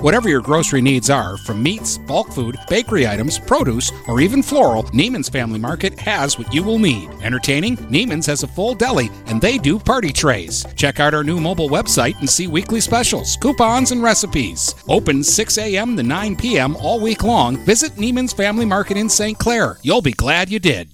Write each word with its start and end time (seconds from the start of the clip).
Whatever 0.00 0.28
your 0.28 0.40
grocery 0.40 0.80
needs 0.80 1.10
are, 1.10 1.36
from 1.36 1.62
meats, 1.62 1.98
bulk 1.98 2.32
food, 2.32 2.56
bakery 2.68 3.06
items, 3.06 3.38
produce, 3.38 3.92
or 4.06 4.20
even 4.20 4.42
floral, 4.42 4.84
Neiman's 4.84 5.28
Family 5.28 5.58
Market 5.58 5.98
has 5.98 6.38
what 6.38 6.52
you 6.54 6.62
will 6.62 6.78
need. 6.78 7.10
Entertaining? 7.22 7.76
Neiman's 7.76 8.26
has 8.26 8.42
a 8.42 8.48
full 8.48 8.74
deli, 8.74 9.10
and 9.26 9.40
they 9.40 9.58
do 9.58 9.78
party 9.78 10.12
trays. 10.12 10.64
Check 10.76 11.00
out 11.00 11.14
our 11.14 11.24
new 11.24 11.40
mobile 11.40 11.68
website 11.68 12.18
and 12.20 12.28
see 12.28 12.46
weekly 12.46 12.80
specials, 12.80 13.36
coupons, 13.36 13.92
and 13.92 14.02
recipes. 14.02 14.74
Open 14.88 15.22
6 15.22 15.58
a.m. 15.58 15.96
to 15.96 16.02
9 16.02 16.36
p.m. 16.36 16.76
all 16.76 17.00
week 17.00 17.22
long. 17.22 17.56
Visit 17.64 17.92
Neiman's 17.92 18.32
Family 18.32 18.64
Market 18.64 18.96
in 18.96 19.08
St. 19.08 19.38
Clair. 19.38 19.78
You'll 19.82 20.02
be 20.02 20.12
glad 20.12 20.50
you 20.50 20.58
did. 20.58 20.90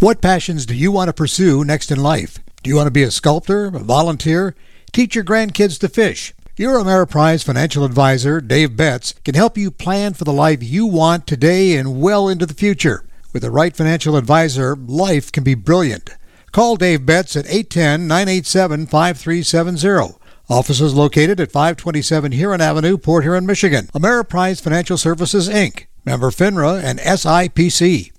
What 0.00 0.20
passions 0.20 0.66
do 0.66 0.74
you 0.74 0.90
want 0.90 1.08
to 1.08 1.12
pursue 1.12 1.64
next 1.64 1.92
in 1.92 2.02
life? 2.02 2.38
Do 2.62 2.70
you 2.70 2.76
want 2.76 2.88
to 2.88 2.92
be 2.92 3.04
a 3.04 3.10
sculptor, 3.10 3.66
a 3.66 3.78
volunteer, 3.78 4.56
teach 4.92 5.14
your 5.14 5.24
grandkids 5.24 5.78
to 5.78 5.88
fish? 5.88 6.34
Your 6.62 6.78
Ameriprise 6.78 7.42
financial 7.42 7.84
advisor, 7.84 8.40
Dave 8.40 8.76
Betts, 8.76 9.16
can 9.24 9.34
help 9.34 9.58
you 9.58 9.72
plan 9.72 10.14
for 10.14 10.22
the 10.22 10.32
life 10.32 10.62
you 10.62 10.86
want 10.86 11.26
today 11.26 11.74
and 11.74 12.00
well 12.00 12.28
into 12.28 12.46
the 12.46 12.54
future. 12.54 13.04
With 13.32 13.42
the 13.42 13.50
right 13.50 13.76
financial 13.76 14.16
advisor, 14.16 14.76
life 14.76 15.32
can 15.32 15.42
be 15.42 15.56
brilliant. 15.56 16.10
Call 16.52 16.76
Dave 16.76 17.04
Betts 17.04 17.34
at 17.34 17.46
810 17.46 18.06
987 18.06 18.86
5370. 18.86 20.14
Office 20.48 20.80
is 20.80 20.94
located 20.94 21.40
at 21.40 21.50
527 21.50 22.30
Huron 22.30 22.60
Avenue, 22.60 22.96
Port 22.96 23.24
Huron, 23.24 23.44
Michigan. 23.44 23.88
Ameriprise 23.92 24.62
Financial 24.62 24.96
Services, 24.96 25.48
Inc. 25.48 25.86
Member 26.04 26.30
FINRA 26.30 26.80
and 26.80 27.00
SIPC. 27.00 28.12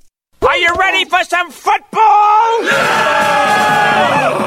Are 0.45 0.57
you 0.57 0.73
ready 0.77 1.05
for 1.05 1.23
some 1.23 1.49
football? 1.51 2.63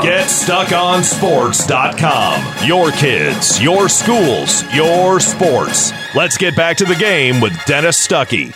GetStuckOnSports.com. 0.03 2.69
Your 2.69 2.91
kids, 2.93 3.63
your 3.63 3.89
schools, 3.89 4.63
your 4.75 5.21
sports. 5.21 5.93
Let's 6.15 6.37
get 6.37 6.55
back 6.55 6.77
to 6.77 6.85
the 6.85 6.97
game 6.97 7.41
with 7.41 7.59
Dennis 7.65 8.07
Stuckey. 8.07 8.55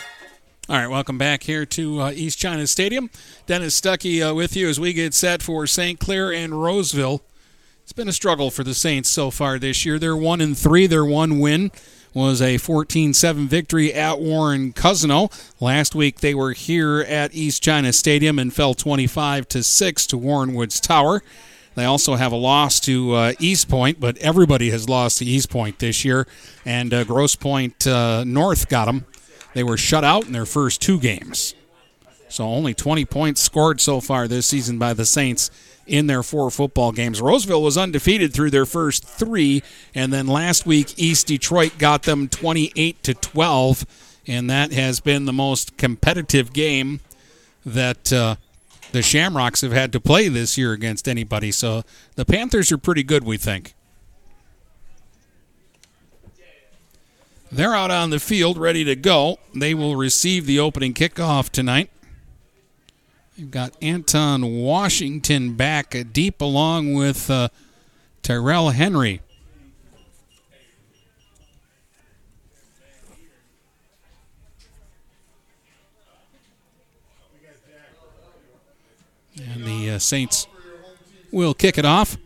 All 0.69 0.77
right, 0.77 0.89
welcome 0.89 1.17
back 1.17 1.45
here 1.45 1.65
to 1.65 2.03
uh, 2.03 2.11
East 2.13 2.39
China 2.39 2.67
Stadium. 2.67 3.09
Dennis 3.47 3.81
Stuckey 3.81 4.21
uh, 4.21 4.35
with 4.35 4.55
you 4.55 4.69
as 4.69 4.79
we 4.79 4.93
get 4.93 5.15
set 5.15 5.41
for 5.41 5.67
St. 5.67 5.99
Clair 5.99 6.31
and 6.31 6.63
Roseville. 6.63 7.23
It's 7.83 7.95
been 7.95 8.09
a 8.09 8.13
struggle 8.13 8.51
for 8.51 8.65
the 8.65 8.75
Saints 8.75 9.09
so 9.09 9.31
far 9.31 9.59
this 9.59 9.87
year. 9.87 9.99
They're 9.99 10.15
one 10.15 10.43
and 10.43 10.55
three. 10.57 10.87
Their 10.87 11.05
one 11.07 11.41
win 11.41 11.71
was 12.13 12.41
a 12.43 12.57
14-7 12.57 13.47
victory 13.47 13.93
at 13.95 14.21
Warren 14.21 14.73
Cousino. 14.73 15.31
Last 15.61 15.95
week 15.95 16.21
they 16.21 16.35
were 16.35 16.53
here 16.53 17.01
at 17.01 17.35
East 17.35 17.63
China 17.63 17.93
Stadium 17.93 18.39
and 18.39 18.53
fell 18.53 18.75
25 18.75 19.49
to 19.49 19.63
six 19.63 20.07
to 20.07 20.19
Warren 20.19 20.55
Woods 20.55 20.81
Tower. 20.81 21.23
They 21.77 21.85
also 21.85 22.17
have 22.17 22.33
a 22.33 22.37
loss 22.37 22.81
to 22.81 23.13
uh, 23.13 23.33
Eastpointe, 23.35 24.01
but 24.01 24.17
everybody 24.19 24.71
has 24.71 24.89
lost 24.89 25.19
to 25.19 25.25
Eastpointe 25.25 25.79
this 25.79 26.05
year, 26.05 26.27
and 26.65 26.93
uh, 26.93 27.05
Grosse 27.05 27.37
Pointe 27.37 27.87
uh, 27.87 28.25
North 28.25 28.69
got 28.69 28.87
them. 28.87 29.07
They 29.55 29.63
were 29.63 29.77
shut 29.77 30.05
out 30.05 30.27
in 30.27 30.33
their 30.33 30.47
first 30.47 30.83
two 30.83 30.99
games. 30.99 31.55
So 32.29 32.45
only 32.45 32.75
20 32.75 33.05
points 33.07 33.41
scored 33.41 33.81
so 33.81 34.01
far 34.01 34.29
this 34.29 34.47
season 34.47 34.79
by 34.79 34.95
the 34.95 35.05
Saints 35.05 35.51
in 35.91 36.07
their 36.07 36.23
four 36.23 36.51
football 36.53 36.93
games. 36.93 37.21
Roseville 37.21 37.63
was 37.63 37.77
undefeated 37.77 38.33
through 38.33 38.51
their 38.51 38.65
first 38.65 39.05
three, 39.05 39.61
and 39.93 40.13
then 40.13 40.29
last 40.29 40.65
week 40.65 40.97
East 40.97 41.27
Detroit 41.27 41.79
got 41.79 42.05
them 42.05 42.29
28 42.29 43.03
to 43.03 43.13
12, 43.13 43.85
and 44.29 44.49
that 44.49 44.73
has 44.73 45.01
been 45.01 45.25
the 45.25 45.33
most 45.33 45.77
competitive 45.77 46.53
game 46.53 47.01
that 47.67 48.13
uh, 48.13 48.37
the 48.93 49.03
Shamrocks 49.03 49.63
have 49.63 49.73
had 49.73 49.91
to 49.93 50.01
play 50.01 50.29
this 50.29 50.57
year 50.57 50.73
against 50.73 51.09
anybody. 51.09 51.51
So 51.51 51.83
the 52.15 52.25
Panthers 52.25 52.71
are 52.71 52.79
pretty 52.79 53.03
good, 53.03 53.25
we 53.25 53.37
think. 53.37 53.75
They're 57.51 57.75
out 57.75 57.91
on 57.91 58.11
the 58.11 58.21
field 58.21 58.59
ready 58.59 58.85
to 58.85 58.95
go. 58.95 59.41
They 59.53 59.75
will 59.75 59.97
receive 59.97 60.47
the 60.47 60.61
opening 60.61 60.95
kickoff 60.95 61.51
tonight. 61.51 61.91
You've 63.41 63.51
got 63.51 63.75
Anton 63.81 64.61
Washington 64.61 65.55
back 65.55 65.97
deep 66.13 66.43
along 66.43 66.93
with 66.93 67.31
uh, 67.31 67.49
Tyrell 68.23 68.69
Henry. 68.69 69.23
And 79.39 79.65
the 79.65 79.93
uh, 79.93 79.99
Saints 79.99 80.47
will 81.33 81.55
kick 81.55 81.79
it 81.79 81.87
off. 81.87 82.19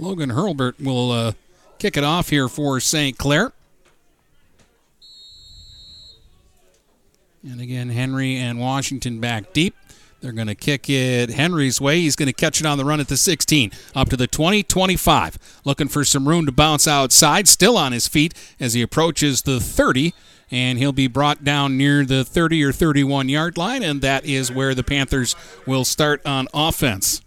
Logan 0.00 0.30
Hurlbert 0.30 0.80
will 0.80 1.12
uh, 1.12 1.32
kick 1.78 1.96
it 1.98 2.04
off 2.04 2.30
here 2.30 2.48
for 2.48 2.80
St. 2.80 3.18
Clair. 3.18 3.52
And 7.42 7.60
again, 7.60 7.90
Henry 7.90 8.36
and 8.36 8.58
Washington 8.58 9.20
back 9.20 9.52
deep. 9.52 9.74
They're 10.20 10.32
going 10.32 10.48
to 10.48 10.54
kick 10.54 10.90
it 10.90 11.30
Henry's 11.30 11.80
way. 11.80 12.00
He's 12.00 12.16
going 12.16 12.26
to 12.26 12.32
catch 12.32 12.60
it 12.60 12.66
on 12.66 12.76
the 12.76 12.84
run 12.84 13.00
at 13.00 13.08
the 13.08 13.16
16, 13.16 13.70
up 13.94 14.08
to 14.10 14.16
the 14.16 14.26
20, 14.26 14.62
25. 14.62 15.60
Looking 15.64 15.88
for 15.88 16.04
some 16.04 16.28
room 16.28 16.46
to 16.46 16.52
bounce 16.52 16.86
outside. 16.88 17.48
Still 17.48 17.76
on 17.78 17.92
his 17.92 18.08
feet 18.08 18.34
as 18.58 18.74
he 18.74 18.82
approaches 18.82 19.42
the 19.42 19.60
30, 19.60 20.12
and 20.50 20.78
he'll 20.78 20.92
be 20.92 21.08
brought 21.08 21.44
down 21.44 21.78
near 21.78 22.04
the 22.04 22.24
30 22.24 22.62
or 22.64 22.72
31 22.72 23.28
yard 23.30 23.56
line, 23.56 23.82
and 23.82 24.02
that 24.02 24.26
is 24.26 24.52
where 24.52 24.74
the 24.74 24.84
Panthers 24.84 25.34
will 25.66 25.84
start 25.84 26.20
on 26.26 26.48
offense. 26.52 27.22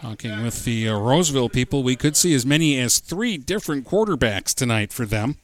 Talking 0.00 0.44
with 0.44 0.64
the 0.64 0.88
uh, 0.88 0.96
Roseville 0.96 1.48
people, 1.48 1.82
we 1.82 1.96
could 1.96 2.16
see 2.16 2.32
as 2.32 2.46
many 2.46 2.78
as 2.78 3.00
three 3.00 3.36
different 3.36 3.84
quarterbacks 3.84 4.54
tonight 4.54 4.92
for 4.92 5.04
them. 5.04 5.36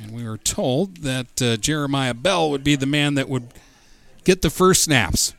And 0.00 0.12
we 0.12 0.22
were 0.22 0.38
told 0.38 0.98
that 0.98 1.42
uh, 1.42 1.56
Jeremiah 1.56 2.14
Bell 2.14 2.48
would 2.50 2.62
be 2.62 2.76
the 2.76 2.86
man 2.86 3.14
that 3.14 3.28
would 3.28 3.48
get 4.22 4.42
the 4.42 4.50
first 4.50 4.84
snaps. 4.84 5.34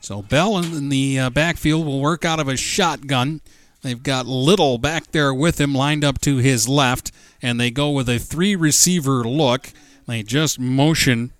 So 0.00 0.22
Bell 0.22 0.58
in 0.58 0.88
the 0.88 1.20
uh, 1.20 1.30
backfield 1.30 1.86
will 1.86 2.00
work 2.00 2.24
out 2.24 2.40
of 2.40 2.48
a 2.48 2.56
shotgun. 2.56 3.40
They've 3.82 4.02
got 4.02 4.26
Little 4.26 4.78
back 4.78 5.10
there 5.10 5.34
with 5.34 5.60
him, 5.60 5.74
lined 5.74 6.04
up 6.04 6.20
to 6.20 6.36
his 6.36 6.68
left, 6.68 7.10
and 7.42 7.58
they 7.60 7.70
go 7.70 7.90
with 7.90 8.08
a 8.08 8.18
three 8.18 8.54
receiver 8.54 9.24
look. 9.24 9.70
They 10.06 10.22
just 10.22 10.58
motion 10.58 11.32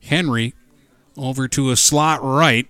Henry 0.00 0.54
over 1.18 1.48
to 1.48 1.70
a 1.70 1.76
slot 1.76 2.22
right, 2.22 2.66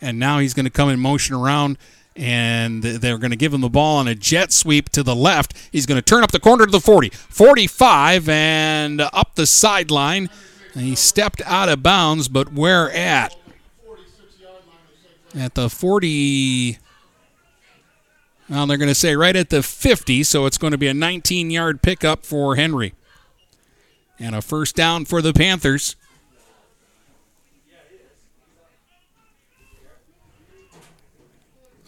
and 0.00 0.18
now 0.18 0.38
he's 0.38 0.54
going 0.54 0.64
to 0.64 0.70
come 0.70 0.88
in 0.88 1.00
motion 1.00 1.34
around, 1.34 1.76
and 2.16 2.82
they're 2.82 3.18
going 3.18 3.30
to 3.30 3.36
give 3.36 3.52
him 3.52 3.60
the 3.60 3.68
ball 3.68 3.98
on 3.98 4.08
a 4.08 4.14
jet 4.14 4.52
sweep 4.52 4.88
to 4.90 5.02
the 5.02 5.14
left. 5.14 5.54
He's 5.70 5.84
going 5.84 5.96
to 5.96 6.02
turn 6.02 6.22
up 6.22 6.32
the 6.32 6.40
corner 6.40 6.64
to 6.64 6.72
the 6.72 6.80
40, 6.80 7.10
45, 7.10 8.28
and 8.28 9.00
up 9.00 9.34
the 9.34 9.46
sideline. 9.46 10.30
He 10.74 10.94
stepped 10.94 11.42
out 11.44 11.68
of 11.68 11.82
bounds, 11.82 12.28
but 12.28 12.54
where 12.54 12.90
at? 12.90 13.36
At 15.34 15.54
the 15.54 15.68
40. 15.68 16.78
Well, 18.52 18.66
they're 18.66 18.76
going 18.76 18.88
to 18.88 18.94
say 18.94 19.16
right 19.16 19.34
at 19.34 19.48
the 19.48 19.62
50, 19.62 20.24
so 20.24 20.44
it's 20.44 20.58
going 20.58 20.72
to 20.72 20.78
be 20.78 20.86
a 20.86 20.92
19 20.92 21.50
yard 21.50 21.80
pickup 21.80 22.26
for 22.26 22.54
Henry. 22.54 22.92
And 24.18 24.34
a 24.34 24.42
first 24.42 24.76
down 24.76 25.06
for 25.06 25.22
the 25.22 25.32
Panthers. 25.32 25.96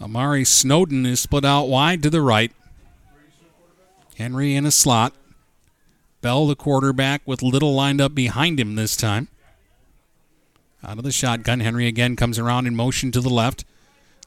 Amari 0.00 0.47
Snowden 0.47 1.05
is 1.05 1.21
split 1.21 1.44
out 1.44 1.65
wide 1.65 2.03
to 2.03 2.09
the 2.09 2.23
right. 2.23 2.50
Henry 4.17 4.55
in 4.55 4.65
a 4.65 4.71
slot. 4.71 5.12
Bell, 6.23 6.47
the 6.47 6.56
quarterback, 6.56 7.21
with 7.27 7.43
Little 7.43 7.75
lined 7.75 8.00
up 8.00 8.15
behind 8.15 8.59
him 8.59 8.75
this 8.75 8.97
time. 8.97 9.29
Out 10.83 10.97
of 10.97 11.05
the 11.05 11.12
shotgun, 11.12 11.61
Henry 11.61 11.87
again 11.87 12.17
comes 12.17 12.39
around 12.39 12.67
in 12.67 12.75
motion 12.75 13.12
to 13.12 13.21
the 13.21 13.29
left. 13.29 13.67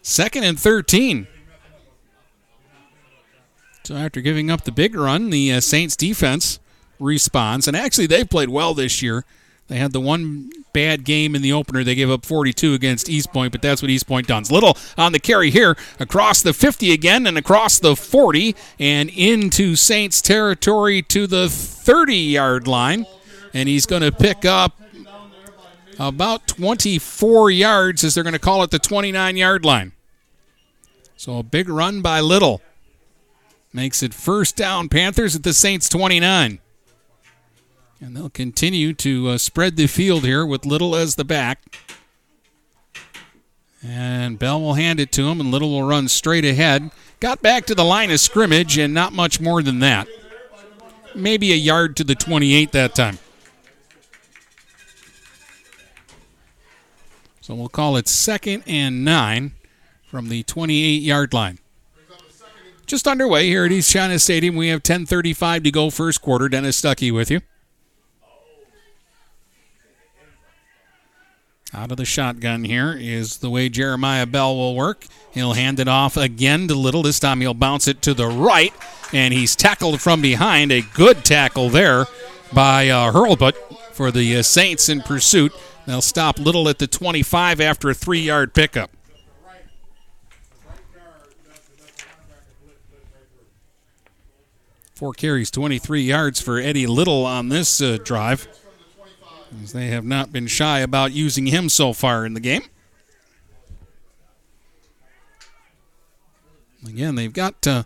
Second 0.02 0.44
and 0.44 0.58
13. 0.58 1.26
So 3.84 3.96
after 3.96 4.20
giving 4.20 4.50
up 4.50 4.64
the 4.64 4.72
big 4.72 4.94
run, 4.94 5.30
the 5.30 5.52
uh, 5.52 5.60
Saints 5.60 5.94
defense 5.94 6.58
responds. 6.98 7.68
And 7.68 7.76
actually, 7.76 8.06
they've 8.06 8.28
played 8.28 8.48
well 8.48 8.74
this 8.74 9.02
year. 9.02 9.24
They 9.68 9.78
had 9.78 9.92
the 9.92 10.00
one 10.00 10.50
bad 10.72 11.04
game 11.04 11.34
in 11.34 11.42
the 11.42 11.52
opener. 11.52 11.82
They 11.82 11.94
gave 11.94 12.10
up 12.10 12.24
42 12.24 12.74
against 12.74 13.08
Eastpointe, 13.08 13.50
but 13.50 13.62
that's 13.62 13.82
what 13.82 13.90
Eastpointe 13.90 14.26
does. 14.26 14.50
Little 14.52 14.76
on 14.96 15.12
the 15.12 15.18
carry 15.18 15.50
here, 15.50 15.76
across 15.98 16.42
the 16.42 16.52
50 16.52 16.92
again, 16.92 17.26
and 17.26 17.36
across 17.36 17.78
the 17.78 17.96
40, 17.96 18.54
and 18.78 19.10
into 19.10 19.74
Saints 19.74 20.20
territory 20.20 21.02
to 21.02 21.26
the 21.26 21.48
30 21.48 22.16
yard 22.16 22.68
line. 22.68 23.06
And 23.52 23.68
he's 23.68 23.86
going 23.86 24.02
to 24.02 24.12
pick 24.12 24.44
up 24.44 24.80
about 25.98 26.46
24 26.46 27.50
yards 27.50 28.04
as 28.04 28.14
they're 28.14 28.24
going 28.24 28.34
to 28.34 28.38
call 28.38 28.62
it 28.62 28.70
the 28.70 28.78
29 28.78 29.36
yard 29.36 29.64
line. 29.64 29.92
So 31.16 31.38
a 31.38 31.42
big 31.42 31.68
run 31.68 32.02
by 32.02 32.20
Little 32.20 32.60
makes 33.72 34.02
it 34.02 34.12
first 34.12 34.56
down 34.56 34.88
Panthers 34.88 35.34
at 35.34 35.42
the 35.42 35.54
Saints 35.54 35.88
29. 35.88 36.60
And 38.00 38.16
they'll 38.16 38.30
continue 38.30 38.92
to 38.94 39.30
uh, 39.30 39.38
spread 39.38 39.76
the 39.76 39.86
field 39.86 40.24
here 40.24 40.44
with 40.44 40.66
Little 40.66 40.94
as 40.94 41.14
the 41.14 41.24
back. 41.24 41.78
And 43.82 44.38
Bell 44.38 44.60
will 44.60 44.74
hand 44.74 45.00
it 45.00 45.12
to 45.12 45.28
him, 45.28 45.40
and 45.40 45.50
Little 45.50 45.70
will 45.70 45.84
run 45.84 46.08
straight 46.08 46.44
ahead. 46.44 46.90
Got 47.20 47.40
back 47.40 47.66
to 47.66 47.74
the 47.74 47.84
line 47.84 48.10
of 48.10 48.20
scrimmage, 48.20 48.76
and 48.76 48.92
not 48.92 49.12
much 49.12 49.40
more 49.40 49.62
than 49.62 49.78
that. 49.78 50.08
Maybe 51.14 51.52
a 51.52 51.56
yard 51.56 51.96
to 51.96 52.04
the 52.04 52.14
28 52.14 52.72
that 52.72 52.94
time. 52.94 53.18
So 57.40 57.54
we'll 57.54 57.68
call 57.68 57.96
it 57.96 58.08
second 58.08 58.64
and 58.66 59.04
nine 59.04 59.52
from 60.04 60.28
the 60.28 60.42
28 60.42 61.00
yard 61.00 61.32
line. 61.32 61.58
Just 62.86 63.06
underway 63.08 63.46
here 63.46 63.64
at 63.64 63.72
East 63.72 63.90
China 63.92 64.18
Stadium. 64.18 64.56
We 64.56 64.68
have 64.68 64.82
10:35 64.82 65.62
to 65.62 65.70
go 65.70 65.90
first 65.90 66.20
quarter. 66.20 66.48
Dennis 66.48 66.80
Stuckey 66.80 67.12
with 67.12 67.30
you. 67.30 67.40
Out 71.76 71.90
of 71.90 71.98
the 71.98 72.06
shotgun 72.06 72.64
here 72.64 72.96
is 72.98 73.36
the 73.38 73.50
way 73.50 73.68
Jeremiah 73.68 74.24
Bell 74.24 74.56
will 74.56 74.74
work. 74.74 75.04
He'll 75.32 75.52
hand 75.52 75.78
it 75.78 75.88
off 75.88 76.16
again 76.16 76.68
to 76.68 76.74
Little. 76.74 77.02
This 77.02 77.20
time 77.20 77.42
he'll 77.42 77.52
bounce 77.52 77.86
it 77.86 78.00
to 78.02 78.14
the 78.14 78.26
right, 78.26 78.72
and 79.12 79.34
he's 79.34 79.54
tackled 79.54 80.00
from 80.00 80.22
behind. 80.22 80.72
A 80.72 80.80
good 80.80 81.22
tackle 81.22 81.68
there 81.68 82.06
by 82.50 82.88
uh, 82.88 83.12
Hurlbut 83.12 83.52
for 83.92 84.10
the 84.10 84.38
uh, 84.38 84.42
Saints 84.42 84.88
in 84.88 85.02
pursuit. 85.02 85.52
They'll 85.86 86.00
stop 86.00 86.38
Little 86.38 86.66
at 86.70 86.78
the 86.78 86.86
25 86.86 87.60
after 87.60 87.90
a 87.90 87.94
three 87.94 88.20
yard 88.20 88.54
pickup. 88.54 88.90
Four 94.94 95.12
carries, 95.12 95.50
23 95.50 96.00
yards 96.00 96.40
for 96.40 96.58
Eddie 96.58 96.86
Little 96.86 97.26
on 97.26 97.50
this 97.50 97.82
uh, 97.82 97.98
drive 98.02 98.48
as 99.62 99.72
they 99.72 99.88
have 99.88 100.04
not 100.04 100.32
been 100.32 100.46
shy 100.46 100.80
about 100.80 101.12
using 101.12 101.46
him 101.46 101.68
so 101.68 101.92
far 101.92 102.26
in 102.26 102.34
the 102.34 102.40
game. 102.40 102.62
Again, 106.86 107.14
they've 107.14 107.32
got 107.32 107.66
uh, 107.66 107.84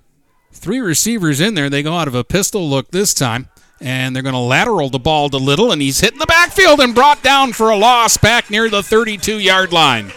three 0.52 0.80
receivers 0.80 1.40
in 1.40 1.54
there. 1.54 1.70
They 1.70 1.82
go 1.82 1.94
out 1.94 2.08
of 2.08 2.14
a 2.14 2.24
pistol 2.24 2.68
look 2.68 2.90
this 2.90 3.14
time, 3.14 3.48
and 3.80 4.14
they're 4.14 4.22
going 4.22 4.34
to 4.34 4.38
lateral 4.38 4.90
the 4.90 4.98
ball 4.98 5.30
to 5.30 5.38
Little, 5.38 5.72
and 5.72 5.80
he's 5.80 6.00
hit 6.00 6.12
in 6.12 6.18
the 6.18 6.26
backfield 6.26 6.80
and 6.80 6.94
brought 6.94 7.22
down 7.22 7.52
for 7.52 7.70
a 7.70 7.76
loss 7.76 8.16
back 8.16 8.50
near 8.50 8.68
the 8.68 8.82
32 8.82 9.38
yard 9.38 9.72
line. 9.72 10.12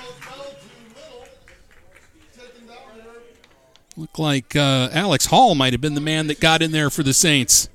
Looked 3.95 4.17
like 4.17 4.55
uh, 4.55 4.89
Alex 4.91 5.27
Hall 5.27 5.53
might 5.53 5.71
have 5.71 5.81
been 5.81 5.93
the 5.93 6.01
man 6.01 6.27
that 6.27 6.39
got 6.39 6.63
in 6.63 6.71
there 6.71 6.89
for 6.89 7.03
the 7.03 7.13
Saints. 7.13 7.69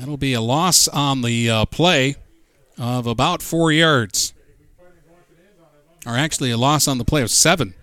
That'll 0.00 0.16
be 0.16 0.32
a 0.32 0.40
loss 0.40 0.88
on 0.88 1.20
the 1.20 1.50
uh, 1.50 1.64
play 1.66 2.16
of 2.78 3.06
about 3.06 3.42
four 3.42 3.70
yards. 3.70 4.32
Or 6.06 6.16
actually, 6.16 6.50
a 6.50 6.56
loss 6.56 6.88
on 6.88 6.96
the 6.96 7.04
play 7.04 7.20
of 7.20 7.30
seven. 7.30 7.74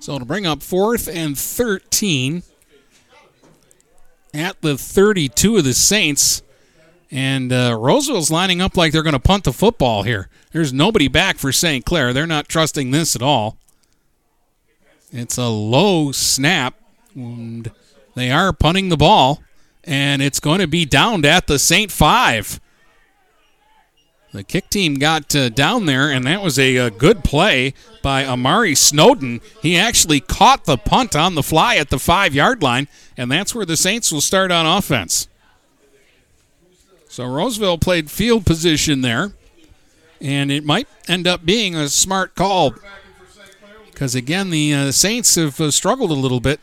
So 0.00 0.18
to 0.18 0.24
bring 0.24 0.44
up 0.44 0.60
fourth 0.60 1.06
and 1.06 1.38
13 1.38 2.42
at 4.34 4.60
the 4.60 4.76
32 4.76 5.58
of 5.58 5.62
the 5.62 5.72
Saints. 5.72 6.42
And 7.14 7.52
uh, 7.52 7.76
Roseville's 7.78 8.32
lining 8.32 8.60
up 8.60 8.76
like 8.76 8.90
they're 8.90 9.04
going 9.04 9.12
to 9.12 9.20
punt 9.20 9.44
the 9.44 9.52
football 9.52 10.02
here. 10.02 10.28
There's 10.50 10.72
nobody 10.72 11.06
back 11.06 11.38
for 11.38 11.52
St. 11.52 11.84
Clair. 11.84 12.12
They're 12.12 12.26
not 12.26 12.48
trusting 12.48 12.90
this 12.90 13.14
at 13.14 13.22
all. 13.22 13.56
It's 15.12 15.38
a 15.38 15.46
low 15.46 16.10
snap, 16.10 16.74
and 17.14 17.70
they 18.16 18.32
are 18.32 18.52
punting 18.52 18.88
the 18.88 18.96
ball, 18.96 19.44
and 19.84 20.22
it's 20.22 20.40
going 20.40 20.58
to 20.58 20.66
be 20.66 20.84
downed 20.84 21.24
at 21.24 21.46
the 21.46 21.60
St. 21.60 21.92
Five. 21.92 22.60
The 24.32 24.42
kick 24.42 24.68
team 24.68 24.96
got 24.96 25.36
uh, 25.36 25.50
down 25.50 25.86
there, 25.86 26.10
and 26.10 26.26
that 26.26 26.42
was 26.42 26.58
a, 26.58 26.74
a, 26.78 26.90
good 26.90 27.22
play 27.22 27.74
by 28.02 28.26
Amari 28.26 28.74
Snowden. 28.74 29.40
He 29.62 29.76
actually 29.76 30.18
caught 30.18 30.64
the 30.64 30.76
punt 30.76 31.14
on 31.14 31.36
the 31.36 31.44
fly 31.44 31.76
at 31.76 31.90
the 31.90 32.00
five 32.00 32.34
yard 32.34 32.60
line, 32.60 32.88
and 33.16 33.30
that's 33.30 33.54
where 33.54 33.64
the 33.64 33.76
Saints 33.76 34.10
will 34.10 34.20
start 34.20 34.50
on 34.50 34.66
offense. 34.66 35.28
So 37.14 37.24
Roseville 37.26 37.78
played 37.78 38.10
field 38.10 38.44
position 38.44 39.00
there, 39.00 39.34
and 40.20 40.50
it 40.50 40.64
might 40.64 40.88
end 41.06 41.28
up 41.28 41.46
being 41.46 41.76
a 41.76 41.88
smart 41.88 42.34
call 42.34 42.74
because, 43.86 44.16
again, 44.16 44.50
the 44.50 44.74
uh, 44.74 44.90
Saints 44.90 45.36
have 45.36 45.60
uh, 45.60 45.70
struggled 45.70 46.10
a 46.10 46.14
little 46.14 46.40
bit 46.40 46.58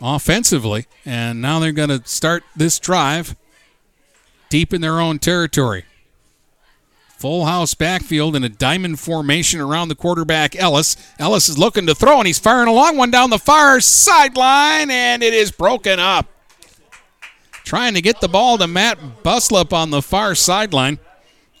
offensively, 0.00 0.86
and 1.04 1.42
now 1.42 1.58
they're 1.58 1.72
going 1.72 1.88
to 1.88 2.06
start 2.06 2.44
this 2.54 2.78
drive 2.78 3.34
deep 4.50 4.72
in 4.72 4.82
their 4.82 5.00
own 5.00 5.18
territory. 5.18 5.84
Full 7.18 7.46
house 7.46 7.74
backfield 7.74 8.36
in 8.36 8.44
a 8.44 8.48
diamond 8.48 9.00
formation 9.00 9.60
around 9.60 9.88
the 9.88 9.96
quarterback 9.96 10.54
Ellis. 10.54 10.96
Ellis 11.18 11.48
is 11.48 11.58
looking 11.58 11.88
to 11.88 11.94
throw, 11.96 12.18
and 12.18 12.28
he's 12.28 12.38
firing 12.38 12.68
a 12.68 12.72
long 12.72 12.96
one 12.96 13.10
down 13.10 13.30
the 13.30 13.38
far 13.40 13.80
sideline, 13.80 14.92
and 14.92 15.24
it 15.24 15.34
is 15.34 15.50
broken 15.50 15.98
up 15.98 16.28
trying 17.66 17.94
to 17.94 18.00
get 18.00 18.20
the 18.20 18.28
ball 18.28 18.56
to 18.56 18.66
Matt 18.66 18.98
Buslup 19.22 19.72
on 19.72 19.90
the 19.90 20.00
far 20.00 20.34
sideline, 20.34 20.98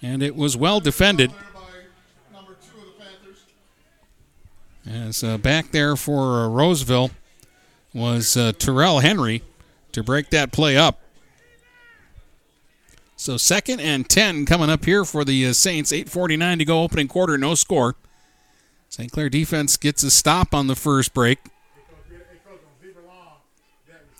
and 0.00 0.22
it 0.22 0.34
was 0.34 0.56
well 0.56 0.80
defended. 0.80 1.32
As 4.88 5.24
uh, 5.24 5.36
back 5.36 5.72
there 5.72 5.96
for 5.96 6.44
uh, 6.44 6.48
Roseville 6.48 7.10
was 7.92 8.36
uh, 8.36 8.52
Terrell 8.56 9.00
Henry 9.00 9.42
to 9.90 10.04
break 10.04 10.30
that 10.30 10.52
play 10.52 10.76
up. 10.76 11.00
So 13.16 13.36
second 13.36 13.80
and 13.80 14.08
10 14.08 14.46
coming 14.46 14.70
up 14.70 14.84
here 14.84 15.04
for 15.04 15.24
the 15.24 15.46
uh, 15.46 15.52
Saints. 15.52 15.90
8.49 15.90 16.58
to 16.58 16.64
go 16.64 16.82
opening 16.82 17.08
quarter, 17.08 17.36
no 17.36 17.56
score. 17.56 17.96
St. 18.90 19.10
Clair 19.10 19.28
defense 19.28 19.76
gets 19.76 20.04
a 20.04 20.10
stop 20.10 20.54
on 20.54 20.68
the 20.68 20.76
first 20.76 21.12
break. 21.12 21.40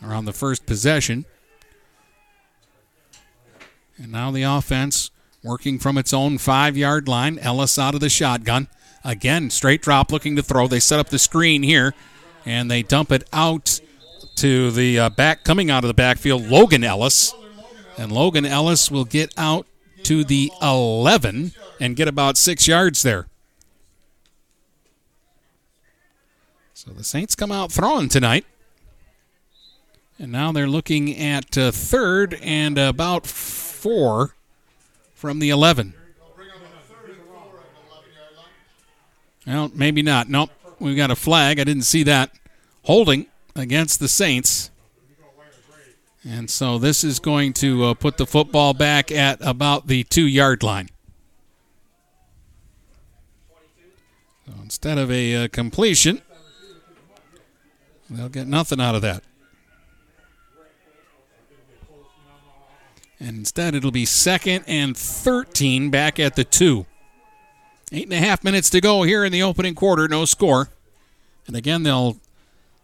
Or 0.03 0.13
on 0.13 0.25
the 0.25 0.33
first 0.33 0.67
possession. 0.67 1.27
And 3.99 4.13
now 4.13 4.31
the 4.31 4.43
offense 4.43 5.11
working 5.43 5.79
from 5.79 5.97
its 5.97 6.13
own 6.13 6.39
five 6.39 6.77
yard 6.77 7.09
line. 7.09 7.39
Ellis 7.39 7.79
out 7.79 7.95
of 7.95 8.01
the 8.01 8.09
shotgun. 8.09 8.69
Again, 9.05 9.51
straight 9.51 9.83
drop 9.83 10.11
looking 10.11 10.37
to 10.37 10.43
throw. 10.43 10.67
They 10.67 10.81
set 10.81 10.99
up 10.99 11.09
the 11.09 11.19
screen 11.19 11.63
here 11.63 11.95
and 12.45 12.71
they 12.71 12.83
dump 12.83 13.13
it 13.13 13.29
out 13.33 13.81
to 14.37 14.71
the 14.71 14.99
uh, 14.99 15.11
back, 15.11 15.45
coming 15.45 15.71
out 15.71 15.85
of 15.85 15.89
the 15.89 15.95
backfield, 15.95 16.47
Logan 16.47 16.85
Ellis. 16.85 17.33
And 17.97 18.13
Logan 18.13 18.45
Ellis 18.45 18.91
will 18.91 19.05
get 19.05 19.33
out 19.39 19.67
to 20.03 20.25
the 20.25 20.51
11 20.61 21.53
and 21.81 21.97
get 21.97 22.09
about 22.09 22.37
six 22.37 22.69
yards 22.69 23.03
there. 23.03 23.27
So 26.75 26.91
the 26.91 27.05
Saints 27.05 27.35
come 27.35 27.51
out 27.51 27.73
throwing 27.73 28.09
tonight. 28.09 28.45
And 30.19 30.33
now 30.33 30.53
they're 30.53 30.69
looking 30.69 31.17
at 31.19 31.57
uh, 31.59 31.71
third 31.71 32.39
and 32.43 32.79
about 32.79 33.27
four 33.77 34.35
from 35.15 35.39
the 35.39 35.51
11. 35.51 35.95
Well, 39.47 39.71
maybe 39.75 40.03
not. 40.03 40.29
Nope. 40.29 40.51
We've 40.81 40.97
got 40.97 41.11
a 41.11 41.17
flag. 41.17 41.61
I 41.61 41.65
didn't 41.65 41.85
see 41.85 42.03
that. 42.03 42.33
Holding 42.83 43.27
against 43.55 44.01
the 44.01 44.09
Saints. 44.09 44.71
And 46.29 46.51
so 46.51 46.79
this 46.79 47.05
is 47.05 47.21
going 47.21 47.53
to 47.55 47.85
uh, 47.85 47.95
put 47.95 48.17
the 48.17 48.27
football 48.27 48.75
back 48.75 49.13
at 49.13 49.39
about 49.41 49.87
the 49.87 50.03
two 50.05 50.27
yard 50.27 50.65
line. 50.65 50.89
So 54.47 54.53
instead 54.61 54.99
of 54.99 55.11
a 55.11 55.45
uh, 55.45 55.49
completion, 55.49 56.23
they'll 58.11 58.29
get 58.29 58.49
nothing 58.49 58.81
out 58.81 58.97
of 58.97 59.03
that. 59.03 59.23
And 63.19 63.39
instead, 63.39 63.75
it'll 63.75 63.91
be 63.91 64.05
second 64.05 64.65
and 64.67 64.97
13 64.97 65.91
back 65.91 66.21
at 66.21 66.37
the 66.37 66.45
two. 66.45 66.87
Eight 67.93 68.05
and 68.05 68.13
a 68.13 68.19
half 68.19 68.45
minutes 68.45 68.69
to 68.71 68.81
go 68.81 69.05
here 69.05 69.25
in 69.25 69.33
the 69.33 69.43
opening 69.43 69.75
quarter. 69.75 70.09
No 70.09 70.25
score. 70.25 70.69
And 71.47 71.57
again, 71.57 71.83
they'll 71.83 72.19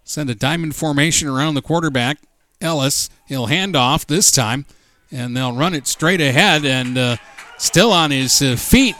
send 0.04 0.30
a 0.30 0.34
diamond 0.34 0.74
formation 0.74 1.28
around 1.28 1.54
the 1.54 1.62
quarterback. 1.62 2.18
Ellis, 2.60 3.10
he'll 3.26 3.46
hand 3.46 3.74
off 3.74 4.06
this 4.06 4.30
time, 4.30 4.64
and 5.10 5.36
they'll 5.36 5.54
run 5.54 5.74
it 5.74 5.86
straight 5.86 6.20
ahead 6.20 6.64
and 6.64 6.96
uh, 6.96 7.16
still 7.58 7.92
on 7.92 8.10
his 8.10 8.40
uh, 8.40 8.56
feet 8.56 8.96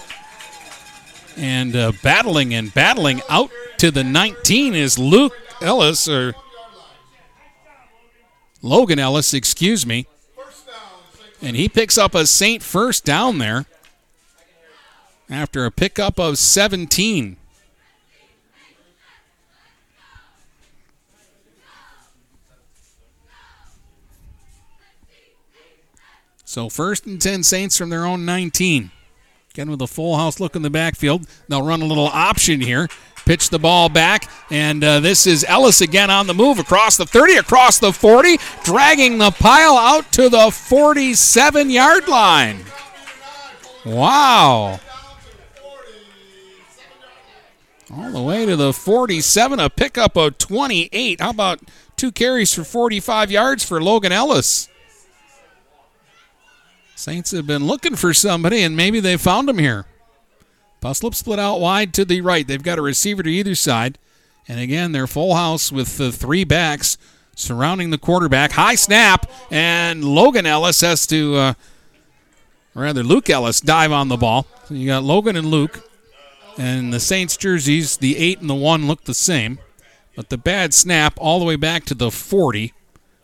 and 1.37 1.75
uh, 1.75 1.93
battling 2.03 2.55
and 2.55 2.73
battling 2.75 3.23
out 3.29 3.51
to 3.79 3.91
the 3.91 4.05
19 4.05 4.75
is 4.75 4.99
Luke 4.99 5.37
Ellis 5.61 6.09
or 6.09 6.35
Logan 8.61 8.99
Ellis, 8.99 9.35
excuse 9.35 9.87
me. 9.87 10.07
And 11.43 11.57
he 11.57 11.69
picks 11.69 11.99
up 11.99 12.15
a 12.15 12.25
Saint 12.25 12.63
first 12.63 13.05
down 13.05 13.39
there 13.39 13.67
after 15.29 15.65
a 15.65 15.73
pickup 15.73 16.21
of 16.21 16.39
17. 16.39 17.37
So 26.45 26.69
first 26.69 27.07
and 27.07 27.21
10 27.21 27.43
Saints 27.43 27.77
from 27.77 27.89
their 27.89 28.05
own 28.05 28.25
19. 28.25 28.93
Again 29.55 29.71
with 29.71 29.83
a 29.83 29.87
full 29.87 30.17
house 30.17 30.41
look 30.41 30.57
in 30.57 30.63
the 30.63 30.71
backfield. 30.71 31.27
They'll 31.47 31.63
run 31.63 31.83
a 31.83 31.85
little 31.85 32.07
option 32.07 32.63
here. 32.63 32.89
Pitch 33.27 33.51
the 33.51 33.59
ball 33.59 33.91
back, 33.91 34.31
and 34.51 34.83
uh, 34.83 35.01
this 35.01 35.27
is 35.27 35.45
Ellis 35.45 35.83
again 35.83 36.11
on 36.11 36.27
the 36.27 36.33
move 36.33 36.59
across 36.59 36.97
the 36.97 37.05
30, 37.05 37.37
across 37.37 37.79
the 37.79 37.93
40, 37.93 38.39
dragging 38.65 39.19
the 39.19 39.31
pile 39.31 39.77
out 39.77 40.11
to 40.13 40.31
the 40.31 40.51
47 40.51 41.69
yard 41.69 42.09
line. 42.09 42.65
Wow. 43.85 44.81
All 47.95 48.11
the 48.11 48.23
way 48.23 48.47
to 48.47 48.57
the 48.57 48.73
47, 48.73 49.61
a 49.61 49.69
pickup 49.69 50.17
of 50.17 50.39
28. 50.39 51.21
How 51.21 51.29
about 51.29 51.61
two 51.97 52.11
carries 52.11 52.55
for 52.55 52.65
45 52.65 53.31
yards 53.31 53.63
for 53.63 53.83
Logan 53.83 54.13
Ellis? 54.13 54.71
Saints 57.03 57.33
have 57.33 57.49
been 57.49 57.67
looking 57.67 57.97
for 57.97 58.15
somebody, 58.15 58.63
and 58.63 58.77
maybe 58.77 59.01
they 59.01 59.17
found 59.17 59.49
him 59.49 59.59
here. 59.59 59.87
Puslip 60.81 61.17
split 61.17 61.41
out 61.41 61.59
wide 61.59 61.93
to 61.95 62.05
the 62.05 62.21
right. 62.21 62.47
They've 62.47 62.63
got 62.63 62.79
a 62.79 62.83
receiver 62.83 63.25
to 63.25 63.29
either 63.29 63.57
side. 63.57 63.99
And 64.47 64.61
again, 64.61 64.93
they're 64.93 65.09
full 65.09 65.35
house 65.35 65.73
with 65.73 65.97
the 65.97 66.13
three 66.13 66.45
backs 66.45 66.97
surrounding 67.35 67.91
the 67.91 67.99
quarterback. 67.99 68.53
High 68.53 68.77
snap, 68.77 69.29
and 69.51 70.05
Logan 70.05 70.47
Ellis 70.47 70.81
has 70.83 71.05
to, 71.09 71.35
uh, 71.35 71.55
rather, 72.73 73.03
Luke 73.03 73.29
Ellis 73.29 73.61
dive 73.61 73.91
on 73.91 74.07
the 74.07 74.17
ball. 74.17 74.47
So 74.69 74.75
you 74.75 74.87
got 74.87 75.03
Logan 75.03 75.35
and 75.35 75.49
Luke. 75.49 75.91
And 76.57 76.93
the 76.93 77.01
Saints 77.01 77.37
jerseys, 77.37 77.97
the 77.97 78.17
8 78.17 78.43
and 78.43 78.51
the 78.51 78.55
1, 78.55 78.87
look 78.87 79.07
the 79.07 79.15
same. 79.15 79.59
But 80.15 80.29
the 80.29 80.39
bad 80.39 80.73
snap 80.73 81.15
all 81.17 81.41
the 81.41 81.47
way 81.47 81.57
back 81.57 81.85
to 81.87 81.97
the 81.97 82.13
40. 82.13 82.73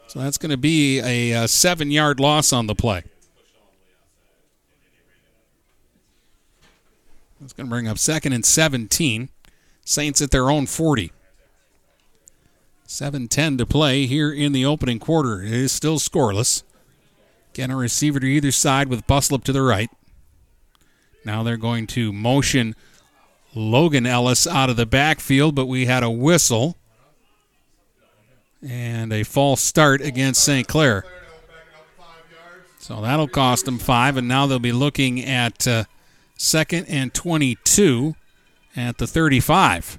So 0.09 0.19
that's 0.19 0.37
going 0.37 0.51
to 0.51 0.57
be 0.57 0.99
a, 0.99 1.45
a 1.45 1.47
seven 1.47 1.93
yard 1.93 2.19
loss 2.19 2.53
on 2.53 2.67
the 2.67 2.75
play. 2.75 3.05
That's 7.41 7.53
going 7.53 7.67
to 7.67 7.71
bring 7.71 7.89
up 7.89 7.99
second 7.99 8.33
and 8.33 8.45
17. 8.45 9.29
Saints 9.85 10.21
at 10.21 10.31
their 10.31 10.51
own 10.51 10.67
40. 10.67 11.13
7 12.87 13.29
10 13.29 13.59
to 13.59 13.67
play 13.67 14.07
here 14.07 14.33
in 14.33 14.53
the 14.53 14.65
opening 14.65 14.99
quarter. 14.99 15.43
It 15.43 15.53
is 15.53 15.73
still 15.73 15.99
scoreless. 15.99 16.63
Again, 17.53 17.71
a 17.71 17.77
receiver 17.77 18.21
to 18.21 18.27
either 18.27 18.51
side 18.51 18.89
with 18.89 19.07
Puslip 19.07 19.45
to 19.45 19.53
the 19.53 19.63
right. 19.63 19.91
Now 21.25 21.43
they're 21.43 21.57
going 21.57 21.87
to 21.89 22.13
motion 22.13 22.75
Logan 23.55 24.07
Ellis 24.07 24.47
out 24.47 24.71
of 24.71 24.77
the 24.77 24.87
backfield, 24.87 25.55
but 25.55 25.67
we 25.67 25.87
had 25.87 26.03
a 26.03 26.11
whistle 26.11 26.77
and 28.67 29.13
a 29.13 29.23
false 29.23 29.61
start 29.61 30.01
against 30.01 30.43
St. 30.43 30.67
Clair. 30.67 31.05
So 32.79 33.03
that'll 33.03 33.29
cost 33.29 33.67
them 33.67 33.79
five, 33.79 34.17
and 34.17 34.29
now 34.29 34.47
they'll 34.47 34.59
be 34.59 34.73
looking 34.73 35.23
at 35.23 35.67
uh, 35.69 35.85
second 36.39 36.87
and 36.87 37.13
22 37.13 38.15
at 38.75 38.97
the 38.97 39.07
35. 39.07 39.99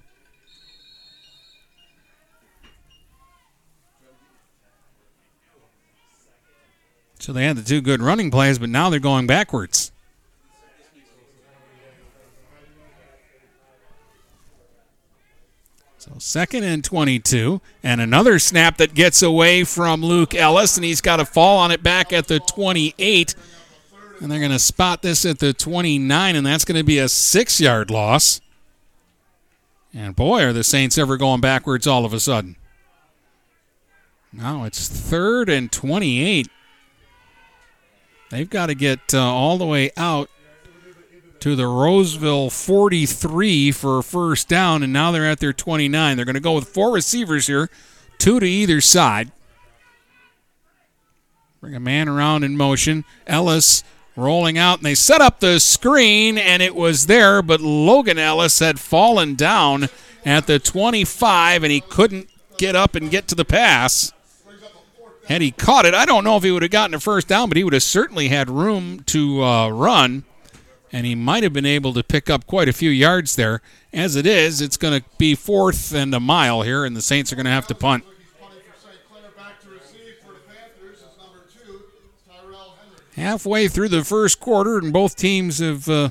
So 7.20 7.34
they 7.34 7.44
had 7.44 7.58
the 7.58 7.64
two 7.64 7.82
good 7.82 8.02
running 8.02 8.32
plays, 8.32 8.58
but 8.58 8.70
now 8.70 8.90
they're 8.90 9.00
going 9.00 9.28
backwards. 9.28 9.92
So 15.98 16.14
second 16.18 16.64
and 16.64 16.82
22, 16.82 17.60
and 17.84 18.00
another 18.00 18.40
snap 18.40 18.78
that 18.78 18.94
gets 18.94 19.22
away 19.22 19.66
from 19.66 20.02
Luke 20.02 20.34
Ellis, 20.34 20.78
and 20.78 20.86
he's 20.86 21.02
got 21.02 21.20
a 21.20 21.26
fall 21.26 21.58
on 21.58 21.72
it 21.72 21.84
back 21.84 22.14
at 22.14 22.28
the 22.28 22.40
28. 22.40 23.36
And 24.20 24.32
they're 24.32 24.40
going 24.40 24.52
to 24.52 24.60
spot 24.60 25.02
this 25.02 25.26
at 25.26 25.40
the 25.40 25.54
29, 25.54 26.36
and 26.36 26.46
that's 26.46 26.66
going 26.66 26.78
to 26.78 26.84
be 26.84 27.00
a 27.00 27.08
six 27.08 27.62
yard 27.62 27.90
loss. 27.90 28.42
And 29.94 30.16
boy, 30.16 30.44
are 30.44 30.54
the 30.54 30.64
Saints 30.64 30.98
ever 30.98 31.18
going 31.18 31.42
backwards 31.42 31.88
all 31.88 32.06
of 32.06 32.14
a 32.14 32.20
sudden. 32.20 32.56
Now 34.32 34.66
it's 34.66 34.88
third 34.88 35.50
and 35.50 35.72
28. 35.72 36.48
They've 38.30 38.50
got 38.50 38.68
to 38.68 38.76
get 38.76 39.14
uh, 39.14 39.20
all 39.22 39.58
the 39.58 39.66
way 39.66 39.92
out 39.98 40.30
to 41.40 41.56
the 41.56 41.66
Roseville 41.66 42.50
43 42.50 43.72
for 43.72 44.04
first 44.04 44.48
down, 44.48 44.84
and 44.84 44.94
now 44.94 45.12
they're 45.12 45.26
at 45.26 45.40
their 45.40 45.54
29. 45.54 46.16
They're 46.16 46.26
going 46.26 46.34
to 46.36 46.40
go 46.40 46.54
with 46.54 46.68
four 46.68 46.92
receivers 46.92 47.48
here, 47.48 47.70
two 48.18 48.40
to 48.40 48.46
either 48.46 48.82
side. 48.82 49.32
Bring 51.60 51.76
a 51.76 51.80
man 51.80 52.08
around 52.08 52.44
in 52.44 52.56
motion. 52.56 53.04
Ellis 53.26 53.84
rolling 54.20 54.58
out, 54.58 54.80
and 54.80 54.86
they 54.86 54.96
set 54.96 55.22
up 55.22 55.40
the 55.40 55.60
screen, 55.60 56.38
and 56.38 56.62
it 56.62 56.76
was 56.76 57.08
there, 57.08 57.42
but 57.42 57.62
Logan 57.62 58.18
Ellis 58.18 58.60
had 58.60 58.80
fallen 58.80 59.36
down 59.36 59.88
at 60.26 60.48
the 60.48 60.60
25, 60.60 61.64
and 61.64 61.72
he 61.72 61.82
couldn't 61.82 62.30
get 62.58 62.76
up 62.76 62.96
and 62.96 63.10
get 63.10 63.28
to 63.30 63.36
the 63.36 63.46
pass. 63.46 64.12
Had 65.28 65.42
he 65.42 65.52
caught 65.52 65.86
it, 65.86 65.94
I 65.94 66.06
don't 66.06 66.24
know 66.24 66.38
if 66.38 66.44
he 66.44 66.52
would 66.52 66.64
have 66.64 66.72
gotten 66.72 66.96
a 66.96 67.00
first 67.00 67.28
down, 67.28 67.50
but 67.50 67.58
he 67.58 67.64
would 67.64 67.74
have 67.74 67.84
certainly 67.84 68.30
had 68.30 68.50
room 68.50 69.02
to 69.08 69.44
uh, 69.44 69.70
run, 69.70 70.24
and 70.92 71.06
he 71.06 71.14
might 71.14 71.44
have 71.44 71.54
been 71.54 71.68
able 71.68 71.94
to 71.94 72.04
pick 72.04 72.30
up 72.30 72.48
quite 72.48 72.68
a 72.68 72.74
few 72.74 72.90
yards 72.90 73.36
there. 73.36 73.62
As 73.94 74.16
it 74.16 74.26
is, 74.26 74.60
it's 74.60 74.78
going 74.78 75.00
to 75.00 75.06
be 75.20 75.36
fourth 75.36 75.94
and 75.94 76.14
a 76.16 76.20
mile 76.20 76.64
here, 76.64 76.84
and 76.84 76.96
the 76.96 77.02
Saints 77.02 77.32
are 77.32 77.36
going 77.36 77.46
to 77.46 77.52
have 77.52 77.68
to 77.68 77.76
punt. 77.76 78.04
Halfway 83.20 83.68
through 83.68 83.90
the 83.90 84.04
first 84.04 84.40
quarter, 84.40 84.78
and 84.78 84.92
both 84.92 85.16
teams 85.16 85.60
have 85.60 85.88
uh, 85.88 86.10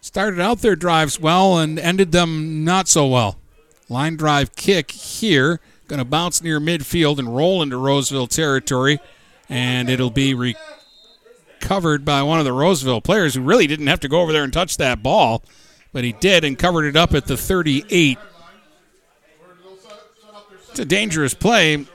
started 0.00 0.40
out 0.40 0.58
their 0.58 0.76
drives 0.76 1.18
well 1.18 1.58
and 1.58 1.78
ended 1.78 2.12
them 2.12 2.64
not 2.64 2.88
so 2.88 3.06
well. 3.06 3.38
Line 3.88 4.16
drive 4.16 4.54
kick 4.56 4.90
here, 4.90 5.60
going 5.88 5.98
to 5.98 6.04
bounce 6.04 6.42
near 6.42 6.60
midfield 6.60 7.18
and 7.18 7.34
roll 7.34 7.62
into 7.62 7.76
Roseville 7.76 8.26
territory, 8.26 8.98
and 9.48 9.88
it'll 9.88 10.10
be 10.10 10.34
recovered 10.34 12.04
by 12.04 12.22
one 12.22 12.38
of 12.38 12.44
the 12.44 12.52
Roseville 12.52 13.00
players 13.00 13.34
who 13.34 13.42
really 13.42 13.66
didn't 13.66 13.86
have 13.86 14.00
to 14.00 14.08
go 14.08 14.20
over 14.20 14.32
there 14.32 14.44
and 14.44 14.52
touch 14.52 14.76
that 14.76 15.02
ball, 15.02 15.42
but 15.92 16.04
he 16.04 16.12
did 16.12 16.44
and 16.44 16.58
covered 16.58 16.84
it 16.84 16.96
up 16.96 17.14
at 17.14 17.26
the 17.26 17.36
38. 17.36 18.18
It's 20.70 20.80
a 20.80 20.84
dangerous 20.84 21.32
play 21.32 21.86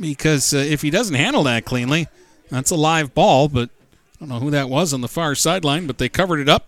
because 0.00 0.54
uh, 0.54 0.58
if 0.58 0.82
he 0.82 0.90
doesn't 0.90 1.14
handle 1.14 1.42
that 1.44 1.64
cleanly, 1.64 2.08
that's 2.48 2.70
a 2.70 2.76
live 2.76 3.14
ball, 3.14 3.48
but 3.48 3.70
I 4.16 4.20
don't 4.20 4.28
know 4.28 4.40
who 4.40 4.50
that 4.50 4.68
was 4.68 4.92
on 4.92 5.00
the 5.00 5.08
far 5.08 5.34
sideline, 5.34 5.86
but 5.86 5.98
they 5.98 6.08
covered 6.08 6.40
it 6.40 6.48
up. 6.48 6.66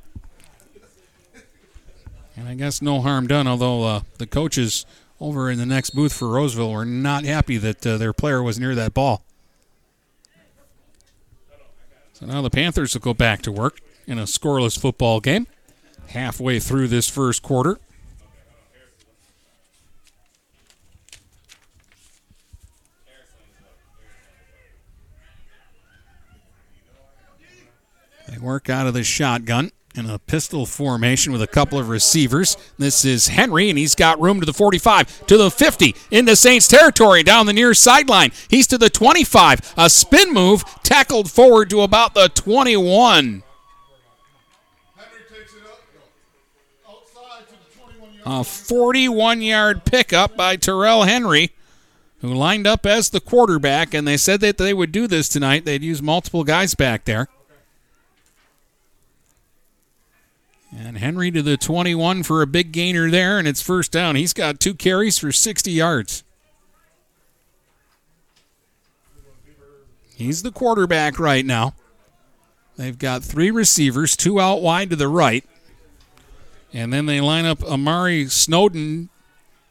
And 2.37 2.49
I 2.49 2.55
guess 2.55 2.81
no 2.81 3.01
harm 3.01 3.27
done, 3.27 3.47
although 3.47 3.85
uh, 3.85 4.01
the 4.19 4.27
coaches 4.27 4.87
over 5.21 5.51
in 5.51 5.59
the 5.59 5.67
next 5.67 5.91
booth 5.91 6.13
for 6.13 6.29
Roseville 6.29 6.73
were 6.73 6.85
not 6.85 7.25
happy 7.25 7.57
that 7.59 7.87
uh, 7.87 7.97
their 7.97 8.13
player 8.13 8.43
was 8.43 8.59
near 8.59 8.75
that 8.75 8.95
ball. 8.95 9.23
So 12.13 12.27
now 12.27 12.43
the 12.43 12.51
Panthers 12.51 12.95
will 12.95 13.01
go 13.01 13.15
back 13.15 13.43
to 13.43 13.53
work 13.53 13.81
in 14.07 14.19
a 14.19 14.23
scoreless 14.23 14.79
football 14.79 15.21
game 15.21 15.47
halfway 16.09 16.59
through 16.59 16.89
this 16.89 17.09
first 17.09 17.43
quarter. 17.43 17.79
Work 28.43 28.69
out 28.69 28.87
of 28.87 28.95
the 28.95 29.05
shotgun 29.05 29.71
in 29.95 30.09
a 30.09 30.19
pistol 30.19 30.67
formation 30.67 31.33
with 31.33 31.43
a 31.43 31.47
couple 31.47 31.79
of 31.79 31.89
receivers. 31.89 32.57
This 32.79 33.05
is 33.05 33.29
Henry, 33.29 33.69
and 33.69 33.79
he's 33.79 33.95
got 33.95 34.21
room 34.21 34.41
to 34.41 34.47
the 34.47 34.53
45, 34.53 35.27
to 35.27 35.37
the 35.37 35.51
50, 35.51 35.95
into 36.11 36.35
Saints 36.35 36.67
territory, 36.67 37.23
down 37.23 37.47
the 37.47 37.53
near 37.53 37.75
sideline. 37.75 38.33
He's 38.49 38.67
to 38.69 38.79
the 38.79 38.91
25. 38.91 39.75
A 39.77 39.91
spin 39.91 40.33
move, 40.33 40.65
tackled 40.83 41.31
forward 41.31 41.71
to 41.71 41.83
about 41.83 42.15
the 42.15 42.29
21. 42.29 43.43
A 48.25 48.45
41 48.45 49.43
yard 49.43 49.85
pickup 49.85 50.37
by 50.37 50.55
Terrell 50.55 51.03
Henry, 51.03 51.51
who 52.21 52.33
lined 52.33 52.69
up 52.69 52.87
as 52.87 53.11
the 53.11 53.21
quarterback, 53.21 53.95
and 53.95 54.07
they 54.07 54.17
said 54.17 54.41
that 54.41 54.59
they 54.59 54.73
would 54.73 54.93
do 54.93 55.09
this 55.09 55.29
tonight. 55.29 55.65
They'd 55.65 55.83
use 55.83 56.01
multiple 56.01 56.45
guys 56.45 56.77
back 56.77 57.05
there. 57.05 57.27
And 60.77 60.99
Henry 60.99 61.31
to 61.31 61.43
the 61.43 61.57
21 61.57 62.23
for 62.23 62.41
a 62.41 62.47
big 62.47 62.73
gainer 62.73 63.11
there, 63.11 63.39
and 63.39 63.47
it's 63.47 63.61
first 63.61 63.93
down. 63.93 64.17
He's 64.17 64.33
got 64.33 64.59
two 64.59 64.75
carries 64.75 65.19
for 65.19 65.31
60 65.31 65.71
yards. 65.71 66.25
He's 70.15 70.43
the 70.43 70.53
quarterback 70.53 71.19
right 71.19 71.45
now. 71.45 71.75
They've 72.77 72.99
got 72.99 73.23
three 73.23 73.51
receivers, 73.51 74.17
two 74.17 74.41
out 74.41 74.63
wide 74.63 74.89
to 74.91 74.97
the 74.97 75.09
right. 75.09 75.45
And 76.73 76.93
then 76.93 77.05
they 77.05 77.21
line 77.21 77.45
up 77.45 77.63
Amari 77.63 78.27
Snowden 78.29 79.11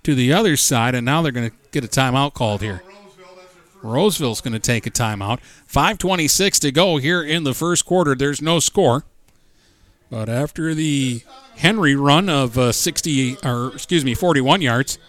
to 0.04 0.14
the 0.14 0.32
other 0.34 0.56
side, 0.56 0.94
and 0.94 1.06
now 1.06 1.22
they're 1.22 1.32
going 1.32 1.50
to 1.50 1.56
get 1.72 1.84
a 1.84 1.88
timeout 1.88 2.34
called 2.34 2.62
here. 2.62 2.84
Roseville's 3.82 4.42
going 4.42 4.54
to 4.54 4.60
take 4.60 4.86
a 4.86 4.92
timeout. 4.92 5.40
5.26 5.68 6.60
to 6.60 6.72
go 6.72 6.98
here 6.98 7.24
in 7.24 7.44
the 7.44 7.56
first 7.56 7.86
quarter. 7.86 8.14
There's 8.14 8.42
no 8.42 8.60
score. 8.60 9.06
But 10.12 10.28
after 10.28 10.76
the 10.76 11.22
Henry 11.56 11.96
run 11.96 12.28
of 12.28 12.58
uh, 12.58 12.74
60, 12.74 13.38
or 13.46 13.72
excuse 13.74 14.04
me, 14.04 14.14
41 14.14 14.62
yards, 14.62 15.00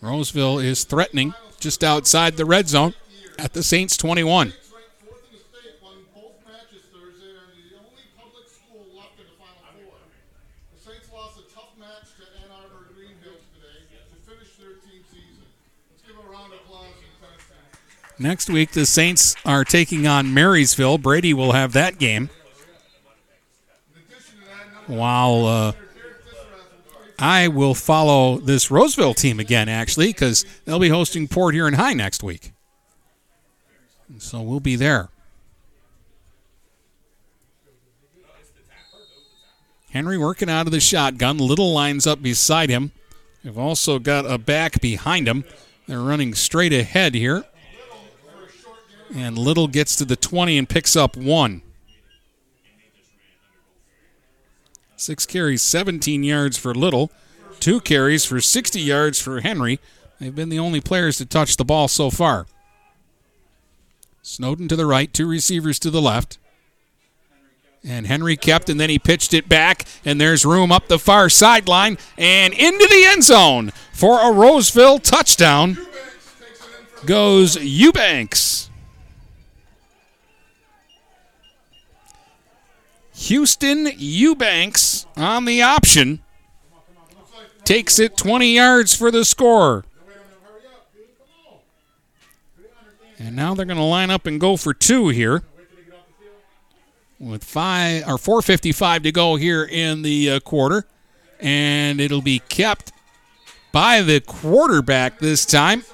Roseville 0.00 0.58
is 0.58 0.84
threatening 0.84 1.34
just 1.60 1.84
outside 1.84 2.38
the 2.38 2.46
red 2.46 2.66
zone 2.66 2.94
at 3.38 3.52
the 3.52 3.62
Saints 3.62 3.98
21. 3.98 4.54
Next 18.18 18.50
week, 18.50 18.72
the 18.72 18.84
Saints 18.84 19.34
are 19.46 19.64
taking 19.64 20.06
on 20.06 20.34
Marysville. 20.34 20.98
Brady 20.98 21.32
will 21.32 21.52
have 21.52 21.72
that 21.72 21.98
game. 21.98 22.28
While 24.90 25.46
uh, 25.46 25.72
I 27.16 27.46
will 27.46 27.74
follow 27.74 28.38
this 28.38 28.72
Roseville 28.72 29.14
team 29.14 29.38
again, 29.38 29.68
actually, 29.68 30.08
because 30.08 30.44
they'll 30.64 30.80
be 30.80 30.88
hosting 30.88 31.28
Port 31.28 31.54
Huron 31.54 31.74
High 31.74 31.92
next 31.92 32.24
week. 32.24 32.52
So 34.18 34.42
we'll 34.42 34.58
be 34.58 34.74
there. 34.74 35.10
Henry 39.92 40.18
working 40.18 40.50
out 40.50 40.66
of 40.66 40.72
the 40.72 40.80
shotgun. 40.80 41.38
Little 41.38 41.72
lines 41.72 42.06
up 42.06 42.20
beside 42.20 42.68
him. 42.68 42.90
They've 43.44 43.56
also 43.56 44.00
got 44.00 44.26
a 44.26 44.38
back 44.38 44.80
behind 44.80 45.28
him. 45.28 45.44
They're 45.86 46.00
running 46.00 46.34
straight 46.34 46.72
ahead 46.72 47.14
here. 47.14 47.44
And 49.14 49.38
Little 49.38 49.68
gets 49.68 49.94
to 49.96 50.04
the 50.04 50.16
20 50.16 50.58
and 50.58 50.68
picks 50.68 50.96
up 50.96 51.16
one. 51.16 51.62
Six 55.00 55.24
carries, 55.24 55.62
17 55.62 56.22
yards 56.22 56.58
for 56.58 56.74
Little. 56.74 57.10
Two 57.58 57.80
carries 57.80 58.26
for 58.26 58.38
60 58.38 58.78
yards 58.78 59.18
for 59.18 59.40
Henry. 59.40 59.80
They've 60.20 60.34
been 60.34 60.50
the 60.50 60.58
only 60.58 60.82
players 60.82 61.16
to 61.16 61.24
touch 61.24 61.56
the 61.56 61.64
ball 61.64 61.88
so 61.88 62.10
far. 62.10 62.46
Snowden 64.20 64.68
to 64.68 64.76
the 64.76 64.84
right, 64.84 65.10
two 65.10 65.26
receivers 65.26 65.78
to 65.78 65.90
the 65.90 66.02
left. 66.02 66.36
And 67.82 68.06
Henry 68.08 68.36
kept, 68.36 68.68
and 68.68 68.78
then 68.78 68.90
he 68.90 68.98
pitched 68.98 69.32
it 69.32 69.48
back, 69.48 69.86
and 70.04 70.20
there's 70.20 70.44
room 70.44 70.70
up 70.70 70.88
the 70.88 70.98
far 70.98 71.30
sideline 71.30 71.96
and 72.18 72.52
into 72.52 72.86
the 72.90 73.04
end 73.06 73.24
zone 73.24 73.72
for 73.94 74.20
a 74.20 74.30
Roseville 74.30 74.98
touchdown. 74.98 75.78
Goes 77.06 77.56
Eubanks. 77.56 78.69
Houston 83.20 83.86
Eubanks 83.98 85.04
on 85.14 85.44
the 85.44 85.60
option. 85.60 86.22
Takes 87.64 87.98
it 87.98 88.16
20 88.16 88.54
yards 88.54 88.96
for 88.96 89.10
the 89.10 89.26
score. 89.26 89.84
And 93.18 93.36
now 93.36 93.54
they're 93.54 93.66
going 93.66 93.76
to 93.76 93.84
line 93.84 94.10
up 94.10 94.24
and 94.24 94.40
go 94.40 94.56
for 94.56 94.72
two 94.72 95.08
here. 95.08 95.42
With 97.18 97.44
five 97.44 98.04
or 98.08 98.16
4:55 98.16 99.02
to 99.02 99.12
go 99.12 99.36
here 99.36 99.62
in 99.64 100.00
the 100.00 100.30
uh, 100.30 100.40
quarter, 100.40 100.86
and 101.38 102.00
it'll 102.00 102.22
be 102.22 102.38
kept 102.48 102.92
by 103.72 104.00
the 104.00 104.20
quarterback 104.20 105.18
this 105.18 105.44
time. 105.44 105.84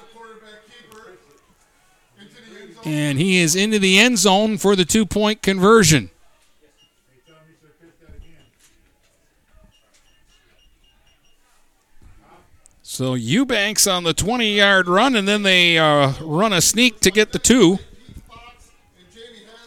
And 2.85 3.19
he 3.19 3.39
is 3.39 3.57
into 3.57 3.79
the 3.79 3.99
end 3.99 4.17
zone 4.19 4.57
for 4.57 4.77
the 4.77 4.85
two-point 4.85 5.41
conversion. 5.41 6.11
So 12.97 13.13
Eubanks 13.13 13.85
on 13.85 14.05
the 14.05 14.13
20 14.15 14.55
yard 14.55 14.87
run, 14.87 15.15
and 15.15 15.27
then 15.27 15.43
they 15.43 15.77
uh, 15.77 16.13
run 16.19 16.51
a 16.51 16.59
sneak 16.59 16.99
to 17.01 17.11
get 17.11 17.31
the 17.31 17.37
two. 17.37 17.77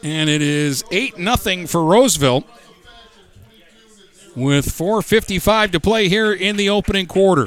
And 0.02 0.28
it 0.28 0.42
is 0.42 0.82
8 0.90 1.14
0 1.14 1.66
for 1.68 1.84
Roseville 1.84 2.42
with 4.34 4.66
4.55 4.66 5.70
to 5.70 5.78
play 5.78 6.08
here 6.08 6.32
in 6.32 6.56
the 6.56 6.70
opening 6.70 7.06
quarter. 7.06 7.46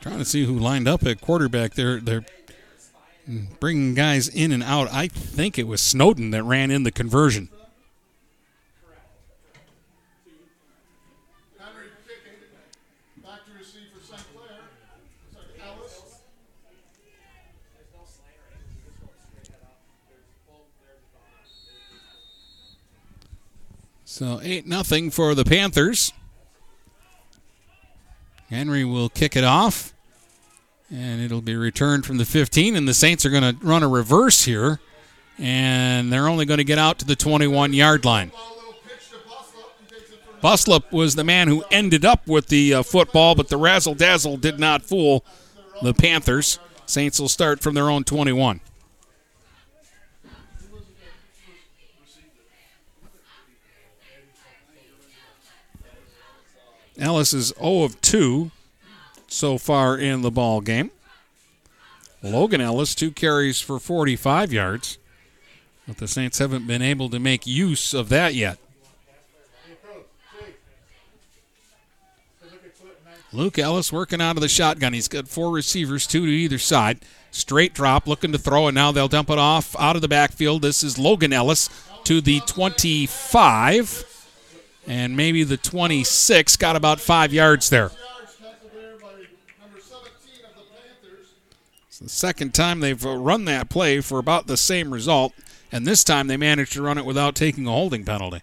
Trying 0.00 0.18
to 0.18 0.24
see 0.24 0.44
who 0.46 0.58
lined 0.58 0.88
up 0.88 1.04
at 1.04 1.20
quarterback. 1.20 1.74
They're 1.74 2.00
they're 2.00 2.24
bringing 3.60 3.94
guys 3.94 4.28
in 4.28 4.50
and 4.50 4.62
out. 4.62 4.88
I 4.90 5.08
think 5.08 5.58
it 5.58 5.66
was 5.66 5.80
Snowden 5.80 6.30
that 6.30 6.42
ran 6.42 6.70
in 6.70 6.84
the 6.84 6.90
conversion. 6.90 7.50
So 24.04 24.38
eight 24.42 24.66
nothing 24.66 25.10
for 25.10 25.34
the 25.34 25.44
Panthers. 25.44 26.12
Henry 28.50 28.84
will 28.84 29.08
kick 29.08 29.36
it 29.36 29.44
off, 29.44 29.94
and 30.92 31.22
it'll 31.22 31.40
be 31.40 31.54
returned 31.54 32.04
from 32.04 32.18
the 32.18 32.24
15. 32.24 32.74
And 32.74 32.86
the 32.86 32.94
Saints 32.94 33.24
are 33.24 33.30
going 33.30 33.56
to 33.56 33.64
run 33.64 33.84
a 33.84 33.88
reverse 33.88 34.44
here, 34.44 34.80
and 35.38 36.12
they're 36.12 36.28
only 36.28 36.44
going 36.44 36.58
to 36.58 36.64
get 36.64 36.78
out 36.78 36.98
to 36.98 37.04
the 37.04 37.16
21 37.16 37.72
yard 37.72 38.04
line. 38.04 38.32
Buslup 40.42 40.90
was 40.90 41.14
the 41.14 41.24
man 41.24 41.48
who 41.48 41.64
ended 41.70 42.04
up 42.04 42.26
with 42.26 42.48
the 42.48 42.74
uh, 42.74 42.82
football, 42.82 43.34
but 43.34 43.48
the 43.48 43.56
razzle 43.56 43.94
dazzle 43.94 44.36
did 44.36 44.58
not 44.58 44.82
fool 44.82 45.24
the 45.82 45.94
Panthers. 45.94 46.58
Saints 46.86 47.20
will 47.20 47.28
start 47.28 47.60
from 47.60 47.74
their 47.74 47.88
own 47.88 48.04
21. 48.04 48.60
Ellis 57.00 57.32
is 57.32 57.52
0 57.58 57.82
of 57.82 58.00
2 58.00 58.50
so 59.26 59.58
far 59.58 59.96
in 59.96 60.22
the 60.22 60.30
ball 60.30 60.60
game. 60.60 60.90
Logan 62.22 62.60
Ellis, 62.60 62.94
two 62.94 63.10
carries 63.10 63.60
for 63.60 63.78
45 63.78 64.52
yards. 64.52 64.98
But 65.86 65.96
the 65.96 66.08
Saints 66.08 66.38
haven't 66.38 66.66
been 66.66 66.82
able 66.82 67.08
to 67.10 67.18
make 67.18 67.46
use 67.46 67.94
of 67.94 68.10
that 68.10 68.34
yet. 68.34 68.58
Luke 73.32 73.58
Ellis 73.58 73.92
working 73.92 74.20
out 74.20 74.36
of 74.36 74.40
the 74.40 74.48
shotgun. 74.48 74.92
He's 74.92 75.08
got 75.08 75.28
four 75.28 75.52
receivers, 75.52 76.06
two 76.06 76.26
to 76.26 76.32
either 76.32 76.58
side. 76.58 76.98
Straight 77.30 77.74
drop, 77.74 78.08
looking 78.08 78.32
to 78.32 78.38
throw, 78.38 78.66
and 78.66 78.74
now 78.74 78.90
they'll 78.90 79.06
dump 79.06 79.30
it 79.30 79.38
off 79.38 79.76
out 79.78 79.94
of 79.94 80.02
the 80.02 80.08
backfield. 80.08 80.62
This 80.62 80.82
is 80.82 80.98
Logan 80.98 81.32
Ellis 81.32 81.70
to 82.04 82.20
the 82.20 82.40
25 82.40 84.09
and 84.86 85.16
maybe 85.16 85.44
the 85.44 85.56
26. 85.56 86.56
Got 86.56 86.76
about 86.76 87.00
five 87.00 87.32
yards 87.32 87.70
there. 87.70 87.90
It's 91.88 91.98
the 91.98 92.08
second 92.08 92.54
time 92.54 92.80
they've 92.80 93.02
run 93.02 93.44
that 93.46 93.68
play 93.68 94.00
for 94.00 94.18
about 94.18 94.46
the 94.46 94.56
same 94.56 94.92
result, 94.92 95.32
and 95.70 95.86
this 95.86 96.02
time 96.02 96.26
they 96.26 96.36
managed 96.36 96.72
to 96.74 96.82
run 96.82 96.98
it 96.98 97.04
without 97.04 97.34
taking 97.34 97.66
a 97.66 97.70
holding 97.70 98.04
penalty. 98.04 98.42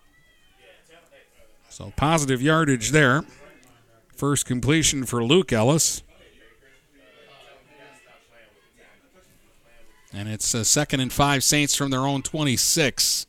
So 1.70 1.94
positive 1.96 2.42
yardage 2.42 2.92
there 2.92 3.24
First 4.18 4.48
completion 4.48 5.06
for 5.06 5.24
Luke 5.24 5.54
Ellis. 5.54 6.02
And 10.12 10.28
it's 10.28 10.56
a 10.56 10.66
second 10.66 11.02
and 11.02 11.14
five 11.14 11.44
Saints 11.44 11.76
from 11.76 11.92
their 11.92 12.00
own 12.00 12.24
26. 12.24 13.27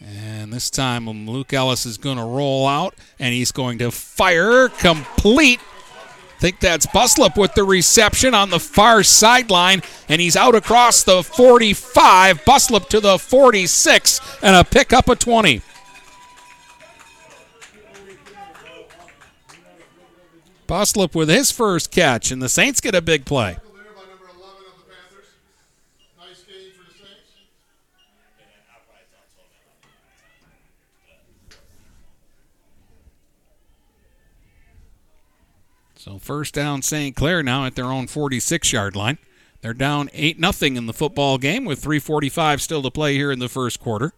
And 0.00 0.52
this 0.52 0.70
time 0.70 1.08
um, 1.08 1.28
Luke 1.28 1.52
Ellis 1.52 1.84
is 1.84 1.98
going 1.98 2.18
to 2.18 2.24
roll 2.24 2.66
out 2.66 2.94
and 3.18 3.34
he's 3.34 3.52
going 3.52 3.78
to 3.78 3.90
fire 3.90 4.68
complete. 4.68 5.60
Think 6.38 6.60
that's 6.60 6.86
Buslup 6.86 7.36
with 7.36 7.54
the 7.54 7.64
reception 7.64 8.32
on 8.32 8.50
the 8.50 8.60
far 8.60 9.02
sideline, 9.02 9.82
and 10.08 10.20
he's 10.20 10.36
out 10.36 10.54
across 10.54 11.02
the 11.02 11.24
45. 11.24 12.44
Buslup 12.44 12.88
to 12.90 13.00
the 13.00 13.18
46, 13.18 14.20
and 14.40 14.54
a 14.54 14.62
pickup 14.62 15.08
of 15.08 15.18
20. 15.18 15.62
Buslup 20.68 21.16
with 21.16 21.28
his 21.28 21.50
first 21.50 21.90
catch, 21.90 22.30
and 22.30 22.40
the 22.40 22.48
Saints 22.48 22.80
get 22.80 22.94
a 22.94 23.02
big 23.02 23.24
play. 23.24 23.58
So 36.08 36.16
first 36.16 36.54
down 36.54 36.80
St. 36.80 37.14
Clair 37.14 37.42
now 37.42 37.66
at 37.66 37.74
their 37.74 37.84
own 37.92 38.06
46 38.06 38.72
yard 38.72 38.96
line. 38.96 39.18
They're 39.60 39.74
down 39.74 40.08
8 40.14 40.38
0 40.42 40.74
in 40.74 40.86
the 40.86 40.94
football 40.94 41.36
game 41.36 41.66
with 41.66 41.84
3.45 41.84 42.60
still 42.60 42.80
to 42.80 42.90
play 42.90 43.14
here 43.14 43.30
in 43.30 43.40
the 43.40 43.48
first 43.48 43.78
quarter. 43.78 44.14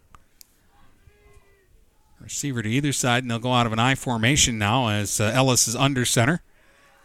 Receiver 2.21 2.61
to 2.61 2.69
either 2.69 2.93
side, 2.93 3.25
and 3.25 3.31
they'll 3.31 3.39
go 3.39 3.51
out 3.51 3.65
of 3.65 3.73
an 3.73 3.79
I 3.79 3.95
formation 3.95 4.57
now 4.57 4.87
as 4.87 5.19
uh, 5.19 5.33
Ellis 5.35 5.67
is 5.67 5.75
under 5.75 6.05
center. 6.05 6.41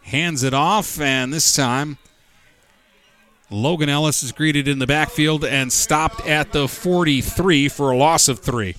Hands 0.03 0.41
it 0.41 0.53
off, 0.53 1.01
and 1.01 1.33
this 1.33 1.53
time 1.53 1.97
Logan 3.49 3.89
Ellis 3.89 4.23
is 4.23 4.31
greeted 4.31 4.69
in 4.69 4.79
the 4.79 4.87
backfield 4.87 5.43
and 5.43 5.69
stopped 5.69 6.25
at 6.25 6.53
the 6.53 6.69
43 6.69 7.67
for 7.67 7.91
a 7.91 7.97
loss 7.97 8.29
of 8.29 8.39
three. 8.39 8.77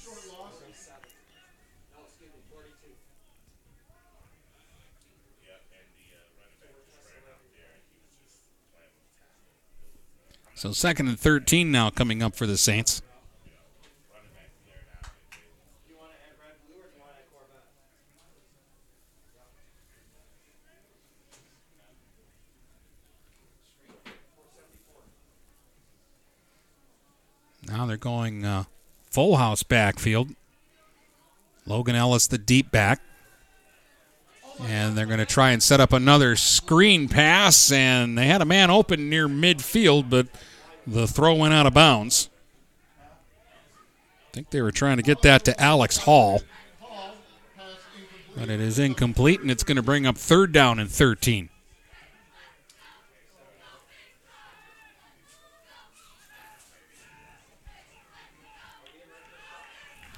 So 10.59 10.73
second 10.73 11.07
and 11.07 11.17
13 11.17 11.71
now 11.71 11.89
coming 11.89 12.21
up 12.21 12.35
for 12.35 12.45
the 12.45 12.57
Saints. 12.57 13.01
Now 27.69 27.87
they're 27.87 27.97
going 27.97 28.45
uh, 28.45 28.65
full 29.13 29.37
house 29.37 29.63
backfield. 29.63 30.31
Logan 31.67 31.95
Ellis, 31.95 32.27
the 32.27 32.37
deep 32.37 32.73
back. 32.73 33.01
And 34.63 34.99
they're 34.99 35.07
going 35.07 35.21
to 35.21 35.25
try 35.25 35.53
and 35.53 35.63
set 35.63 35.79
up 35.79 35.93
another 35.93 36.35
screen 36.35 37.09
pass. 37.09 37.71
And 37.71 38.19
they 38.19 38.27
had 38.27 38.43
a 38.43 38.45
man 38.45 38.73
open 38.73 39.09
near 39.09 39.29
midfield, 39.29 40.11
but 40.11 40.27
the 40.89 41.07
throw 41.07 41.35
went 41.35 41.55
out 41.55 41.67
of 41.67 41.75
bounds. 41.75 42.31
I 43.01 44.33
think 44.33 44.51
they 44.51 44.63
were 44.63 44.73
trying 44.73 44.97
to 44.97 45.03
get 45.03 45.23
that 45.23 45.45
to 45.45 45.61
Alex 45.61 45.99
Hall. 45.99 46.43
But 48.37 48.49
it 48.49 48.61
is 48.61 48.79
incomplete, 48.79 49.41
and 49.41 49.51
it's 49.51 49.65
going 49.65 49.77
to 49.77 49.83
bring 49.83 50.07
up 50.07 50.17
third 50.17 50.53
down 50.53 50.79
and 50.79 50.91
13. 50.91 51.49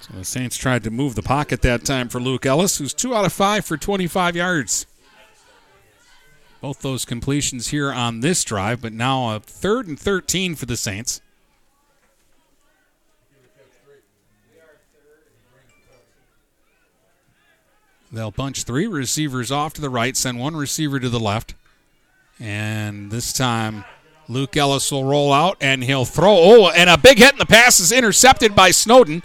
So 0.01 0.15
the 0.15 0.25
Saints 0.25 0.57
tried 0.57 0.85
to 0.85 0.91
move 0.91 1.15
the 1.15 1.23
pocket 1.23 1.63
that 1.63 1.85
time 1.85 2.09
for 2.09 2.21
Luke 2.21 2.45
Ellis, 2.45 2.79
who's 2.79 2.93
two 2.93 3.15
out 3.15 3.25
of 3.25 3.33
five 3.33 3.65
for 3.65 3.77
25 3.77 4.37
yards. 4.37 4.87
Both 6.61 6.83
those 6.83 7.05
completions 7.05 7.69
here 7.69 7.91
on 7.91 8.21
this 8.21 8.45
drive, 8.45 8.83
but 8.83 8.93
now 8.93 9.35
a 9.35 9.41
third 9.41 9.87
and 9.87 9.99
13 9.99 10.55
for 10.55 10.67
the 10.67 10.77
Saints. 10.77 11.23
They'll 18.13 18.33
bunch 18.33 18.65
three 18.65 18.87
receivers 18.87 19.53
off 19.53 19.73
to 19.75 19.81
the 19.81 19.89
right, 19.89 20.17
send 20.17 20.39
one 20.39 20.57
receiver 20.57 20.99
to 20.99 21.09
the 21.09 21.21
left. 21.21 21.55
And 22.41 23.11
this 23.11 23.33
time, 23.33 23.85
Luke 24.29 24.57
Ellis 24.57 24.91
will 24.91 25.05
roll 25.05 25.33
out 25.33 25.57
and 25.61 25.85
he'll 25.85 26.05
throw. 26.05 26.37
Oh, 26.37 26.71
and 26.71 26.91
a 26.91 26.99
big 26.99 27.19
hit, 27.19 27.33
and 27.33 27.41
the 27.41 27.47
pass 27.47 27.79
is 27.79 27.93
intercepted 27.93 28.55
by 28.55 28.73
Snowden. 28.73 29.23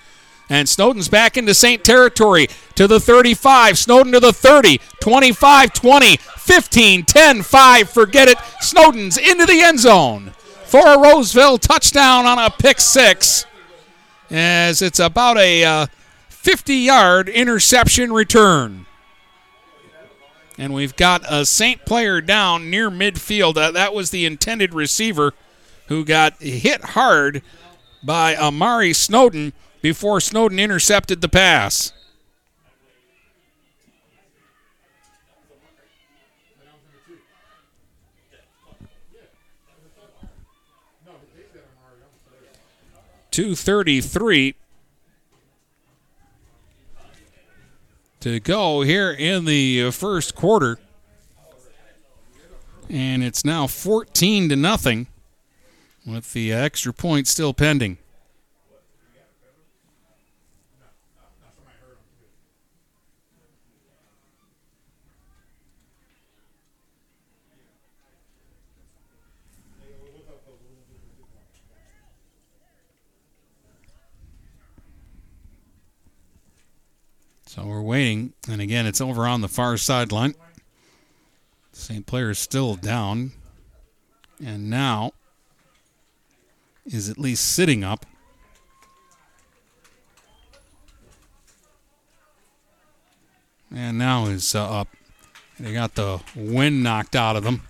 And 0.50 0.70
Snowden's 0.70 1.10
back 1.10 1.38
into 1.38 1.54
Saint 1.54 1.84
territory 1.84 2.48
to 2.76 2.88
the 2.88 3.00
35. 3.00 3.78
Snowden 3.78 4.14
to 4.14 4.20
the 4.20 4.34
30, 4.34 4.80
25 5.00 5.74
20, 5.74 6.18
15 6.18 7.04
10 7.04 7.42
5. 7.42 7.90
Forget 7.90 8.28
it. 8.28 8.38
Snowden's 8.62 9.18
into 9.18 9.46
the 9.46 9.62
end 9.62 9.80
zone 9.80 10.34
for 10.66 10.86
a 10.88 11.00
Roseville 11.00 11.58
touchdown 11.58 12.26
on 12.26 12.38
a 12.38 12.50
pick 12.50 12.80
six. 12.80 13.46
As 14.30 14.82
it's 14.82 15.00
about 15.00 15.38
a 15.38 15.88
50 16.30 16.90
uh, 16.90 17.24
interception 17.24 18.14
return. 18.14 18.86
And 20.58 20.74
we've 20.74 20.96
got 20.96 21.24
a 21.28 21.46
Saint 21.46 21.86
player 21.86 22.22
down 22.22 22.70
near 22.70 22.90
midfield. 22.90 23.58
Uh, 23.58 23.72
that 23.72 23.94
was 23.94 24.12
the 24.12 24.26
intended 24.26 24.74
receiver 24.74 25.34
who 25.88 26.06
got 26.06 26.42
hit 26.42 26.84
hard 26.84 27.42
by 28.04 28.36
Amari 28.36 28.94
Snowden 28.94 29.54
before 29.86 30.20
Snowden 30.20 30.58
intercepted 30.58 31.22
the 31.22 31.30
pass. 31.30 31.94
Two 43.30 43.54
thirty-three 43.54 44.56
to 48.22 48.40
go 48.40 48.82
here 48.82 49.12
in 49.12 49.46
the 49.46 49.92
first 49.92 50.34
quarter, 50.34 50.80
and 52.90 53.24
it's 53.24 53.46
now 53.46 53.68
fourteen 53.68 54.50
to 54.50 54.56
nothing, 54.56 55.06
with 56.08 56.34
the 56.34 56.52
extra 56.52 56.92
point 56.92 57.28
still 57.28 57.54
pending. 57.54 58.00
So 77.48 77.66
we're 77.68 77.82
waiting, 77.82 78.34
and 78.50 78.60
again, 78.60 78.85
over 79.02 79.28
on 79.28 79.42
the 79.42 79.48
far 79.48 79.78
sideline. 79.78 80.36
St. 81.72 82.06
Clair 82.06 82.30
is 82.30 82.40
still 82.40 82.76
down, 82.76 83.32
and 84.44 84.70
now 84.70 85.12
is 86.86 87.10
at 87.10 87.18
least 87.18 87.54
sitting 87.54 87.84
up. 87.84 88.06
And 93.74 93.98
now 93.98 94.28
is 94.28 94.56
uh, 94.56 94.64
up. 94.64 94.88
They 95.60 95.74
got 95.74 95.96
the 95.96 96.22
wind 96.36 96.84
knocked 96.84 97.16
out 97.16 97.36
of 97.36 97.44
them. 97.44 97.62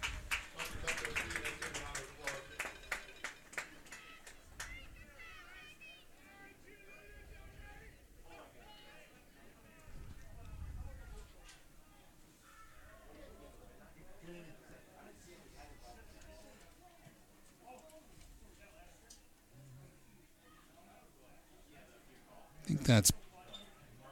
I 22.66 22.68
think 22.68 22.84
that's 22.84 23.12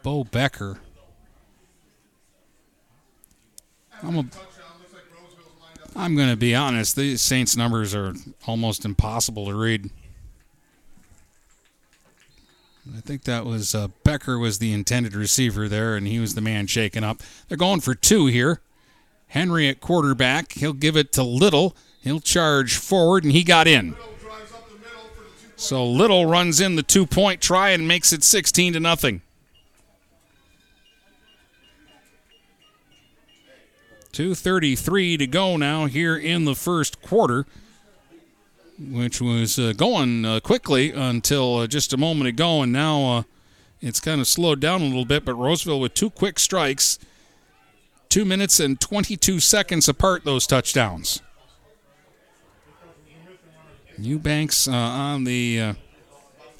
Bo 0.04 0.26
Becker. 0.26 0.80
I'm 4.04 4.18
a, 4.18 4.26
I'm 5.96 6.16
going 6.16 6.30
to 6.30 6.36
be 6.36 6.54
honest. 6.54 6.98
These 6.98 7.22
Saints 7.22 7.56
numbers 7.56 7.96
are 7.96 8.14
almost 8.46 8.84
impossible 8.84 9.46
to 9.46 9.56
read. 9.56 9.90
I 12.98 13.00
think 13.00 13.24
that 13.24 13.46
was 13.46 13.74
uh, 13.74 13.88
Becker 14.04 14.38
was 14.38 14.60
the 14.60 14.74
intended 14.74 15.16
receiver 15.16 15.70
there, 15.70 15.96
and 15.96 16.06
he 16.06 16.20
was 16.20 16.36
the 16.36 16.42
man 16.42 16.68
shaking 16.68 17.06
up. 17.06 17.22
They're 17.48 17.58
going 17.58 17.80
for 17.80 17.96
two 17.96 18.26
here. 18.26 18.60
Henry 19.28 19.70
at 19.70 19.80
quarterback. 19.80 20.52
He'll 20.52 20.74
give 20.74 20.98
it 20.98 21.14
to 21.14 21.24
Little. 21.24 21.78
He'll 22.02 22.20
charge 22.20 22.76
forward, 22.76 23.24
and 23.24 23.32
he 23.32 23.44
got 23.44 23.68
in. 23.68 23.96
So 25.56 25.88
Little 25.88 26.26
runs 26.26 26.60
in 26.60 26.76
the 26.76 26.84
two-point 26.84 27.40
try 27.40 27.70
and 27.70 27.88
makes 27.88 28.12
it 28.12 28.22
16 28.22 28.74
to 28.74 28.82
nothing. 28.82 29.22
Two 34.14 34.36
thirty-three 34.36 35.18
to 35.18 35.26
go 35.26 35.58
now 35.58 35.88
here 35.88 36.16
in 36.16 36.46
the 36.46 36.54
first 36.54 37.02
quarter, 37.02 37.48
which 38.80 39.20
was 39.20 39.58
uh, 39.58 39.74
going 39.76 40.24
uh, 40.24 40.40
quickly 40.40 40.92
until 40.92 41.58
uh, 41.58 41.68
just 41.68 41.94
a 41.94 41.98
moment 41.98 42.28
ago, 42.28 42.62
and 42.62 42.72
now 42.72 43.06
uh, 43.06 43.24
it's 43.82 44.00
kind 44.00 44.22
of 44.22 44.28
slowed 44.28 44.60
down 44.60 44.82
a 44.82 44.86
little 44.86 45.04
bit. 45.04 45.26
But 45.26 45.34
Roseville 45.34 45.80
with 45.80 45.96
two 45.96 46.12
quick 46.12 46.38
strikes, 46.38 47.00
two 48.08 48.24
minutes 48.24 48.60
and 48.60 48.80
twenty-two 48.80 49.40
seconds 49.40 49.90
apart. 49.90 50.26
Those 50.26 50.46
touchdowns. 50.46 51.24
Eubanks 53.98 54.68
uh, 54.68 54.74
on 54.74 55.24
the 55.24 55.60
uh, 55.60 55.74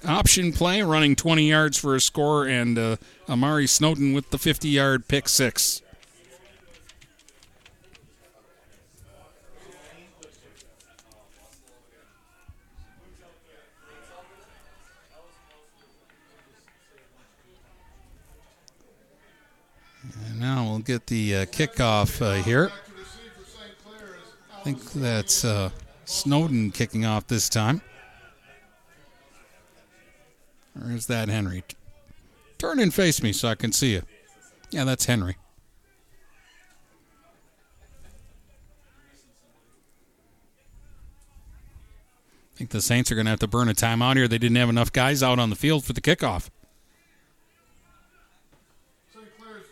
option 0.08 0.54
play, 0.54 0.82
running 0.82 1.16
20 1.16 1.50
yards 1.50 1.78
for 1.78 1.96
a 1.96 2.02
score, 2.02 2.48
and 2.48 2.98
Amari 3.30 3.68
Snowden 3.68 4.14
with 4.14 4.32
the 4.32 4.40
50 4.40 4.70
yard 4.70 5.08
pick 5.08 5.30
six. 5.30 5.84
Now 20.44 20.64
we'll 20.66 20.80
get 20.80 21.08
the 21.08 21.36
uh, 21.38 21.46
kickoff 21.46 22.22
uh, 22.22 22.44
here. 22.44 22.70
I 24.54 24.64
think 24.64 24.92
that's 24.92 25.46
uh, 25.46 25.70
Snowden 26.06 26.72
kicking 26.72 27.06
off 27.06 27.28
this 27.28 27.50
time. 27.50 27.82
Is 30.88 31.08
that 31.08 31.30
Henry? 31.30 31.64
Turn 32.58 32.80
and 32.80 32.94
face 32.94 33.22
me 33.22 33.32
so 33.32 33.48
I 33.48 33.56
can 33.56 33.72
see 33.72 33.94
you. 33.94 34.04
Yeah, 34.70 34.84
that's 34.86 35.06
Henry. 35.06 35.38
I 42.54 42.58
think 42.58 42.70
the 42.70 42.82
Saints 42.82 43.12
are 43.12 43.16
going 43.16 43.26
to 43.26 43.32
have 43.32 43.40
to 43.40 43.48
burn 43.48 43.68
a 43.68 43.74
timeout 43.74 44.16
here. 44.16 44.28
They 44.28 44.38
didn't 44.38 44.58
have 44.58 44.70
enough 44.70 44.92
guys 44.92 45.24
out 45.24 45.40
on 45.40 45.50
the 45.50 45.56
field 45.56 45.86
for 45.86 45.94
the 45.94 46.02
kickoff. 46.02 46.50
St. 49.12 49.26
Clair's 49.40 49.66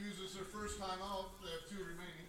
uses 0.00 0.34
their 0.34 0.44
first 0.44 0.78
time 0.78 0.98
out. 1.02 1.30
They 1.42 1.50
have 1.50 1.68
two 1.68 1.76
remaining. 1.84 2.28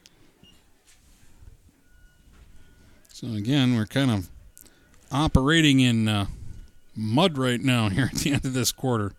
So 3.23 3.35
again, 3.35 3.77
we're 3.77 3.85
kind 3.85 4.11
of 4.11 4.29
operating 5.09 5.79
in 5.79 6.09
uh, 6.09 6.25
mud 6.93 7.37
right 7.37 7.61
now 7.61 7.87
here 7.89 8.09
at 8.11 8.19
the 8.19 8.33
end 8.33 8.43
of 8.43 8.51
this 8.51 8.73
quarter. 8.73 9.13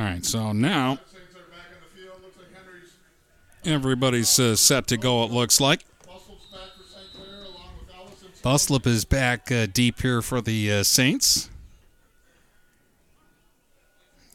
All 0.00 0.06
right, 0.06 0.24
so 0.24 0.52
now 0.52 0.98
everybody's 3.66 4.40
uh, 4.40 4.56
set 4.56 4.86
to 4.86 4.96
go, 4.96 5.24
it 5.24 5.30
looks 5.30 5.60
like. 5.60 5.84
Buslip 8.42 8.86
is 8.86 9.04
back 9.04 9.52
uh, 9.52 9.66
deep 9.66 10.00
here 10.00 10.22
for 10.22 10.40
the 10.40 10.72
uh, 10.72 10.82
Saints. 10.84 11.50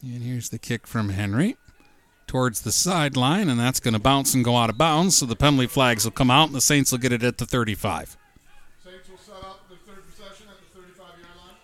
And 0.04 0.22
here's 0.22 0.50
the 0.50 0.60
kick 0.60 0.86
from 0.86 1.10
Henry 1.10 1.58
towards 2.28 2.62
the 2.62 2.72
sideline, 2.72 3.50
and 3.50 3.60
that's 3.60 3.80
going 3.80 3.96
to 3.96 4.00
bounce 4.00 4.36
and 4.36 4.46
go 4.46 4.58
out 4.58 4.70
of 4.70 4.78
bounds. 4.78 5.18
So 5.18 5.26
the 5.26 5.36
penalty 5.36 5.66
flags 5.66 6.06
will 6.06 6.12
come 6.12 6.30
out, 6.30 6.46
and 6.46 6.56
the 6.56 6.62
Saints 6.62 6.92
will 6.92 7.00
get 7.00 7.12
it 7.12 7.24
at 7.24 7.40
the 7.40 7.48
35. 7.48 8.16
Saints 8.84 9.10
will 9.10 9.18
set 9.18 9.34
up 9.38 9.68
the 9.68 9.78
third 9.78 10.06
possession 10.12 10.46
at 10.48 10.60
the 10.60 10.80
35 10.80 11.00
yard 11.00 11.10
line. 11.38 11.58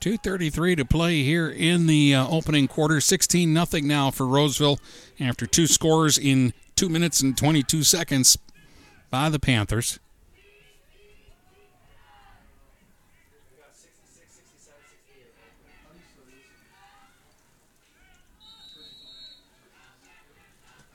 2.33 0.00 0.78
to 0.78 0.84
play 0.86 1.22
here 1.22 1.50
in 1.50 1.86
the 1.86 2.14
uh, 2.14 2.26
opening 2.26 2.66
quarter. 2.66 3.02
16 3.02 3.52
nothing 3.52 3.86
now 3.86 4.10
for 4.10 4.26
Roseville 4.26 4.78
after 5.20 5.46
two 5.46 5.66
scores 5.66 6.16
in 6.16 6.54
2 6.76 6.88
minutes 6.88 7.20
and 7.20 7.36
22 7.36 7.82
seconds 7.82 8.38
by 9.10 9.28
the 9.28 9.38
Panthers. 9.38 9.98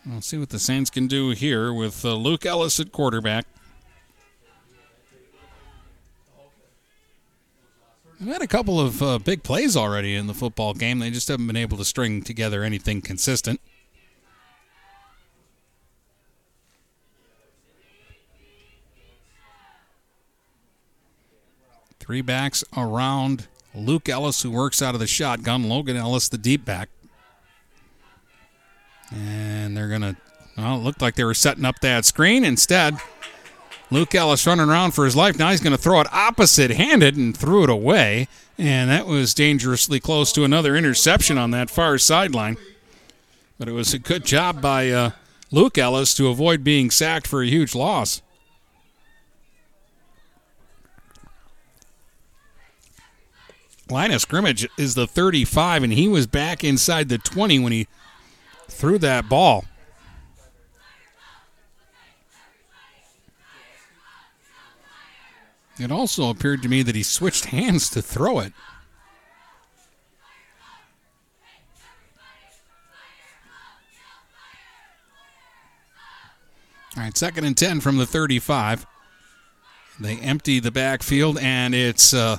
We'll 0.04 0.22
see 0.22 0.38
what 0.38 0.50
the 0.50 0.60
Saints 0.60 0.90
can 0.90 1.08
do 1.08 1.32
here 1.32 1.72
with 1.74 2.06
uh, 2.06 2.14
Luke 2.14 2.46
Ellis 2.46 2.80
at 2.80 2.92
quarterback. 2.92 3.46
They've 8.20 8.32
had 8.32 8.42
a 8.42 8.48
couple 8.48 8.80
of 8.80 9.04
uh, 9.04 9.20
big 9.20 9.44
plays 9.44 9.76
already 9.76 10.16
in 10.16 10.28
the 10.28 10.34
football 10.34 10.74
game. 10.74 11.00
They 11.00 11.12
just 11.12 11.28
haven't 11.28 11.48
been 11.48 11.58
able 11.58 11.78
to 11.78 11.86
string 11.86 12.22
together 12.22 12.64
anything 12.64 13.02
consistent. 13.02 13.60
Three 22.00 22.22
backs 22.22 22.64
around 22.78 23.48
Luke 23.74 24.08
Ellis, 24.08 24.44
who 24.44 24.52
works 24.52 24.82
out 24.82 24.94
of 24.94 25.00
the 25.00 25.08
shotgun. 25.08 25.68
Logan 25.68 25.98
Ellis, 25.98 26.30
the 26.30 26.38
deep 26.38 26.64
back. 26.64 26.90
And 29.12 29.76
they're 29.76 29.90
going 29.90 30.02
to, 30.02 30.16
well, 30.58 30.76
it 30.78 30.84
looked 30.84 31.02
like 31.02 31.16
they 31.16 31.24
were 31.24 31.34
setting 31.34 31.66
up 31.66 31.80
that 31.82 32.06
screen. 32.06 32.46
Instead, 32.46 32.98
Luke 33.92 34.16
Ellis 34.16 34.48
running 34.48 34.70
around 34.70 34.92
for 34.92 35.06
his 35.06 35.16
life. 35.16 35.38
Now 35.38 35.52
he's 35.52 35.62
going 35.62 35.76
to 35.76 35.82
throw 35.82 36.02
it 36.02 36.08
opposite 36.12 36.72
handed 36.72 37.16
and 37.16 37.36
threw 37.36 37.64
it 37.64 37.70
away. 37.70 38.28
And 38.58 38.90
that 38.90 39.06
was 39.06 39.34
dangerously 39.34 40.00
close 40.00 40.32
to 40.34 40.44
another 40.44 40.76
interception 40.76 41.38
on 41.38 41.52
that 41.52 41.70
far 41.70 41.98
sideline. 41.98 42.58
But 43.60 43.68
it 43.68 43.74
was 43.74 43.94
a 43.94 44.00
good 44.00 44.26
job 44.26 44.62
by 44.62 44.90
uh, 44.90 45.12
Luke 45.52 45.78
Ellis 45.78 46.14
to 46.16 46.28
avoid 46.28 46.64
being 46.64 46.90
sacked 46.90 47.28
for 47.28 47.42
a 47.42 47.48
huge 47.48 47.76
loss. 47.76 48.22
Line 53.90 54.12
of 54.12 54.22
scrimmage 54.22 54.68
is 54.78 54.96
the 54.96 55.06
35, 55.06 55.84
and 55.84 55.94
he 55.94 56.08
was 56.08 56.26
back 56.26 56.64
inside 56.64 57.08
the 57.08 57.20
20 57.20 57.60
when 57.60 57.72
he 57.72 57.88
threw 58.68 58.98
that 58.98 59.30
ball. 59.30 59.66
It 65.80 65.92
also 65.92 66.30
appeared 66.30 66.62
to 66.62 66.70
me 66.70 66.84
that 66.84 66.96
he 66.96 67.04
switched 67.04 67.46
hands 67.46 67.90
to 67.92 68.02
throw 68.02 68.40
it. 68.40 68.54
All 76.96 77.04
right, 77.04 77.18
second 77.18 77.44
and 77.44 77.58
10 77.58 77.82
from 77.82 77.98
the 77.98 78.06
35. 78.06 78.86
They 80.00 80.18
empty 80.18 80.60
the 80.60 80.72
backfield, 80.72 81.38
and 81.40 81.76
it's 81.76 82.14
uh, 82.14 82.38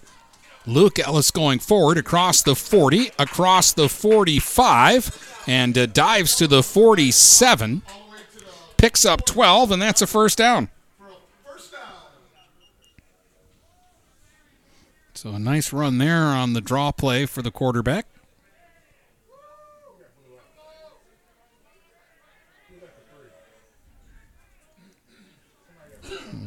Luke 0.67 0.99
Ellis 0.99 1.31
going 1.31 1.59
forward 1.59 1.99
across 1.99 2.43
the 2.43 2.55
40, 2.55 3.11
across 3.19 3.73
the 3.73 3.89
45, 3.89 5.45
and 5.47 5.77
uh, 5.77 5.87
dives 5.87 6.37
to 6.37 6.47
the 6.47 6.63
47. 6.63 7.83
Picks 8.79 9.05
up 9.05 9.25
12, 9.27 9.73
and 9.73 9.83
that's 9.83 10.01
a 10.03 10.07
first 10.07 10.39
down. 10.39 10.69
For 10.99 11.09
a 11.09 11.53
first 11.53 11.73
down. 11.73 11.81
So 15.17 15.31
a 15.31 15.39
nice 15.39 15.73
run 15.73 15.97
there 15.97 16.25
on 16.25 16.53
the 16.53 16.61
draw 16.61 16.93
play 16.93 17.25
for 17.25 17.41
the 17.41 17.51
quarterback. 17.51 18.07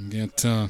got 0.09 0.45
uh, 0.45 0.67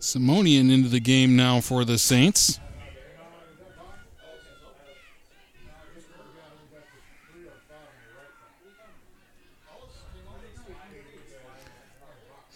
Simonian 0.00 0.72
into 0.72 0.88
the 0.88 0.98
game 0.98 1.36
now 1.36 1.60
for 1.60 1.84
the 1.84 1.96
Saints. 1.96 2.58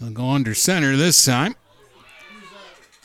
They'll 0.01 0.11
go 0.11 0.31
under 0.31 0.55
center 0.55 0.97
this 0.97 1.25
time. 1.25 1.55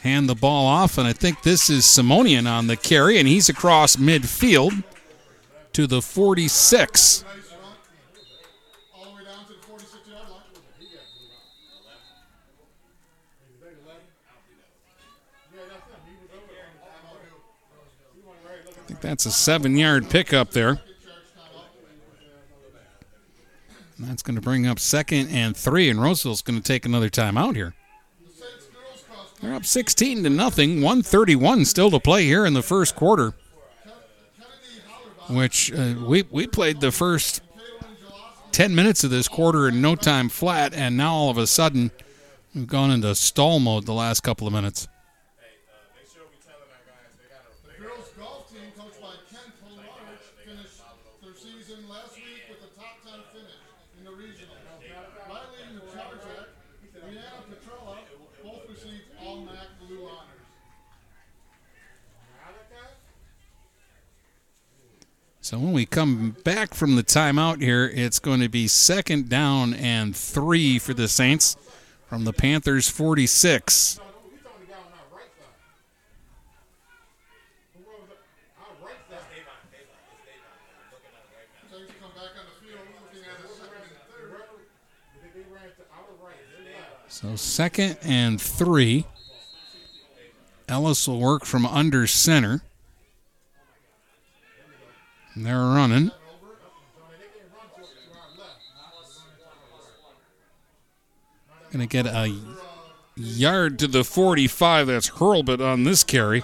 Hand 0.05 0.29
the 0.29 0.35
ball 0.35 0.67
off, 0.67 0.99
and 0.99 1.07
I 1.07 1.13
think 1.13 1.41
this 1.41 1.67
is 1.67 1.83
Simonian 1.83 2.47
on 2.47 2.67
the 2.67 2.77
carry, 2.77 3.17
and 3.17 3.27
he's 3.27 3.49
across 3.49 3.95
midfield 3.95 4.83
to 5.73 5.87
the 5.87 5.99
46. 5.99 7.25
All 8.93 9.03
the 9.03 9.09
way 9.09 9.23
down 9.23 9.47
to 9.47 9.53
the 9.53 9.59
46 9.63 10.07
yard 10.07 10.29
line. 10.29 10.41
I 18.77 18.81
think 18.85 19.01
that's 19.01 19.25
a 19.25 19.31
seven 19.31 19.75
yard 19.75 20.07
pickup 20.11 20.51
there. 20.51 20.81
And 23.97 24.07
that's 24.07 24.21
going 24.21 24.35
to 24.35 24.41
bring 24.41 24.67
up 24.67 24.77
second 24.77 25.29
and 25.29 25.57
three, 25.57 25.89
and 25.89 25.99
Roseville's 25.99 26.43
going 26.43 26.61
to 26.61 26.63
take 26.63 26.85
another 26.85 27.09
timeout 27.09 27.55
here. 27.55 27.73
They're 29.45 29.53
up 29.53 29.65
16 29.65 30.23
to 30.23 30.29
nothing. 30.31 30.81
131 30.81 31.65
still 31.65 31.91
to 31.91 31.99
play 31.99 32.25
here 32.25 32.47
in 32.47 32.55
the 32.55 32.63
first 32.63 32.95
quarter. 32.95 33.35
Which 35.29 35.71
uh, 35.71 35.93
we 36.03 36.23
we 36.31 36.47
played 36.47 36.81
the 36.81 36.91
first 36.91 37.41
10 38.53 38.73
minutes 38.73 39.03
of 39.03 39.11
this 39.11 39.27
quarter 39.27 39.67
in 39.67 39.81
no 39.81 39.95
time 39.95 40.29
flat, 40.29 40.73
and 40.73 40.97
now 40.97 41.13
all 41.13 41.29
of 41.29 41.37
a 41.37 41.45
sudden 41.45 41.91
we've 42.55 42.65
gone 42.65 42.89
into 42.89 43.13
stall 43.13 43.59
mode 43.59 43.85
the 43.85 43.93
last 43.93 44.21
couple 44.21 44.47
of 44.47 44.53
minutes. 44.53 44.87
The 47.65 47.83
girls 47.83 48.09
golf 48.17 48.49
team, 48.49 48.61
coached 48.77 49.01
by 49.01 49.13
Ken 49.29 49.51
Polarich, 49.61 50.25
finished 50.43 50.81
their 51.21 51.35
season 51.35 51.87
last 51.89 52.15
week 52.15 52.49
with 52.49 52.63
a 52.63 52.79
top 52.79 52.97
10 53.03 53.13
finish 53.33 53.53
in 53.99 54.05
the 54.05 54.11
regional. 54.11 54.55
Riley 55.29 55.77
Mucharczak, 55.77 56.47
Leanna 57.03 57.43
Petrella 57.49 57.97
both 58.43 58.69
received 58.69 59.03
all 59.21 59.41
MAC 59.41 59.67
blue 59.79 60.05
honors. 60.05 60.45
So 65.45 65.59
when 65.59 65.73
we 65.73 65.85
come 65.85 66.35
back 66.43 66.73
from 66.73 66.95
the 66.95 67.03
timeout 67.03 67.61
here, 67.61 67.87
it's 67.93 68.17
going 68.17 68.39
to 68.39 68.49
be 68.49 68.67
second 68.67 69.29
down 69.29 69.75
and 69.75 70.15
three 70.15 70.79
for 70.79 70.95
the 70.95 71.07
Saints 71.07 71.55
from 72.09 72.23
the 72.23 72.33
Panthers 72.33 72.89
46. 72.89 73.29
Saints 73.29 73.99
come 74.41 74.51
back 82.15 82.31
on 82.31 82.45
the 82.49 82.55
field 82.65 82.81
looking 82.99 83.21
at 83.29 83.37
a 83.37 83.47
second 83.47 83.85
and 83.85 84.01
third. 84.09 84.49
So 87.07 87.35
second 87.35 87.99
and 88.01 88.41
three. 88.41 89.05
Ellis 90.67 91.07
will 91.07 91.19
work 91.19 91.45
from 91.45 91.67
under 91.67 92.07
center. 92.07 92.63
And 95.35 95.45
they're 95.45 95.57
running. 95.57 96.11
Gonna 101.71 101.87
get 101.87 102.05
a 102.05 102.33
yard 103.15 103.79
to 103.79 103.87
the 103.87 104.03
45. 104.03 104.87
That's 104.87 105.09
Hurlbut 105.11 105.59
on 105.59 105.83
this 105.83 106.03
carry. 106.03 106.43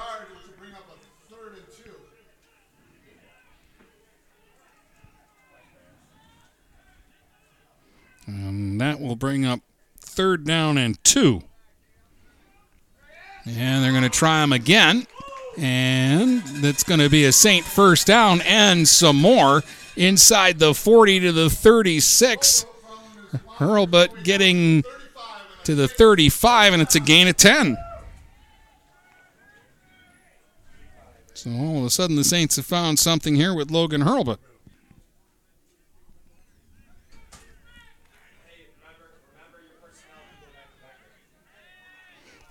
And. 8.27 8.61
That 8.81 8.99
will 8.99 9.15
bring 9.15 9.45
up 9.45 9.59
third 9.99 10.43
down 10.43 10.79
and 10.79 11.01
two. 11.03 11.43
And 13.45 13.83
they're 13.83 13.91
going 13.91 14.01
to 14.01 14.09
try 14.09 14.41
them 14.41 14.51
again. 14.51 15.05
And 15.57 16.41
that's 16.61 16.83
going 16.83 16.99
to 16.99 17.09
be 17.09 17.25
a 17.25 17.31
Saint 17.31 17.65
first 17.65 18.07
down 18.07 18.41
and 18.41 18.87
some 18.87 19.17
more 19.17 19.63
inside 19.95 20.59
the 20.59 20.73
40 20.73 21.19
to 21.21 21.31
the 21.31 21.49
36. 21.49 22.65
Hurlbut 23.57 24.23
getting 24.23 24.83
to 25.63 25.75
the 25.75 25.87
35, 25.87 26.73
and 26.73 26.81
it's 26.81 26.95
a 26.95 26.99
gain 26.99 27.27
of 27.27 27.37
10. 27.37 27.77
So 31.33 31.49
all 31.51 31.79
of 31.79 31.85
a 31.85 31.89
sudden, 31.89 32.15
the 32.15 32.23
Saints 32.23 32.55
have 32.55 32.65
found 32.65 32.99
something 32.99 33.35
here 33.35 33.53
with 33.53 33.71
Logan 33.71 34.01
Hurlbut. 34.01 34.37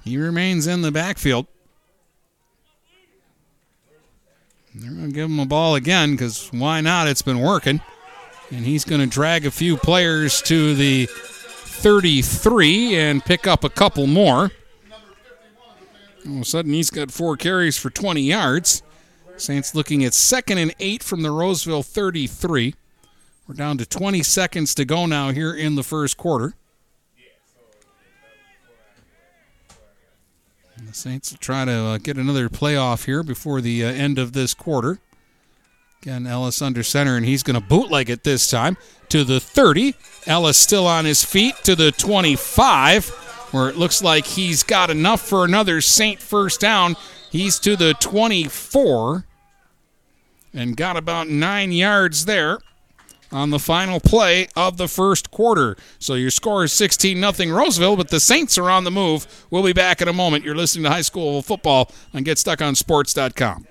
He 0.04 0.16
remains 0.16 0.66
in 0.66 0.82
the 0.82 0.90
backfield. 0.90 1.46
They're 4.80 4.92
going 4.92 5.08
to 5.08 5.14
give 5.14 5.28
him 5.28 5.38
a 5.38 5.46
ball 5.46 5.74
again 5.74 6.12
because 6.12 6.48
why 6.52 6.80
not? 6.80 7.06
It's 7.06 7.20
been 7.20 7.40
working. 7.40 7.82
And 8.50 8.64
he's 8.64 8.84
going 8.84 9.02
to 9.02 9.06
drag 9.06 9.44
a 9.44 9.50
few 9.50 9.76
players 9.76 10.40
to 10.42 10.74
the 10.74 11.06
33 11.06 12.96
and 12.96 13.22
pick 13.24 13.46
up 13.46 13.62
a 13.62 13.68
couple 13.68 14.06
more. 14.06 14.50
All 16.26 16.36
of 16.36 16.40
a 16.40 16.44
sudden, 16.44 16.72
he's 16.72 16.90
got 16.90 17.10
four 17.10 17.36
carries 17.36 17.76
for 17.76 17.90
20 17.90 18.22
yards. 18.22 18.82
Saints 19.36 19.74
looking 19.74 20.02
at 20.04 20.14
second 20.14 20.58
and 20.58 20.74
eight 20.80 21.02
from 21.02 21.22
the 21.22 21.30
Roseville 21.30 21.82
33. 21.82 22.74
We're 23.46 23.54
down 23.54 23.78
to 23.78 23.86
20 23.86 24.22
seconds 24.22 24.74
to 24.76 24.84
go 24.84 25.06
now 25.06 25.30
here 25.30 25.54
in 25.54 25.74
the 25.74 25.82
first 25.82 26.16
quarter. 26.16 26.54
And 30.80 30.88
the 30.88 30.94
Saints 30.94 31.30
will 31.30 31.36
try 31.36 31.66
to 31.66 31.72
uh, 31.72 31.98
get 31.98 32.16
another 32.16 32.48
playoff 32.48 33.04
here 33.04 33.22
before 33.22 33.60
the 33.60 33.84
uh, 33.84 33.88
end 33.88 34.18
of 34.18 34.32
this 34.32 34.54
quarter. 34.54 34.98
Again, 36.00 36.26
Ellis 36.26 36.62
under 36.62 36.82
center, 36.82 37.18
and 37.18 37.26
he's 37.26 37.42
going 37.42 37.60
to 37.60 37.66
bootleg 37.66 38.08
it 38.08 38.24
this 38.24 38.48
time 38.48 38.78
to 39.10 39.22
the 39.22 39.40
30. 39.40 39.94
Ellis 40.26 40.56
still 40.56 40.86
on 40.86 41.04
his 41.04 41.22
feet 41.22 41.54
to 41.64 41.76
the 41.76 41.92
25, 41.92 43.10
where 43.50 43.68
it 43.68 43.76
looks 43.76 44.02
like 44.02 44.24
he's 44.24 44.62
got 44.62 44.88
enough 44.88 45.20
for 45.20 45.44
another 45.44 45.82
Saint 45.82 46.18
first 46.18 46.60
down. 46.60 46.96
He's 47.30 47.58
to 47.58 47.76
the 47.76 47.92
24 48.00 49.26
and 50.54 50.78
got 50.78 50.96
about 50.96 51.28
nine 51.28 51.72
yards 51.72 52.24
there 52.24 52.58
on 53.32 53.48
the 53.50 53.58
final 53.58 53.98
play 54.00 54.48
of 54.56 54.76
the 54.76 54.88
first 54.88 55.30
quarter. 55.30 55.76
So 55.98 56.14
your 56.14 56.30
score 56.30 56.64
is 56.64 56.72
16 56.72 57.32
0 57.32 57.56
Roseville, 57.56 57.96
but 57.96 58.08
the 58.10 58.20
Saints 58.20 58.58
are 58.58 58.68
on 58.70 58.84
the 58.84 58.90
move. 58.90 59.46
We'll 59.50 59.62
be 59.62 59.72
back 59.72 60.02
in 60.02 60.08
a 60.08 60.12
moment. 60.12 60.44
You're 60.44 60.54
listening 60.56 60.84
to 60.84 60.90
high 60.90 61.00
school 61.02 61.40
football 61.42 61.90
on 62.14 62.24
GetStuckOnSports.com. 62.24 63.66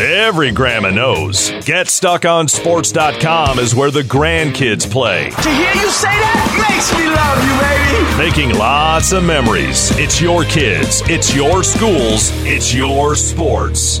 Every 0.00 0.52
grandma 0.52 0.90
knows. 0.90 1.50
GetStuckOnSports.com 1.50 3.58
is 3.58 3.74
where 3.74 3.90
the 3.90 4.02
grandkids 4.02 4.88
play, 4.88 5.30
To 5.30 5.50
hear 5.50 5.74
you 5.74 5.90
say 5.90 6.06
that 6.06 6.68
makes 6.70 6.92
me 6.94 7.08
love 7.10 7.42
you, 7.42 7.58
baby. 7.58 8.16
making 8.16 8.54
lots 8.58 9.10
of 9.12 9.24
memories. 9.24 9.90
It's 9.98 10.20
your 10.20 10.44
kids, 10.44 11.02
it's 11.06 11.34
your 11.34 11.64
schools, 11.64 12.30
it's 12.46 12.72
your 12.72 13.16
sports. 13.16 14.00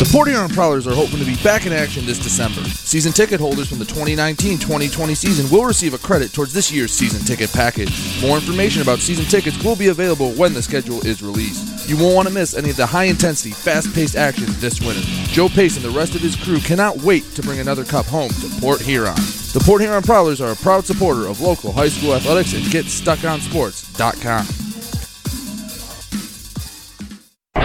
The 0.00 0.08
Port 0.10 0.28
Huron 0.28 0.48
Prowlers 0.48 0.86
are 0.86 0.94
hoping 0.94 1.18
to 1.18 1.26
be 1.26 1.36
back 1.44 1.66
in 1.66 1.74
action 1.74 2.06
this 2.06 2.18
December. 2.18 2.62
Season 2.70 3.12
ticket 3.12 3.38
holders 3.38 3.68
from 3.68 3.78
the 3.78 3.84
2019-2020 3.84 5.14
season 5.14 5.54
will 5.54 5.66
receive 5.66 5.92
a 5.92 5.98
credit 5.98 6.32
towards 6.32 6.54
this 6.54 6.72
year's 6.72 6.90
season 6.90 7.22
ticket 7.22 7.52
package. 7.52 8.22
More 8.22 8.38
information 8.38 8.80
about 8.80 9.00
season 9.00 9.26
tickets 9.26 9.62
will 9.62 9.76
be 9.76 9.88
available 9.88 10.32
when 10.32 10.54
the 10.54 10.62
schedule 10.62 11.06
is 11.06 11.22
released. 11.22 11.86
You 11.86 11.98
won't 11.98 12.14
want 12.14 12.28
to 12.28 12.32
miss 12.32 12.56
any 12.56 12.70
of 12.70 12.76
the 12.76 12.86
high-intensity, 12.86 13.50
fast-paced 13.50 14.16
action 14.16 14.46
this 14.52 14.80
winter. 14.80 15.02
Joe 15.34 15.50
Pace 15.50 15.76
and 15.76 15.84
the 15.84 15.90
rest 15.90 16.14
of 16.14 16.22
his 16.22 16.34
crew 16.34 16.60
cannot 16.60 16.96
wait 17.02 17.24
to 17.34 17.42
bring 17.42 17.60
another 17.60 17.84
cup 17.84 18.06
home 18.06 18.30
to 18.30 18.48
Port 18.58 18.80
Huron. 18.80 19.16
The 19.52 19.62
Port 19.62 19.82
Huron 19.82 20.02
Prowlers 20.02 20.40
are 20.40 20.52
a 20.52 20.56
proud 20.56 20.86
supporter 20.86 21.26
of 21.26 21.42
local 21.42 21.72
high 21.72 21.90
school 21.90 22.14
athletics 22.14 22.54
and 22.54 22.64
GetStuckOnSports.com. 22.64 24.69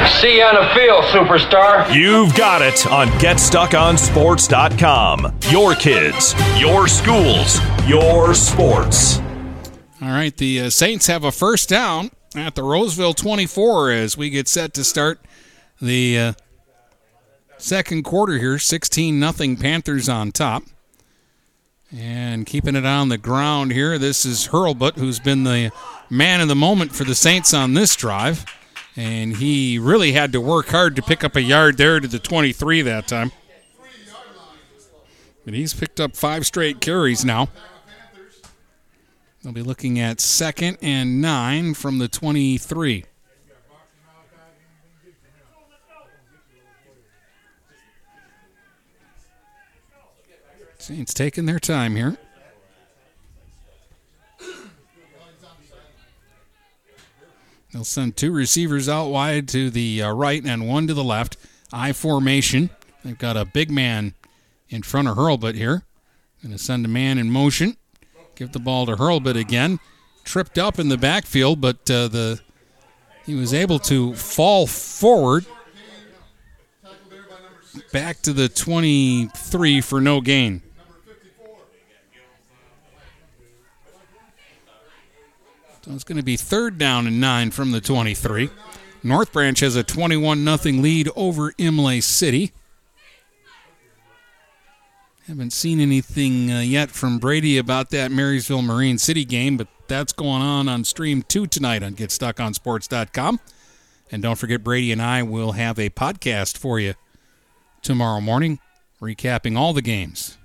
See 0.08 0.38
you 0.38 0.44
on 0.44 0.54
the 0.56 0.68
field, 0.76 1.04
superstar. 1.06 1.92
You've 1.94 2.36
got 2.36 2.62
it 2.62 2.86
on 2.88 3.08
GetStuckOnSports.com. 3.20 5.40
Your 5.50 5.74
kids, 5.74 6.36
your 6.60 6.88
schools, 6.88 7.60
your 7.88 8.36
sports. 8.36 9.18
All 10.02 10.10
right, 10.10 10.36
the 10.38 10.62
uh, 10.62 10.70
Saints 10.70 11.08
have 11.08 11.24
a 11.24 11.32
first 11.32 11.70
down 11.70 12.12
at 12.36 12.54
the 12.54 12.62
Roseville 12.62 13.16
24 13.16 13.90
as 13.92 14.16
we 14.16 14.30
get 14.30 14.48
set 14.48 14.76
to 14.76 14.84
start 14.84 15.20
the 15.82 16.20
uh, 16.20 16.34
second 17.58 18.04
quarter 18.04 18.38
here. 18.38 18.60
16 18.60 19.20
nothing 19.20 19.58
Panthers 19.58 20.08
on 20.08 20.32
top. 20.32 20.62
And 21.96 22.46
keeping 22.46 22.76
it 22.76 22.86
on 22.86 23.10
the 23.10 23.18
ground 23.18 23.72
here, 23.72 23.98
this 23.98 24.24
is 24.26 24.50
Hurlbut, 24.50 24.98
who's 24.98 25.20
been 25.20 25.46
the 25.46 25.72
man 26.10 26.42
of 26.42 26.48
the 26.48 26.56
moment 26.56 26.94
for 26.94 27.06
the 27.06 27.16
Saints 27.16 27.54
on 27.54 27.74
this 27.74 27.96
drive. 27.96 28.46
And 28.96 29.36
he 29.36 29.78
really 29.78 30.14
had 30.14 30.32
to 30.32 30.42
work 30.42 30.68
hard 30.68 30.96
to 30.96 31.02
pick 31.02 31.24
up 31.24 31.36
a 31.36 31.42
yard 31.42 31.78
there 31.78 32.00
to 32.00 32.08
the 32.08 32.20
23 32.20 32.82
that 32.84 33.08
time. 33.08 33.32
But 35.44 35.54
he's 35.54 35.74
picked 35.74 36.00
up 36.00 36.16
five 36.16 36.46
straight 36.46 36.80
carries 36.82 37.24
now. 37.26 37.50
They'll 39.44 39.54
be 39.54 39.62
looking 39.62 40.00
at 40.00 40.20
second 40.20 40.78
and 40.82 41.22
nine 41.22 41.76
from 41.76 42.00
the 42.00 42.08
23. 42.08 43.06
Saints 50.80 51.14
taking 51.14 51.46
their 51.46 51.60
time 51.60 51.96
here. 51.96 52.18
They'll 57.76 57.84
send 57.84 58.16
two 58.16 58.32
receivers 58.32 58.88
out 58.88 59.10
wide 59.10 59.50
to 59.50 59.70
the 59.70 60.02
uh, 60.02 60.14
right 60.14 60.42
and 60.46 60.66
one 60.66 60.88
to 60.88 60.94
the 60.94 61.04
left. 61.04 61.36
I 61.74 61.92
formation. 61.92 62.70
They've 63.04 63.18
got 63.18 63.36
a 63.36 63.44
big 63.44 63.70
man 63.70 64.14
in 64.70 64.82
front 64.82 65.10
of 65.10 65.18
Hurlbut 65.18 65.56
here. 65.56 65.84
Going 66.42 66.54
to 66.54 66.58
send 66.58 66.86
a 66.86 66.88
man 66.88 67.18
in 67.18 67.30
motion. 67.30 67.76
Give 68.36 68.54
the 68.54 68.62
ball 68.62 68.86
to 68.86 68.96
Hurlbut 68.96 69.36
again. 69.36 69.82
Tripped 70.24 70.58
up 70.58 70.80
in 70.80 70.88
the 70.88 70.98
backfield, 70.98 71.60
but 71.60 71.92
uh, 71.92 72.08
the 72.08 72.40
he 73.26 73.36
was 73.36 73.54
able 73.54 73.80
to 73.80 74.14
fall 74.14 74.68
forward 74.68 75.46
back 77.92 78.22
to 78.22 78.32
the 78.32 78.48
23 78.48 79.82
for 79.82 80.00
no 80.00 80.22
gain. 80.22 80.62
So 85.86 85.92
it's 85.92 86.04
going 86.04 86.18
to 86.18 86.24
be 86.24 86.36
third 86.36 86.80
down 86.80 87.06
and 87.06 87.22
nine 87.22 87.52
from 87.52 87.72
the 87.72 87.80
23. 87.80 88.50
North 89.04 89.32
Branch 89.32 89.60
has 89.60 89.76
a 89.76 89.84
21 89.84 90.44
0 90.58 90.82
lead 90.82 91.10
over 91.16 91.54
Imlay 91.60 92.02
City. 92.02 92.54
Haven't 95.28 95.54
seen 95.54 95.80
anything 95.80 96.52
uh, 96.52 96.62
yet 96.62 96.90
from 96.90 97.20
Brady 97.20 97.60
about 97.60 97.92
that 97.92 98.10
Marysville 98.10 98.64
Marine 98.64 98.98
City 98.98 99.26
game, 99.26 99.58
but 99.58 99.68
that's 99.88 100.12
going 100.12 100.42
on 100.42 100.68
on 100.68 100.86
stream 100.86 101.22
two 101.22 101.46
tonight 101.46 101.84
on 101.84 101.94
GetStuckOnSports.com. 101.94 103.40
And 104.12 104.24
don't 104.24 104.40
forget, 104.40 104.64
Brady 104.64 104.92
and 104.92 105.04
I 105.04 105.22
will 105.22 105.52
have 105.52 105.78
a 105.78 105.92
podcast 105.92 106.58
for 106.58 106.80
you 106.80 106.96
tomorrow 107.84 108.22
morning, 108.22 108.58
recapping 109.00 109.56
all 109.56 109.72
the 109.72 109.84
games. 109.84 110.40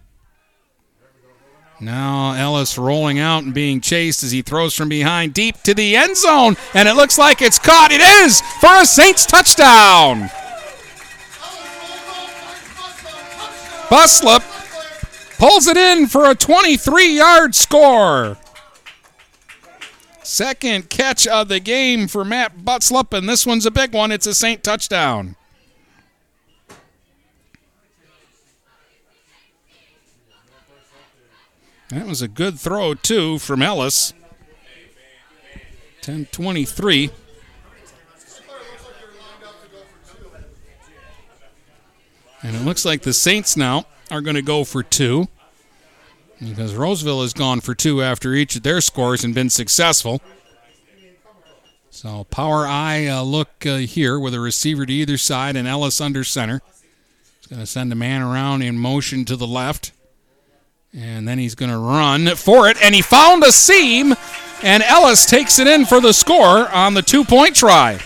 Now 1.80 2.34
Ellis 2.34 2.76
rolling 2.76 3.18
out 3.18 3.42
and 3.42 3.54
being 3.54 3.80
chased 3.80 4.22
as 4.22 4.32
he 4.32 4.42
throws 4.42 4.74
from 4.74 4.90
behind 4.90 5.32
deep 5.32 5.62
to 5.62 5.72
the 5.72 5.96
end 5.96 6.16
zone, 6.16 6.56
and 6.74 6.86
it 6.86 6.94
looks 6.94 7.16
like 7.16 7.40
it's 7.40 7.58
caught. 7.58 7.90
It 7.90 8.02
is 8.02 8.42
for 8.60 8.82
a 8.82 8.84
Saints 8.84 9.24
touchdown. 9.24 10.30
Buslip 13.88 14.42
pulls 15.38 15.66
it 15.66 15.76
in 15.76 16.06
for 16.06 16.30
a 16.30 16.34
23 16.34 17.16
yard 17.16 17.54
score. 17.54 18.36
Second 20.22 20.90
catch 20.90 21.26
of 21.26 21.48
the 21.48 21.58
game 21.58 22.06
for 22.06 22.24
Matt 22.24 22.58
Butzlup, 22.58 23.16
and 23.16 23.28
this 23.28 23.44
one's 23.44 23.66
a 23.66 23.70
big 23.70 23.92
one. 23.92 24.12
It's 24.12 24.26
a 24.26 24.34
Saint 24.34 24.62
touchdown. 24.62 25.34
That 31.90 32.06
was 32.06 32.22
a 32.22 32.28
good 32.28 32.58
throw, 32.58 32.94
too, 32.94 33.38
from 33.38 33.62
Ellis. 33.62 34.14
10 36.02 36.26
23. 36.26 37.10
And 42.42 42.56
it 42.56 42.64
looks 42.64 42.84
like 42.84 43.02
the 43.02 43.12
Saints 43.12 43.56
now 43.56 43.86
are 44.10 44.20
going 44.20 44.36
to 44.36 44.42
go 44.42 44.64
for 44.64 44.82
two 44.82 45.28
because 46.38 46.74
Roseville 46.74 47.20
has 47.20 47.34
gone 47.34 47.60
for 47.60 47.74
two 47.74 48.02
after 48.02 48.32
each 48.34 48.56
of 48.56 48.62
their 48.62 48.80
scores 48.80 49.24
and 49.24 49.34
been 49.34 49.50
successful. 49.50 50.22
So 51.90 52.24
power 52.24 52.66
I 52.66 53.08
uh, 53.08 53.22
look 53.22 53.66
uh, 53.66 53.78
here 53.78 54.18
with 54.18 54.32
a 54.32 54.40
receiver 54.40 54.86
to 54.86 54.92
either 54.92 55.18
side 55.18 55.56
and 55.56 55.68
Ellis 55.68 56.00
under 56.00 56.24
center. 56.24 56.62
He's 57.38 57.46
going 57.48 57.60
to 57.60 57.66
send 57.66 57.92
a 57.92 57.96
man 57.96 58.22
around 58.22 58.62
in 58.62 58.78
motion 58.78 59.24
to 59.26 59.36
the 59.36 59.46
left. 59.46 59.92
And 60.92 61.26
then 61.26 61.38
he's 61.38 61.54
going 61.54 61.70
to 61.70 61.78
run 61.78 62.34
for 62.36 62.68
it. 62.68 62.76
And 62.82 62.94
he 62.94 63.02
found 63.02 63.44
a 63.44 63.52
seam. 63.52 64.14
And 64.62 64.82
Ellis 64.82 65.26
takes 65.26 65.58
it 65.58 65.66
in 65.66 65.86
for 65.86 66.00
the 66.00 66.12
score 66.12 66.68
on 66.68 66.94
the 66.94 67.02
two 67.02 67.24
point 67.24 67.56
try. 67.56 68.00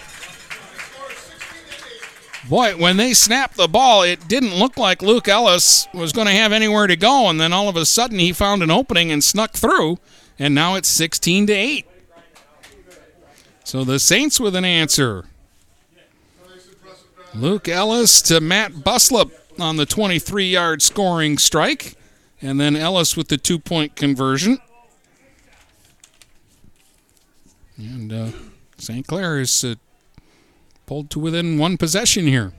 Boy, 2.48 2.76
when 2.76 2.98
they 2.98 3.14
snapped 3.14 3.56
the 3.56 3.68
ball, 3.68 4.02
it 4.02 4.28
didn't 4.28 4.54
look 4.54 4.76
like 4.76 5.00
Luke 5.00 5.28
Ellis 5.28 5.88
was 5.94 6.12
going 6.12 6.26
to 6.26 6.32
have 6.32 6.52
anywhere 6.52 6.86
to 6.86 6.96
go. 6.96 7.28
And 7.30 7.40
then 7.40 7.54
all 7.54 7.70
of 7.70 7.76
a 7.76 7.86
sudden, 7.86 8.18
he 8.18 8.32
found 8.32 8.62
an 8.62 8.70
opening 8.70 9.10
and 9.10 9.24
snuck 9.24 9.52
through. 9.52 9.98
And 10.38 10.54
now 10.54 10.74
it's 10.74 10.88
16 10.88 11.46
to 11.46 11.52
8. 11.52 11.86
So 13.64 13.82
the 13.82 13.98
Saints 13.98 14.38
with 14.38 14.54
an 14.54 14.64
answer. 14.64 15.24
Luke 17.34 17.66
Ellis 17.66 18.20
to 18.22 18.40
Matt 18.40 18.72
Buslip 18.72 19.32
on 19.58 19.76
the 19.76 19.86
23 19.86 20.46
yard 20.46 20.82
scoring 20.82 21.38
strike. 21.38 21.96
And 22.44 22.60
then 22.60 22.76
Ellis 22.76 23.16
with 23.16 23.28
the 23.28 23.38
two 23.38 23.58
point 23.58 23.96
conversion. 23.96 24.58
And 27.78 28.12
uh, 28.12 28.28
St. 28.76 29.06
Clair 29.06 29.40
is 29.40 29.64
uh, 29.64 29.76
pulled 30.84 31.08
to 31.10 31.18
within 31.18 31.56
one 31.56 31.78
possession 31.78 32.26
here. 32.26 32.52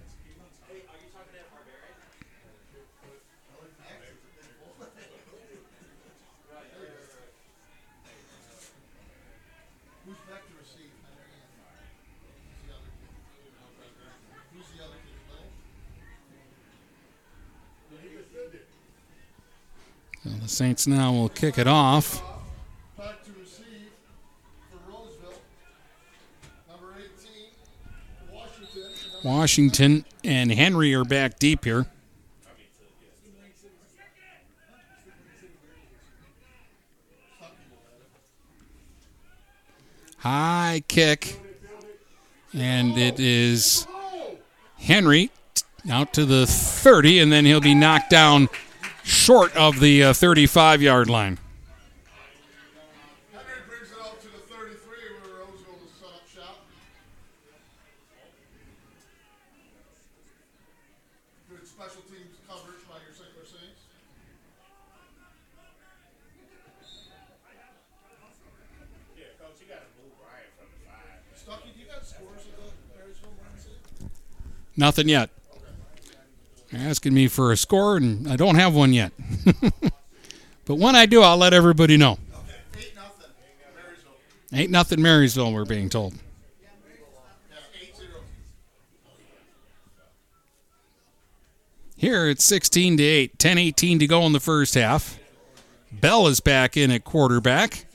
The 20.45 20.51
Saints 20.51 20.85
now 20.85 21.11
will 21.11 21.29
kick 21.29 21.57
it 21.57 21.65
off. 21.65 22.21
Back 22.95 23.23
to 23.23 23.31
receive 23.39 23.89
for 24.69 24.91
Roseville. 24.91 25.41
Number 26.69 26.93
18, 26.99 28.31
Washington. 28.31 28.83
Washington 29.23 30.05
and 30.23 30.51
Henry 30.51 30.93
are 30.93 31.03
back 31.03 31.39
deep 31.39 31.65
here. 31.65 31.87
High 40.17 40.83
kick. 40.87 41.39
And 42.53 42.95
it 42.99 43.19
is 43.19 43.87
Henry 44.77 45.31
out 45.89 46.13
to 46.13 46.23
the 46.23 46.45
30, 46.45 47.19
and 47.19 47.31
then 47.31 47.45
he'll 47.45 47.59
be 47.59 47.73
knocked 47.73 48.11
down 48.11 48.47
short 49.06 49.56
of 49.56 49.80
the 49.80 50.03
uh, 50.03 50.14
35 50.14 50.82
yard 50.82 51.10
line. 51.10 51.38
Henry 53.32 53.45
brings 53.68 53.91
it 53.91 53.97
out 54.03 54.20
to 54.22 54.28
the 54.28 54.41
33 54.49 54.76
where 55.22 55.39
Roseville 55.45 55.80
was 55.82 55.93
set 55.93 56.10
up 56.10 56.26
shop. 56.28 56.58
Good 61.49 61.68
special 61.68 62.01
teams 62.10 62.36
coverage 62.49 62.82
by 62.89 62.97
your 63.06 63.14
St. 63.14 63.30
Saints. 63.45 63.82
Stuckey, 71.36 71.74
do 71.74 71.80
you 71.80 71.86
got 71.86 72.06
scores 72.06 72.41
of 72.41 72.56
the 72.58 72.97
Marysville 72.97 73.30
Marine 73.38 73.60
City? 73.60 74.10
Nothing 74.76 75.10
yet. 75.10 75.30
Asking 76.76 77.13
me 77.13 77.28
for 77.28 77.51
a 77.51 77.57
score, 77.57 77.97
and 77.97 78.28
I 78.28 78.36
don't 78.36 78.55
have 78.55 78.76
one 78.76 78.93
yet. 78.93 79.11
But 80.65 80.76
when 80.76 80.95
I 80.95 81.05
do, 81.05 81.21
I'll 81.21 81.38
let 81.38 81.53
everybody 81.53 81.95
know. 81.95 82.17
Ain't 84.51 84.71
nothing 84.71 85.01
Marysville, 85.01 85.53
we're 85.53 85.65
being 85.65 85.89
told. 85.89 86.15
Here 91.97 92.28
it's 92.30 92.43
16 92.43 92.97
to 92.97 93.03
8, 93.03 93.39
10 93.39 93.57
18 93.57 93.99
to 93.99 94.07
go 94.07 94.26
in 94.26 94.34
the 94.34 94.39
first 94.39 94.73
half. 94.73 95.17
Bell 95.91 96.28
is 96.28 96.39
back 96.39 96.76
in 96.76 96.91
at 96.91 97.03
quarterback. 97.03 97.86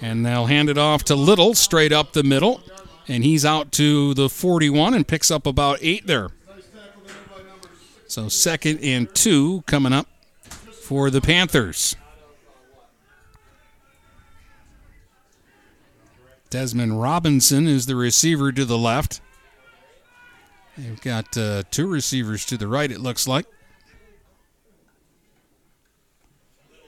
And 0.00 0.24
they'll 0.24 0.46
hand 0.46 0.70
it 0.70 0.78
off 0.78 1.04
to 1.04 1.16
Little 1.16 1.54
straight 1.54 1.92
up 1.92 2.12
the 2.12 2.22
middle. 2.22 2.62
And 3.06 3.24
he's 3.24 3.44
out 3.44 3.72
to 3.72 4.14
the 4.14 4.28
41 4.28 4.94
and 4.94 5.06
picks 5.06 5.30
up 5.30 5.46
about 5.46 5.78
eight 5.82 6.06
there. 6.06 6.30
So 8.08 8.30
second 8.30 8.80
and 8.82 9.14
two 9.14 9.62
coming 9.66 9.92
up 9.92 10.08
for 10.82 11.10
the 11.10 11.20
Panthers. 11.20 11.94
Desmond 16.48 17.00
Robinson 17.00 17.66
is 17.66 17.84
the 17.84 17.94
receiver 17.94 18.50
to 18.50 18.64
the 18.64 18.78
left. 18.78 19.20
They've 20.78 21.00
got 21.02 21.36
uh, 21.36 21.64
two 21.70 21.86
receivers 21.86 22.46
to 22.46 22.56
the 22.56 22.66
right, 22.66 22.90
it 22.90 23.00
looks 23.00 23.28
like. 23.28 23.44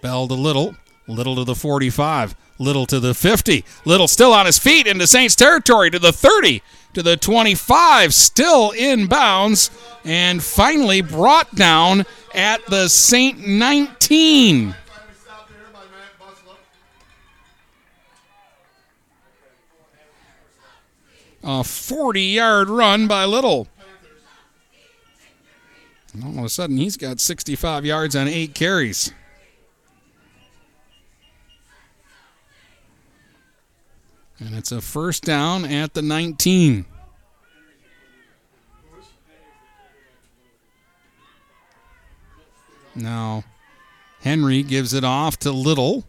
Bell 0.01 0.27
to 0.27 0.35
Little. 0.35 0.75
Little 1.07 1.37
to 1.37 1.45
the 1.45 1.55
45. 1.55 2.35
Little 2.59 2.87
to 2.87 2.99
the 2.99 3.13
50. 3.13 3.65
Little 3.85 4.09
still 4.09 4.33
on 4.33 4.47
his 4.47 4.59
feet 4.59 4.87
into 4.87 5.07
Saints 5.07 5.35
territory 5.35 5.91
to 5.91 5.99
the 5.99 6.13
30. 6.13 6.63
To 6.95 7.03
the 7.03 7.17
25. 7.17 8.13
Still 8.15 8.71
in 8.73 9.07
bounds. 9.07 9.71
And 10.05 10.43
finally 10.43 11.03
brought 11.03 11.55
down 11.55 12.05
at 12.35 12.65
the 12.67 12.89
Saint 12.89 13.47
19. 13.47 14.75
A 21.43 21.65
40 21.65 22.21
yard 22.21 22.69
run 22.69 23.09
by 23.09 23.25
Little. 23.25 23.67
All 26.23 26.39
of 26.39 26.45
a 26.45 26.49
sudden, 26.49 26.77
he's 26.77 26.97
got 26.97 27.21
65 27.21 27.87
yards 27.87 28.17
on 28.17 28.29
eight 28.29 28.55
carries. 28.55 29.13
And 34.41 34.55
it's 34.55 34.73
a 34.73 34.81
first 34.81 35.23
down 35.23 35.67
at 35.67 35.93
the 35.93 36.01
19. 36.01 36.87
Now, 42.95 43.45
Henry 44.23 44.63
gives 44.63 44.95
it 44.95 45.05
off 45.05 45.39
to 45.41 45.53
Little. 45.53 46.07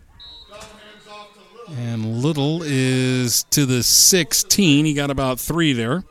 And 1.77 2.21
Little 2.21 2.63
is 2.63 3.43
to 3.51 3.65
the 3.65 3.83
16. 3.83 4.85
He 4.85 4.93
got 4.93 5.11
about 5.11 5.39
three 5.39 5.73
there. 5.73 6.03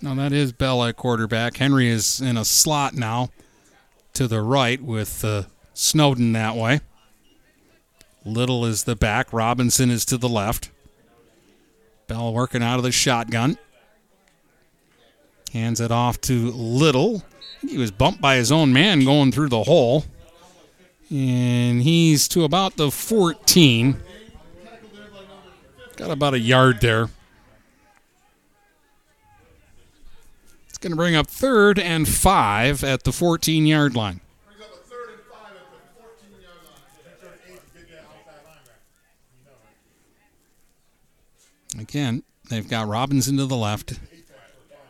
Now, 0.00 0.16
that 0.16 0.32
is 0.32 0.52
Bell 0.52 0.82
at 0.82 0.96
quarterback. 0.96 1.58
Henry 1.58 1.88
is 1.88 2.20
in 2.20 2.36
a 2.36 2.44
slot 2.44 2.94
now 2.94 3.30
to 4.14 4.28
the 4.28 4.42
right 4.42 4.80
with 4.80 5.24
uh, 5.24 5.44
Snowden 5.74 6.32
that 6.32 6.56
way. 6.56 6.80
Little 8.24 8.64
is 8.64 8.84
the 8.84 8.94
back. 8.94 9.32
Robinson 9.32 9.90
is 9.90 10.04
to 10.06 10.16
the 10.16 10.28
left. 10.28 10.70
Bell 12.06 12.32
working 12.32 12.62
out 12.62 12.76
of 12.76 12.82
the 12.82 12.92
shotgun. 12.92 13.58
Hands 15.52 15.80
it 15.80 15.90
off 15.90 16.20
to 16.22 16.50
Little. 16.50 17.22
He 17.60 17.78
was 17.78 17.90
bumped 17.90 18.20
by 18.20 18.36
his 18.36 18.50
own 18.50 18.72
man 18.72 19.04
going 19.04 19.32
through 19.32 19.48
the 19.48 19.64
hole. 19.64 20.04
And 21.10 21.82
he's 21.82 22.26
to 22.28 22.44
about 22.44 22.76
the 22.76 22.90
14. 22.90 24.00
Got 25.96 26.10
about 26.10 26.34
a 26.34 26.38
yard 26.38 26.80
there. 26.80 27.10
Going 30.82 30.90
to 30.90 30.96
bring 30.96 31.14
up 31.14 31.28
third 31.28 31.78
and 31.78 32.08
five 32.08 32.82
at 32.82 33.04
the 33.04 33.12
14 33.12 33.66
yard 33.66 33.94
line. 33.94 34.20
Again, 41.78 42.22
they've 42.50 42.68
got 42.68 42.86
Robinson 42.86 43.38
to 43.38 43.46
the 43.46 43.56
left, 43.56 43.94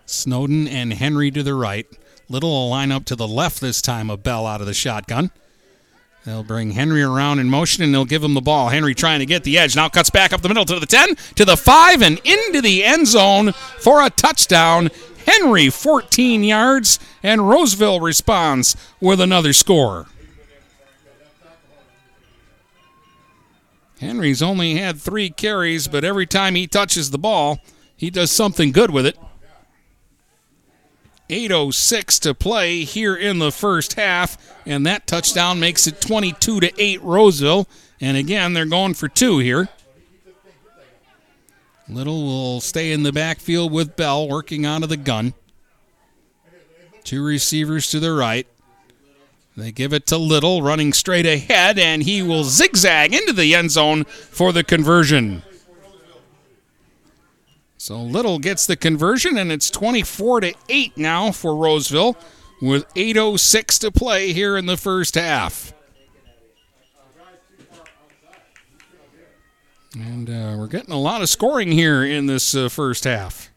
Snowden 0.05 0.67
and 0.67 0.93
Henry 0.93 1.31
to 1.31 1.43
the 1.43 1.55
right. 1.55 1.87
Little 2.29 2.51
will 2.51 2.71
line 2.71 2.91
up 2.91 3.05
to 3.07 3.17
the 3.17 3.29
left 3.29 3.61
this 3.61 3.81
time 3.81 4.11
of 4.11 4.23
Bell 4.23 4.47
out 4.47 4.61
of 4.61 4.67
the 4.67 4.75
shotgun. 4.75 5.31
They'll 6.25 6.45
bring 6.45 6.73
Henry 6.73 7.03
around 7.03 7.41
in 7.41 7.51
motion 7.51 7.83
and 7.83 7.93
they'll 7.93 8.05
give 8.05 8.23
him 8.23 8.35
the 8.35 8.41
ball. 8.41 8.69
Henry 8.69 8.95
trying 8.95 9.19
to 9.19 9.27
get 9.27 9.43
the 9.43 9.59
edge. 9.59 9.75
Now 9.75 9.89
cuts 9.89 10.11
back 10.11 10.33
up 10.33 10.41
the 10.41 10.49
middle 10.49 10.65
to 10.65 10.79
the 10.79 10.87
10, 10.87 11.17
to 11.35 11.45
the 11.45 11.57
5, 11.57 12.03
and 12.03 12.21
into 12.25 12.61
the 12.61 12.85
end 12.85 13.09
zone 13.09 13.53
for 13.53 14.05
a 14.05 14.11
touchdown. 14.11 14.91
Henry 15.27 15.71
14 15.71 16.45
yards, 16.45 16.99
and 17.23 17.49
Roseville 17.49 18.01
responds 18.01 18.77
with 19.01 19.21
another 19.21 19.53
score. 19.53 20.07
Henry's 24.01 24.43
only 24.43 24.75
had 24.75 25.01
three 25.01 25.31
carries, 25.31 25.87
but 25.87 26.03
every 26.03 26.27
time 26.27 26.57
he 26.57 26.67
touches 26.67 27.11
the 27.11 27.19
ball, 27.19 27.61
he 27.97 28.11
does 28.11 28.33
something 28.33 28.73
good 28.73 28.91
with 28.91 29.07
it. 29.07 29.17
8.06 31.29 32.21
to 32.21 32.35
play 32.35 32.83
here 32.83 33.15
in 33.15 33.39
the 33.39 33.53
first 33.53 33.95
half, 33.95 34.37
and 34.67 34.85
that 34.85 35.07
touchdown 35.07 35.61
makes 35.61 35.87
it 35.87 36.01
22 36.01 36.61
to 36.61 36.73
8 36.77 37.03
Roseville. 37.03 37.69
And 38.01 38.17
again, 38.17 38.53
they're 38.53 38.67
going 38.67 38.95
for 38.95 39.09
two 39.09 39.39
here. 39.39 39.69
Little 41.89 42.25
will 42.25 42.61
stay 42.61 42.93
in 42.93 43.03
the 43.03 43.13
backfield 43.13 43.73
with 43.73 43.97
Bell 43.97 44.29
working 44.29 44.65
out 44.65 44.83
of 44.83 44.89
the 44.89 44.97
gun. 44.97 45.35
Two 47.05 47.25
receivers 47.25 47.91
to 47.91 48.01
the 48.01 48.13
right. 48.13 48.47
They 49.57 49.73
give 49.73 49.93
it 49.93 50.07
to 50.07 50.17
Little, 50.17 50.63
running 50.63 50.93
straight 50.93 51.27
ahead, 51.27 51.79
and 51.79 52.03
he 52.03 52.23
will 52.23 52.45
zigzag 52.45 53.13
into 53.13 53.33
the 53.33 53.55
end 53.55 53.71
zone 53.71 54.05
for 54.05 54.53
the 54.53 54.65
conversion. 54.65 55.43
So 57.77 58.01
Little 58.01 58.39
gets 58.39 58.65
the 58.65 58.77
conversion, 58.77 59.37
and 59.37 59.53
it's 59.53 59.69
24 59.69 60.41
to 60.43 60.55
8 60.69 60.97
now 60.97 61.33
for 61.33 61.57
Roseville, 61.57 62.17
with 62.63 62.87
8:06 62.95 63.79
to 63.81 63.91
play 63.91 64.33
here 64.33 64.57
in 64.57 64.67
the 64.67 64.77
first 64.77 65.17
half. 65.17 65.75
And 69.95 70.31
uh, 70.31 70.57
we're 70.59 70.69
getting 70.69 70.93
a 70.93 70.99
lot 70.99 71.21
of 71.21 71.29
scoring 71.29 71.71
here 71.71 72.03
in 72.03 72.27
this 72.27 72.55
uh, 72.55 72.69
first 72.69 73.05
half. 73.05 73.51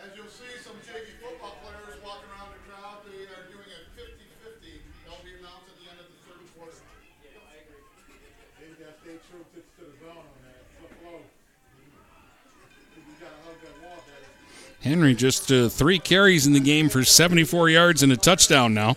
As 0.00 0.16
you'll 0.16 0.32
see 0.32 0.48
some 0.64 0.74
JV 0.82 1.12
football 1.20 1.60
players 1.62 2.00
walking 2.02 2.26
around 2.32 2.56
the 2.56 2.62
crowd, 2.66 3.04
they 3.04 3.28
are 3.28 3.44
doing 3.52 3.68
a 3.68 3.80
50-50. 3.94 4.80
They'll 5.04 5.22
be 5.22 5.36
announced 5.38 5.68
at 5.68 5.76
the 5.76 5.86
end 5.92 6.00
of 6.00 6.08
the 6.08 6.18
third 6.24 6.42
quarter. 6.56 6.74
They've 8.58 8.78
got 8.80 8.96
to 8.96 8.96
stay 9.04 9.16
true 9.28 9.44
to, 9.44 9.60
to 9.60 9.82
the 9.84 9.96
zone 10.00 10.24
on 10.24 10.38
that. 10.48 10.64
So 10.80 10.88
close. 11.04 11.28
You 12.96 13.14
got 13.20 13.28
to 13.28 13.40
hug 13.44 13.60
that 13.60 13.76
wall, 13.84 14.00
baby. 14.08 14.69
Henry 14.82 15.14
just 15.14 15.52
uh, 15.52 15.68
three 15.68 15.98
carries 15.98 16.46
in 16.46 16.54
the 16.54 16.60
game 16.60 16.88
for 16.88 17.04
74 17.04 17.68
yards 17.68 18.02
and 18.02 18.10
a 18.10 18.16
touchdown 18.16 18.72
now. 18.72 18.96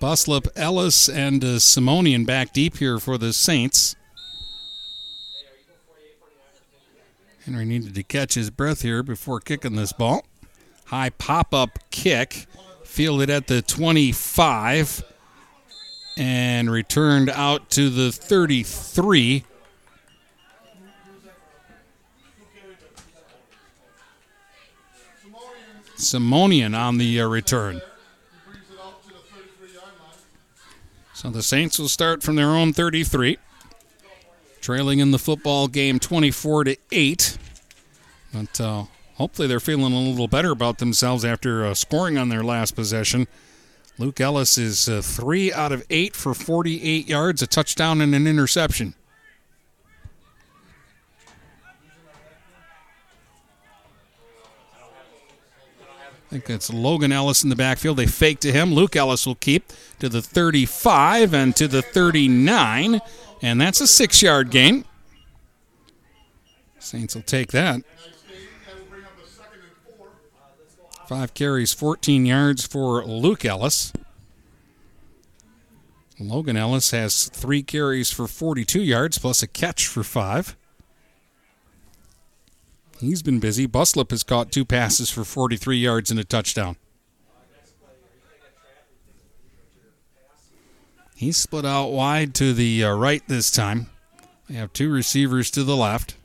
Buslip, 0.00 0.46
Ellis, 0.54 1.08
and 1.08 1.42
uh, 1.42 1.58
Simonian 1.58 2.24
back 2.24 2.52
deep 2.52 2.76
here 2.76 3.00
for 3.00 3.18
the 3.18 3.32
Saints. 3.32 3.96
Henry 7.44 7.64
needed 7.64 7.94
to 7.94 8.02
catch 8.04 8.34
his 8.34 8.50
breath 8.50 8.82
here 8.82 9.02
before 9.02 9.40
kicking 9.40 9.74
this 9.74 9.92
ball. 9.92 10.24
High 10.84 11.10
pop 11.10 11.52
up 11.52 11.78
kick, 11.90 12.46
fielded 12.84 13.30
at 13.30 13.48
the 13.48 13.62
25 13.62 15.02
and 16.16 16.70
returned 16.70 17.30
out 17.30 17.70
to 17.70 17.90
the 17.90 18.12
33. 18.12 19.44
Simonian 25.98 26.78
on 26.78 26.98
the 26.98 27.20
uh, 27.20 27.26
return. 27.28 27.80
So 31.12 31.30
the 31.30 31.42
Saints 31.42 31.78
will 31.78 31.88
start 31.88 32.22
from 32.22 32.36
their 32.36 32.50
own 32.50 32.72
33. 32.72 33.38
trailing 34.60 35.00
in 35.00 35.10
the 35.10 35.18
football 35.18 35.66
game 35.66 35.98
24 35.98 36.64
to 36.64 36.76
8. 36.92 37.38
But 38.32 38.60
uh, 38.60 38.84
hopefully 39.14 39.48
they're 39.48 39.58
feeling 39.58 39.92
a 39.92 39.98
little 39.98 40.28
better 40.28 40.52
about 40.52 40.78
themselves 40.78 41.24
after 41.24 41.66
uh, 41.66 41.74
scoring 41.74 42.16
on 42.16 42.28
their 42.28 42.44
last 42.44 42.76
possession. 42.76 43.26
Luke 43.98 44.20
Ellis 44.20 44.56
is 44.56 44.88
uh, 44.88 45.02
3 45.02 45.52
out 45.52 45.72
of 45.72 45.84
8 45.90 46.14
for 46.14 46.34
48 46.34 47.08
yards, 47.08 47.42
a 47.42 47.48
touchdown, 47.48 48.00
and 48.00 48.14
an 48.14 48.28
interception. 48.28 48.94
I 56.28 56.32
think 56.32 56.50
it's 56.50 56.70
Logan 56.70 57.10
Ellis 57.10 57.42
in 57.42 57.48
the 57.48 57.56
backfield. 57.56 57.96
They 57.96 58.06
fake 58.06 58.40
to 58.40 58.52
him. 58.52 58.74
Luke 58.74 58.94
Ellis 58.94 59.26
will 59.26 59.34
keep 59.34 59.72
to 59.98 60.10
the 60.10 60.20
35 60.20 61.32
and 61.32 61.56
to 61.56 61.66
the 61.66 61.80
39, 61.80 63.00
and 63.40 63.58
that's 63.58 63.80
a 63.80 63.86
six 63.86 64.20
yard 64.20 64.50
gain. 64.50 64.84
Saints 66.78 67.14
will 67.14 67.22
take 67.22 67.52
that. 67.52 67.80
Five 71.06 71.32
carries, 71.32 71.72
14 71.72 72.26
yards 72.26 72.66
for 72.66 73.02
Luke 73.06 73.46
Ellis. 73.46 73.94
Logan 76.20 76.58
Ellis 76.58 76.90
has 76.90 77.30
three 77.30 77.62
carries 77.62 78.10
for 78.10 78.26
42 78.26 78.82
yards 78.82 79.16
plus 79.16 79.42
a 79.42 79.46
catch 79.46 79.86
for 79.86 80.02
five. 80.02 80.56
He's 83.00 83.22
been 83.22 83.38
busy. 83.38 83.66
Buslip 83.66 84.10
has 84.10 84.22
caught 84.22 84.50
two 84.50 84.64
passes 84.64 85.08
for 85.10 85.24
43 85.24 85.76
yards 85.76 86.10
and 86.10 86.18
a 86.18 86.24
touchdown. 86.24 86.76
He's 91.14 91.36
split 91.36 91.64
out 91.64 91.88
wide 91.88 92.34
to 92.36 92.52
the 92.52 92.84
uh, 92.84 92.94
right 92.94 93.22
this 93.26 93.50
time. 93.50 93.88
They 94.48 94.54
have 94.54 94.72
two 94.72 94.90
receivers 94.90 95.50
to 95.52 95.64
the 95.64 95.76
left. 95.76 96.16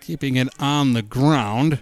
Keeping 0.00 0.36
it 0.36 0.48
on 0.58 0.92
the 0.92 1.02
ground. 1.02 1.78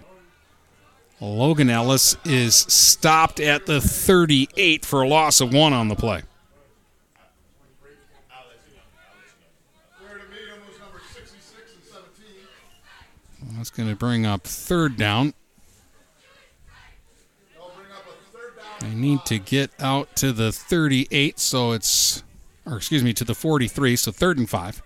Logan 1.19 1.69
Ellis 1.69 2.15
is 2.23 2.55
stopped 2.55 3.41
at 3.41 3.65
the 3.65 3.81
38 3.81 4.85
for 4.85 5.01
a 5.01 5.07
loss 5.07 5.41
of 5.41 5.53
one 5.53 5.73
on 5.73 5.89
the 5.89 5.95
play. 5.95 6.21
That's 13.59 13.71
going 13.71 13.89
to 13.89 13.95
bring 13.95 14.25
up 14.25 14.43
third 14.43 14.95
down. 14.95 15.33
They 18.79 18.95
need 18.95 19.25
to 19.25 19.37
get 19.37 19.71
out 19.81 20.15
to 20.15 20.31
the 20.31 20.53
38, 20.53 21.37
so 21.37 21.73
it's, 21.73 22.23
or 22.65 22.77
excuse 22.77 23.03
me, 23.03 23.11
to 23.11 23.25
the 23.25 23.35
43, 23.35 23.97
so 23.97 24.13
third 24.13 24.37
and 24.37 24.49
five. 24.49 24.81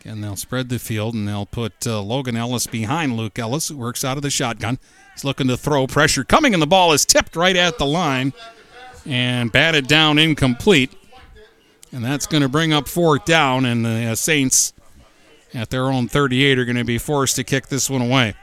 Again, 0.00 0.20
they'll 0.20 0.36
spread 0.36 0.68
the 0.68 0.78
field 0.78 1.14
and 1.14 1.26
they'll 1.26 1.44
put 1.44 1.84
uh, 1.88 2.00
Logan 2.00 2.36
Ellis 2.36 2.68
behind 2.68 3.16
Luke 3.16 3.36
Ellis, 3.36 3.66
who 3.66 3.76
works 3.76 4.04
out 4.04 4.16
of 4.16 4.22
the 4.22 4.30
shotgun. 4.30 4.78
He's 5.12 5.24
looking 5.24 5.48
to 5.48 5.56
throw 5.56 5.88
pressure 5.88 6.22
coming, 6.22 6.54
and 6.54 6.62
the 6.62 6.68
ball 6.68 6.92
is 6.92 7.04
tipped 7.04 7.34
right 7.34 7.56
at 7.56 7.78
the 7.78 7.86
line 7.86 8.32
and 9.04 9.50
batted 9.50 9.88
down 9.88 10.20
incomplete. 10.20 10.92
And 11.90 12.04
that's 12.04 12.28
going 12.28 12.44
to 12.44 12.48
bring 12.48 12.72
up 12.72 12.86
fourth 12.86 13.24
down, 13.24 13.64
and 13.64 13.84
the 13.84 14.04
uh, 14.04 14.14
Saints 14.14 14.72
at 15.54 15.70
their 15.70 15.84
own 15.84 16.08
38 16.08 16.58
are 16.58 16.64
going 16.64 16.76
to 16.76 16.84
be 16.84 16.98
forced 16.98 17.36
to 17.36 17.44
kick 17.44 17.68
this 17.68 17.88
one 17.88 18.02
away. 18.02 18.34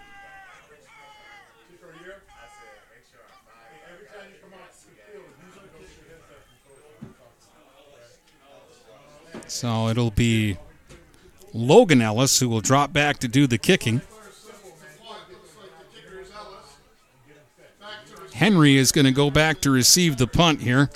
So 9.48 9.90
it'll 9.90 10.12
be 10.12 10.58
Logan 11.54 12.02
Ellis 12.02 12.40
who 12.40 12.48
will 12.48 12.62
drop 12.62 12.94
back 12.94 13.18
to 13.20 13.28
do 13.28 13.46
the 13.46 13.58
kicking. 13.58 14.02
Henry 18.34 18.78
is 18.78 18.92
going 18.92 19.06
to 19.06 19.12
go 19.12 19.30
back 19.30 19.60
to 19.62 19.70
receive 19.70 20.18
the 20.18 20.26
punt 20.26 20.62
here. 20.62 20.90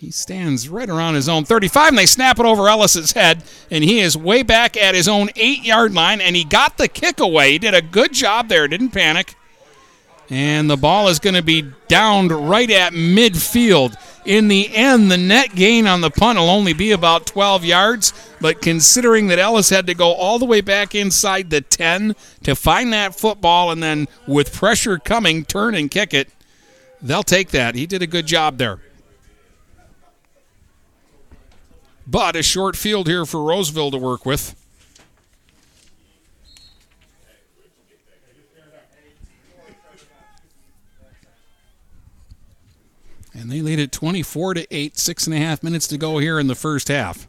He 0.00 0.10
stands 0.10 0.66
right 0.66 0.88
around 0.88 1.14
his 1.14 1.28
own 1.28 1.44
35, 1.44 1.90
and 1.90 1.98
they 1.98 2.06
snap 2.06 2.38
it 2.38 2.46
over 2.46 2.70
Ellis's 2.70 3.12
head, 3.12 3.44
and 3.70 3.84
he 3.84 4.00
is 4.00 4.16
way 4.16 4.42
back 4.42 4.74
at 4.74 4.94
his 4.94 5.06
own 5.06 5.28
eight 5.36 5.62
yard 5.62 5.92
line, 5.92 6.22
and 6.22 6.34
he 6.34 6.42
got 6.42 6.78
the 6.78 6.88
kick 6.88 7.20
away. 7.20 7.52
He 7.52 7.58
did 7.58 7.74
a 7.74 7.82
good 7.82 8.14
job 8.14 8.48
there, 8.48 8.66
didn't 8.66 8.92
panic. 8.92 9.34
And 10.30 10.70
the 10.70 10.78
ball 10.78 11.08
is 11.08 11.18
going 11.18 11.34
to 11.34 11.42
be 11.42 11.66
downed 11.88 12.32
right 12.32 12.70
at 12.70 12.94
midfield. 12.94 13.94
In 14.24 14.48
the 14.48 14.74
end, 14.74 15.10
the 15.10 15.18
net 15.18 15.54
gain 15.54 15.86
on 15.86 16.00
the 16.00 16.10
punt 16.10 16.38
will 16.38 16.48
only 16.48 16.72
be 16.72 16.92
about 16.92 17.26
12 17.26 17.66
yards, 17.66 18.14
but 18.40 18.62
considering 18.62 19.26
that 19.26 19.38
Ellis 19.38 19.68
had 19.68 19.86
to 19.88 19.94
go 19.94 20.14
all 20.14 20.38
the 20.38 20.46
way 20.46 20.62
back 20.62 20.94
inside 20.94 21.50
the 21.50 21.60
10 21.60 22.16
to 22.44 22.56
find 22.56 22.90
that 22.94 23.20
football 23.20 23.70
and 23.70 23.82
then 23.82 24.08
with 24.26 24.54
pressure 24.54 24.96
coming, 24.96 25.44
turn 25.44 25.74
and 25.74 25.90
kick 25.90 26.14
it, 26.14 26.30
they'll 27.02 27.22
take 27.22 27.50
that. 27.50 27.74
He 27.74 27.84
did 27.84 28.00
a 28.00 28.06
good 28.06 28.24
job 28.24 28.56
there. 28.56 28.80
But 32.10 32.34
a 32.34 32.42
short 32.42 32.76
field 32.76 33.06
here 33.06 33.24
for 33.24 33.40
Roseville 33.40 33.92
to 33.92 33.98
work 33.98 34.26
with. 34.26 34.56
And 43.32 43.48
they 43.48 43.62
lead 43.62 43.78
it 43.78 43.92
24 43.92 44.54
to 44.54 44.74
8, 44.74 44.98
six 44.98 45.28
and 45.28 45.36
a 45.36 45.38
half 45.38 45.62
minutes 45.62 45.86
to 45.86 45.96
go 45.96 46.18
here 46.18 46.40
in 46.40 46.48
the 46.48 46.56
first 46.56 46.88
half. 46.88 47.28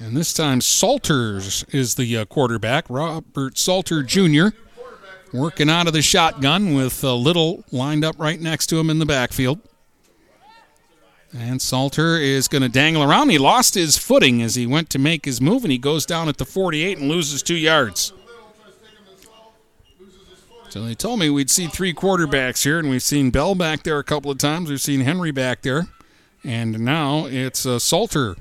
And 0.00 0.16
this 0.16 0.32
time, 0.32 0.60
Salters 0.60 1.64
is 1.68 1.94
the 1.94 2.18
uh, 2.18 2.24
quarterback, 2.24 2.86
Robert 2.88 3.58
Salter 3.58 4.02
Jr 4.02 4.48
working 5.34 5.68
out 5.68 5.88
of 5.88 5.92
the 5.92 6.00
shotgun 6.00 6.74
with 6.74 7.02
Little 7.02 7.64
lined 7.72 8.04
up 8.04 8.14
right 8.18 8.40
next 8.40 8.68
to 8.68 8.78
him 8.78 8.88
in 8.88 9.00
the 9.00 9.06
backfield. 9.06 9.60
And 11.36 11.60
Salter 11.60 12.16
is 12.16 12.46
going 12.46 12.62
to 12.62 12.68
dangle 12.68 13.02
around. 13.02 13.30
He 13.30 13.38
lost 13.38 13.74
his 13.74 13.98
footing 13.98 14.40
as 14.40 14.54
he 14.54 14.64
went 14.64 14.88
to 14.90 15.00
make 15.00 15.24
his 15.24 15.40
move, 15.40 15.64
and 15.64 15.72
he 15.72 15.78
goes 15.78 16.06
down 16.06 16.28
at 16.28 16.36
the 16.36 16.44
48 16.44 16.98
and 16.98 17.08
loses 17.08 17.42
two 17.42 17.56
yards. 17.56 18.12
So 20.68 20.84
they 20.84 20.94
told 20.94 21.18
me 21.18 21.30
we'd 21.30 21.50
see 21.50 21.66
three 21.66 21.92
quarterbacks 21.92 22.62
here, 22.62 22.78
and 22.78 22.88
we've 22.88 23.02
seen 23.02 23.30
Bell 23.30 23.56
back 23.56 23.82
there 23.82 23.98
a 23.98 24.04
couple 24.04 24.30
of 24.30 24.38
times. 24.38 24.70
We've 24.70 24.80
seen 24.80 25.00
Henry 25.00 25.32
back 25.32 25.62
there, 25.62 25.88
and 26.44 26.78
now 26.80 27.26
it's 27.26 27.66
uh, 27.66 27.80
Salter. 27.80 28.36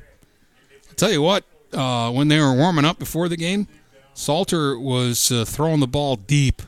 I 0.91 0.94
tell 0.96 1.12
you 1.12 1.24
what, 1.24 1.44
uh, 1.74 2.12
when 2.12 2.28
they 2.28 2.39
were 2.39 2.54
warming 2.54 2.86
up 2.86 3.00
before 3.00 3.28
the 3.28 3.38
game, 3.38 3.68
Salter 4.14 4.78
was 4.78 5.32
uh, 5.32 5.46
throwing 5.46 5.80
the 5.80 5.88
ball 5.88 6.16
deep 6.16 6.62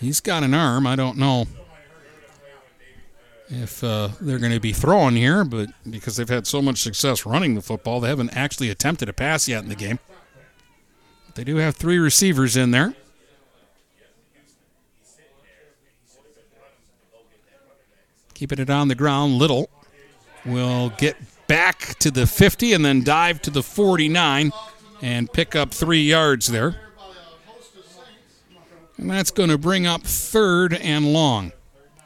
He's 0.00 0.20
got 0.20 0.44
an 0.44 0.54
arm. 0.54 0.86
I 0.86 0.96
don't 0.96 1.18
know 1.18 1.46
if 3.48 3.82
uh, 3.82 4.10
they're 4.20 4.38
going 4.38 4.52
to 4.52 4.60
be 4.60 4.72
throwing 4.72 5.16
here, 5.16 5.44
but 5.44 5.70
because 5.88 6.16
they've 6.16 6.28
had 6.28 6.46
so 6.46 6.62
much 6.62 6.78
success 6.78 7.26
running 7.26 7.54
the 7.54 7.62
football, 7.62 8.00
they 8.00 8.08
haven't 8.08 8.36
actually 8.36 8.70
attempted 8.70 9.08
a 9.08 9.12
pass 9.12 9.48
yet 9.48 9.62
in 9.62 9.68
the 9.68 9.74
game. 9.74 9.98
They 11.34 11.44
do 11.44 11.56
have 11.56 11.76
three 11.76 11.98
receivers 11.98 12.56
in 12.56 12.70
there. 12.70 12.94
Keeping 18.34 18.60
it 18.60 18.70
on 18.70 18.86
the 18.86 18.94
ground, 18.94 19.34
Little 19.34 19.68
will 20.44 20.90
get 20.90 21.16
back 21.48 21.98
to 21.98 22.10
the 22.10 22.26
50 22.26 22.72
and 22.72 22.84
then 22.84 23.02
dive 23.02 23.42
to 23.42 23.50
the 23.50 23.62
49 23.64 24.52
and 25.02 25.32
pick 25.32 25.56
up 25.56 25.72
three 25.72 26.02
yards 26.02 26.46
there. 26.46 26.87
And 28.98 29.08
that's 29.08 29.30
going 29.30 29.48
to 29.48 29.58
bring 29.58 29.86
up 29.86 30.02
third 30.02 30.74
and 30.74 31.12
long. 31.12 31.52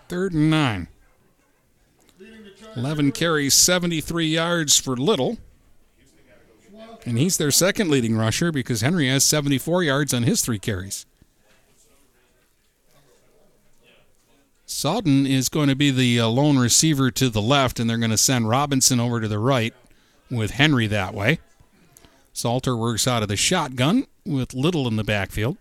Third 0.08 0.34
and 0.34 0.50
nine. 0.50 0.88
11 2.76 3.12
carries, 3.12 3.54
73 3.54 4.26
yards 4.26 4.78
for 4.78 4.96
Little. 4.96 5.38
And 7.04 7.18
he's 7.18 7.36
their 7.36 7.50
second 7.50 7.90
leading 7.90 8.16
rusher 8.16 8.52
because 8.52 8.80
Henry 8.80 9.08
has 9.08 9.24
74 9.24 9.82
yards 9.82 10.14
on 10.14 10.22
his 10.22 10.42
three 10.42 10.58
carries. 10.58 11.04
Sawden 14.66 15.28
is 15.28 15.48
going 15.48 15.68
to 15.68 15.76
be 15.76 15.90
the 15.90 16.20
uh, 16.20 16.28
lone 16.28 16.58
receiver 16.58 17.10
to 17.10 17.28
the 17.28 17.42
left, 17.42 17.78
and 17.78 17.90
they're 17.90 17.98
going 17.98 18.10
to 18.10 18.16
send 18.16 18.48
Robinson 18.48 19.00
over 19.00 19.20
to 19.20 19.28
the 19.28 19.38
right 19.38 19.74
with 20.30 20.52
Henry 20.52 20.86
that 20.86 21.12
way. 21.12 21.40
Salter 22.32 22.74
works 22.76 23.06
out 23.06 23.22
of 23.22 23.28
the 23.28 23.36
shotgun 23.36 24.06
with 24.24 24.54
Little 24.54 24.88
in 24.88 24.96
the 24.96 25.04
backfield. 25.04 25.58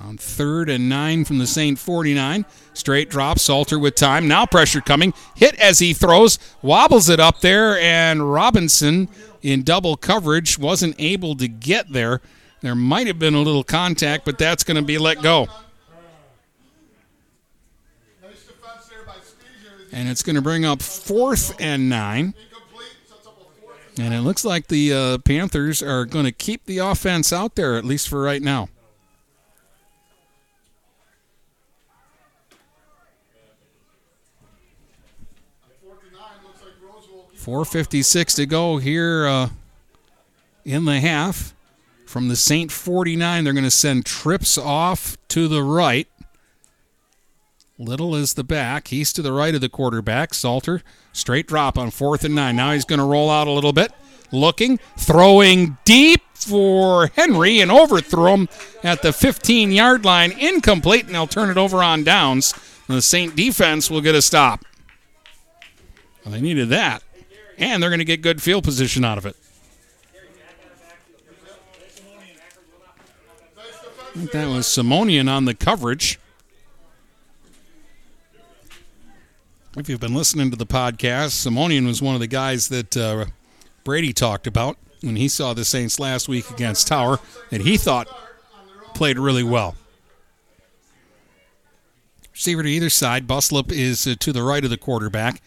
On 0.00 0.16
third 0.16 0.70
and 0.70 0.88
nine 0.88 1.24
from 1.24 1.38
the 1.38 1.46
St. 1.46 1.78
49. 1.78 2.44
Straight 2.72 3.10
drop, 3.10 3.38
Salter 3.38 3.78
with 3.78 3.94
time. 3.94 4.26
Now 4.26 4.46
pressure 4.46 4.80
coming. 4.80 5.12
Hit 5.36 5.54
as 5.60 5.78
he 5.78 5.92
throws, 5.92 6.38
wobbles 6.62 7.08
it 7.08 7.20
up 7.20 7.40
there, 7.40 7.78
and 7.78 8.32
Robinson 8.32 9.08
in 9.42 9.62
double 9.62 9.96
coverage 9.96 10.58
wasn't 10.58 10.94
able 10.98 11.36
to 11.36 11.48
get 11.48 11.92
there. 11.92 12.20
There 12.60 12.74
might 12.74 13.06
have 13.06 13.18
been 13.18 13.34
a 13.34 13.40
little 13.40 13.64
contact, 13.64 14.24
but 14.24 14.38
that's 14.38 14.64
going 14.64 14.76
to 14.76 14.82
be 14.82 14.98
let 14.98 15.22
go. 15.22 15.48
And 19.92 20.08
it's 20.08 20.22
going 20.22 20.36
to 20.36 20.42
bring 20.42 20.64
up 20.64 20.82
fourth 20.82 21.60
and 21.60 21.88
nine. 21.88 22.34
And 23.98 24.14
it 24.14 24.20
looks 24.20 24.44
like 24.44 24.68
the 24.68 24.92
uh, 24.92 25.18
Panthers 25.18 25.82
are 25.82 26.04
going 26.04 26.24
to 26.24 26.32
keep 26.32 26.64
the 26.64 26.78
offense 26.78 27.32
out 27.32 27.54
there, 27.54 27.76
at 27.76 27.84
least 27.84 28.08
for 28.08 28.22
right 28.22 28.40
now. 28.40 28.68
Fourth 35.82 35.98
and 36.04 36.12
nine, 36.12 36.22
looks 36.44 36.62
like 36.62 36.72
Roseville. 36.82 37.24
keeps 37.24 37.29
4.56 37.40 38.36
to 38.36 38.46
go 38.46 38.76
here 38.76 39.26
uh, 39.26 39.48
in 40.64 40.84
the 40.84 41.00
half. 41.00 41.54
From 42.04 42.28
the 42.28 42.36
St. 42.36 42.70
49, 42.72 43.44
they're 43.44 43.52
going 43.52 43.64
to 43.64 43.70
send 43.70 44.04
trips 44.04 44.58
off 44.58 45.16
to 45.28 45.46
the 45.48 45.62
right. 45.62 46.08
Little 47.78 48.14
is 48.14 48.34
the 48.34 48.44
back. 48.44 48.88
He's 48.88 49.12
to 49.14 49.22
the 49.22 49.32
right 49.32 49.54
of 49.54 49.62
the 49.62 49.68
quarterback. 49.68 50.34
Salter, 50.34 50.82
straight 51.12 51.46
drop 51.46 51.78
on 51.78 51.90
fourth 51.90 52.24
and 52.24 52.34
nine. 52.34 52.56
Now 52.56 52.72
he's 52.72 52.84
going 52.84 52.98
to 52.98 53.06
roll 53.06 53.30
out 53.30 53.46
a 53.46 53.52
little 53.52 53.72
bit. 53.72 53.92
Looking, 54.32 54.78
throwing 54.98 55.78
deep 55.84 56.20
for 56.34 57.06
Henry 57.16 57.60
and 57.60 57.70
overthrow 57.70 58.34
him 58.34 58.48
at 58.82 59.02
the 59.02 59.12
15 59.12 59.72
yard 59.72 60.04
line. 60.04 60.32
Incomplete, 60.32 61.06
and 61.06 61.14
they'll 61.14 61.26
turn 61.26 61.48
it 61.48 61.56
over 61.56 61.82
on 61.82 62.04
downs. 62.04 62.52
And 62.86 62.98
the 62.98 63.02
St. 63.02 63.34
defense 63.34 63.88
will 63.88 64.02
get 64.02 64.14
a 64.14 64.20
stop. 64.20 64.64
Well, 66.24 66.34
they 66.34 66.40
needed 66.40 66.68
that. 66.68 67.02
And 67.60 67.82
they're 67.82 67.90
going 67.90 67.98
to 67.98 68.04
get 68.06 68.22
good 68.22 68.42
field 68.42 68.64
position 68.64 69.04
out 69.04 69.18
of 69.18 69.26
it. 69.26 69.36
That 74.32 74.48
was 74.48 74.66
Simonian 74.66 75.30
on 75.30 75.44
the 75.44 75.54
coverage. 75.54 76.18
If 79.76 79.88
you've 79.88 80.00
been 80.00 80.14
listening 80.14 80.50
to 80.50 80.56
the 80.56 80.66
podcast, 80.66 81.46
Simonian 81.46 81.86
was 81.86 82.02
one 82.02 82.14
of 82.14 82.20
the 82.20 82.26
guys 82.26 82.68
that 82.70 82.96
uh, 82.96 83.26
Brady 83.84 84.12
talked 84.12 84.48
about 84.48 84.78
when 85.00 85.14
he 85.14 85.28
saw 85.28 85.54
the 85.54 85.64
Saints 85.64 86.00
last 86.00 86.28
week 86.28 86.50
against 86.50 86.88
Tower 86.88 87.20
that 87.50 87.60
he 87.60 87.76
thought 87.76 88.08
played 88.94 89.18
really 89.18 89.44
well. 89.44 89.76
Receiver 92.32 92.62
to 92.64 92.68
either 92.68 92.90
side. 92.90 93.28
Buslip 93.28 93.70
is 93.70 94.06
uh, 94.06 94.14
to 94.18 94.32
the 94.32 94.42
right 94.42 94.64
of 94.64 94.70
the 94.70 94.76
quarterback. 94.76 95.40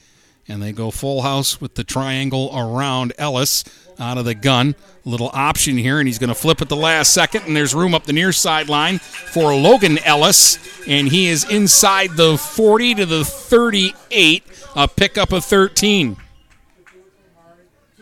And 0.47 0.61
they 0.61 0.73
go 0.73 0.91
full 0.91 1.21
house 1.21 1.61
with 1.61 1.75
the 1.75 1.83
triangle 1.83 2.51
around 2.53 3.13
Ellis 3.17 3.63
out 3.99 4.17
of 4.17 4.25
the 4.25 4.35
gun. 4.35 4.75
Little 5.05 5.31
option 5.33 5.77
here, 5.77 5.99
and 5.99 6.07
he's 6.07 6.19
going 6.19 6.29
to 6.29 6.35
flip 6.35 6.61
at 6.61 6.69
the 6.69 6.75
last 6.75 7.13
second. 7.13 7.43
And 7.45 7.55
there's 7.55 7.73
room 7.73 7.93
up 7.93 8.03
the 8.03 8.13
near 8.13 8.31
sideline 8.31 8.99
for 8.99 9.55
Logan 9.55 9.97
Ellis. 9.99 10.57
And 10.87 11.07
he 11.07 11.27
is 11.27 11.49
inside 11.49 12.11
the 12.11 12.37
40 12.37 12.95
to 12.95 13.05
the 13.05 13.25
38, 13.25 14.43
a 14.75 14.87
pickup 14.87 15.31
of 15.31 15.45
13. 15.45 16.15
to 16.15 16.21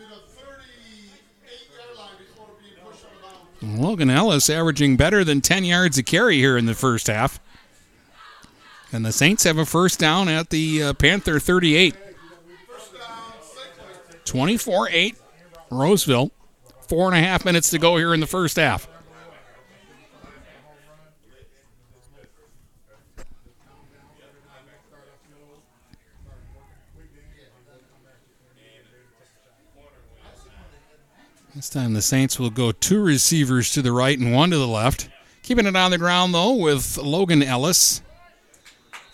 the 0.00 0.06
38 0.06 0.48
yard 1.72 1.96
line 1.96 2.08
before 2.18 2.46
being 2.60 2.74
pushed 2.84 3.04
out 3.04 3.12
of 3.12 3.60
bounds. 3.60 3.80
Logan 3.80 4.10
Ellis 4.10 4.50
averaging 4.50 4.96
better 4.96 5.24
than 5.24 5.40
10 5.40 5.64
yards 5.64 5.98
a 5.98 6.02
carry 6.02 6.38
here 6.38 6.56
in 6.56 6.66
the 6.66 6.74
first 6.74 7.06
half. 7.06 7.40
And 8.92 9.06
the 9.06 9.12
Saints 9.12 9.44
have 9.44 9.58
a 9.58 9.64
first 9.64 9.98
down 9.98 10.28
at 10.28 10.50
the 10.50 10.82
uh, 10.82 10.92
Panther 10.92 11.40
38. 11.40 11.94
First 14.32 14.38
down, 14.38 14.58
six. 14.58 14.64
24 14.64 14.88
8, 14.90 15.16
Roseville. 15.70 16.30
Four 16.88 17.12
and 17.12 17.16
a 17.16 17.26
half 17.26 17.44
minutes 17.44 17.70
to 17.70 17.78
go 17.78 17.96
here 17.96 18.12
in 18.14 18.20
the 18.20 18.26
first 18.26 18.56
half. 18.56 18.88
This 31.54 31.68
time 31.68 31.92
the 31.92 32.00
Saints 32.02 32.38
will 32.38 32.50
go 32.50 32.72
two 32.72 33.02
receivers 33.02 33.70
to 33.72 33.82
the 33.82 33.92
right 33.92 34.18
and 34.18 34.32
one 34.32 34.50
to 34.50 34.58
the 34.58 34.66
left. 34.66 35.10
Keeping 35.42 35.66
it 35.66 35.76
on 35.76 35.90
the 35.90 35.98
ground, 35.98 36.34
though, 36.34 36.54
with 36.54 36.96
Logan 36.96 37.42
Ellis. 37.42 38.00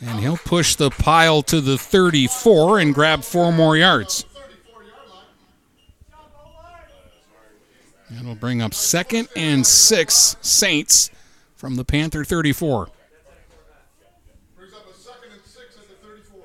And 0.00 0.20
he'll 0.20 0.36
push 0.36 0.76
the 0.76 0.90
pile 0.90 1.42
to 1.42 1.60
the 1.60 1.76
34 1.76 2.78
and 2.78 2.94
grab 2.94 3.24
four 3.24 3.52
more 3.52 3.76
yards. 3.76 4.24
That'll 8.10 8.34
bring 8.34 8.62
up 8.62 8.72
second 8.72 9.28
and 9.36 9.66
six 9.66 10.36
Saints 10.40 11.10
from 11.56 11.76
the 11.76 11.84
Panther 11.84 12.24
34. 12.24 12.88
Brings 14.56 14.74
up 14.74 14.88
a 14.88 14.94
second 14.94 15.32
and 15.32 15.42
six 15.44 15.76
at 15.76 15.88
the 15.88 15.94
34. 16.06 16.40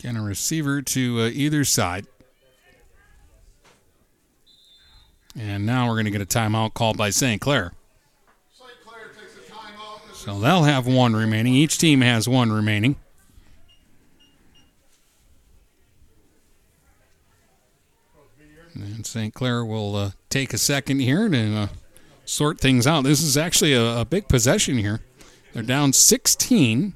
Again, 0.00 0.16
a 0.16 0.22
receiver 0.22 0.80
to 0.80 1.20
uh, 1.20 1.28
either 1.28 1.64
side. 1.64 2.06
And 5.38 5.64
now 5.66 5.86
we're 5.86 5.94
going 5.94 6.06
to 6.06 6.10
get 6.10 6.22
a 6.22 6.26
timeout 6.26 6.74
called 6.74 6.96
by 6.96 7.10
St. 7.10 7.40
Clair. 7.40 7.72
St. 8.52 8.70
Clair 8.84 9.08
takes 9.08 9.36
a 9.36 9.52
timeout. 9.52 10.08
This 10.08 10.09
So 10.20 10.38
they'll 10.38 10.64
have 10.64 10.86
one 10.86 11.16
remaining. 11.16 11.54
Each 11.54 11.78
team 11.78 12.02
has 12.02 12.28
one 12.28 12.52
remaining. 12.52 12.96
And 18.74 19.06
St. 19.06 19.32
Clair 19.32 19.64
will 19.64 19.96
uh, 19.96 20.10
take 20.28 20.52
a 20.52 20.58
second 20.58 21.00
here 21.00 21.26
to 21.26 21.56
uh, 21.56 21.68
sort 22.26 22.60
things 22.60 22.86
out. 22.86 23.04
This 23.04 23.22
is 23.22 23.38
actually 23.38 23.72
a, 23.72 24.00
a 24.00 24.04
big 24.04 24.28
possession 24.28 24.76
here. 24.76 25.00
They're 25.54 25.62
down 25.62 25.94
16 25.94 26.92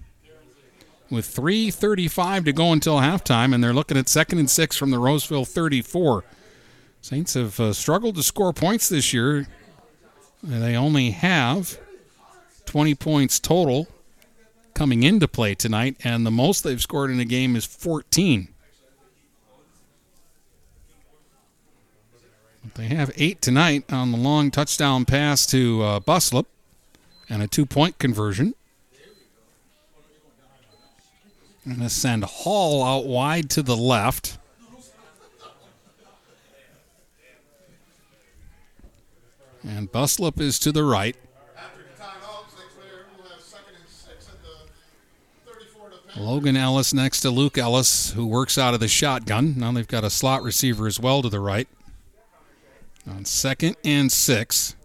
with 1.09 1.27
3.35 1.27 2.45
to 2.45 2.53
go 2.53 2.73
until 2.73 2.97
halftime, 2.97 3.55
and 3.55 3.65
they're 3.65 3.73
looking 3.73 3.97
at 3.97 4.11
second 4.11 4.39
and 4.39 4.51
six 4.51 4.77
from 4.77 4.91
the 4.91 4.99
Roseville 4.99 5.47
34. 5.47 6.25
Saints 7.01 7.33
have 7.33 7.59
uh, 7.59 7.73
struggled 7.73 8.17
to 8.17 8.23
score 8.23 8.53
points 8.53 8.91
this 8.91 9.15
year. 9.15 9.47
They 10.43 10.77
only 10.77 11.13
have 11.13 11.79
20 12.67 12.95
points 12.95 13.39
total 13.39 13.89
coming 14.75 15.03
into 15.03 15.29
play 15.29 15.55
tonight, 15.55 15.97
and 16.03 16.27
the 16.27 16.31
most 16.31 16.65
they've 16.65 16.83
scored 16.83 17.11
in 17.11 17.21
a 17.21 17.25
game 17.25 17.55
is 17.57 17.65
14. 17.65 18.49
But 22.63 22.75
They 22.75 22.87
have 22.87 23.13
eight 23.17 23.41
tonight 23.41 23.93
on 23.93 24.11
the 24.11 24.19
long 24.19 24.51
touchdown 24.51 25.05
pass 25.05 25.47
to 25.47 25.83
uh, 25.83 26.01
Buslip 26.01 26.47
and 27.29 27.43
a 27.43 27.47
two 27.47 27.67
point 27.67 27.99
conversion. 27.99 28.55
I'm 31.67 31.77
Going 31.77 31.89
to 31.89 31.91
send 31.95 32.25
Hall 32.25 32.83
out 32.85 33.07
wide 33.07 33.49
to 33.51 33.63
the 33.63 33.77
left. 33.77 34.39
And 39.67 39.91
Buslip 39.91 40.41
is 40.41 40.59
to 40.59 40.73
the 40.73 40.85
right. 40.85 41.17
after 41.57 41.79
the 41.79 42.03
timeout, 42.03 42.51
St. 42.55 42.69
Clair 42.77 43.07
will 43.17 43.31
have 43.31 43.41
second 43.41 43.77
and 43.81 43.89
six 43.89 44.29
at 44.29 44.43
the 44.43 45.51
34 45.51 45.89
to 45.89 45.97
Panther. 45.97 46.04
Logan 46.17 46.57
Ellis 46.57 46.95
next 46.95 47.21
to 47.21 47.31
Luke 47.31 47.59
Ellis, 47.59 48.13
who 48.13 48.25
works 48.27 48.57
out 48.57 48.73
of 48.73 48.81
the 48.81 48.87
shotgun. 48.87 49.55
Now 49.57 49.73
they've 49.73 49.87
got 49.87 50.05
a 50.05 50.11
slot 50.11 50.43
receiver 50.43 50.87
as 50.87 51.01
well 51.01 51.23
to 51.23 51.29
the 51.29 51.41
right. 51.41 51.67
On 53.09 53.25
second 53.25 53.77
and 53.85 54.13
six. 54.13 54.77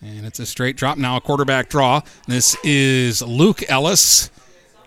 And 0.00 0.24
it's 0.24 0.38
a 0.38 0.46
straight 0.46 0.76
drop. 0.76 0.96
Now 0.96 1.16
a 1.16 1.20
quarterback 1.20 1.68
draw. 1.68 2.00
This 2.26 2.56
is 2.64 3.20
Luke 3.20 3.62
Ellis 3.68 4.30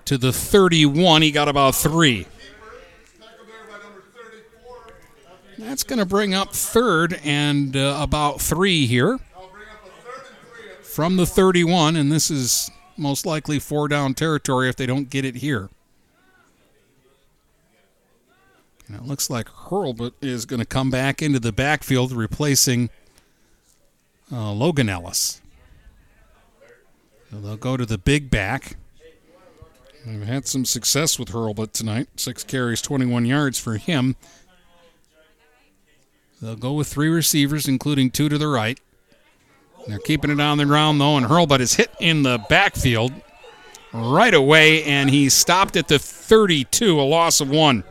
to 0.06 0.18
the 0.18 0.34
31. 0.34 1.22
He 1.22 1.32
got 1.32 1.48
about 1.48 1.76
three. 1.76 2.24
Tackled 3.20 3.48
there 3.48 3.56
by 3.70 3.84
number 3.84 4.04
34. 4.14 4.94
That's 5.60 5.84
going 5.84 6.00
to 6.00 6.06
bring 6.06 6.34
up 6.34 6.54
third 6.54 7.20
and 7.24 7.76
uh, 7.76 8.00
about 8.02 8.42
three 8.42 8.88
here 8.88 9.20
from 10.82 11.18
the 11.18 11.26
31. 11.28 11.96
And 11.96 12.12
this 12.12 12.32
is 12.32 12.72
most 13.02 13.26
likely 13.26 13.60
four 13.60 13.88
down 13.88 14.14
territory 14.14 14.70
if 14.70 14.76
they 14.76 14.86
don't 14.86 15.10
get 15.10 15.26
it 15.26 15.36
here. 15.36 15.70
And 18.88 18.96
it 18.96 19.04
looks 19.04 19.30
like 19.30 19.48
Hurlbut 19.48 20.14
is 20.22 20.46
going 20.46 20.60
to 20.60 20.66
come 20.66 20.90
back 20.90 21.22
into 21.22 21.40
the 21.40 21.52
backfield, 21.52 22.12
replacing 22.12 22.90
uh, 24.32 24.52
Logan 24.52 24.90
Ellis. 24.90 25.42
So 27.30 27.38
they'll 27.40 27.58
go 27.58 27.78
to 27.78 27.86
the 27.86 27.98
big 27.98 28.30
back. 28.30 28.76
They've 30.06 30.22
had 30.22 30.48
some 30.48 30.66
success 30.66 31.18
with 31.18 31.30
Hurlbut 31.30 31.72
tonight. 31.72 32.08
Six 32.16 32.44
carries, 32.44 32.82
21 32.82 33.26
yards 33.26 33.60
for 33.60 33.78
him. 33.78 34.16
They'll 36.42 36.56
go 36.56 36.74
with 36.74 36.88
three 36.88 37.10
receivers, 37.10 37.68
including 37.68 38.10
two 38.10 38.28
to 38.28 38.38
the 38.38 38.48
right. 38.48 38.80
They're 39.88 40.00
keeping 40.00 40.32
it 40.32 40.40
on 40.40 40.58
the 40.58 40.66
ground, 40.66 41.02
though, 41.02 41.18
and 41.18 41.26
Hurlbut 41.26 41.60
is 41.60 41.74
hit 41.74 41.92
in 42.00 42.24
the 42.24 42.44
backfield 42.50 43.12
right 43.94 44.34
away, 44.34 44.84
and 44.84 45.10
he 45.10 45.30
stopped 45.30 45.76
at 45.76 45.88
the 45.88 46.00
32, 46.00 47.00
a 47.00 47.02
loss 47.02 47.42
of 47.42 47.50
one. 47.50 47.84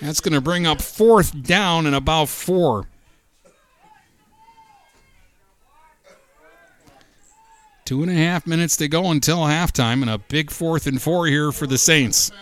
That's 0.00 0.20
going 0.20 0.34
to 0.34 0.40
bring 0.40 0.66
up 0.66 0.82
fourth 0.82 1.42
down 1.42 1.86
and 1.86 1.94
about 1.94 2.28
four. 2.28 2.86
Two 7.84 8.02
and 8.02 8.10
a 8.10 8.14
half 8.14 8.46
minutes 8.46 8.76
to 8.78 8.88
go 8.88 9.10
until 9.10 9.38
halftime, 9.38 10.02
and 10.02 10.10
a 10.10 10.18
big 10.18 10.50
fourth 10.50 10.86
and 10.86 11.00
four 11.00 11.26
here 11.26 11.52
for 11.52 11.66
the 11.66 11.78
Saints. 11.78 12.32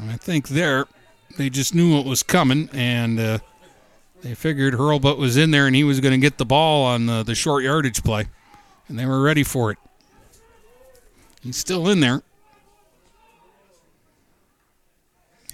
I 0.00 0.16
think 0.16 0.48
there, 0.48 0.86
they 1.36 1.50
just 1.50 1.74
knew 1.74 1.96
what 1.96 2.06
was 2.06 2.22
coming, 2.22 2.70
and 2.72 3.18
uh, 3.18 3.38
they 4.22 4.34
figured 4.34 4.74
Hurlbut 4.74 5.18
was 5.18 5.36
in 5.36 5.50
there 5.50 5.66
and 5.66 5.76
he 5.76 5.84
was 5.84 6.00
going 6.00 6.12
to 6.12 6.18
get 6.18 6.38
the 6.38 6.44
ball 6.44 6.84
on 6.86 7.06
the, 7.06 7.22
the 7.22 7.34
short 7.34 7.64
yardage 7.64 8.02
play, 8.02 8.26
and 8.88 8.98
they 8.98 9.06
were 9.06 9.22
ready 9.22 9.42
for 9.42 9.70
it. 9.70 9.78
He's 11.42 11.56
still 11.56 11.88
in 11.88 12.00
there. 12.00 12.22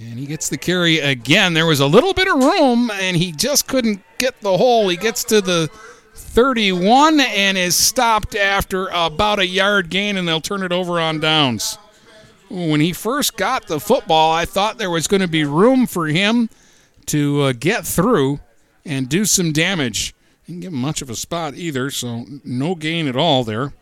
And 0.01 0.19
he 0.19 0.27
gets 0.27 0.49
the 0.49 0.59
carry 0.59 0.99
again. 0.99 1.55
There 1.55 1.67
was 1.67 1.81
a 1.81 1.87
little 1.87 2.15
bit 2.15 2.27
of 2.27 2.37
room, 2.37 2.91
and 2.91 3.17
he 3.17 3.31
just 3.31 3.69
couldn't 3.69 4.03
get 4.19 4.41
the 4.41 4.57
hole. 4.57 4.89
He 4.89 4.97
gets 4.97 5.23
to 5.25 5.41
the 5.41 5.69
31 6.15 7.21
and 7.21 7.57
is 7.57 7.77
stopped 7.77 8.35
after 8.35 8.89
about 8.93 9.39
a 9.39 9.47
yard 9.47 9.91
gain, 9.91 10.17
and 10.17 10.27
they'll 10.27 10.41
turn 10.41 10.63
it 10.63 10.73
over 10.73 10.99
on 10.99 11.21
downs. 11.21 11.79
When 12.51 12.81
he 12.81 12.93
first 12.93 13.37
got 13.37 13.69
the 13.69 13.79
football, 13.79 14.33
I 14.33 14.45
thought 14.45 14.79
there 14.79 14.91
was 14.91 15.07
going 15.07 15.23
to 15.23 15.29
be 15.29 15.45
room 15.45 15.87
for 15.87 16.07
him 16.07 16.51
to 17.07 17.43
uh, 17.43 17.53
get 17.53 17.87
through 17.87 18.41
and 18.85 19.09
do 19.09 19.25
some 19.25 19.53
damage. 19.53 20.15
Didn't 20.47 20.63
him 20.65 20.75
much 20.75 21.01
of 21.01 21.09
a 21.09 21.17
spot 21.17 21.55
either, 21.55 21.91
so 21.91 22.27
no 22.45 22.75
gain 22.75 23.07
at 23.09 23.17
all 23.17 23.45
there. 23.45 23.73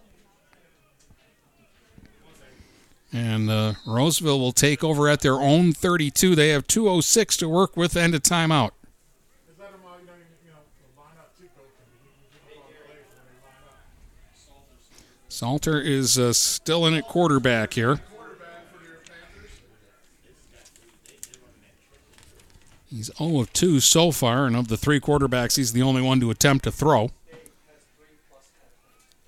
And 3.13 3.51
uh, 3.51 3.75
Roseville 3.87 4.41
will 4.41 4.53
take 4.53 4.83
over 4.83 5.09
at 5.09 5.21
their 5.21 5.35
own 5.35 5.73
32. 5.73 6.35
They 6.35 6.49
have 6.51 6.67
206 6.67 7.37
to 7.39 7.49
work 7.49 7.77
with 7.77 7.97
and 7.97 8.15
a 8.15 8.21
timeout. 8.21 8.71
Salter 15.29 15.81
is 15.81 16.19
uh, 16.19 16.33
still 16.33 16.87
in 16.87 16.95
at 16.95 17.09
quarterback 17.09 17.75
here. 17.75 18.01
He's 22.95 23.11
0 23.17 23.41
of 23.41 23.53
2 23.55 23.81
so 23.81 24.13
far, 24.13 24.47
and 24.47 24.55
of 24.55 24.69
the 24.69 24.77
three 24.77 25.01
quarterbacks, 25.01 25.57
he's 25.57 25.73
the 25.73 25.81
only 25.81 26.03
one 26.03 26.21
to 26.21 26.31
attempt 26.31 26.65
to 26.65 26.71
throw. 26.71 27.11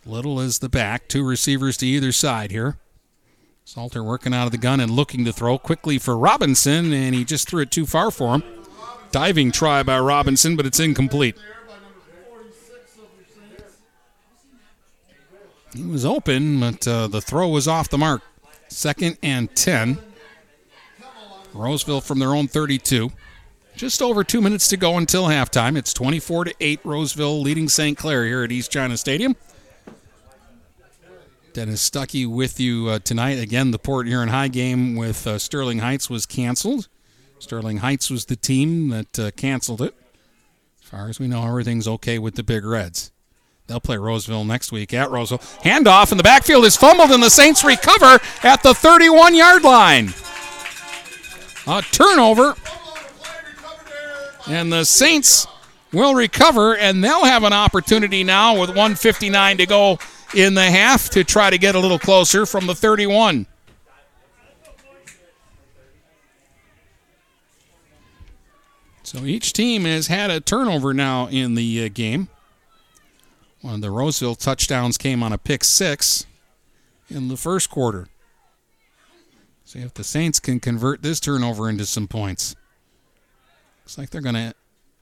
Little 0.04 0.38
is 0.38 0.58
the 0.58 0.68
back, 0.68 1.08
two 1.08 1.26
receivers 1.26 1.78
to 1.78 1.86
either 1.86 2.12
side 2.12 2.50
here. 2.50 2.76
Salter 3.64 4.04
working 4.04 4.34
out 4.34 4.44
of 4.44 4.52
the 4.52 4.58
gun 4.58 4.80
and 4.80 4.90
looking 4.90 5.24
to 5.24 5.32
throw 5.32 5.56
quickly 5.56 5.98
for 5.98 6.18
Robinson, 6.18 6.92
and 6.92 7.14
he 7.14 7.24
just 7.24 7.48
threw 7.48 7.62
it 7.62 7.70
too 7.70 7.86
far 7.86 8.10
for 8.10 8.34
him. 8.34 8.42
Diving 9.10 9.50
try 9.50 9.82
by 9.82 9.98
Robinson, 9.98 10.56
but 10.56 10.66
it's 10.66 10.78
incomplete. 10.78 11.38
He 15.74 15.84
was 15.84 16.04
open, 16.04 16.60
but 16.60 16.86
uh, 16.86 17.06
the 17.06 17.22
throw 17.22 17.48
was 17.48 17.66
off 17.66 17.88
the 17.88 17.96
mark. 17.96 18.20
Second 18.68 19.16
and 19.22 19.54
10. 19.56 19.96
Roseville 21.54 22.02
from 22.02 22.18
their 22.18 22.34
own 22.34 22.46
32. 22.46 23.10
Just 23.76 24.00
over 24.00 24.22
two 24.22 24.40
minutes 24.40 24.68
to 24.68 24.76
go 24.76 24.98
until 24.98 25.24
halftime. 25.24 25.76
It's 25.76 25.92
24 25.92 26.44
to 26.44 26.54
8. 26.60 26.80
Roseville 26.84 27.40
leading 27.40 27.68
St. 27.68 27.98
Clair 27.98 28.24
here 28.24 28.44
at 28.44 28.52
East 28.52 28.70
China 28.70 28.96
Stadium. 28.96 29.34
Dennis 31.52 31.88
Stuckey 31.88 32.26
with 32.26 32.60
you 32.60 32.88
uh, 32.88 32.98
tonight. 33.00 33.38
Again, 33.38 33.72
the 33.72 33.78
Port 33.78 34.06
Huron 34.06 34.28
High 34.28 34.48
game 34.48 34.94
with 34.96 35.26
uh, 35.26 35.38
Sterling 35.38 35.80
Heights 35.80 36.08
was 36.08 36.24
canceled. 36.24 36.88
Sterling 37.40 37.78
Heights 37.78 38.10
was 38.10 38.26
the 38.26 38.36
team 38.36 38.88
that 38.90 39.18
uh, 39.18 39.30
canceled 39.32 39.82
it. 39.82 39.94
As 40.82 40.88
far 40.88 41.08
as 41.08 41.18
we 41.18 41.26
know, 41.26 41.46
everything's 41.46 41.88
okay 41.88 42.18
with 42.18 42.36
the 42.36 42.42
Big 42.42 42.64
Reds. 42.64 43.10
They'll 43.66 43.80
play 43.80 43.96
Roseville 43.96 44.44
next 44.44 44.72
week 44.72 44.92
at 44.94 45.10
Roseville. 45.10 45.38
Handoff 45.38 46.12
in 46.12 46.18
the 46.18 46.24
backfield 46.24 46.64
is 46.64 46.76
fumbled, 46.76 47.10
and 47.10 47.22
the 47.22 47.30
Saints 47.30 47.64
recover 47.64 48.20
at 48.42 48.62
the 48.62 48.74
31 48.74 49.34
yard 49.34 49.62
line. 49.62 50.12
A 51.66 51.82
turnover. 51.82 52.54
And 54.46 54.72
the 54.72 54.84
Saints 54.84 55.46
will 55.92 56.14
recover, 56.14 56.76
and 56.76 57.02
they'll 57.02 57.24
have 57.24 57.44
an 57.44 57.52
opportunity 57.52 58.24
now 58.24 58.58
with 58.60 58.68
159 58.70 59.58
to 59.58 59.66
go 59.66 59.98
in 60.34 60.54
the 60.54 60.70
half 60.70 61.10
to 61.10 61.24
try 61.24 61.50
to 61.50 61.58
get 61.58 61.74
a 61.74 61.78
little 61.78 61.98
closer 61.98 62.44
from 62.44 62.66
the 62.66 62.74
31. 62.74 63.46
So 69.02 69.24
each 69.24 69.52
team 69.52 69.84
has 69.84 70.08
had 70.08 70.30
a 70.30 70.40
turnover 70.40 70.92
now 70.92 71.28
in 71.28 71.54
the 71.54 71.84
uh, 71.84 71.88
game. 71.92 72.28
One 73.60 73.74
of 73.74 73.80
the 73.80 73.90
Roseville 73.90 74.34
touchdowns 74.34 74.98
came 74.98 75.22
on 75.22 75.32
a 75.32 75.38
pick 75.38 75.62
six 75.62 76.26
in 77.08 77.28
the 77.28 77.36
first 77.36 77.70
quarter. 77.70 78.08
See 79.64 79.78
if 79.78 79.94
the 79.94 80.04
Saints 80.04 80.40
can 80.40 80.58
convert 80.58 81.02
this 81.02 81.20
turnover 81.20 81.68
into 81.68 81.86
some 81.86 82.08
points. 82.08 82.56
Looks 83.84 83.98
like 83.98 84.08
they're 84.08 84.22
going 84.22 84.34
to 84.34 84.54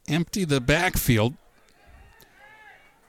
empty 0.08 0.44
the 0.44 0.60
backfield 0.60 1.34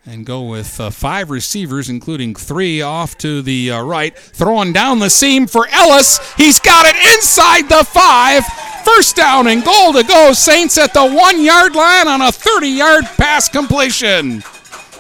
and 0.06 0.24
go 0.24 0.44
with 0.44 0.80
uh, 0.80 0.92
five 0.92 1.32
receivers, 1.32 1.90
including 1.90 2.36
three 2.36 2.84
off 2.84 3.18
to 3.18 3.42
the 3.42 3.72
uh, 3.72 3.82
right. 3.82 4.16
Throwing 4.16 4.72
down 4.72 5.00
the 5.00 5.10
seam 5.10 5.48
for 5.48 5.68
Ellis. 5.70 6.20
He's 6.36 6.60
got 6.60 6.86
it 6.86 6.96
inside 7.16 7.70
the 7.70 7.84
five. 7.86 8.46
First 8.86 9.16
down 9.16 9.48
and 9.48 9.64
goal 9.64 9.94
to 9.94 10.04
go. 10.04 10.34
Saints 10.34 10.78
at 10.78 10.94
the 10.94 11.10
one 11.10 11.44
yard 11.44 11.74
line 11.74 12.08
on 12.08 12.22
a 12.22 12.32
30 12.32 12.68
yard 12.68 13.06
pass 13.18 13.50
completion. 13.50 14.44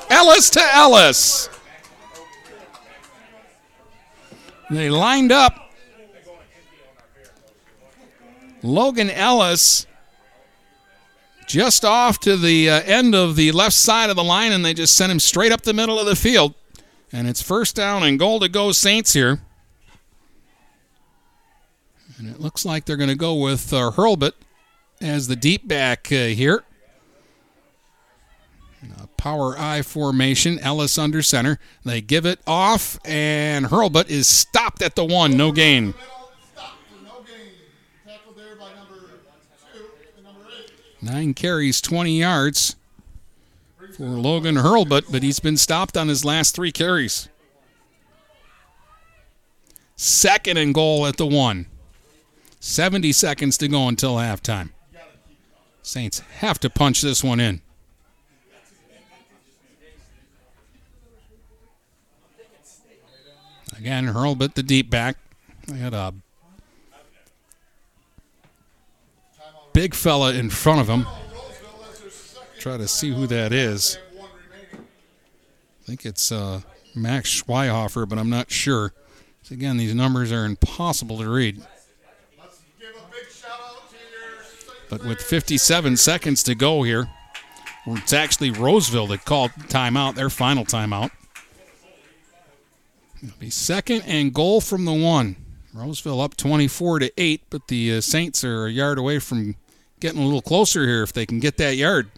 Ellis 0.09 0.49
to 0.51 0.61
Ellis. 0.73 1.49
They 4.71 4.89
lined 4.89 5.31
up. 5.31 5.59
Logan 8.63 9.11
Ellis 9.11 9.85
just 11.53 11.85
off 11.85 12.19
to 12.19 12.35
the 12.35 12.67
uh, 12.67 12.81
end 12.81 13.13
of 13.13 13.35
the 13.35 13.51
left 13.51 13.75
side 13.75 14.09
of 14.09 14.15
the 14.15 14.23
line, 14.23 14.51
and 14.51 14.65
they 14.65 14.73
just 14.73 14.97
sent 14.97 15.11
him 15.11 15.19
straight 15.19 15.51
up 15.51 15.61
the 15.61 15.73
middle 15.73 15.99
of 15.99 16.07
the 16.07 16.15
field. 16.15 16.55
And 17.11 17.27
it's 17.27 17.43
first 17.43 17.75
down 17.75 18.01
and 18.01 18.17
goal 18.17 18.39
to 18.39 18.49
go 18.49 18.71
Saints 18.71 19.13
here. 19.13 19.39
And 22.17 22.27
it 22.27 22.39
looks 22.39 22.65
like 22.65 22.85
they're 22.85 22.97
going 22.97 23.09
to 23.09 23.15
go 23.15 23.35
with 23.35 23.71
uh, 23.71 23.91
Hurlbut 23.91 24.31
as 24.99 25.27
the 25.27 25.35
deep 25.35 25.67
back 25.67 26.07
uh, 26.11 26.25
here. 26.25 26.63
A 28.99 29.05
power 29.15 29.55
I 29.55 29.83
formation, 29.83 30.57
Ellis 30.57 30.97
under 30.97 31.21
center. 31.21 31.59
They 31.85 32.01
give 32.01 32.25
it 32.25 32.39
off, 32.47 32.97
and 33.05 33.67
Hurlbut 33.67 34.09
is 34.09 34.27
stopped 34.27 34.81
at 34.81 34.95
the 34.95 35.05
one, 35.05 35.37
no 35.37 35.51
gain. 35.51 35.93
Nine 41.03 41.33
carries, 41.33 41.81
20 41.81 42.17
yards 42.17 42.77
for 43.97 44.03
Logan 44.05 44.55
Hurlbut, 44.55 45.11
but 45.11 45.21
he's 45.21 45.41
been 45.41 45.57
stopped 45.57 45.97
on 45.97 46.07
his 46.07 46.23
last 46.23 46.55
three 46.55 46.71
carries. 46.71 47.27
Second 49.97 50.55
and 50.55 50.73
goal 50.73 51.05
at 51.05 51.17
the 51.17 51.25
one. 51.27 51.65
70 52.61 53.11
seconds 53.11 53.57
to 53.57 53.67
go 53.67 53.89
until 53.89 54.15
halftime. 54.15 54.69
Saints 55.81 56.19
have 56.37 56.57
to 56.61 56.69
punch 56.69 57.01
this 57.01 57.21
one 57.21 57.41
in. 57.41 57.61
Again, 63.77 64.05
Hurlbut 64.05 64.53
the 64.53 64.63
deep 64.63 64.89
back. 64.89 65.17
They 65.67 65.77
had 65.77 65.93
a 65.93 66.13
big 69.73 69.93
fella 69.93 70.33
in 70.33 70.49
front 70.49 70.81
of 70.81 70.87
him. 70.87 71.07
Try 72.59 72.77
to 72.77 72.87
see 72.87 73.11
who 73.11 73.27
that 73.27 73.51
is. 73.51 73.97
I 74.73 75.85
think 75.85 76.05
it's 76.05 76.31
uh, 76.31 76.61
Max 76.95 77.41
Schweihofer, 77.41 78.07
but 78.07 78.17
I'm 78.17 78.29
not 78.29 78.49
sure. 78.49 78.93
So 79.41 79.53
again, 79.53 79.75
these 79.77 79.93
numbers 79.93 80.31
are 80.31 80.45
impossible 80.45 81.17
to 81.17 81.29
read. 81.29 81.61
But 84.89 85.03
with 85.03 85.21
57 85.21 85.97
seconds 85.97 86.43
to 86.43 86.55
go 86.55 86.83
here, 86.83 87.09
it's 87.87 88.13
actually 88.13 88.51
Roseville 88.51 89.07
that 89.07 89.25
called 89.25 89.51
timeout, 89.67 90.15
their 90.15 90.29
final 90.29 90.63
timeout. 90.63 91.11
It'll 93.21 93.37
be 93.39 93.49
second 93.49 94.03
and 94.05 94.33
goal 94.33 94.61
from 94.61 94.85
the 94.85 94.93
one. 94.93 95.35
Roseville 95.73 96.21
up 96.21 96.37
24 96.37 96.99
to 96.99 97.11
8, 97.17 97.41
but 97.49 97.67
the 97.67 97.95
uh, 97.95 98.01
Saints 98.01 98.43
are 98.43 98.67
a 98.67 98.71
yard 98.71 98.97
away 98.99 99.17
from 99.19 99.55
getting 100.03 100.21
a 100.21 100.25
little 100.25 100.41
closer 100.41 100.85
here 100.85 101.01
if 101.01 101.13
they 101.13 101.25
can 101.25 101.39
get 101.39 101.55
that 101.55 101.77
yard. 101.77 102.11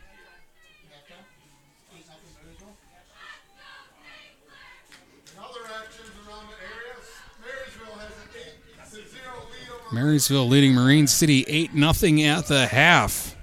Marysville 9.93 10.47
leading 10.47 10.73
Marine 10.73 11.05
City 11.05 11.45
8 11.47 11.71
0 11.73 11.89
at 12.27 12.47
the 12.47 12.65
half. 12.65 13.35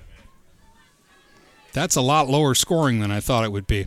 That's 1.72 1.95
a 1.95 2.03
lot 2.03 2.28
lower 2.28 2.57
scoring 2.57 2.99
than 2.99 3.12
I 3.12 3.20
thought 3.20 3.45
it 3.45 3.53
would 3.53 3.68
be. 3.68 3.82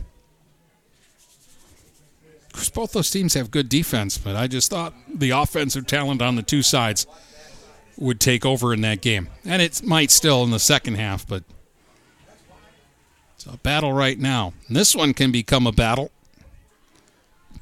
Of 2.46 2.52
course, 2.54 2.70
both 2.70 2.92
those 2.92 3.10
teams 3.10 3.34
have 3.34 3.50
good 3.50 3.68
defense, 3.68 4.16
but 4.16 4.34
I 4.34 4.46
just 4.46 4.70
thought 4.70 4.94
the 5.06 5.30
offensive 5.30 5.86
talent 5.86 6.22
on 6.22 6.34
the 6.34 6.42
two 6.42 6.62
sides 6.62 7.06
would 7.96 8.20
take 8.20 8.44
over 8.44 8.72
in 8.72 8.80
that 8.82 9.00
game. 9.00 9.28
And 9.44 9.62
it 9.62 9.82
might 9.82 10.10
still 10.10 10.42
in 10.42 10.50
the 10.50 10.58
second 10.58 10.94
half, 10.94 11.26
but 11.26 11.44
it's 13.34 13.46
a 13.46 13.56
battle 13.58 13.92
right 13.92 14.18
now. 14.18 14.52
And 14.68 14.76
this 14.76 14.94
one 14.94 15.14
can 15.14 15.32
become 15.32 15.66
a 15.66 15.72
battle. 15.72 16.10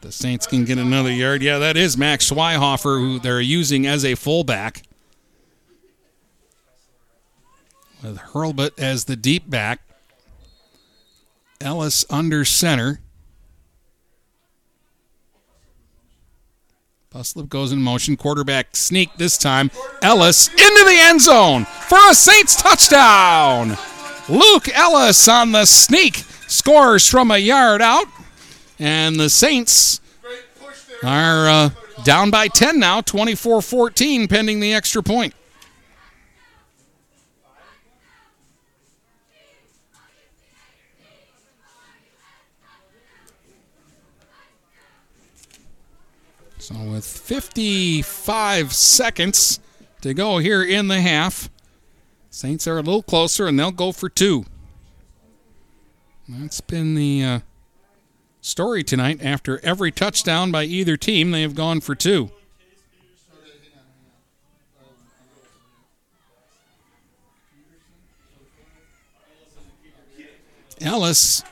The 0.01 0.13
Saints 0.13 0.47
can 0.47 0.67
get 0.67 0.77
another 0.77 1.11
yard. 1.11 1.43
Yeah, 1.43 1.59
that 1.59 1.79
is 1.79 1.97
Max 1.97 2.31
Schweihofer, 2.31 3.01
who 3.01 3.19
they're 3.19 3.41
using 3.41 3.87
as 3.87 4.05
a 4.05 4.15
fullback. 4.15 4.83
With 8.03 8.19
Hurlbut 8.19 8.79
as 8.79 9.07
the 9.07 9.17
deep 9.17 9.49
back. 9.49 9.81
Ellis 11.59 12.05
under 12.11 12.45
center. 12.45 13.01
Buslip 17.15 17.49
goes 17.49 17.71
in 17.71 17.81
motion. 17.81 18.17
Quarterback 18.17 18.75
sneak 18.75 19.17
this 19.19 19.39
time. 19.39 19.71
Ellis 20.03 20.49
into 20.49 20.85
the 20.85 20.97
end 20.99 21.21
zone 21.21 21.65
for 21.65 21.99
a 22.11 22.15
Saints 22.15 22.61
touchdown. 22.61 23.79
Luke 24.29 24.69
Ellis 24.71 25.29
on 25.29 25.53
the 25.53 25.65
sneak 25.65 26.17
scores 26.49 27.09
from 27.09 27.31
a 27.31 27.39
yard 27.39 27.81
out. 27.81 28.07
And 28.81 29.15
the 29.15 29.31
Saints 29.31 30.01
are 31.05 31.49
uh, 31.49 31.71
down 32.03 32.33
by 32.33 32.49
10 32.49 32.81
now, 32.81 33.01
24 33.01 33.63
14, 33.63 34.27
pending 34.27 34.59
the 34.59 34.75
extra 34.75 35.01
point. 35.01 35.35
So, 46.65 46.77
with 46.77 47.05
55 47.05 48.73
seconds 48.73 49.61
to 50.01 50.15
go 50.15 50.39
here 50.39 50.65
in 50.65 50.89
the 50.89 50.99
half, 51.03 51.51
Saints 52.31 52.67
are 52.67 52.79
a 52.79 52.81
little 52.81 53.03
closer 53.03 53.47
and 53.47 53.59
they'll 53.61 53.71
go 53.71 53.93
for 53.93 54.09
two. 54.09 54.47
That's 56.27 56.63
been 56.63 56.95
the 56.95 57.23
uh, 57.23 57.41
story 58.41 58.83
tonight. 58.83 59.23
After 59.23 59.63
every 59.63 59.93
touchdown 59.93 60.51
by 60.51 60.65
either 60.65 60.97
team, 60.97 61.33
they 61.33 61.43
have 61.43 61.55
gone 61.55 61.83
for 61.83 61.95
two. 61.95 62.31
Ellis 70.81 71.43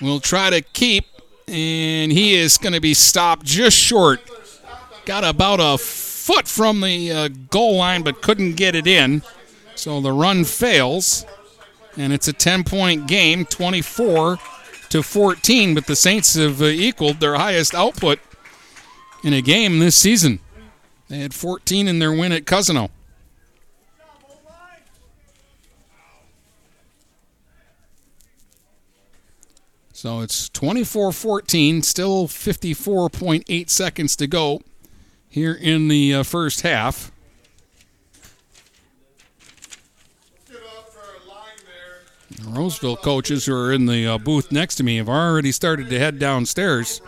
will 0.00 0.20
try 0.20 0.48
to 0.48 0.62
keep, 0.62 1.04
and 1.46 2.10
he 2.10 2.34
is 2.36 2.56
going 2.56 2.72
to 2.72 2.80
be 2.80 2.94
stopped 2.94 3.44
just 3.44 3.76
short. 3.76 4.22
Got 5.06 5.22
about 5.22 5.60
a 5.60 5.78
foot 5.78 6.48
from 6.48 6.80
the 6.80 7.12
uh, 7.12 7.28
goal 7.28 7.76
line, 7.76 8.02
but 8.02 8.22
couldn't 8.22 8.56
get 8.56 8.74
it 8.74 8.88
in. 8.88 9.22
So 9.76 10.00
the 10.00 10.10
run 10.10 10.42
fails, 10.42 11.24
and 11.96 12.12
it's 12.12 12.26
a 12.26 12.32
10 12.32 12.64
point 12.64 13.06
game, 13.06 13.44
24 13.44 14.38
to 14.88 15.02
14. 15.04 15.74
But 15.76 15.86
the 15.86 15.94
Saints 15.94 16.34
have 16.34 16.60
uh, 16.60 16.64
equaled 16.64 17.20
their 17.20 17.36
highest 17.36 17.72
output 17.72 18.18
in 19.22 19.32
a 19.32 19.40
game 19.40 19.78
this 19.78 19.94
season. 19.94 20.40
They 21.06 21.18
had 21.18 21.32
14 21.32 21.86
in 21.86 22.00
their 22.00 22.10
win 22.10 22.32
at 22.32 22.44
Cousino. 22.44 22.90
So 29.92 30.20
it's 30.20 30.48
24 30.48 31.12
14, 31.12 31.82
still 31.82 32.26
54.8 32.26 33.70
seconds 33.70 34.16
to 34.16 34.26
go 34.26 34.62
here 35.36 35.52
in 35.52 35.88
the 35.88 36.14
uh, 36.14 36.22
first 36.22 36.62
half. 36.62 37.12
Roseville 42.42 42.96
coaches 42.96 43.44
who 43.44 43.54
are 43.54 43.70
in 43.70 43.84
the 43.84 44.06
uh, 44.06 44.16
booth 44.16 44.50
next 44.50 44.76
to 44.76 44.82
me 44.82 44.96
have 44.96 45.10
already 45.10 45.52
started 45.52 45.90
to 45.90 45.98
head 45.98 46.18
downstairs, 46.18 47.02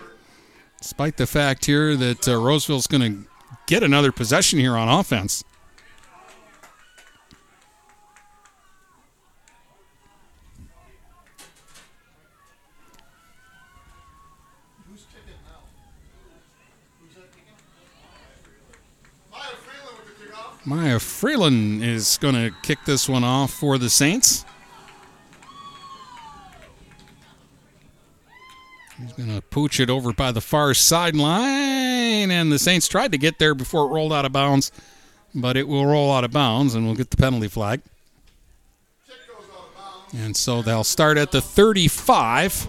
despite 0.79 1.16
the 1.16 1.26
fact 1.26 1.64
here 1.64 1.97
that 1.97 2.29
uh, 2.29 2.37
Roseville's 2.37 2.87
going 2.87 3.01
to 3.01 3.31
get 3.66 3.83
another 3.83 4.12
possession 4.12 4.59
here 4.59 4.76
on 4.76 4.91
offense. 4.91 5.43
Maya 20.69 20.99
Freeland 20.99 21.83
is 21.83 22.19
going 22.19 22.35
to 22.35 22.55
kick 22.62 22.81
this 22.85 23.09
one 23.09 23.25
off 23.25 23.51
for 23.51 23.79
the 23.79 23.89
Saints. 23.89 24.45
He's 29.01 29.12
going 29.14 29.35
to 29.35 29.41
pooch 29.41 29.81
it 29.81 29.89
over 29.89 30.12
by 30.12 30.31
the 30.31 30.43
far 30.43 30.75
sideline, 30.75 32.31
and 32.31 32.53
the 32.53 32.59
Saints 32.59 32.87
tried 32.87 33.12
to 33.12 33.19
get 33.19 33.39
there 33.39 33.55
before 33.55 33.87
it 33.87 33.89
rolled 33.89 34.12
out 34.12 34.27
of 34.27 34.33
bounds, 34.33 34.71
but 35.35 35.57
it 35.57 35.66
will 35.66 35.87
roll 35.87 36.12
out 36.12 36.25
of 36.25 36.33
bounds, 36.33 36.75
and 36.75 36.85
we'll 36.85 36.97
get 36.97 37.09
the 37.09 37.16
penalty 37.16 37.49
flag. 37.49 37.81
And 40.12 40.37
so 40.37 40.61
they'll 40.61 40.85
start 40.85 41.16
at 41.16 41.33
the 41.33 41.41
35, 41.41 42.69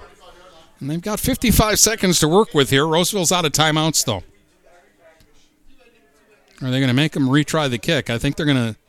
and 0.80 0.90
they've 0.90 1.02
got 1.02 1.20
55 1.20 1.78
seconds 1.78 2.22
to 2.22 2.30
work 2.30 2.54
with 2.54 2.70
here. 2.70 2.88
Roseville's 2.88 3.34
out 3.34 3.44
of 3.44 3.52
timeouts, 3.52 4.06
though. 4.06 4.24
Are 6.62 6.70
they 6.70 6.80
going 6.80 6.90
to 6.90 6.94
make 6.94 7.14
them 7.14 7.28
retry 7.30 7.70
the 7.70 7.78
kick? 7.78 8.10
I 8.10 8.18
think 8.18 8.36
they're 8.36 8.46
going 8.46 8.74
to. 8.74 8.80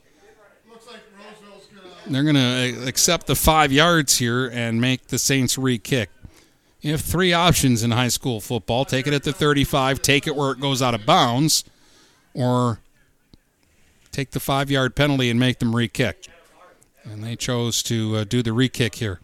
They're 2.06 2.24
going 2.24 2.34
to 2.34 2.88
accept 2.88 3.28
the 3.28 3.36
five 3.36 3.70
yards 3.70 4.18
here 4.18 4.48
and 4.48 4.80
make 4.80 5.08
the 5.08 5.18
Saints 5.18 5.56
re-kick. 5.56 6.10
You 6.80 6.90
have 6.90 7.02
three 7.02 7.32
options 7.32 7.84
in 7.84 7.92
high 7.92 8.08
school 8.08 8.40
football: 8.40 8.84
take 8.84 9.06
it 9.06 9.14
at 9.14 9.22
the 9.22 9.32
35, 9.32 10.02
take 10.02 10.26
it 10.26 10.34
where 10.34 10.50
it 10.50 10.58
goes 10.58 10.82
out 10.82 10.94
of 10.94 11.06
bounds, 11.06 11.62
or 12.34 12.80
take 14.10 14.32
the 14.32 14.40
five-yard 14.40 14.96
penalty 14.96 15.30
and 15.30 15.38
make 15.38 15.60
them 15.60 15.76
re-kick. 15.76 16.26
And 17.04 17.22
they 17.22 17.36
chose 17.36 17.82
to 17.84 18.16
uh, 18.16 18.24
do 18.24 18.42
the 18.42 18.52
re-kick 18.52 18.96
here. 18.96 19.20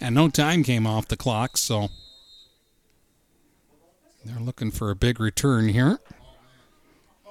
And 0.00 0.14
no 0.14 0.28
time 0.28 0.62
came 0.62 0.86
off 0.86 1.08
the 1.08 1.16
clock, 1.16 1.56
so 1.56 1.88
they're 4.24 4.40
looking 4.40 4.70
for 4.70 4.90
a 4.90 4.96
big 4.96 5.18
return 5.20 5.68
here. 5.68 5.98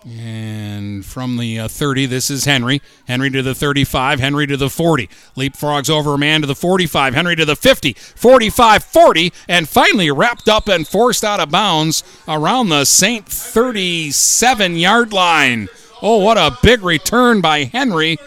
And 0.05 1.05
from 1.05 1.37
the 1.37 1.59
uh, 1.59 1.67
30, 1.67 2.05
this 2.05 2.29
is 2.29 2.45
Henry. 2.45 2.81
Henry 3.07 3.29
to 3.31 3.41
the 3.41 3.55
35, 3.55 4.19
Henry 4.19 4.47
to 4.47 4.55
the 4.55 4.69
40. 4.69 5.09
Leapfrogs 5.35 5.89
over 5.89 6.13
a 6.13 6.17
man 6.17 6.41
to 6.41 6.47
the 6.47 6.55
45, 6.55 7.13
Henry 7.13 7.35
to 7.35 7.45
the 7.45 7.55
50, 7.55 7.93
45, 7.93 8.83
40, 8.83 9.33
and 9.49 9.67
finally 9.67 10.11
wrapped 10.11 10.47
up 10.47 10.67
and 10.67 10.87
forced 10.87 11.23
out 11.23 11.39
of 11.39 11.49
bounds 11.49 12.03
around 12.27 12.69
the 12.69 12.85
St. 12.85 13.25
37 13.25 14.77
yard 14.77 15.11
line. 15.11 15.67
Oh, 16.01 16.17
what 16.17 16.37
a 16.37 16.57
big 16.61 16.83
return 16.83 17.41
by 17.41 17.63
Henry. 17.65 18.17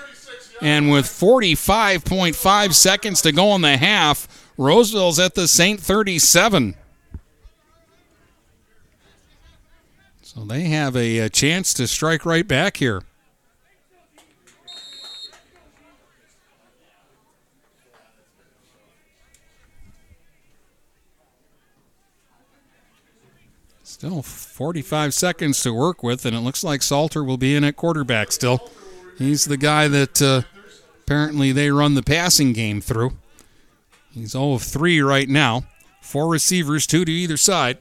And 0.61 0.91
with 0.91 1.07
45.5 1.07 2.75
seconds 2.75 3.23
to 3.23 3.33
go 3.33 3.55
in 3.55 3.63
the 3.63 3.79
half, 3.79 4.29
Roseville's 4.61 5.19
at 5.19 5.37
the 5.37 5.49
St. 5.49 5.81
37. 5.81 6.75
So 10.21 10.45
they 10.45 10.65
have 10.65 10.95
a, 10.95 11.21
a, 11.21 11.29
chance 11.31 11.73
to 11.73 11.87
strike 11.87 12.27
right 12.27 12.47
back 12.47 12.77
here. 12.77 13.03
Still 23.83 24.23
45 24.23 25.15
seconds 25.15 25.63
to 25.63 25.73
work 25.73 26.03
with, 26.03 26.27
and 26.27 26.37
it 26.37 26.41
looks 26.41 26.63
like 26.63 26.83
Salter 26.83 27.25
will 27.25 27.39
be 27.39 27.57
in 27.57 27.65
at 27.65 27.77
quarterback 27.77 28.31
still. 28.31 28.71
He's 29.17 29.47
the 29.47 29.57
guy 29.57 29.89
that 29.89 30.21
uh, 30.21 30.43
apparently 31.01 31.51
they 31.51 31.71
run 31.71 31.95
the 31.95 32.03
passing 32.03 32.53
game 32.53 32.83
through. 32.83 33.13
He's 34.13 34.33
0 34.33 34.55
of 34.55 34.63
3 34.63 35.01
right 35.01 35.29
now. 35.29 35.65
Four 36.01 36.29
receivers, 36.29 36.87
two 36.87 37.05
to 37.05 37.13
either 37.13 37.37
side. 37.37 37.79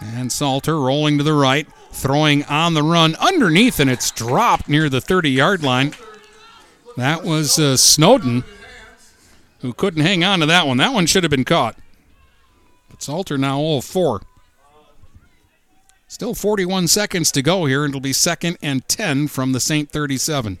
And 0.00 0.30
Salter 0.30 0.78
rolling 0.78 1.18
to 1.18 1.24
the 1.24 1.32
right, 1.32 1.66
throwing 1.90 2.44
on 2.44 2.74
the 2.74 2.82
run 2.82 3.14
underneath, 3.16 3.80
and 3.80 3.90
it's 3.90 4.10
dropped 4.10 4.68
near 4.68 4.88
the 4.88 5.00
30 5.00 5.30
yard 5.30 5.62
line. 5.62 5.94
That 6.96 7.24
was 7.24 7.58
uh, 7.58 7.76
Snowden 7.76 8.44
who 9.60 9.72
couldn't 9.72 10.02
hang 10.02 10.22
on 10.24 10.40
to 10.40 10.46
that 10.46 10.66
one. 10.66 10.76
That 10.76 10.92
one 10.92 11.06
should 11.06 11.24
have 11.24 11.30
been 11.30 11.44
caught. 11.44 11.76
But 12.88 13.02
Salter 13.02 13.36
now 13.36 13.58
0 13.58 13.80
4. 13.80 14.22
Still 16.08 16.34
41 16.34 16.86
seconds 16.88 17.32
to 17.32 17.42
go 17.42 17.64
here, 17.66 17.84
and 17.84 17.90
it'll 17.90 18.00
be 18.00 18.12
second 18.12 18.58
and 18.62 18.86
10 18.86 19.28
from 19.28 19.52
the 19.52 19.60
St. 19.60 19.90
37. 19.90 20.60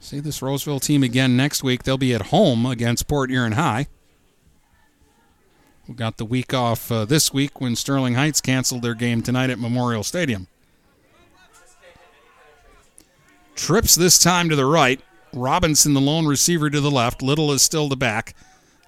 See 0.00 0.20
this 0.20 0.42
Roseville 0.42 0.80
team 0.80 1.02
again 1.02 1.36
next 1.36 1.62
week. 1.62 1.82
They'll 1.82 1.98
be 1.98 2.14
at 2.14 2.26
home 2.26 2.66
against 2.66 3.08
Port 3.08 3.30
Huron 3.30 3.52
High. 3.52 3.88
We 5.88 5.94
got 5.94 6.18
the 6.18 6.24
week 6.24 6.52
off 6.52 6.92
uh, 6.92 7.04
this 7.04 7.32
week 7.32 7.60
when 7.60 7.74
Sterling 7.74 8.14
Heights 8.14 8.40
canceled 8.40 8.82
their 8.82 8.94
game 8.94 9.22
tonight 9.22 9.50
at 9.50 9.58
Memorial 9.58 10.02
Stadium. 10.02 10.46
Trips 13.56 13.94
this 13.94 14.18
time 14.18 14.48
to 14.50 14.56
the 14.56 14.66
right. 14.66 15.00
Robinson, 15.32 15.94
the 15.94 16.00
lone 16.00 16.26
receiver, 16.26 16.70
to 16.70 16.80
the 16.80 16.90
left. 16.90 17.22
Little 17.22 17.52
is 17.52 17.62
still 17.62 17.88
the 17.88 17.96
back. 17.96 18.34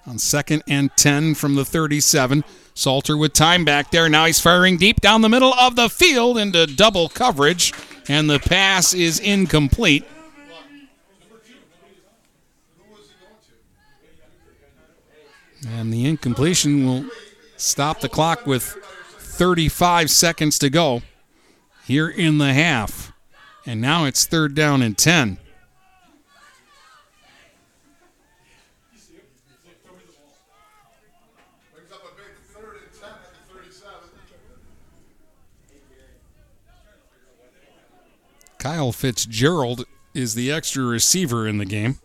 On 0.07 0.17
second 0.17 0.63
and 0.67 0.95
10 0.95 1.35
from 1.35 1.55
the 1.55 1.65
37. 1.65 2.43
Salter 2.73 3.17
with 3.17 3.33
time 3.33 3.65
back 3.65 3.91
there. 3.91 4.07
Now 4.07 4.25
he's 4.25 4.39
firing 4.39 4.77
deep 4.77 5.01
down 5.01 5.21
the 5.21 5.29
middle 5.29 5.53
of 5.55 5.75
the 5.75 5.89
field 5.89 6.37
into 6.37 6.65
double 6.67 7.09
coverage, 7.09 7.73
and 8.07 8.29
the 8.29 8.39
pass 8.39 8.93
is 8.93 9.19
incomplete. 9.19 10.05
And 15.67 15.93
the 15.93 16.05
incompletion 16.05 16.85
will 16.85 17.05
stop 17.57 18.01
the 18.01 18.09
clock 18.09 18.47
with 18.47 18.63
35 18.63 20.09
seconds 20.09 20.57
to 20.59 20.69
go 20.69 21.03
here 21.85 22.09
in 22.09 22.37
the 22.39 22.53
half. 22.53 23.13
And 23.65 23.79
now 23.79 24.05
it's 24.05 24.25
third 24.25 24.55
down 24.55 24.81
and 24.81 24.97
10. 24.97 25.37
Brings 31.73 31.91
up 31.91 31.99
a 31.99 32.15
big 32.15 32.33
third 32.51 32.77
and 32.83 32.99
10 32.99 33.09
at 33.09 33.33
the 33.33 33.53
37. 33.53 33.91
Kyle 38.57 38.91
Fitzgerald 38.91 39.85
is 40.13 40.33
the 40.33 40.51
extra 40.51 40.83
receiver 40.83 41.47
in 41.47 41.59
the 41.59 41.65
game. 41.65 41.99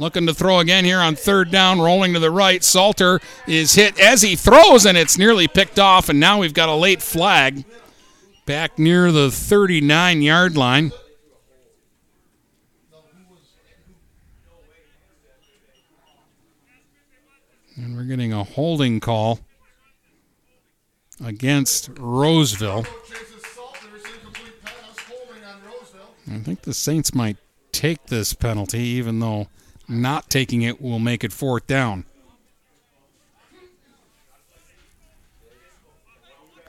Looking 0.00 0.26
to 0.26 0.34
throw 0.34 0.60
again 0.60 0.84
here 0.84 1.00
on 1.00 1.16
third 1.16 1.50
down, 1.50 1.80
rolling 1.80 2.14
to 2.14 2.20
the 2.20 2.30
right. 2.30 2.62
Salter 2.62 3.20
is 3.48 3.74
hit 3.74 3.98
as 3.98 4.22
he 4.22 4.36
throws, 4.36 4.86
and 4.86 4.96
it's 4.96 5.18
nearly 5.18 5.48
picked 5.48 5.80
off. 5.80 6.08
And 6.08 6.20
now 6.20 6.38
we've 6.38 6.54
got 6.54 6.68
a 6.68 6.74
late 6.74 7.02
flag 7.02 7.64
back 8.46 8.78
near 8.78 9.10
the 9.10 9.30
39 9.30 10.22
yard 10.22 10.56
line. 10.56 10.92
And 17.76 17.96
we're 17.96 18.04
getting 18.04 18.32
a 18.32 18.44
holding 18.44 19.00
call 19.00 19.40
against 21.24 21.90
Roseville. 21.98 22.86
I 26.30 26.38
think 26.38 26.62
the 26.62 26.74
Saints 26.74 27.14
might 27.14 27.36
take 27.72 28.06
this 28.06 28.34
penalty, 28.34 28.80
even 28.80 29.18
though 29.20 29.48
not 29.88 30.28
taking 30.28 30.62
it 30.62 30.80
will 30.80 30.98
make 30.98 31.24
it 31.24 31.32
fourth 31.32 31.66
down. 31.66 32.04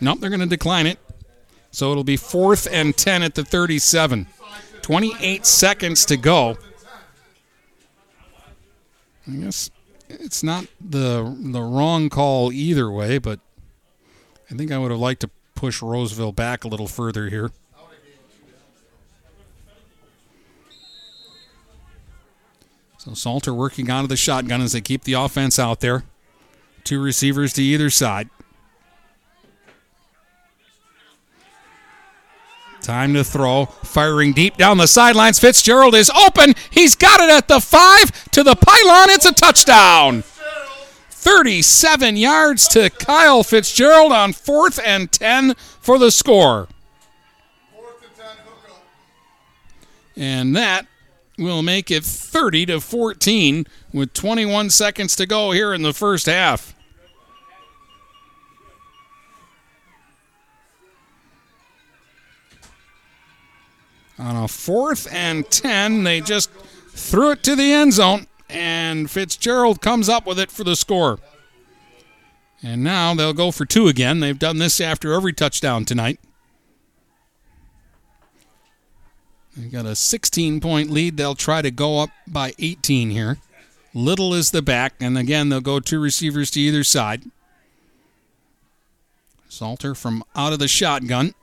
Nope, 0.02 0.20
they're 0.20 0.30
going 0.30 0.40
to 0.40 0.46
decline 0.46 0.88
it. 0.88 0.98
So 1.72 1.92
it'll 1.92 2.04
be 2.04 2.18
fourth 2.18 2.68
and 2.72 2.96
10 2.96 3.22
at 3.22 3.36
the 3.36 3.44
37. 3.44 4.28
28 4.82 5.46
seconds 5.46 6.06
to 6.06 6.18
go. 6.18 6.58
I 9.28 9.32
guess 9.32 9.70
it's 10.10 10.42
not 10.42 10.66
the 10.82 11.36
the 11.40 11.62
wrong 11.62 12.10
call 12.10 12.52
either 12.52 12.90
way, 12.90 13.20
but 13.20 13.40
I 14.50 14.56
think 14.56 14.72
I 14.72 14.80
would 14.80 14.90
have 14.90 15.00
liked 15.00 15.22
to 15.22 15.30
push 15.54 15.84
Roseville 15.84 16.32
back 16.32 16.64
a 16.64 16.68
little 16.68 16.88
further 16.88 17.30
here. 17.30 17.52
So 23.10 23.16
Salter 23.16 23.56
working 23.56 23.90
out 23.90 24.04
of 24.04 24.10
the 24.10 24.16
shotgun 24.16 24.62
as 24.62 24.74
they 24.74 24.82
keep 24.82 25.04
the 25.04 25.14
offense 25.14 25.58
out 25.58 25.80
there. 25.80 26.04
Two 26.84 27.02
receivers 27.02 27.54
to 27.54 27.64
either 27.64 27.90
side. 27.90 28.30
Time 32.84 33.16
to 33.16 33.24
throw. 33.24 33.66
Firing 33.66 34.32
deep 34.34 34.58
down 34.58 34.78
the 34.78 34.88
sidelines. 34.88 35.40
Fitzgerald 35.40 35.96
is 35.96 36.12
open. 36.12 36.54
He's 36.70 36.94
got 36.94 37.20
it 37.20 37.32
at 37.32 37.48
the 37.48 37.60
five 37.60 38.30
to 38.30 38.44
the 38.44 38.56
pylon. 38.56 39.10
It's 39.10 39.26
a 39.26 39.34
touchdown. 39.34 40.24
37 41.10 42.16
yards 42.16 42.68
to 42.68 42.92
Kyle 42.92 43.42
Fitzgerald 43.42 44.12
on 44.12 44.34
fourth 44.34 44.80
and 44.86 45.12
10 45.12 45.56
for 45.56 45.98
the 45.98 46.12
score. 46.12 46.68
Fourth 47.74 48.04
and 48.04 48.16
10, 48.16 48.26
hook 48.46 48.70
up. 48.70 48.84
And 50.16 50.56
that 50.56 50.86
will 51.40 51.62
make 51.62 51.90
it 51.90 52.04
30 52.04 52.68
to 52.68 52.80
14 52.80 53.66
with 53.94 54.14
21 54.14 54.70
seconds 54.70 55.16
to 55.16 55.26
go 55.26 55.52
here 55.52 55.74
in 55.74 55.82
the 55.82 55.94
first 55.94 56.26
half. 56.26 56.76
On 64.20 64.36
a 64.36 64.50
fourth 64.50 65.08
and 65.14 65.50
10, 65.50 66.04
they 66.04 66.20
just 66.20 66.52
threw 66.90 67.32
it 67.32 67.44
to 67.44 67.56
the 67.56 67.72
end 67.72 67.94
zone, 67.94 68.28
and 68.50 69.10
Fitzgerald 69.10 69.82
comes 69.82 70.10
up 70.10 70.28
with 70.28 70.38
it 70.38 70.52
for 70.52 70.66
the 70.66 70.76
score. 70.76 71.20
And 72.62 72.84
now 72.84 73.16
they'll 73.16 73.32
go 73.32 73.52
for 73.52 73.66
two 73.66 73.88
again. 73.88 74.20
They've 74.20 74.38
done 74.38 74.58
this 74.58 74.82
after 74.82 75.14
every 75.14 75.32
touchdown 75.32 75.86
tonight. 75.86 76.20
They've 79.60 79.72
got 79.72 79.86
a 79.86 79.96
16 79.96 80.62
point 80.62 80.90
lead. 80.90 81.18
They'll 81.18 81.36
try 81.36 81.62
to 81.62 81.70
go 81.70 82.00
up 82.00 82.12
by 82.26 82.54
18 82.60 83.10
here. 83.10 83.40
Little 83.94 84.34
is 84.34 84.52
the 84.52 84.62
back, 84.62 84.94
and 85.02 85.18
again, 85.18 85.50
they'll 85.50 85.60
go 85.60 85.82
two 85.82 86.00
receivers 86.00 86.50
to 86.52 86.62
either 86.62 86.84
side. 86.84 87.24
Salter 89.50 89.96
from 89.96 90.24
out 90.34 90.54
of 90.54 90.60
the 90.60 90.68
shotgun. 90.68 91.34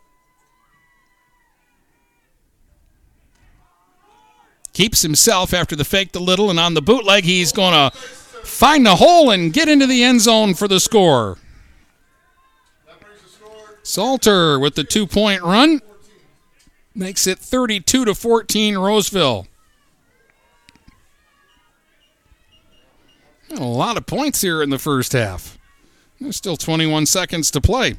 Keeps 4.72 5.02
himself 5.02 5.52
after 5.52 5.76
the 5.76 5.84
fake 5.84 6.12
to 6.12 6.18
Little, 6.18 6.48
and 6.48 6.58
on 6.58 6.72
the 6.74 6.82
bootleg, 6.82 7.24
he's 7.24 7.52
going 7.52 7.72
to 7.72 7.96
find 7.96 8.86
the 8.86 8.96
hole 8.96 9.30
and 9.30 9.52
get 9.52 9.68
into 9.68 9.86
the 9.86 10.02
end 10.02 10.22
zone 10.22 10.54
for 10.54 10.68
the 10.68 10.80
score. 10.80 11.36
Salter 13.82 14.58
with 14.58 14.74
the 14.74 14.84
two 14.84 15.06
point 15.06 15.42
run 15.42 15.80
makes 16.96 17.26
it 17.26 17.38
32 17.38 18.04
to 18.06 18.14
14 18.14 18.78
Roseville. 18.78 19.46
A 23.56 23.62
lot 23.62 23.96
of 23.96 24.06
points 24.06 24.40
here 24.40 24.62
in 24.62 24.70
the 24.70 24.78
first 24.78 25.12
half. 25.12 25.58
There's 26.20 26.36
still 26.36 26.56
21 26.56 27.06
seconds 27.06 27.50
to 27.52 27.60
play. 27.60 27.94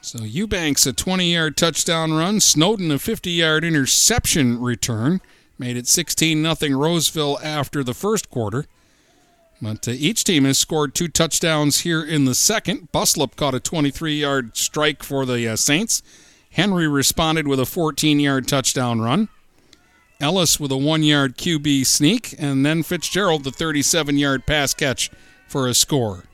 So 0.00 0.24
Eubanks 0.24 0.84
a 0.84 0.92
20-yard 0.92 1.56
touchdown 1.56 2.12
run, 2.12 2.40
Snowden 2.40 2.90
a 2.90 2.96
50-yard 2.96 3.64
interception 3.64 4.60
return, 4.60 5.20
made 5.58 5.76
it 5.76 5.86
16 5.86 6.54
0 6.56 6.78
Roseville 6.78 7.38
after 7.42 7.84
the 7.84 7.94
first 7.94 8.28
quarter. 8.28 8.66
But 9.62 9.86
uh, 9.86 9.92
each 9.92 10.24
team 10.24 10.44
has 10.44 10.58
scored 10.58 10.92
two 10.92 11.06
touchdowns 11.06 11.82
here 11.82 12.04
in 12.04 12.24
the 12.24 12.34
second. 12.34 12.90
Buslip 12.90 13.36
caught 13.36 13.54
a 13.54 13.60
23 13.60 14.20
yard 14.20 14.56
strike 14.56 15.04
for 15.04 15.24
the 15.24 15.46
uh, 15.46 15.54
Saints. 15.54 16.02
Henry 16.50 16.88
responded 16.88 17.46
with 17.46 17.60
a 17.60 17.64
14 17.64 18.18
yard 18.18 18.48
touchdown 18.48 19.00
run. 19.00 19.28
Ellis 20.20 20.58
with 20.58 20.72
a 20.72 20.76
one 20.76 21.04
yard 21.04 21.38
QB 21.38 21.86
sneak. 21.86 22.34
And 22.38 22.66
then 22.66 22.82
Fitzgerald, 22.82 23.44
the 23.44 23.52
37 23.52 24.18
yard 24.18 24.46
pass 24.46 24.74
catch 24.74 25.10
for 25.46 25.68
a 25.68 25.74
score. 25.74 26.24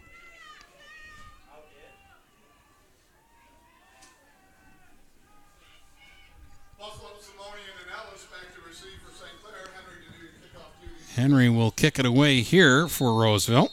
Henry 11.18 11.48
will 11.48 11.72
kick 11.72 11.98
it 11.98 12.06
away 12.06 12.42
here 12.42 12.86
for 12.86 13.12
Roseville. 13.20 13.72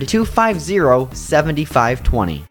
250 0.07 1.09
7520. 1.13 2.50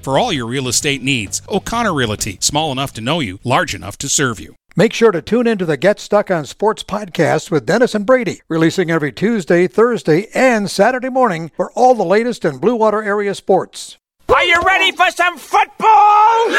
for 0.00 0.18
all 0.18 0.32
your 0.32 0.46
real 0.46 0.68
estate 0.68 1.02
needs. 1.02 1.42
O'Connor 1.48 1.94
Realty, 1.94 2.38
small 2.40 2.72
enough 2.72 2.92
to 2.94 3.00
know 3.00 3.20
you, 3.20 3.38
large 3.44 3.74
enough 3.74 3.96
to 3.98 4.08
serve 4.08 4.40
you. 4.40 4.54
Make 4.76 4.92
sure 4.92 5.10
to 5.10 5.20
tune 5.20 5.46
into 5.46 5.64
the 5.64 5.76
Get 5.76 5.98
Stuck 5.98 6.30
on 6.30 6.46
Sports 6.46 6.84
podcast 6.84 7.50
with 7.50 7.66
Dennis 7.66 7.94
and 7.94 8.06
Brady, 8.06 8.40
releasing 8.48 8.90
every 8.90 9.12
Tuesday, 9.12 9.66
Thursday, 9.66 10.28
and 10.32 10.70
Saturday 10.70 11.08
morning 11.08 11.50
for 11.56 11.72
all 11.72 11.94
the 11.94 12.04
latest 12.04 12.44
in 12.44 12.58
Blue 12.58 12.76
Water 12.76 13.02
area 13.02 13.34
sports. 13.34 13.98
Are 14.28 14.44
you 14.44 14.60
ready 14.64 14.92
for 14.92 15.10
some 15.10 15.36
football? 15.38 16.50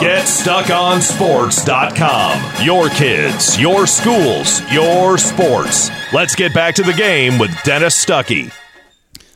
GetStuckOnSports.com. 0.00 2.66
Your 2.66 2.88
kids, 2.90 3.60
your 3.60 3.86
schools, 3.86 4.60
your 4.72 5.16
sports. 5.18 5.90
Let's 6.12 6.34
get 6.34 6.52
back 6.52 6.74
to 6.74 6.82
the 6.82 6.92
game 6.92 7.38
with 7.38 7.56
Dennis 7.62 8.04
Stuckey. 8.04 8.52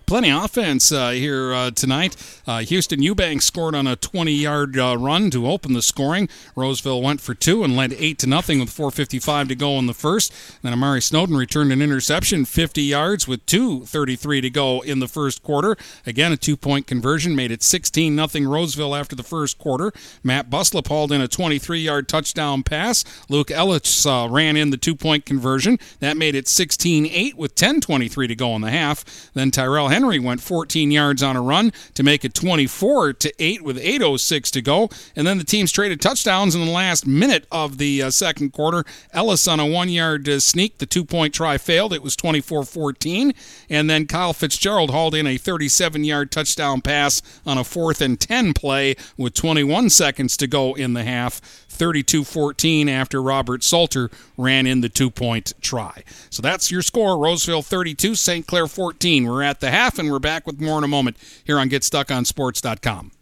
Plenty 0.09 0.31
of 0.31 0.43
offense 0.43 0.91
uh, 0.91 1.11
here 1.11 1.53
uh, 1.53 1.71
tonight. 1.71 2.17
Uh, 2.47 2.61
Houston 2.61 3.03
Eubanks 3.03 3.45
scored 3.45 3.75
on 3.75 3.87
a 3.87 3.95
20-yard 3.95 4.79
uh, 4.79 4.97
run 4.99 5.31
to 5.31 5.47
open 5.47 5.75
the 5.75 5.83
scoring. 5.83 6.31
Roseville 6.57 7.03
went 7.03 7.21
for 7.21 7.35
two 7.35 7.63
and 7.63 7.77
led 7.77 7.93
eight 7.93 8.19
to 8.21 8.27
nothing 8.27 8.59
with 8.59 8.71
4:55 8.71 9.49
to 9.49 9.55
go 9.55 9.79
in 9.79 9.85
the 9.85 9.93
first. 9.93 10.33
Then 10.63 10.73
Amari 10.73 11.03
Snowden 11.03 11.37
returned 11.37 11.73
an 11.73 11.83
interception, 11.83 12.47
50 12.47 12.81
yards 12.81 13.29
with 13.29 13.45
2:33 13.45 14.41
to 14.41 14.49
go 14.49 14.81
in 14.81 15.01
the 15.01 15.09
first 15.09 15.43
quarter. 15.43 15.77
Again, 16.07 16.33
a 16.33 16.39
two-point 16.39 16.87
conversion 16.87 17.37
made 17.37 17.51
it 17.51 17.63
16 17.63 18.17
nothing 18.17 18.49
Roseville 18.49 18.95
after 18.95 19.15
the 19.15 19.23
first 19.23 19.59
quarter. 19.59 19.93
Matt 20.23 20.49
Buslip 20.49 20.89
hauled 20.89 21.13
in 21.13 21.21
a 21.21 21.29
23-yard 21.29 22.09
touchdown 22.09 22.63
pass. 22.63 23.05
Luke 23.29 23.51
Ellis 23.51 24.07
uh, 24.07 24.27
ran 24.31 24.57
in 24.57 24.71
the 24.71 24.79
two-point 24.79 25.27
conversion. 25.27 25.79
That 26.01 26.17
made 26.17 26.35
it 26.35 26.47
16-8 26.47 27.35
with 27.35 27.55
10:23 27.55 28.27
to 28.27 28.35
go 28.35 28.57
in 28.57 28.63
the 28.63 28.71
half. 28.71 29.05
Then 29.35 29.51
Tyrell 29.51 29.98
Henry 29.99 30.21
went 30.21 30.41
14 30.41 30.93
yards 30.93 31.25
on 31.25 31.35
a 31.35 31.43
run 31.43 31.73
to 31.95 32.05
make 32.05 32.25
it 32.25 32.33
24 32.33 33.15
to 33.15 33.33
8 33.37 33.63
with 33.63 33.77
8:06 33.79 34.49
to 34.53 34.63
go. 34.63 34.89
And 35.17 35.27
then 35.27 35.39
the 35.39 35.45
teams 35.45 35.73
traded 35.73 36.01
touchdowns 36.01 36.55
in 36.55 36.65
the 36.65 36.71
last 36.71 37.05
minute 37.05 37.49
of 37.51 37.79
the 37.79 38.05
uh, 38.05 38.11
second 38.11 38.53
quarter. 38.53 38.85
Ellis 39.13 39.49
on 39.49 39.59
a 39.59 39.67
one-yard 39.67 40.29
uh, 40.29 40.39
sneak, 40.39 40.79
the 40.79 40.87
two-point 40.87 41.35
try 41.35 41.59
failed. 41.59 41.93
It 41.93 42.05
was 42.05 42.15
24-14. 42.15 43.35
And 43.69 43.91
then 43.91 44.07
Kyle 44.07 44.33
Fitzgerald 44.33 44.91
hauled 44.91 45.17
in 45.17 45.27
a 45.27 45.37
37-yard 45.37 46.31
touchdown 46.31 46.81
pass 46.81 47.21
on 47.45 47.59
a 47.59 47.65
fourth 47.65 48.01
and 48.01 48.21
10 48.21 48.55
play 48.55 48.95
with 49.17 49.35
21 49.35 49.91
seconds 49.91 50.37
to 50.37 50.47
go 50.47 50.75
in 50.75 50.93
the 50.93 51.03
half. 51.03 51.41
32 51.79 52.25
14 52.25 52.89
after 52.89 53.23
Robert 53.23 53.63
Salter 53.63 54.11
ran 54.37 54.67
in 54.67 54.81
the 54.81 54.89
two 54.89 55.11
point 55.11 55.53
try. 55.61 56.03
So 56.31 56.43
that's 56.43 56.71
your 56.71 56.83
score 56.83 57.19
Roseville 57.19 57.63
32, 57.63 58.15
St. 58.15 58.47
Clair 58.47 58.67
14. 58.67 59.27
We're 59.27 59.43
at 59.43 59.61
the 59.61 59.71
half 59.71 59.99
and 59.99 60.11
we're 60.11 60.19
back 60.19 60.47
with 60.47 60.61
more 60.61 60.79
in 60.79 60.85
a 60.85 60.89
moment 60.89 61.17
here 61.45 61.59
on 61.59 61.69
GetStuckOnSports.com. 61.71 63.13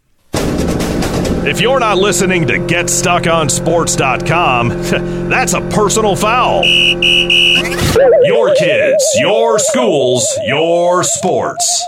If 1.49 1.61
you're 1.61 1.79
not 1.79 1.99
listening 1.99 2.49
to 2.49 2.55
GetStuckOnSports.com, 2.55 4.69
that's 5.29 5.55
a 5.55 5.61
personal 5.61 6.17
foul. 6.17 6.65
Your 6.65 8.53
kids, 8.57 9.05
your 9.19 9.61
schools, 9.61 10.27
your 10.45 11.05
sports. 11.05 11.85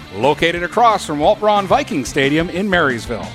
Located 0.13 0.63
across 0.63 1.05
from 1.05 1.19
Walt 1.19 1.39
Braun 1.39 1.65
Viking 1.65 2.03
Stadium 2.03 2.49
in 2.49 2.69
Marysville. 2.69 3.27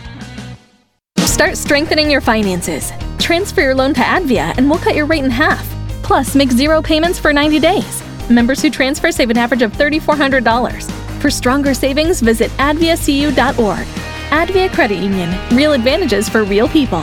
Start 1.19 1.57
strengthening 1.57 2.11
your 2.11 2.21
finances. 2.21 2.93
Transfer 3.19 3.63
your 3.63 3.75
loan 3.75 3.95
to 3.95 4.01
Advia 4.01 4.57
and 4.59 4.69
we'll 4.69 4.79
cut 4.79 4.95
your 4.95 5.07
rate 5.07 5.25
in 5.25 5.31
half. 5.31 5.67
Plus, 6.03 6.35
make 6.35 6.51
zero 6.51 6.83
payments 6.83 7.19
for 7.19 7.33
90 7.33 7.61
days. 7.61 8.03
Members 8.29 8.61
who 8.61 8.71
transfer 8.71 9.11
save 9.11 9.31
an 9.31 9.39
average 9.39 9.63
of 9.63 9.73
$3,400. 9.73 10.91
For 11.21 11.31
stronger 11.31 11.73
savings, 11.73 12.21
visit 12.21 12.51
adviacu.org. 12.53 13.87
Advia 14.29 14.73
Credit 14.73 14.99
Union. 14.99 15.35
Real 15.57 15.73
advantages 15.73 16.29
for 16.29 16.45
real 16.45 16.69
people. 16.69 17.03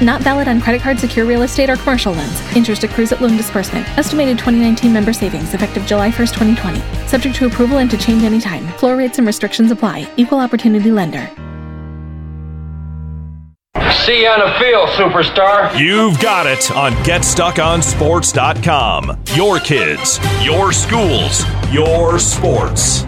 Not 0.00 0.22
valid 0.22 0.48
on 0.48 0.60
credit 0.60 0.82
card, 0.82 0.98
secure 0.98 1.24
real 1.24 1.42
estate, 1.42 1.70
or 1.70 1.76
commercial 1.76 2.12
loans. 2.12 2.56
Interest 2.56 2.82
accrues 2.84 3.12
at 3.12 3.20
loan 3.22 3.36
disbursement. 3.36 3.86
Estimated 3.98 4.38
2019 4.38 4.92
member 4.92 5.12
savings 5.12 5.54
effective 5.54 5.86
July 5.86 6.10
1st, 6.10 6.34
2020. 6.34 6.80
Subject 7.06 7.34
to 7.36 7.46
approval 7.46 7.78
and 7.78 7.90
to 7.90 7.96
change 7.96 8.22
anytime. 8.22 8.66
Floor 8.78 8.96
rates 8.96 9.18
and 9.18 9.26
restrictions 9.26 9.70
apply. 9.70 10.06
Equal 10.16 10.38
opportunity 10.38 10.90
lender. 10.90 11.30
See 14.04 14.22
you 14.22 14.28
on 14.28 14.38
the 14.38 14.52
field, 14.60 14.88
superstar. 14.90 15.76
You've 15.76 16.20
got 16.20 16.46
it 16.46 16.70
on 16.70 16.92
GetStuckOnSports.com. 17.02 19.18
Your 19.34 19.58
kids, 19.58 20.20
your 20.44 20.70
schools, 20.72 21.44
your 21.72 22.20
sports. 22.20 23.04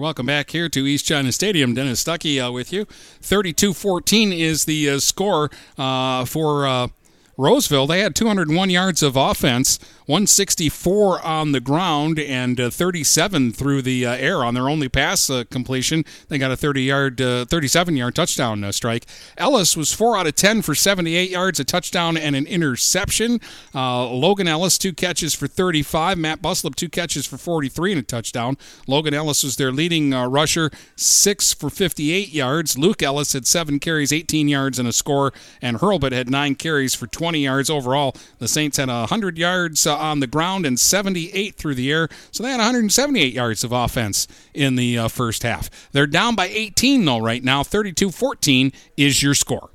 Welcome 0.00 0.26
back 0.26 0.50
here 0.50 0.68
to 0.68 0.86
East 0.86 1.06
China 1.06 1.30
Stadium. 1.30 1.74
Dennis 1.74 2.02
Stuckey 2.02 2.44
uh, 2.44 2.50
with 2.50 2.72
you. 2.72 2.86
32-14 2.86 4.36
is 4.36 4.64
the 4.64 4.90
uh, 4.90 4.98
score 4.98 5.50
uh, 5.78 6.24
for 6.24 6.66
uh, 6.66 6.88
Roseville. 7.36 7.86
They 7.86 8.00
had 8.00 8.14
201 8.14 8.70
yards 8.70 9.02
of 9.02 9.16
offense, 9.16 9.78
164 10.06 11.20
on 11.24 11.52
the 11.52 11.60
ground, 11.60 12.18
and 12.18 12.60
uh, 12.60 12.70
37 12.70 13.52
through 13.52 13.82
the 13.82 14.06
uh, 14.06 14.14
air 14.14 14.44
on 14.44 14.54
their 14.54 14.68
only 14.68 14.88
pass 14.88 15.28
uh, 15.28 15.44
completion. 15.50 16.04
They 16.28 16.38
got 16.38 16.52
a 16.52 16.56
30-yard, 16.56 17.16
37-yard 17.16 18.12
uh, 18.12 18.14
touchdown 18.14 18.62
uh, 18.62 18.72
strike. 18.72 19.06
Ellis 19.36 19.76
was 19.76 19.92
four 19.92 20.16
out 20.16 20.26
of 20.26 20.36
10 20.36 20.62
for 20.62 20.74
78 20.74 21.30
yards, 21.30 21.58
a 21.58 21.64
touchdown 21.64 22.16
and 22.16 22.36
an 22.36 22.46
interception. 22.46 23.40
Logan 23.74 24.46
Ellis 24.46 24.78
two 24.78 24.92
catches 24.92 25.34
for 25.34 25.48
35. 25.48 26.18
Matt 26.18 26.40
Buslip 26.40 26.74
two 26.76 26.88
catches 26.88 27.26
for 27.26 27.36
43 27.36 27.92
and 27.92 28.00
a 28.00 28.04
touchdown. 28.04 28.56
Logan 28.86 29.14
Ellis 29.14 29.42
was 29.42 29.56
their 29.56 29.72
leading 29.72 30.12
rusher, 30.12 30.70
six 30.96 31.52
for 31.52 31.68
58 31.68 32.32
yards. 32.32 32.78
Luke 32.78 33.02
Ellis 33.02 33.32
had 33.32 33.46
seven 33.46 33.80
carries, 33.80 34.12
18 34.12 34.48
yards 34.48 34.78
and 34.78 34.86
a 34.86 34.92
score, 34.92 35.32
and 35.60 35.78
Hurlbut 35.78 36.12
had 36.12 36.30
nine 36.30 36.54
carries 36.54 36.94
for 36.94 37.06
20 37.06 37.23
yards 37.32 37.70
overall. 37.70 38.14
The 38.38 38.48
Saints 38.48 38.76
had 38.76 38.88
100 38.88 39.38
yards 39.38 39.86
uh, 39.86 39.96
on 39.96 40.20
the 40.20 40.26
ground 40.26 40.66
and 40.66 40.78
78 40.78 41.54
through 41.54 41.74
the 41.74 41.90
air, 41.90 42.08
so 42.30 42.42
they 42.42 42.50
had 42.50 42.58
178 42.58 43.32
yards 43.32 43.64
of 43.64 43.72
offense 43.72 44.28
in 44.52 44.76
the 44.76 44.98
uh, 44.98 45.08
first 45.08 45.42
half. 45.42 45.70
They're 45.92 46.06
down 46.06 46.34
by 46.34 46.46
18 46.46 47.04
though 47.04 47.18
right 47.18 47.42
now. 47.42 47.62
32-14 47.62 48.74
is 48.96 49.22
your 49.22 49.34
score. 49.34 49.70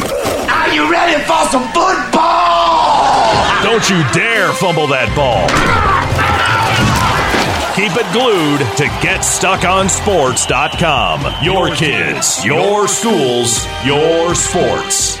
Are 0.00 0.74
you 0.74 0.90
ready 0.90 1.22
for 1.22 1.46
some 1.48 1.64
football? 1.72 3.62
Don't 3.62 3.88
you 3.88 4.02
dare 4.12 4.52
fumble 4.54 4.86
that 4.88 5.14
ball. 5.14 5.46
Keep 7.76 7.92
it 7.96 8.12
glued 8.12 8.60
to 8.76 8.84
GetStuckOnSports.com. 9.06 11.44
Your 11.44 11.74
kids, 11.74 12.44
your 12.44 12.88
schools, 12.88 13.64
your 13.84 14.34
sports. 14.34 15.20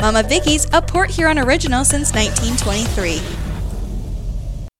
Mama 0.00 0.22
Vicky's, 0.22 0.66
a 0.72 0.80
Port 0.80 1.10
Huron 1.10 1.38
original 1.38 1.84
since 1.84 2.14
1923. 2.14 3.49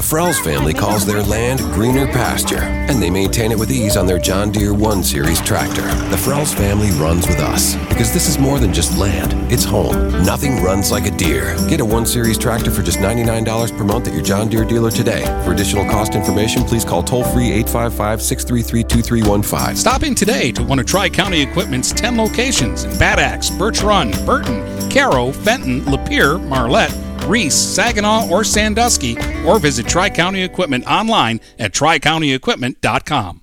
The 0.00 0.06
Frells 0.06 0.42
family 0.42 0.72
calls 0.72 1.04
their 1.04 1.22
land 1.22 1.60
greener 1.74 2.06
pasture, 2.06 2.62
and 2.62 3.02
they 3.02 3.10
maintain 3.10 3.52
it 3.52 3.58
with 3.58 3.70
ease 3.70 3.98
on 3.98 4.06
their 4.06 4.18
John 4.18 4.50
Deere 4.50 4.72
1 4.72 5.04
Series 5.04 5.42
tractor. 5.42 5.82
The 6.08 6.16
Frells 6.16 6.54
family 6.54 6.90
runs 6.92 7.28
with 7.28 7.38
us 7.38 7.76
because 7.90 8.10
this 8.10 8.26
is 8.26 8.38
more 8.38 8.58
than 8.58 8.72
just 8.72 8.96
land, 8.96 9.34
it's 9.52 9.62
home. 9.62 10.10
Nothing 10.24 10.62
runs 10.62 10.90
like 10.90 11.04
a 11.04 11.10
Deere. 11.10 11.54
Get 11.68 11.82
a 11.82 11.84
1 11.84 12.06
Series 12.06 12.38
tractor 12.38 12.70
for 12.70 12.82
just 12.82 12.98
$99 12.98 13.76
per 13.76 13.84
month 13.84 14.08
at 14.08 14.14
your 14.14 14.22
John 14.22 14.48
Deere 14.48 14.64
dealer 14.64 14.90
today. 14.90 15.22
For 15.44 15.52
additional 15.52 15.84
cost 15.84 16.14
information, 16.14 16.64
please 16.64 16.82
call 16.82 17.02
toll 17.02 17.24
free 17.24 17.52
855 17.52 18.22
633 18.22 18.82
2315. 18.84 19.76
Stop 19.76 20.02
in 20.02 20.14
today 20.14 20.50
to 20.52 20.62
one 20.62 20.78
of 20.78 20.86
Tri 20.86 21.10
County 21.10 21.42
Equipment's 21.42 21.92
10 21.92 22.16
locations 22.16 22.84
in 22.84 22.98
Bad 22.98 23.18
Axe, 23.18 23.50
Birch 23.50 23.82
Run, 23.82 24.12
Burton, 24.24 24.88
Caro, 24.88 25.30
Fenton, 25.30 25.82
Lapeer, 25.82 26.42
Marlette, 26.48 26.96
Reese, 27.24 27.54
Saginaw, 27.54 28.28
or 28.30 28.44
Sandusky, 28.44 29.16
or 29.46 29.58
visit 29.58 29.86
Tri 29.86 30.10
County 30.10 30.42
Equipment 30.42 30.84
online 30.86 31.40
at 31.58 31.72
tricountyequipment.com. 31.72 33.40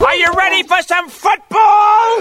Are 0.00 0.14
you 0.16 0.32
ready 0.32 0.66
for 0.66 0.82
some 0.82 1.08
football? 1.08 2.20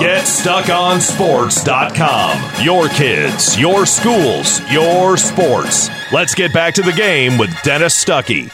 GetStuckOnSports.com. 0.00 2.64
Your 2.64 2.88
kids, 2.88 3.58
your 3.58 3.86
schools, 3.86 4.60
your 4.70 5.16
sports. 5.16 5.88
Let's 6.12 6.34
get 6.34 6.52
back 6.52 6.74
to 6.74 6.82
the 6.82 6.92
game 6.92 7.38
with 7.38 7.50
Dennis 7.62 8.02
Stuckey. 8.02 8.50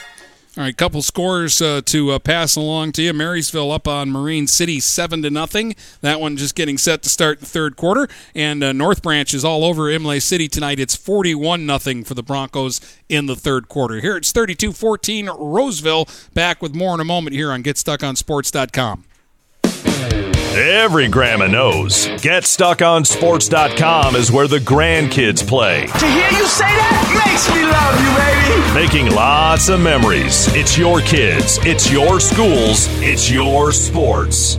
All 0.58 0.64
right, 0.64 0.76
couple 0.76 1.00
scores 1.02 1.62
uh, 1.62 1.82
to 1.84 2.10
uh, 2.10 2.18
pass 2.18 2.56
along 2.56 2.90
to 2.92 3.02
you. 3.02 3.12
Marysville 3.12 3.70
up 3.70 3.86
on 3.86 4.10
Marine 4.10 4.48
City 4.48 4.80
seven 4.80 5.22
to 5.22 5.30
nothing. 5.30 5.76
That 6.00 6.20
one 6.20 6.36
just 6.36 6.56
getting 6.56 6.78
set 6.78 7.04
to 7.04 7.08
start 7.08 7.38
the 7.38 7.46
third 7.46 7.76
quarter. 7.76 8.08
And 8.34 8.64
uh, 8.64 8.72
North 8.72 9.00
Branch 9.00 9.32
is 9.32 9.44
all 9.44 9.62
over 9.62 9.88
Imlay 9.88 10.18
City 10.18 10.48
tonight. 10.48 10.80
It's 10.80 10.96
forty-one 10.96 11.64
nothing 11.64 12.02
for 12.02 12.14
the 12.14 12.24
Broncos 12.24 12.80
in 13.08 13.26
the 13.26 13.36
third 13.36 13.68
quarter. 13.68 14.00
Here 14.00 14.16
it's 14.16 14.32
32-14 14.32 15.32
Roseville. 15.38 16.08
Back 16.34 16.60
with 16.60 16.74
more 16.74 16.92
in 16.92 16.98
a 16.98 17.04
moment 17.04 17.36
here 17.36 17.52
on 17.52 17.62
GetStuckOnSports.com. 17.62 20.37
Every 20.56 21.08
grandma 21.08 21.46
knows. 21.46 22.06
GetStuckOnSports.com 22.08 24.16
is 24.16 24.32
where 24.32 24.48
the 24.48 24.58
grandkids 24.58 25.46
play. 25.46 25.86
To 25.86 26.06
hear 26.06 26.30
you 26.30 26.46
say 26.46 26.64
that 26.64 27.24
makes 27.26 27.46
me 27.54 27.64
love 27.68 28.00
you, 28.00 28.10
baby. 28.16 28.72
Making 29.04 29.14
lots 29.14 29.68
of 29.68 29.78
memories. 29.80 30.48
It's 30.54 30.78
your 30.78 31.00
kids, 31.02 31.58
it's 31.66 31.92
your 31.92 32.18
schools, 32.18 32.86
it's 33.02 33.30
your 33.30 33.72
sports. 33.72 34.58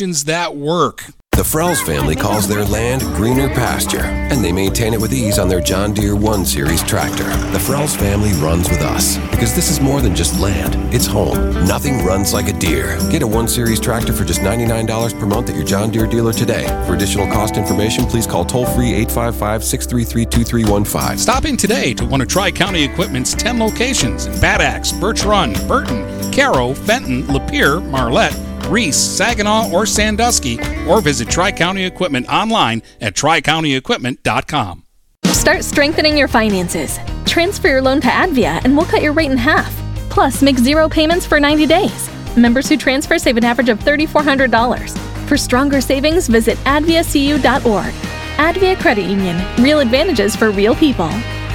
that 0.00 0.56
work. 0.56 1.04
The 1.32 1.42
Frells 1.42 1.84
family 1.84 2.16
calls 2.16 2.48
their 2.48 2.64
land 2.64 3.02
greener 3.02 3.48
pasture, 3.48 4.02
and 4.02 4.42
they 4.42 4.50
maintain 4.50 4.94
it 4.94 5.00
with 5.00 5.12
ease 5.12 5.38
on 5.38 5.48
their 5.48 5.60
John 5.60 5.92
Deere 5.92 6.16
1 6.16 6.46
Series 6.46 6.82
tractor. 6.82 7.24
The 7.52 7.58
Frells 7.58 7.94
family 7.94 8.32
runs 8.34 8.68
with 8.70 8.80
us 8.80 9.18
because 9.30 9.54
this 9.54 9.70
is 9.70 9.78
more 9.78 10.00
than 10.00 10.14
just 10.14 10.40
land, 10.40 10.74
it's 10.94 11.06
home. 11.06 11.52
Nothing 11.66 12.02
runs 12.02 12.32
like 12.32 12.48
a 12.48 12.52
Deere. 12.54 12.98
Get 13.10 13.22
a 13.22 13.26
1 13.26 13.46
Series 13.46 13.78
tractor 13.78 14.14
for 14.14 14.24
just 14.24 14.40
$99 14.40 15.20
per 15.20 15.26
month 15.26 15.50
at 15.50 15.56
your 15.56 15.64
John 15.64 15.90
Deere 15.90 16.06
dealer 16.06 16.32
today. 16.32 16.66
For 16.86 16.94
additional 16.94 17.26
cost 17.30 17.58
information, 17.58 18.06
please 18.06 18.26
call 18.26 18.46
toll 18.46 18.64
free 18.64 18.92
855 18.94 19.62
633 19.62 20.24
2315. 20.24 21.18
Stop 21.18 21.44
in 21.44 21.58
today 21.58 21.92
to 21.94 22.06
one 22.06 22.22
of 22.22 22.28
Tri 22.28 22.50
County 22.50 22.84
Equipment's 22.84 23.34
10 23.34 23.58
locations 23.58 24.26
in 24.26 24.40
Bad 24.40 24.62
Axe, 24.62 24.92
Birch 24.92 25.24
Run, 25.24 25.52
Burton, 25.68 26.32
Caro, 26.32 26.72
Fenton, 26.72 27.22
Lapeer, 27.24 27.86
Marlette, 27.90 28.49
Reese, 28.70 28.96
Saginaw, 28.96 29.70
or 29.72 29.84
Sandusky, 29.84 30.58
or 30.86 31.00
visit 31.00 31.28
Tri 31.28 31.52
County 31.52 31.84
Equipment 31.84 32.28
online 32.28 32.82
at 33.00 33.14
tricountyequipment.com. 33.14 34.84
Start 35.26 35.64
strengthening 35.64 36.16
your 36.16 36.28
finances. 36.28 36.98
Transfer 37.26 37.68
your 37.68 37.82
loan 37.82 38.00
to 38.02 38.08
Advia 38.08 38.60
and 38.64 38.76
we'll 38.76 38.86
cut 38.86 39.02
your 39.02 39.12
rate 39.12 39.30
in 39.30 39.38
half. 39.38 39.74
Plus, 40.10 40.42
make 40.42 40.58
zero 40.58 40.88
payments 40.88 41.26
for 41.26 41.40
90 41.40 41.66
days. 41.66 42.10
Members 42.36 42.68
who 42.68 42.76
transfer 42.76 43.18
save 43.18 43.36
an 43.36 43.44
average 43.44 43.68
of 43.68 43.78
$3,400. 43.80 44.98
For 45.28 45.36
stronger 45.36 45.80
savings, 45.80 46.28
visit 46.28 46.56
adviacu.org. 46.58 47.94
Advia 48.36 48.78
Credit 48.80 49.04
Union. 49.04 49.44
Real 49.62 49.80
advantages 49.80 50.34
for 50.34 50.50
real 50.50 50.74
people. 50.74 51.10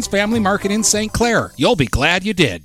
Family 0.00 0.40
Market 0.40 0.70
in 0.70 0.82
St. 0.82 1.12
Clair. 1.12 1.52
You'll 1.56 1.76
be 1.76 1.86
glad 1.86 2.24
you 2.24 2.32
did. 2.32 2.64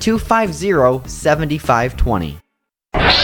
250 0.00 1.08
7520. 1.08 2.38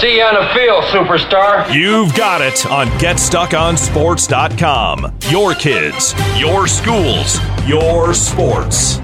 See 0.01 0.17
you 0.17 0.23
on 0.23 0.35
the 0.35 0.49
field, 0.55 0.83
superstar. 0.85 1.73
You've 1.75 2.15
got 2.15 2.41
it 2.41 2.65
on 2.67 2.87
GetStuckOnSports.com. 2.99 5.13
Your 5.29 5.55
kids, 5.55 6.15
your 6.39 6.67
schools, 6.67 7.39
your 7.67 8.15
sports. 8.15 8.99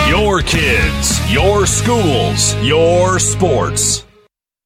Your 0.10 0.42
kids, 0.42 1.22
your 1.32 1.68
schools, 1.68 2.56
your 2.64 3.20
sports. 3.20 4.09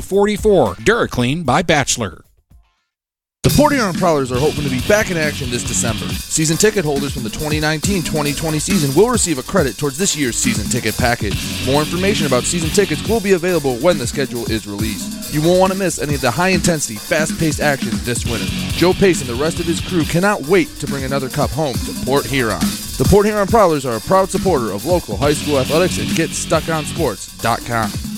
44. 0.00 0.76
DuraClean 0.76 1.44
by 1.44 1.62
Bachelor. 1.62 2.24
The 3.44 3.50
Port 3.50 3.72
Huron 3.72 3.94
Prowlers 3.94 4.32
are 4.32 4.38
hoping 4.38 4.64
to 4.64 4.68
be 4.68 4.80
back 4.88 5.10
in 5.10 5.16
action 5.16 5.48
this 5.48 5.62
December. 5.62 6.06
Season 6.08 6.56
ticket 6.56 6.84
holders 6.84 7.14
from 7.14 7.22
the 7.22 7.30
2019-2020 7.30 8.60
season 8.60 8.94
will 8.94 9.10
receive 9.10 9.38
a 9.38 9.44
credit 9.44 9.78
towards 9.78 9.96
this 9.96 10.16
year's 10.16 10.36
season 10.36 10.68
ticket 10.68 10.96
package. 10.98 11.64
More 11.64 11.80
information 11.80 12.26
about 12.26 12.42
season 12.42 12.68
tickets 12.70 13.08
will 13.08 13.20
be 13.20 13.32
available 13.32 13.76
when 13.76 13.96
the 13.96 14.06
schedule 14.06 14.44
is 14.50 14.66
released. 14.66 15.32
You 15.32 15.40
won't 15.40 15.60
want 15.60 15.72
to 15.72 15.78
miss 15.78 15.98
any 15.98 16.14
of 16.14 16.20
the 16.20 16.30
high-intensity, 16.30 16.96
fast-paced 16.96 17.60
action 17.60 17.90
this 18.02 18.26
winter. 18.26 18.44
Joe 18.76 18.92
Pace 18.92 19.20
and 19.20 19.30
the 19.30 19.42
rest 19.42 19.60
of 19.60 19.66
his 19.66 19.80
crew 19.80 20.04
cannot 20.04 20.42
wait 20.42 20.68
to 20.80 20.86
bring 20.86 21.04
another 21.04 21.30
cup 21.30 21.50
home 21.50 21.74
to 21.74 22.04
Port 22.04 22.26
Huron. 22.26 22.58
The 22.98 23.06
Port 23.08 23.24
Huron 23.24 23.46
Prowlers 23.46 23.86
are 23.86 23.96
a 23.96 24.00
proud 24.00 24.30
supporter 24.30 24.72
of 24.72 24.84
local 24.84 25.16
high 25.16 25.32
school 25.32 25.60
athletics 25.60 25.98
and 25.98 26.08
GetStuckOnSports.com. 26.08 28.17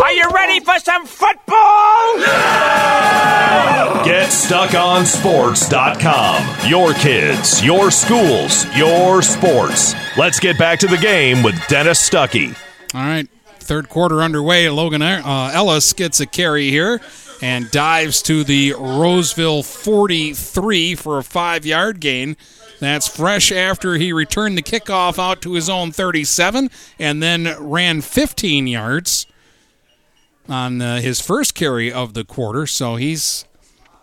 Are 0.00 0.12
you 0.12 0.30
ready 0.30 0.60
for 0.60 0.78
some 0.78 1.06
football? 1.06 2.18
GetStuckOnSports.com. 4.04 6.70
Your 6.70 6.94
kids, 6.94 7.64
your 7.64 7.90
schools, 7.90 8.64
your 8.76 9.22
sports. 9.22 9.96
Let's 10.16 10.38
get 10.38 10.56
back 10.56 10.78
to 10.80 10.86
the 10.86 10.98
game 10.98 11.42
with 11.42 11.60
Dennis 11.66 12.08
Stuckey. 12.08 12.56
All 12.94 13.00
right, 13.00 13.28
third 13.58 13.88
quarter 13.88 14.22
underway. 14.22 14.68
Logan 14.68 15.02
uh, 15.02 15.50
Ellis 15.52 15.92
gets 15.92 16.20
a 16.20 16.26
carry 16.26 16.70
here 16.70 17.00
and 17.42 17.68
dives 17.72 18.22
to 18.22 18.44
the 18.44 18.74
Roseville 18.78 19.64
43 19.64 20.94
for 20.94 21.18
a 21.18 21.24
five 21.24 21.66
yard 21.66 21.98
gain. 21.98 22.36
That's 22.78 23.08
fresh 23.08 23.50
after 23.50 23.94
he 23.94 24.12
returned 24.12 24.56
the 24.56 24.62
kickoff 24.62 25.18
out 25.18 25.42
to 25.42 25.54
his 25.54 25.68
own 25.68 25.90
37 25.90 26.70
and 27.00 27.20
then 27.20 27.52
ran 27.58 28.00
15 28.00 28.68
yards 28.68 29.26
on 30.48 30.80
uh, 30.80 31.00
his 31.00 31.20
first 31.20 31.54
carry 31.54 31.92
of 31.92 32.14
the 32.14 32.24
quarter. 32.24 32.66
So 32.66 32.96
he's 32.96 33.44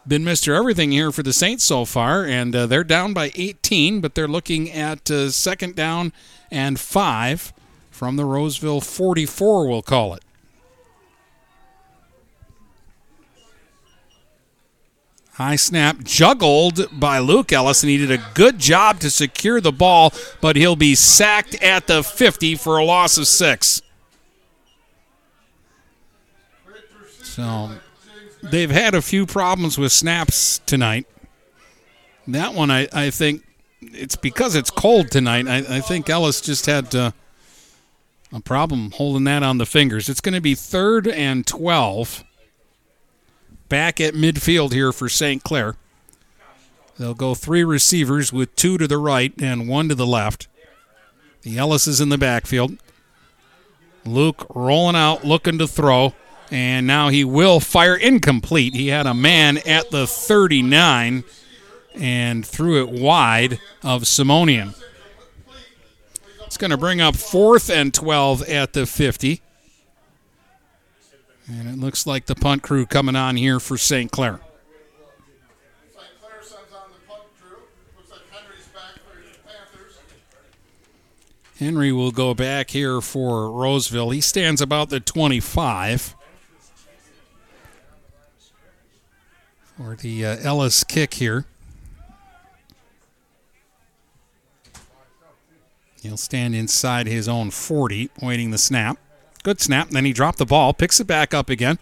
been 0.08 0.24
Mr. 0.24 0.56
Everything 0.56 0.92
here 0.92 1.12
for 1.12 1.24
the 1.24 1.34
Saints 1.34 1.64
so 1.64 1.86
far, 1.86 2.24
and 2.24 2.56
uh, 2.56 2.66
they're 2.68 2.84
down 2.84 3.14
by 3.14 3.32
18, 3.36 4.02
but 4.02 4.16
they're 4.16 4.28
looking 4.28 4.72
at 4.72 5.10
uh, 5.10 5.32
second 5.32 5.76
down 5.76 6.14
and 6.52 6.80
five 6.80 7.54
from 7.90 8.16
the 8.16 8.26
Roseville 8.26 8.82
44, 8.82 9.68
we'll 9.68 9.82
call 9.82 10.14
it. 10.14 10.24
High 15.34 15.58
snap 15.58 16.04
juggled 16.04 16.88
by 16.98 17.20
Luke 17.20 17.52
Ellis, 17.52 17.84
and 17.84 17.90
he 17.90 17.98
did 17.98 18.12
a 18.12 18.24
good 18.34 18.58
job 18.58 19.00
to 19.00 19.10
secure 19.10 19.60
the 19.60 19.72
ball, 19.72 20.14
but 20.40 20.56
he'll 20.56 20.78
be 20.78 20.96
sacked 20.96 21.56
at 21.62 21.88
the 21.88 22.04
50 22.04 22.56
for 22.56 22.78
a 22.78 22.86
loss 22.86 23.18
of 23.18 23.28
six. 23.28 23.82
So 27.36 27.70
they've 28.44 28.72
had 28.72 28.96
a 28.96 29.02
few 29.02 29.26
problems 29.26 29.78
with 29.78 29.92
snaps 29.92 30.60
tonight. 30.60 31.06
That 32.28 32.54
one, 32.54 32.72
I, 32.72 32.88
I 32.94 33.10
think 33.10 33.44
it's 33.82 34.16
because 34.16 34.56
it's 34.56 34.72
cold 34.72 35.12
tonight. 35.12 35.46
I, 35.46 35.58
I 35.58 35.82
think 35.82 36.10
Ellis 36.10 36.40
just 36.40 36.66
had 36.66 36.96
uh, 36.96 37.12
a 38.32 38.40
problem 38.40 38.92
holding 38.92 39.26
that 39.26 39.44
on 39.44 39.58
the 39.58 39.66
fingers. 39.66 40.08
It's 40.08 40.22
going 40.22 40.34
to 40.34 40.40
be 40.40 40.56
third 40.56 41.10
and 41.10 41.46
12. 41.46 42.24
Back 43.68 44.00
at 44.00 44.14
midfield 44.14 44.72
here 44.72 44.94
for 44.94 45.10
St. 45.10 45.44
Clair. 45.44 45.76
They'll 46.98 47.16
go 47.16 47.36
three 47.36 47.66
receivers 47.66 48.32
with 48.32 48.56
two 48.56 48.78
to 48.78 48.88
the 48.88 48.98
right 48.98 49.34
and 49.42 49.68
one 49.68 49.90
to 49.90 49.96
the 49.96 50.08
left. 50.08 50.48
The 51.42 51.58
Ellis 51.58 51.86
is 51.86 52.00
in 52.00 52.08
the 52.08 52.18
backfield. 52.18 52.78
Luke 54.06 54.48
rolling 54.56 54.96
out, 54.96 55.26
looking 55.26 55.58
to 55.58 55.68
throw, 55.68 56.14
and 56.52 56.86
now 56.86 57.10
he 57.10 57.24
will 57.24 57.60
fire 57.60 57.96
incomplete. 57.96 58.74
He 58.74 58.88
had 58.88 59.06
a 59.06 59.14
man 59.14 59.58
at 59.66 59.92
the 59.92 60.08
39 60.08 61.24
and 61.96 62.46
threw 62.46 62.84
it 62.84 62.90
wide 62.90 63.60
of 63.84 64.04
Simonian. 64.04 64.76
It's 66.46 66.58
going 66.58 66.72
to 66.72 66.78
bring 66.78 67.02
up 67.02 67.16
fourth 67.16 67.70
and 67.70 67.94
12 67.94 68.44
at 68.44 68.74
the 68.74 68.86
50. 68.86 69.42
And 71.48 71.68
it 71.68 71.78
looks 71.78 72.08
like 72.08 72.26
the 72.26 72.36
punt 72.36 72.64
crew 72.64 72.86
coming 72.86 73.16
on 73.16 73.36
here 73.36 73.60
for 73.60 73.78
St. 73.78 74.12
Clair. 74.12 74.40
Henry 81.58 81.92
will 81.92 82.12
go 82.12 82.34
back 82.34 82.72
here 82.72 83.00
for 83.00 83.50
Roseville. 83.50 84.10
He 84.10 84.20
stands 84.20 84.62
about 84.62 84.90
the 84.90 85.00
25. 85.00 86.16
For 89.78 89.96
the 89.96 90.26
uh, 90.26 90.38
Ellis 90.42 90.84
kick 90.84 91.16
here. 91.16 91.46
He'll 96.02 96.18
stand 96.18 96.56
inside 96.56 97.08
his 97.08 97.28
own 97.28 97.50
40, 97.52 98.12
waiting 98.22 98.52
the 98.52 98.58
snap. 98.58 98.98
Good 99.44 99.60
snap. 99.60 99.90
Then 99.90 100.06
he 100.06 100.14
dropped 100.14 100.38
the 100.38 100.46
ball, 100.46 100.74
picks 100.74 101.00
it 101.00 101.08
back 101.08 101.34
up 101.34 101.50
again. 101.50 101.80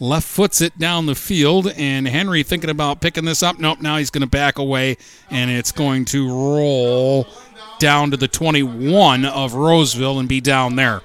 Left 0.00 0.26
foots 0.26 0.60
it 0.60 0.78
down 0.78 1.06
the 1.06 1.14
field, 1.14 1.72
and 1.76 2.08
Henry 2.08 2.42
thinking 2.42 2.68
about 2.68 3.00
picking 3.00 3.24
this 3.24 3.42
up. 3.42 3.58
Nope, 3.58 3.80
now 3.80 3.96
he's 3.96 4.10
going 4.10 4.22
to 4.22 4.26
back 4.26 4.58
away, 4.58 4.96
and 5.30 5.50
it's 5.50 5.72
going 5.72 6.04
to 6.06 6.28
roll 6.28 7.26
down 7.78 8.10
to 8.10 8.16
the 8.16 8.28
21 8.28 9.24
of 9.24 9.54
Roseville 9.54 10.18
and 10.18 10.28
be 10.28 10.40
down 10.40 10.76
there. 10.76 11.02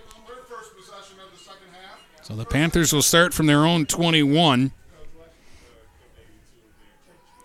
So 2.23 2.35
the 2.35 2.45
Panthers 2.45 2.91
will 2.91 3.01
start 3.01 3.34
from 3.34 3.45
their 3.45 3.65
own 3.65 3.85
21. 3.85 4.72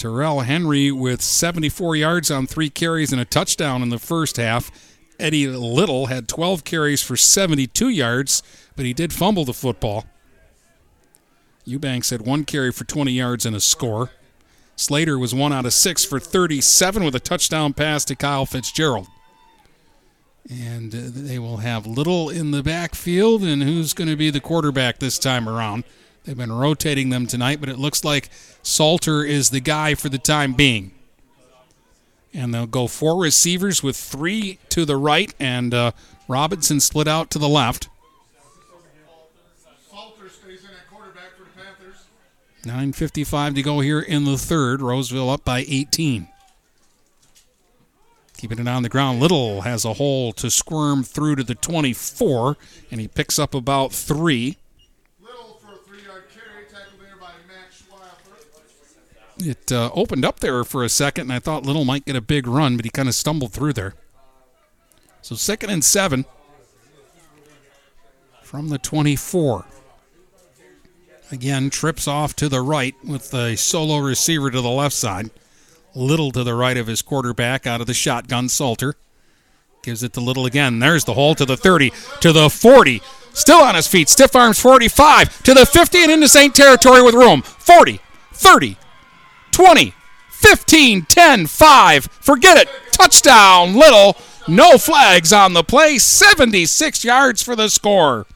Terrell 0.06 0.42
Henry 0.42 0.92
with 0.92 1.20
74 1.20 1.96
yards 1.96 2.30
on 2.30 2.46
three 2.46 2.70
carries 2.70 3.10
and 3.10 3.20
a 3.20 3.24
touchdown 3.24 3.82
in 3.82 3.88
the 3.88 3.98
first 3.98 4.36
half. 4.36 4.70
Eddie 5.18 5.48
Little 5.48 6.06
had 6.06 6.28
12 6.28 6.62
carries 6.62 7.02
for 7.02 7.16
72 7.16 7.88
yards, 7.88 8.40
but 8.76 8.84
he 8.84 8.92
did 8.92 9.12
fumble 9.12 9.44
the 9.44 9.52
football. 9.52 10.04
Eubanks 11.64 12.10
had 12.10 12.22
one 12.22 12.44
carry 12.44 12.70
for 12.70 12.84
20 12.84 13.10
yards 13.10 13.44
and 13.44 13.56
a 13.56 13.58
score. 13.58 14.12
Salter 14.76 15.18
was 15.18 15.34
one 15.34 15.52
out 15.52 15.66
of 15.66 15.72
six 15.72 16.04
for 16.04 16.20
37 16.20 17.02
with 17.02 17.16
a 17.16 17.20
touchdown 17.20 17.72
pass 17.72 18.04
to 18.04 18.14
Kyle 18.14 18.46
Fitzgerald. 18.46 19.08
And 20.48 20.94
uh, 20.94 20.98
they 21.02 21.40
will 21.40 21.56
have 21.56 21.84
Little 21.84 22.30
in 22.30 22.52
the 22.52 22.62
backfield, 22.62 23.42
and 23.42 23.60
who's 23.60 23.92
going 23.92 24.08
to 24.08 24.16
be 24.16 24.30
the 24.30 24.38
quarterback 24.38 25.00
this 25.00 25.18
time 25.18 25.48
around? 25.48 25.82
They've 26.26 26.36
been 26.36 26.52
rotating 26.52 27.10
them 27.10 27.28
tonight, 27.28 27.60
but 27.60 27.68
it 27.68 27.78
looks 27.78 28.02
like 28.02 28.30
Salter 28.60 29.22
is 29.22 29.50
the 29.50 29.60
guy 29.60 29.94
for 29.94 30.08
the 30.08 30.18
time 30.18 30.54
being. 30.54 30.90
And 32.34 32.52
they'll 32.52 32.66
go 32.66 32.88
four 32.88 33.16
receivers 33.22 33.80
with 33.80 33.96
three 33.96 34.58
to 34.70 34.84
the 34.84 34.96
right, 34.96 35.32
and 35.38 35.72
uh, 35.72 35.92
Robinson 36.26 36.80
split 36.80 37.06
out 37.06 37.30
to 37.30 37.38
the 37.38 37.48
left. 37.48 37.88
Salter 39.88 40.28
stays 40.28 40.64
in 40.64 40.70
at 40.70 40.90
quarterback 40.90 41.36
for 41.36 41.44
the 41.44 41.62
Panthers. 41.62 42.04
9.55 42.64 43.54
to 43.54 43.62
go 43.62 43.78
here 43.78 44.00
in 44.00 44.24
the 44.24 44.36
third. 44.36 44.82
Roseville 44.82 45.30
up 45.30 45.44
by 45.44 45.64
18. 45.68 46.26
Keeping 48.36 48.58
it 48.58 48.68
on 48.68 48.82
the 48.82 48.88
ground. 48.88 49.20
Little 49.20 49.60
has 49.60 49.84
a 49.84 49.94
hole 49.94 50.32
to 50.32 50.50
squirm 50.50 51.04
through 51.04 51.36
to 51.36 51.44
the 51.44 51.54
24, 51.54 52.56
and 52.90 53.00
he 53.00 53.06
picks 53.06 53.38
up 53.38 53.54
about 53.54 53.92
three. 53.92 54.56
It 59.38 59.70
uh, 59.70 59.90
opened 59.94 60.24
up 60.24 60.40
there 60.40 60.64
for 60.64 60.82
a 60.82 60.88
second, 60.88 61.22
and 61.24 61.32
I 61.32 61.38
thought 61.38 61.66
Little 61.66 61.84
might 61.84 62.06
get 62.06 62.16
a 62.16 62.20
big 62.20 62.46
run, 62.46 62.76
but 62.76 62.84
he 62.84 62.90
kind 62.90 63.08
of 63.08 63.14
stumbled 63.14 63.52
through 63.52 63.74
there. 63.74 63.94
So 65.20 65.34
second 65.34 65.70
and 65.70 65.84
seven 65.84 66.24
from 68.42 68.68
the 68.68 68.78
24. 68.78 69.66
Again, 71.32 71.70
trips 71.70 72.06
off 72.06 72.36
to 72.36 72.48
the 72.48 72.60
right 72.60 72.94
with 73.04 73.30
the 73.30 73.56
solo 73.56 73.98
receiver 73.98 74.50
to 74.50 74.60
the 74.60 74.70
left 74.70 74.94
side. 74.94 75.30
Little 75.94 76.30
to 76.30 76.44
the 76.44 76.54
right 76.54 76.76
of 76.76 76.86
his 76.86 77.02
quarterback 77.02 77.66
out 77.66 77.80
of 77.80 77.86
the 77.86 77.94
shotgun. 77.94 78.48
Salter 78.48 78.94
gives 79.82 80.02
it 80.02 80.12
to 80.12 80.20
Little 80.20 80.46
again. 80.46 80.78
There's 80.78 81.04
the 81.04 81.14
hole 81.14 81.34
to 81.34 81.44
the 81.44 81.56
30, 81.56 81.92
to 82.20 82.32
the 82.32 82.48
40. 82.48 83.02
Still 83.32 83.58
on 83.58 83.74
his 83.74 83.88
feet. 83.88 84.08
Stiff 84.08 84.36
arms 84.36 84.60
45 84.60 85.42
to 85.42 85.52
the 85.52 85.66
50 85.66 86.04
and 86.04 86.12
into 86.12 86.28
St. 86.28 86.54
Territory 86.54 87.02
with 87.02 87.14
room. 87.14 87.42
40, 87.42 88.00
30, 88.32 88.76
20, 89.56 89.94
15, 90.32 91.06
10, 91.06 91.46
5. 91.46 92.04
Forget 92.04 92.58
it. 92.58 92.68
Touchdown, 92.92 93.74
Little. 93.74 94.14
No 94.46 94.76
flags 94.76 95.32
on 95.32 95.54
the 95.54 95.64
play. 95.64 95.96
76 95.96 97.02
yards 97.02 97.42
for 97.42 97.56
the 97.56 97.70
score. 97.70 98.26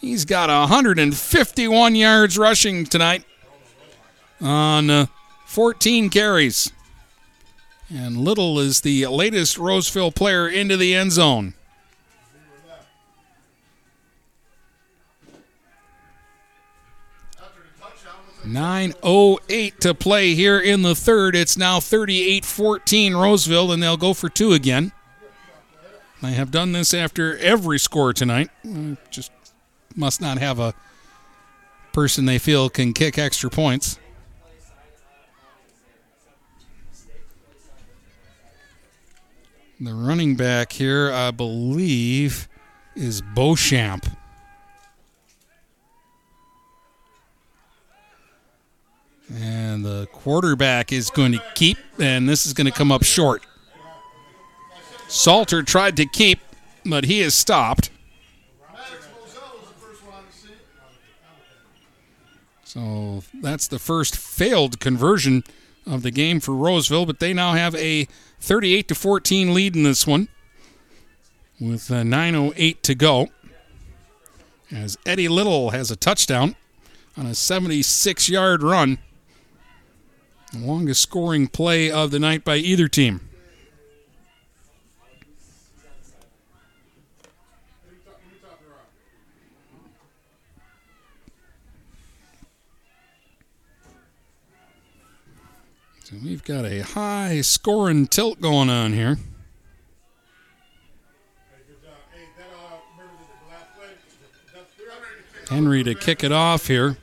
He's 0.00 0.24
got 0.24 0.48
151 0.48 1.96
yards 1.96 2.38
rushing 2.38 2.84
tonight 2.84 3.24
on 4.40 4.88
uh, 4.88 5.06
14 5.46 6.10
carries. 6.10 6.70
And 7.92 8.18
Little 8.18 8.60
is 8.60 8.82
the 8.82 9.08
latest 9.08 9.58
Roseville 9.58 10.12
player 10.12 10.48
into 10.48 10.76
the 10.76 10.94
end 10.94 11.10
zone. 11.10 11.54
Nine 18.46 18.92
oh 19.02 19.38
eight 19.48 19.80
to 19.80 19.94
play 19.94 20.34
here 20.34 20.58
in 20.60 20.82
the 20.82 20.94
third. 20.94 21.34
It's 21.34 21.56
now 21.56 21.78
38-14 21.80 23.14
Roseville, 23.20 23.72
and 23.72 23.82
they'll 23.82 23.96
go 23.96 24.12
for 24.12 24.28
two 24.28 24.52
again. 24.52 24.92
They 26.22 26.32
have 26.32 26.50
done 26.50 26.72
this 26.72 26.92
after 26.94 27.36
every 27.38 27.78
score 27.78 28.12
tonight. 28.12 28.50
Uh, 28.66 28.96
Just 29.10 29.30
must 29.96 30.20
not 30.20 30.38
have 30.38 30.58
a 30.58 30.74
person 31.92 32.24
they 32.26 32.38
feel 32.38 32.68
can 32.68 32.92
kick 32.92 33.18
extra 33.18 33.50
points. 33.50 33.98
The 39.80 39.92
running 39.92 40.36
back 40.36 40.72
here, 40.72 41.12
I 41.12 41.30
believe, 41.30 42.48
is 42.94 43.20
Beauchamp. 43.20 44.06
And 49.32 49.84
the 49.84 50.06
quarterback 50.12 50.92
is 50.92 51.10
going 51.10 51.32
to 51.32 51.42
keep, 51.54 51.78
and 51.98 52.28
this 52.28 52.46
is 52.46 52.52
going 52.52 52.66
to 52.66 52.72
come 52.72 52.92
up 52.92 53.02
short. 53.02 53.42
Salter 55.08 55.62
tried 55.62 55.96
to 55.96 56.06
keep, 56.06 56.40
but 56.84 57.04
he 57.04 57.20
is 57.20 57.34
stopped. 57.34 57.90
So 62.64 63.22
that's 63.40 63.68
the 63.68 63.78
first 63.78 64.16
failed 64.16 64.80
conversion 64.80 65.44
of 65.86 66.02
the 66.02 66.10
game 66.10 66.40
for 66.40 66.54
Roseville, 66.54 67.06
but 67.06 67.20
they 67.20 67.32
now 67.32 67.52
have 67.52 67.74
a 67.76 68.08
38 68.40 68.88
to 68.88 68.94
14 68.94 69.54
lead 69.54 69.76
in 69.76 69.84
this 69.84 70.06
one 70.06 70.28
with 71.60 71.90
uh, 71.90 72.02
9:08 72.02 72.82
to 72.82 72.94
go. 72.94 73.28
As 74.72 74.98
Eddie 75.06 75.28
Little 75.28 75.70
has 75.70 75.90
a 75.90 75.96
touchdown 75.96 76.56
on 77.16 77.26
a 77.26 77.30
76-yard 77.30 78.62
run, 78.62 78.98
longest 80.54 81.02
scoring 81.02 81.48
play 81.48 81.90
of 81.90 82.10
the 82.10 82.18
night 82.18 82.44
by 82.44 82.56
either 82.56 82.88
team. 82.88 83.20
So 96.04 96.16
we've 96.22 96.44
got 96.44 96.66
a 96.66 96.80
high 96.80 97.40
scoring 97.40 98.06
tilt 98.06 98.40
going 98.40 98.68
on 98.68 98.92
here. 98.92 99.18
Henry 105.48 105.82
to 105.82 105.94
kick 105.94 106.22
it 106.24 106.32
off 106.32 106.66
here. 106.66 106.96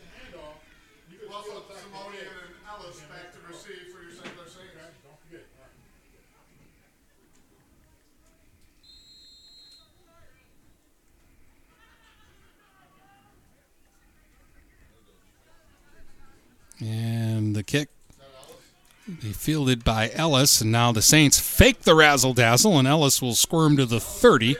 The 16.81 17.63
kick 17.65 17.89
be 19.07 19.33
fielded 19.33 19.83
by 19.83 20.09
Ellis, 20.13 20.61
and 20.61 20.71
now 20.71 20.91
the 20.91 21.01
Saints 21.01 21.39
fake 21.39 21.81
the 21.81 21.95
razzle 21.95 22.33
dazzle, 22.33 22.79
and 22.79 22.87
Ellis 22.87 23.21
will 23.21 23.35
squirm 23.35 23.77
to 23.77 23.85
the 23.85 23.99
30. 23.99 24.55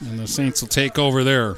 And 0.00 0.18
the 0.18 0.26
Saints 0.26 0.60
will 0.60 0.68
take 0.68 0.98
over 0.98 1.24
there. 1.24 1.56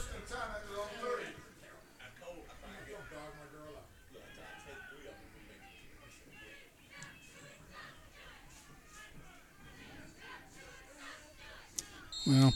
Well, 12.26 12.52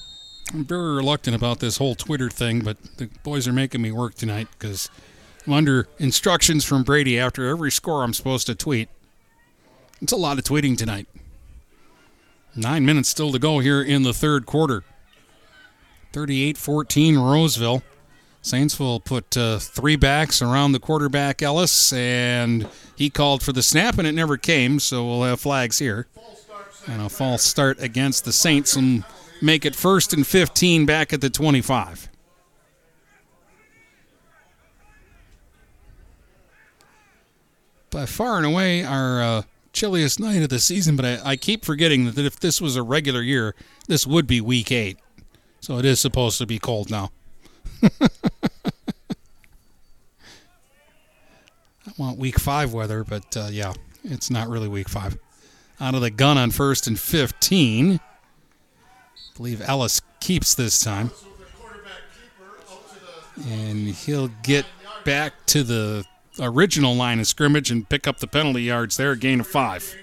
I'm 0.52 0.64
very 0.64 0.94
reluctant 0.96 1.36
about 1.36 1.60
this 1.60 1.76
whole 1.76 1.94
Twitter 1.94 2.28
thing, 2.28 2.60
but 2.60 2.76
the 2.96 3.08
boys 3.22 3.46
are 3.46 3.52
making 3.52 3.82
me 3.82 3.92
work 3.92 4.14
tonight 4.14 4.48
because 4.58 4.90
I'm 5.46 5.52
under 5.52 5.86
instructions 5.98 6.64
from 6.64 6.82
Brady 6.82 7.18
after 7.20 7.48
every 7.48 7.70
score 7.70 8.02
I'm 8.02 8.12
supposed 8.12 8.46
to 8.48 8.54
tweet. 8.56 8.88
It's 10.02 10.12
a 10.12 10.16
lot 10.16 10.38
of 10.38 10.44
tweeting 10.44 10.76
tonight. 10.76 11.06
Nine 12.56 12.84
minutes 12.84 13.08
still 13.08 13.30
to 13.30 13.38
go 13.38 13.60
here 13.60 13.80
in 13.80 14.02
the 14.02 14.12
third 14.12 14.44
quarter. 14.44 14.82
38 16.12 16.56
14 16.56 17.18
Roseville. 17.18 17.82
Saints 18.42 18.80
will 18.80 18.98
put 18.98 19.36
uh, 19.36 19.58
three 19.58 19.96
backs 19.96 20.42
around 20.42 20.72
the 20.72 20.80
quarterback 20.80 21.42
Ellis, 21.42 21.92
and 21.92 22.66
he 22.96 23.10
called 23.10 23.42
for 23.42 23.52
the 23.52 23.62
snap, 23.62 23.98
and 23.98 24.06
it 24.06 24.12
never 24.12 24.36
came, 24.36 24.80
so 24.80 25.06
we'll 25.06 25.22
have 25.22 25.40
flags 25.40 25.78
here. 25.78 26.06
And 26.88 27.02
a 27.02 27.08
false 27.08 27.42
start 27.42 27.80
against 27.80 28.24
the 28.24 28.32
Saints 28.32 28.74
and 28.74 29.04
make 29.40 29.64
it 29.64 29.74
first 29.74 30.12
and 30.12 30.26
15 30.26 30.86
back 30.86 31.12
at 31.12 31.20
the 31.20 31.30
25. 31.30 32.08
By 37.90 38.06
far 38.06 38.36
and 38.36 38.46
away 38.46 38.84
our 38.84 39.22
uh, 39.22 39.42
chilliest 39.72 40.20
night 40.20 40.42
of 40.42 40.48
the 40.48 40.60
season, 40.60 40.94
but 40.94 41.04
I, 41.04 41.18
I 41.24 41.36
keep 41.36 41.64
forgetting 41.64 42.12
that 42.12 42.24
if 42.24 42.38
this 42.38 42.60
was 42.60 42.76
a 42.76 42.82
regular 42.82 43.20
year, 43.20 43.54
this 43.88 44.06
would 44.06 44.26
be 44.26 44.40
week 44.40 44.70
eight. 44.70 44.98
So 45.60 45.78
it 45.78 45.84
is 45.84 46.00
supposed 46.00 46.38
to 46.38 46.46
be 46.46 46.58
cold 46.58 46.90
now. 46.90 47.10
I 47.82 47.90
want 51.98 52.18
week 52.18 52.38
five 52.38 52.72
weather, 52.72 53.04
but 53.04 53.36
uh, 53.36 53.48
yeah, 53.50 53.72
it's 54.04 54.30
not 54.30 54.48
really 54.48 54.68
week 54.68 54.88
five. 54.88 55.18
Out 55.80 55.94
of 55.94 56.00
the 56.00 56.10
gun 56.10 56.38
on 56.38 56.50
first 56.50 56.86
and 56.86 56.98
15. 56.98 58.00
Believe 59.40 59.62
Ellis 59.62 60.02
keeps 60.20 60.54
this 60.54 60.78
time. 60.80 61.10
And 63.48 63.88
he'll 63.88 64.28
get 64.42 64.66
back 65.06 65.32
to 65.46 65.62
the 65.62 66.04
original 66.38 66.94
line 66.94 67.18
of 67.20 67.26
scrimmage 67.26 67.70
and 67.70 67.88
pick 67.88 68.06
up 68.06 68.18
the 68.18 68.26
penalty 68.26 68.64
yards 68.64 68.98
there, 68.98 69.14
gain 69.14 69.40
of 69.40 69.46
five. 69.46 69.96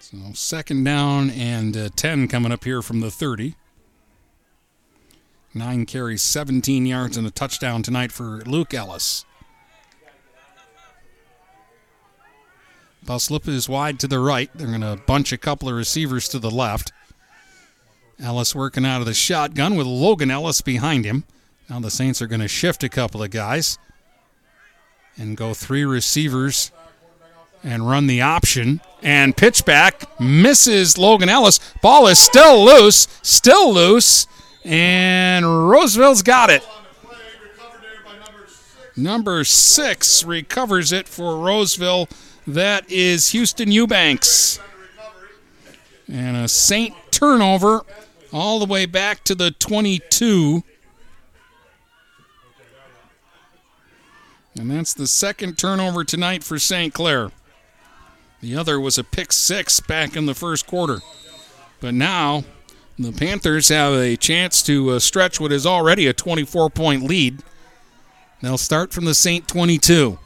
So 0.00 0.16
second 0.32 0.84
down 0.84 1.28
and 1.28 1.76
uh, 1.76 1.90
10 1.96 2.28
coming 2.28 2.50
up 2.50 2.64
here 2.64 2.80
from 2.80 3.00
the 3.00 3.10
30. 3.10 3.56
Nine 5.52 5.84
carries, 5.84 6.22
17 6.22 6.86
yards, 6.86 7.18
and 7.18 7.26
a 7.26 7.30
touchdown 7.30 7.82
tonight 7.82 8.10
for 8.10 8.40
Luke 8.46 8.72
Ellis. 8.72 9.26
Buslip 13.04 13.48
is 13.48 13.68
wide 13.68 13.98
to 14.00 14.08
the 14.08 14.18
right. 14.18 14.50
They're 14.54 14.66
going 14.66 14.80
to 14.82 15.00
bunch 15.06 15.32
a 15.32 15.38
couple 15.38 15.68
of 15.68 15.74
receivers 15.74 16.28
to 16.28 16.38
the 16.38 16.50
left. 16.50 16.92
Ellis 18.22 18.54
working 18.54 18.84
out 18.84 19.00
of 19.00 19.06
the 19.06 19.14
shotgun 19.14 19.76
with 19.76 19.86
Logan 19.86 20.30
Ellis 20.30 20.60
behind 20.60 21.04
him. 21.04 21.24
Now 21.68 21.80
the 21.80 21.90
Saints 21.90 22.20
are 22.20 22.26
going 22.26 22.40
to 22.40 22.48
shift 22.48 22.84
a 22.84 22.88
couple 22.88 23.22
of 23.22 23.30
guys 23.30 23.78
and 25.16 25.36
go 25.36 25.54
three 25.54 25.84
receivers 25.84 26.70
and 27.62 27.88
run 27.88 28.06
the 28.06 28.20
option. 28.20 28.80
And 29.02 29.36
pitch 29.36 29.64
back 29.64 30.20
misses 30.20 30.98
Logan 30.98 31.28
Ellis. 31.28 31.60
Ball 31.82 32.08
is 32.08 32.18
still 32.18 32.64
loose, 32.64 33.08
still 33.22 33.72
loose, 33.72 34.26
and 34.64 35.70
Roseville's 35.70 36.22
got 36.22 36.50
it. 36.50 36.66
Number 38.96 39.44
six 39.44 40.24
recovers 40.24 40.92
it 40.92 41.08
for 41.08 41.38
Roseville. 41.38 42.08
That 42.46 42.90
is 42.90 43.30
Houston 43.30 43.70
Eubanks. 43.70 44.58
And 46.08 46.36
a 46.36 46.48
Saint 46.48 46.94
turnover 47.10 47.82
all 48.32 48.58
the 48.58 48.66
way 48.66 48.86
back 48.86 49.24
to 49.24 49.34
the 49.34 49.50
22. 49.50 50.62
And 54.58 54.70
that's 54.70 54.94
the 54.94 55.06
second 55.06 55.58
turnover 55.58 56.04
tonight 56.04 56.42
for 56.42 56.58
St. 56.58 56.92
Clair. 56.92 57.30
The 58.40 58.56
other 58.56 58.80
was 58.80 58.98
a 58.98 59.04
pick 59.04 59.32
six 59.32 59.80
back 59.80 60.16
in 60.16 60.26
the 60.26 60.34
first 60.34 60.66
quarter. 60.66 61.00
But 61.80 61.94
now 61.94 62.44
the 62.98 63.12
Panthers 63.12 63.68
have 63.68 63.94
a 63.94 64.16
chance 64.16 64.62
to 64.64 64.90
uh, 64.90 64.98
stretch 64.98 65.40
what 65.40 65.52
is 65.52 65.66
already 65.66 66.06
a 66.06 66.12
24 66.12 66.70
point 66.70 67.04
lead. 67.04 67.42
They'll 68.42 68.58
start 68.58 68.92
from 68.92 69.04
the 69.04 69.14
St. 69.14 69.46
22. 69.46 70.18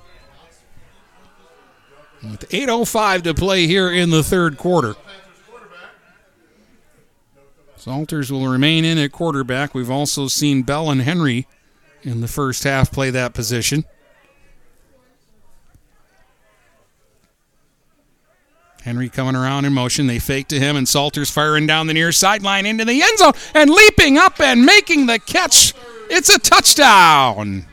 With 2.31 2.49
8.05 2.49 3.23
to 3.23 3.35
play 3.35 3.67
here 3.67 3.91
in 3.91 4.11
the 4.11 4.23
third 4.23 4.57
quarter. 4.57 4.95
Salters 7.77 8.33
will 8.33 8.49
remain 8.49 8.85
in 8.85 8.97
at 8.97 9.13
quarterback. 9.13 9.75
We've 9.75 9.91
also 9.91 10.27
seen 10.27 10.63
Bell 10.63 10.91
and 10.91 11.03
Henry 11.03 11.47
in 12.03 12.23
the 12.23 12.29
first 12.29 12.65
half 12.65 12.91
play 12.91 13.11
that 13.11 13.35
position. 13.35 13.85
Henry 18.83 19.09
coming 19.09 19.35
around 19.35 19.65
in 19.65 19.73
motion. 19.73 20.07
They 20.07 20.19
fake 20.19 20.49
to 20.49 20.61
him, 20.61 20.77
and 20.77 20.87
Salters 20.87 21.31
firing 21.31 21.67
down 21.67 21.87
the 21.87 21.95
near 21.95 22.13
sideline 22.13 22.67
into 22.67 22.85
the 22.85 23.03
end 23.03 23.19
zone 23.19 23.33
and 23.55 23.71
leaping 23.71 24.19
up 24.19 24.41
and 24.41 24.65
making 24.65 25.07
the 25.07 25.19
catch. 25.19 25.75
It's 26.11 26.29
a 26.29 26.39
touchdown. 26.39 27.67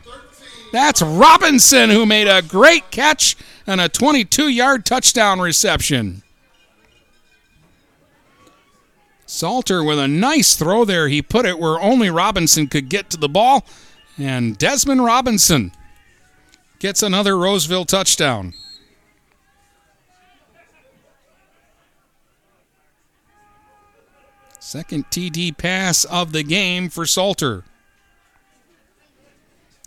That's 0.71 1.01
Robinson 1.01 1.89
who 1.89 2.05
made 2.05 2.27
a 2.27 2.41
great 2.41 2.91
catch 2.91 3.35
and 3.67 3.81
a 3.81 3.89
22 3.89 4.49
yard 4.49 4.85
touchdown 4.85 5.39
reception. 5.39 6.23
Salter 9.25 9.83
with 9.83 9.97
a 9.97 10.09
nice 10.09 10.55
throw 10.55 10.83
there. 10.83 11.07
He 11.07 11.21
put 11.21 11.45
it 11.45 11.57
where 11.57 11.79
only 11.79 12.09
Robinson 12.09 12.67
could 12.67 12.89
get 12.89 13.09
to 13.11 13.17
the 13.17 13.29
ball. 13.29 13.65
And 14.17 14.57
Desmond 14.57 15.05
Robinson 15.05 15.71
gets 16.79 17.01
another 17.01 17.37
Roseville 17.37 17.85
touchdown. 17.85 18.53
Second 24.59 25.05
TD 25.09 25.57
pass 25.57 26.03
of 26.05 26.33
the 26.33 26.43
game 26.43 26.89
for 26.89 27.05
Salter. 27.05 27.63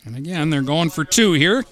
And 0.04 0.16
again, 0.16 0.50
they're 0.50 0.62
going 0.62 0.90
for 0.90 1.04
two 1.04 1.32
here. 1.32 1.64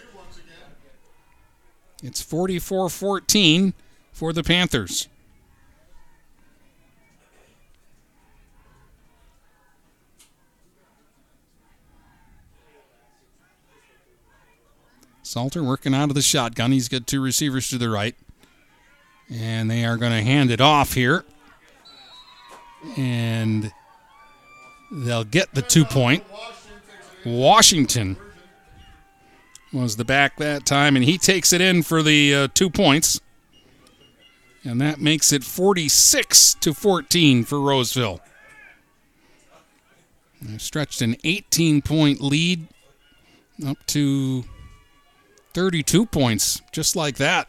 It's 2.02 2.20
44 2.20 2.88
14 2.88 3.74
for 4.12 4.32
the 4.32 4.42
Panthers. 4.42 5.08
Salter 15.22 15.62
working 15.62 15.94
out 15.94 16.10
of 16.10 16.14
the 16.14 16.20
shotgun. 16.20 16.72
He's 16.72 16.88
got 16.88 17.06
two 17.06 17.22
receivers 17.22 17.70
to 17.70 17.78
the 17.78 17.88
right. 17.88 18.14
And 19.30 19.70
they 19.70 19.84
are 19.84 19.96
going 19.96 20.12
to 20.12 20.22
hand 20.22 20.50
it 20.50 20.60
off 20.60 20.92
here. 20.92 21.24
And 22.98 23.72
they'll 24.90 25.24
get 25.24 25.54
the 25.54 25.62
two 25.62 25.86
point. 25.86 26.22
Washington 27.24 28.18
was 29.72 29.96
the 29.96 30.04
back 30.04 30.36
that 30.36 30.66
time, 30.66 30.96
and 30.96 31.04
he 31.04 31.18
takes 31.18 31.52
it 31.52 31.60
in 31.60 31.82
for 31.82 32.02
the 32.02 32.34
uh, 32.34 32.48
two 32.54 32.70
points. 32.70 33.20
And 34.64 34.80
that 34.80 35.00
makes 35.00 35.32
it 35.32 35.42
46 35.42 36.54
to 36.54 36.72
14 36.72 37.44
for 37.44 37.60
Roseville. 37.60 38.20
They've 40.40 40.62
stretched 40.62 41.02
an 41.02 41.16
18 41.24 41.82
point 41.82 42.20
lead 42.20 42.68
up 43.66 43.84
to 43.86 44.44
32 45.54 46.06
points, 46.06 46.62
just 46.72 46.96
like 46.96 47.16
that. 47.16 47.48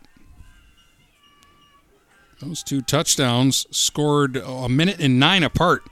Those 2.39 2.63
two 2.63 2.81
touchdowns 2.81 3.65
scored 3.71 4.37
a 4.37 4.67
minute 4.67 4.99
and 4.99 5.19
nine 5.19 5.43
apart. 5.43 5.83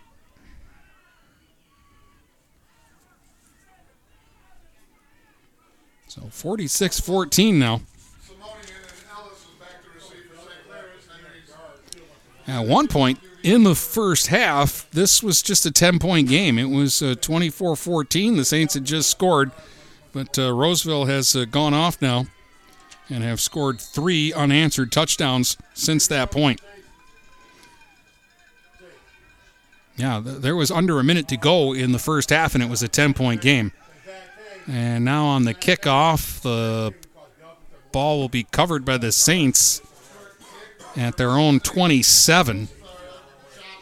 So 6.11 6.23
46 6.29 6.99
14 6.99 7.57
now. 7.57 7.79
At 12.45 12.67
one 12.67 12.89
point, 12.89 13.17
in 13.43 13.63
the 13.63 13.75
first 13.75 14.27
half, 14.27 14.91
this 14.91 15.23
was 15.23 15.41
just 15.41 15.65
a 15.65 15.71
10 15.71 15.99
point 15.99 16.27
game. 16.27 16.59
It 16.59 16.65
was 16.65 17.01
uh, 17.01 17.15
24 17.21 17.77
14. 17.77 18.35
The 18.35 18.43
Saints 18.43 18.73
had 18.73 18.83
just 18.83 19.09
scored, 19.09 19.51
but 20.11 20.37
uh, 20.37 20.51
Roseville 20.51 21.05
has 21.05 21.33
uh, 21.33 21.45
gone 21.45 21.73
off 21.73 22.01
now 22.01 22.25
and 23.09 23.23
have 23.23 23.39
scored 23.39 23.79
three 23.79 24.33
unanswered 24.33 24.91
touchdowns 24.91 25.55
since 25.73 26.07
that 26.07 26.29
point. 26.29 26.59
Yeah, 29.95 30.21
th- 30.21 30.41
there 30.41 30.57
was 30.57 30.71
under 30.71 30.99
a 30.99 31.05
minute 31.05 31.29
to 31.29 31.37
go 31.37 31.73
in 31.73 31.93
the 31.93 31.99
first 31.99 32.31
half, 32.31 32.53
and 32.53 32.61
it 32.61 32.69
was 32.69 32.83
a 32.83 32.89
10 32.89 33.13
point 33.13 33.39
game. 33.39 33.71
And 34.67 35.03
now 35.03 35.25
on 35.25 35.43
the 35.45 35.53
kickoff, 35.53 36.41
the 36.41 36.93
ball 37.91 38.19
will 38.19 38.29
be 38.29 38.43
covered 38.43 38.85
by 38.85 38.97
the 38.97 39.11
Saints 39.11 39.81
at 40.95 41.17
their 41.17 41.31
own 41.31 41.59
27. 41.59 42.69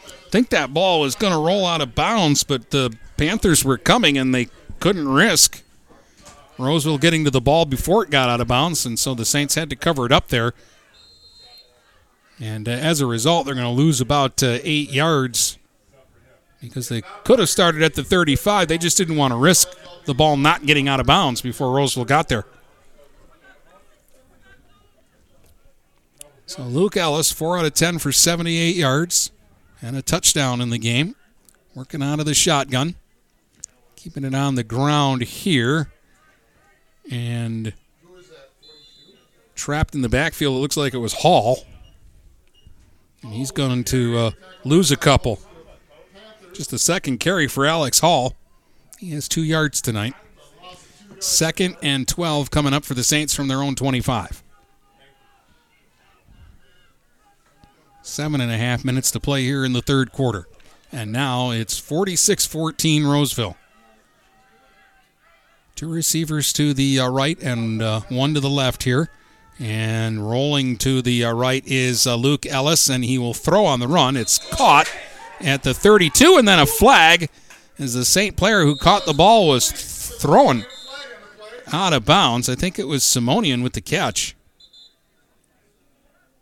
I 0.06 0.10
think 0.30 0.50
that 0.50 0.72
ball 0.72 1.00
was 1.00 1.14
going 1.14 1.32
to 1.32 1.38
roll 1.38 1.66
out 1.66 1.80
of 1.80 1.94
bounds, 1.94 2.44
but 2.44 2.70
the 2.70 2.96
Panthers 3.16 3.64
were 3.64 3.78
coming 3.78 4.16
and 4.16 4.34
they 4.34 4.48
couldn't 4.78 5.08
risk 5.08 5.62
Roseville 6.60 6.98
getting 6.98 7.24
to 7.24 7.30
the 7.30 7.40
ball 7.40 7.64
before 7.64 8.04
it 8.04 8.10
got 8.10 8.28
out 8.28 8.40
of 8.40 8.48
bounds, 8.48 8.84
and 8.84 8.98
so 8.98 9.14
the 9.14 9.24
Saints 9.24 9.54
had 9.54 9.70
to 9.70 9.76
cover 9.76 10.06
it 10.06 10.12
up 10.12 10.28
there. 10.28 10.52
And 12.38 12.68
uh, 12.68 12.72
as 12.72 13.00
a 13.00 13.06
result, 13.06 13.46
they're 13.46 13.54
going 13.54 13.66
to 13.66 13.70
lose 13.70 14.00
about 14.00 14.42
uh, 14.42 14.58
eight 14.62 14.90
yards 14.90 15.58
because 16.60 16.88
they 16.88 17.02
could 17.24 17.38
have 17.38 17.48
started 17.48 17.82
at 17.82 17.94
the 17.94 18.04
35. 18.04 18.68
They 18.68 18.78
just 18.78 18.96
didn't 18.96 19.16
want 19.16 19.32
to 19.32 19.36
risk 19.36 19.68
the 20.04 20.14
ball 20.14 20.36
not 20.36 20.66
getting 20.66 20.88
out 20.88 21.00
of 21.00 21.06
bounds 21.06 21.40
before 21.40 21.72
Roseville 21.72 22.04
got 22.04 22.28
there. 22.28 22.44
So 26.46 26.62
Luke 26.62 26.96
Ellis, 26.96 27.30
4 27.30 27.58
out 27.58 27.64
of 27.64 27.74
10 27.74 27.98
for 27.98 28.10
78 28.10 28.74
yards 28.74 29.30
and 29.80 29.96
a 29.96 30.02
touchdown 30.02 30.60
in 30.60 30.70
the 30.70 30.78
game. 30.78 31.14
Working 31.74 32.02
out 32.02 32.18
of 32.18 32.26
the 32.26 32.34
shotgun. 32.34 32.96
Keeping 33.94 34.24
it 34.24 34.34
on 34.34 34.56
the 34.56 34.64
ground 34.64 35.22
here. 35.22 35.92
And 37.08 37.72
trapped 39.54 39.94
in 39.94 40.02
the 40.02 40.08
backfield, 40.08 40.56
it 40.56 40.60
looks 40.60 40.76
like 40.76 40.92
it 40.92 40.98
was 40.98 41.12
Hall. 41.12 41.64
And 43.22 43.32
he's 43.32 43.52
going 43.52 43.84
to 43.84 44.18
uh, 44.18 44.30
lose 44.64 44.90
a 44.90 44.96
couple. 44.96 45.38
Just 46.60 46.72
the 46.72 46.78
second 46.78 47.20
carry 47.20 47.48
for 47.48 47.64
Alex 47.64 48.00
Hall. 48.00 48.34
He 48.98 49.12
has 49.12 49.28
two 49.28 49.42
yards 49.42 49.80
tonight. 49.80 50.12
Second 51.18 51.74
and 51.82 52.06
12 52.06 52.50
coming 52.50 52.74
up 52.74 52.84
for 52.84 52.92
the 52.92 53.02
Saints 53.02 53.34
from 53.34 53.48
their 53.48 53.62
own 53.62 53.74
25. 53.74 54.42
Seven 58.02 58.42
and 58.42 58.52
a 58.52 58.58
half 58.58 58.84
minutes 58.84 59.10
to 59.12 59.18
play 59.18 59.42
here 59.42 59.64
in 59.64 59.72
the 59.72 59.80
third 59.80 60.12
quarter. 60.12 60.48
And 60.92 61.10
now 61.10 61.50
it's 61.50 61.78
46 61.78 62.44
14 62.44 63.06
Roseville. 63.06 63.56
Two 65.76 65.90
receivers 65.90 66.52
to 66.52 66.74
the 66.74 67.00
uh, 67.00 67.08
right 67.08 67.42
and 67.42 67.80
uh, 67.80 68.00
one 68.10 68.34
to 68.34 68.40
the 68.40 68.50
left 68.50 68.82
here. 68.82 69.08
And 69.58 70.28
rolling 70.28 70.76
to 70.76 71.00
the 71.00 71.24
uh, 71.24 71.32
right 71.32 71.66
is 71.66 72.06
uh, 72.06 72.16
Luke 72.16 72.44
Ellis, 72.44 72.90
and 72.90 73.02
he 73.02 73.16
will 73.16 73.32
throw 73.32 73.64
on 73.64 73.80
the 73.80 73.88
run. 73.88 74.14
It's 74.14 74.36
caught 74.36 74.90
at 75.40 75.62
the 75.62 75.74
32, 75.74 76.36
and 76.38 76.46
then 76.46 76.58
a 76.58 76.66
flag 76.66 77.28
as 77.78 77.94
the 77.94 78.04
Saint 78.04 78.36
player 78.36 78.64
who 78.64 78.76
caught 78.76 79.06
the 79.06 79.14
ball 79.14 79.48
was 79.48 79.70
thrown 79.70 80.64
out 81.72 81.92
of 81.92 82.04
bounds. 82.04 82.48
I 82.48 82.54
think 82.54 82.78
it 82.78 82.86
was 82.86 83.02
Simonian 83.02 83.62
with 83.62 83.72
the 83.72 83.80
catch. 83.80 84.36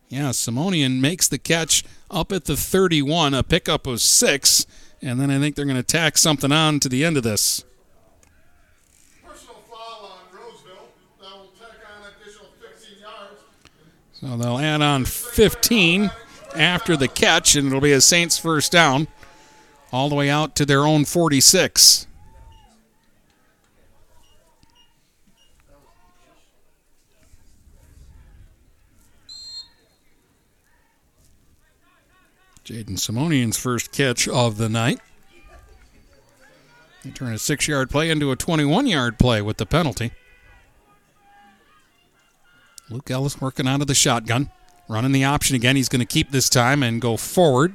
Yeah, 0.08 0.30
Simonian 0.30 1.00
makes 1.00 1.28
the 1.28 1.38
catch 1.38 1.84
up 2.10 2.32
at 2.32 2.46
the 2.46 2.56
31, 2.56 3.34
a 3.34 3.42
pickup 3.42 3.86
of 3.86 4.00
six, 4.00 4.66
and 5.02 5.20
then 5.20 5.30
I 5.30 5.38
think 5.38 5.54
they're 5.54 5.66
going 5.66 5.76
to 5.76 5.82
tack 5.82 6.16
something 6.16 6.50
on 6.50 6.80
to 6.80 6.88
the 6.88 7.04
end 7.04 7.16
of 7.16 7.22
this. 7.22 7.64
So 14.20 14.36
they'll 14.36 14.58
add 14.58 14.82
on 14.82 15.04
15 15.04 16.10
after 16.54 16.96
the 16.96 17.08
catch, 17.08 17.56
and 17.56 17.68
it'll 17.68 17.80
be 17.80 17.92
a 17.92 18.00
Saints 18.00 18.38
first 18.38 18.72
down 18.72 19.08
all 19.92 20.08
the 20.08 20.14
way 20.14 20.28
out 20.28 20.54
to 20.56 20.66
their 20.66 20.86
own 20.86 21.04
46. 21.04 22.06
Jaden 32.64 32.98
Simonian's 32.98 33.56
first 33.56 33.92
catch 33.92 34.28
of 34.28 34.58
the 34.58 34.68
night. 34.68 35.00
They 37.02 37.10
turn 37.10 37.32
a 37.32 37.38
six 37.38 37.66
yard 37.66 37.88
play 37.88 38.10
into 38.10 38.30
a 38.30 38.36
21 38.36 38.86
yard 38.86 39.18
play 39.18 39.40
with 39.40 39.56
the 39.56 39.64
penalty. 39.64 40.12
Luke 42.90 43.10
Ellis 43.10 43.40
working 43.40 43.66
out 43.66 43.80
of 43.80 43.86
the 43.86 43.94
shotgun. 43.94 44.50
Running 44.88 45.12
the 45.12 45.24
option 45.24 45.54
again. 45.54 45.76
He's 45.76 45.88
going 45.88 46.00
to 46.00 46.06
keep 46.06 46.30
this 46.30 46.48
time 46.48 46.82
and 46.82 47.00
go 47.00 47.16
forward. 47.16 47.74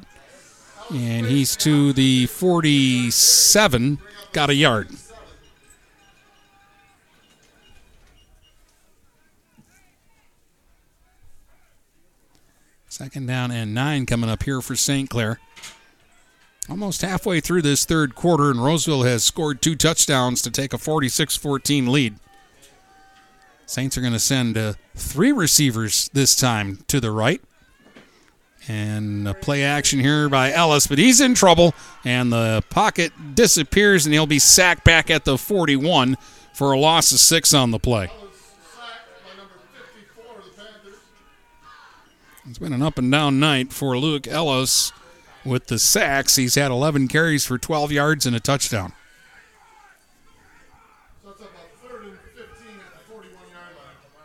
And 0.91 1.27
he's 1.27 1.55
to 1.57 1.93
the 1.93 2.25
47. 2.25 3.99
Got 4.31 4.49
a 4.49 4.55
yard. 4.55 4.89
Second 12.89 13.27
down 13.27 13.49
and 13.49 13.73
nine 13.73 14.05
coming 14.05 14.29
up 14.29 14.43
here 14.43 14.61
for 14.61 14.75
St. 14.75 15.09
Clair. 15.09 15.39
Almost 16.69 17.01
halfway 17.01 17.39
through 17.41 17.63
this 17.63 17.85
third 17.85 18.15
quarter, 18.15 18.49
and 18.49 18.63
Roseville 18.63 19.03
has 19.03 19.23
scored 19.23 19.61
two 19.61 19.75
touchdowns 19.75 20.41
to 20.43 20.51
take 20.51 20.73
a 20.73 20.77
46 20.77 21.35
14 21.35 21.91
lead. 21.91 22.15
Saints 23.73 23.97
are 23.97 24.01
going 24.01 24.13
to 24.13 24.19
send 24.19 24.55
uh, 24.55 24.73
three 24.93 25.31
receivers 25.31 26.07
this 26.13 26.35
time 26.35 26.77
to 26.89 26.99
the 26.99 27.09
right. 27.09 27.41
And 28.67 29.27
a 29.27 29.33
play 29.33 29.63
action 29.63 29.99
here 29.99 30.29
by 30.29 30.51
Ellis, 30.51 30.85
but 30.85 30.99
he's 30.99 31.19
in 31.19 31.33
trouble, 31.33 31.73
and 32.05 32.31
the 32.31 32.63
pocket 32.69 33.11
disappears, 33.33 34.05
and 34.05 34.13
he'll 34.13 34.27
be 34.27 34.37
sacked 34.37 34.83
back 34.83 35.09
at 35.09 35.25
the 35.25 35.39
41 35.39 36.17
for 36.53 36.71
a 36.71 36.77
loss 36.77 37.11
of 37.13 37.19
six 37.19 37.51
on 37.51 37.71
the 37.71 37.79
play. 37.79 38.11
It's 42.47 42.59
been 42.59 42.73
an 42.73 42.83
up 42.83 42.99
and 42.99 43.11
down 43.11 43.39
night 43.39 43.73
for 43.73 43.97
Luke 43.97 44.27
Ellis 44.27 44.91
with 45.43 45.65
the 45.65 45.79
sacks. 45.79 46.35
He's 46.35 46.53
had 46.53 46.69
11 46.69 47.07
carries 47.07 47.43
for 47.43 47.57
12 47.57 47.91
yards 47.91 48.27
and 48.27 48.35
a 48.35 48.39
touchdown. 48.39 48.93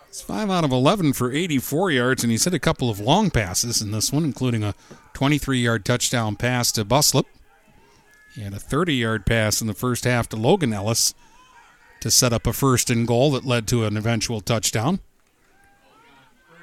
It's 0.09 0.23
5 0.23 0.51
out 0.51 0.65
of 0.65 0.73
11 0.73 1.13
for 1.13 1.31
84 1.31 1.91
yards, 1.91 2.25
and 2.25 2.31
he's 2.31 2.45
hit 2.45 2.55
a 2.55 2.59
couple 2.59 2.89
of 2.89 2.99
long 2.99 3.31
passes 3.31 3.83
in 3.83 3.91
this 3.91 4.11
one, 4.11 4.25
including 4.25 4.65
a 4.65 4.75
23 5.13 5.59
yard 5.59 5.85
touchdown 5.85 6.35
pass 6.35 6.73
to 6.73 6.85
Buslip. 6.85 7.27
He 8.35 8.41
had 8.41 8.55
a 8.55 8.59
30 8.59 8.95
yard 8.95 9.27
pass 9.27 9.61
in 9.61 9.67
the 9.67 9.75
first 9.75 10.05
half 10.05 10.29
to 10.31 10.37
Logan 10.37 10.73
Ellis 10.73 11.15
to 12.01 12.11
set 12.11 12.33
up 12.33 12.47
a 12.47 12.55
first 12.55 12.89
and 12.89 13.07
goal 13.07 13.33
that 13.33 13.45
led 13.45 13.67
to 13.69 13.85
an 13.85 13.97
eventual 13.97 14.41
touchdown. 14.41 15.01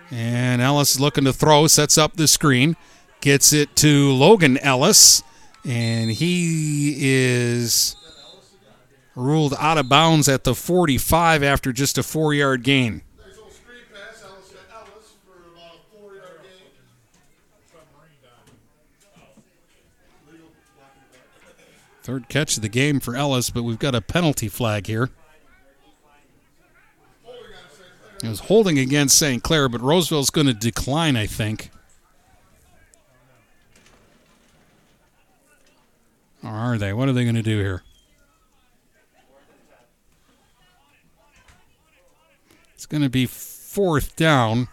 And 0.09 0.61
Ellis 0.61 0.95
is 0.95 0.99
looking 0.99 1.25
to 1.25 1.33
throw, 1.33 1.67
sets 1.67 1.97
up 1.97 2.15
the 2.15 2.27
screen, 2.27 2.75
gets 3.21 3.53
it 3.53 3.75
to 3.77 4.11
Logan 4.11 4.57
Ellis, 4.57 5.21
and 5.63 6.11
he 6.11 6.95
is 6.99 7.95
ruled 9.15 9.53
out 9.59 9.77
of 9.77 9.87
bounds 9.87 10.27
at 10.27 10.43
the 10.45 10.55
45 10.55 11.43
after 11.43 11.71
just 11.71 11.97
a 11.97 12.03
four 12.03 12.33
yard 12.33 12.63
gain. 12.63 13.01
Third 22.05 22.29
catch 22.29 22.55
of 22.55 22.61
the 22.61 22.69
game 22.69 22.99
for 22.99 23.15
Ellis, 23.15 23.49
but 23.49 23.63
we've 23.63 23.79
got 23.79 23.95
a 23.95 23.99
penalty 23.99 24.47
flag 24.47 24.85
here. 24.85 25.09
It 28.21 28.27
was 28.27 28.41
holding 28.41 28.77
against 28.77 29.17
St. 29.17 29.41
Clair, 29.41 29.67
but 29.67 29.81
Roseville's 29.81 30.29
going 30.29 30.45
to 30.45 30.53
decline, 30.53 31.15
I 31.15 31.25
think. 31.25 31.71
Or 36.43 36.51
are 36.51 36.77
they? 36.77 36.93
What 36.93 37.09
are 37.09 37.13
they 37.13 37.23
going 37.23 37.33
to 37.33 37.41
do 37.41 37.57
here? 37.57 37.81
It's 42.75 42.85
going 42.85 43.01
to 43.01 43.09
be 43.09 43.25
fourth 43.25 44.15
down 44.15 44.67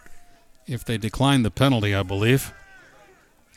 if 0.67 0.85
they 0.85 0.99
decline 0.99 1.41
the 1.41 1.49
penalty, 1.49 1.95
I 1.95 2.03
believe. 2.03 2.53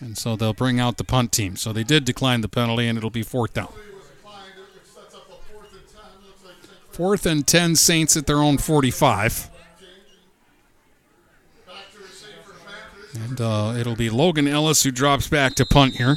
And 0.01 0.19
so 0.19 0.37
they'll 0.37 0.53
bring 0.53 0.79
out 0.79 0.99
the 0.99 1.05
punt 1.05 1.33
team. 1.33 1.57
So 1.57 1.73
they 1.73 1.85
did 1.85 2.05
decline 2.05 2.43
the 2.43 2.49
penalty, 2.49 2.87
and 2.87 2.99
it'll 2.99 3.11
be 3.11 3.23
fourth 3.23 3.55
down. 3.55 3.73
Fourth 6.91 7.27
and 7.27 7.47
10 7.47 7.77
Saints 7.77 8.17
at 8.17 8.27
their 8.27 8.39
own 8.39 8.59
45. 8.59 9.51
And 13.15 13.41
uh, 13.41 13.75
it'll 13.79 13.97
be 13.97 14.11
Logan 14.11 14.47
Ellis 14.47 14.83
who 14.83 14.91
drops 14.91 15.29
back 15.29 15.55
to 15.57 15.67
punt 15.67 15.97
here. 15.97 16.17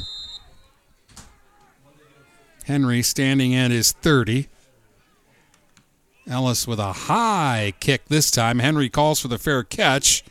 Henry 2.64 3.02
standing 3.02 3.54
at 3.54 3.70
his 3.70 3.92
30. 3.92 4.48
Ellis 6.28 6.66
with 6.66 6.78
a 6.78 6.92
high 6.92 7.74
kick 7.80 8.06
this 8.06 8.30
time. 8.30 8.58
Henry 8.58 8.88
calls 8.88 9.20
for 9.20 9.28
the 9.28 9.38
fair 9.38 9.64
catch 9.64 10.22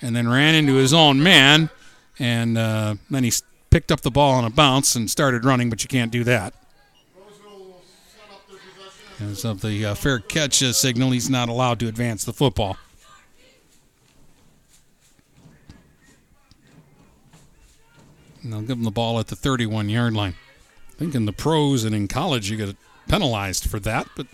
and 0.00 0.16
then 0.16 0.28
ran 0.28 0.54
into 0.54 0.74
his 0.74 0.92
own 0.94 1.22
man. 1.22 1.70
And 2.18 2.58
uh, 2.58 2.96
then 3.10 3.24
he 3.24 3.32
picked 3.70 3.90
up 3.90 4.02
the 4.02 4.10
ball 4.10 4.34
on 4.34 4.44
a 4.44 4.50
bounce 4.50 4.94
and 4.94 5.10
started 5.10 5.44
running, 5.44 5.70
but 5.70 5.82
you 5.82 5.88
can't 5.88 6.12
do 6.12 6.24
that. 6.24 6.54
As 9.20 9.44
of 9.44 9.60
the 9.60 9.86
uh, 9.86 9.94
fair 9.94 10.18
catch 10.18 10.62
uh, 10.62 10.72
signal, 10.72 11.12
he's 11.12 11.30
not 11.30 11.48
allowed 11.48 11.78
to 11.80 11.88
advance 11.88 12.24
the 12.24 12.32
football. 12.32 12.76
And 18.42 18.52
they'll 18.52 18.62
give 18.62 18.78
him 18.78 18.84
the 18.84 18.90
ball 18.90 19.20
at 19.20 19.28
the 19.28 19.36
31 19.36 19.88
yard 19.88 20.14
line. 20.14 20.34
I 20.90 20.98
think 20.98 21.14
in 21.14 21.26
the 21.26 21.32
pros 21.32 21.84
and 21.84 21.94
in 21.94 22.08
college 22.08 22.50
you 22.50 22.56
get 22.56 22.76
penalized 23.08 23.68
for 23.70 23.78
that, 23.80 24.08
but 24.16 24.26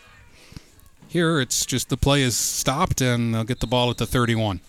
here 1.06 1.40
it's 1.40 1.66
just 1.66 1.88
the 1.88 1.96
play 1.96 2.22
is 2.22 2.36
stopped 2.36 3.00
and 3.00 3.34
they'll 3.34 3.44
get 3.44 3.60
the 3.60 3.66
ball 3.66 3.90
at 3.90 3.98
the 3.98 4.06
31. 4.06 4.60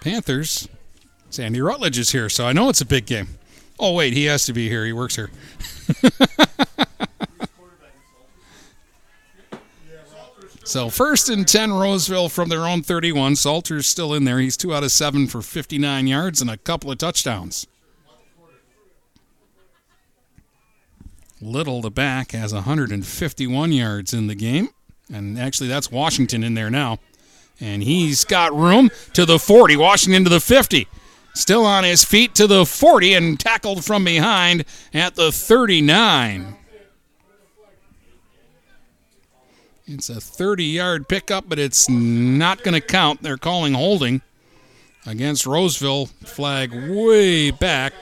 Panthers, 0.00 0.68
Sandy 1.28 1.60
Rutledge 1.60 1.98
is 1.98 2.10
here, 2.10 2.28
so 2.28 2.46
I 2.46 2.52
know 2.52 2.68
it's 2.68 2.80
a 2.80 2.86
big 2.86 3.06
game. 3.06 3.28
Oh, 3.78 3.94
wait, 3.94 4.12
he 4.12 4.24
has 4.24 4.44
to 4.46 4.52
be 4.52 4.68
here. 4.68 4.84
He 4.84 4.92
works 4.92 5.16
here. 5.16 5.30
So 10.70 10.88
first 10.88 11.28
and 11.28 11.48
10 11.48 11.72
Roseville 11.72 12.28
from 12.28 12.48
their 12.48 12.60
own 12.60 12.82
31. 12.82 13.34
Salter's 13.34 13.88
still 13.88 14.14
in 14.14 14.22
there. 14.22 14.38
He's 14.38 14.56
2 14.56 14.72
out 14.72 14.84
of 14.84 14.92
7 14.92 15.26
for 15.26 15.42
59 15.42 16.06
yards 16.06 16.40
and 16.40 16.48
a 16.48 16.56
couple 16.56 16.92
of 16.92 16.98
touchdowns. 16.98 17.66
Little, 21.40 21.80
the 21.80 21.90
back, 21.90 22.30
has 22.30 22.54
151 22.54 23.72
yards 23.72 24.14
in 24.14 24.28
the 24.28 24.36
game. 24.36 24.68
And 25.12 25.40
actually, 25.40 25.68
that's 25.68 25.90
Washington 25.90 26.44
in 26.44 26.54
there 26.54 26.70
now. 26.70 26.98
And 27.60 27.82
he's 27.82 28.24
got 28.24 28.54
room 28.54 28.90
to 29.12 29.26
the 29.26 29.38
40. 29.38 29.76
Washington 29.76 30.24
to 30.24 30.30
the 30.30 30.40
50. 30.40 30.88
Still 31.34 31.64
on 31.64 31.84
his 31.84 32.04
feet 32.04 32.34
to 32.36 32.46
the 32.46 32.66
40 32.66 33.14
and 33.14 33.38
tackled 33.38 33.84
from 33.84 34.04
behind 34.04 34.64
at 34.92 35.14
the 35.14 35.30
39. 35.30 36.56
It's 39.86 40.08
a 40.08 40.20
30 40.20 40.64
yard 40.64 41.08
pickup, 41.08 41.48
but 41.48 41.58
it's 41.58 41.88
not 41.88 42.62
going 42.62 42.74
to 42.74 42.80
count. 42.80 43.22
They're 43.22 43.36
calling 43.36 43.74
holding 43.74 44.22
against 45.04 45.46
Roseville. 45.46 46.06
Flag 46.06 46.72
way 46.72 47.50
back 47.50 47.92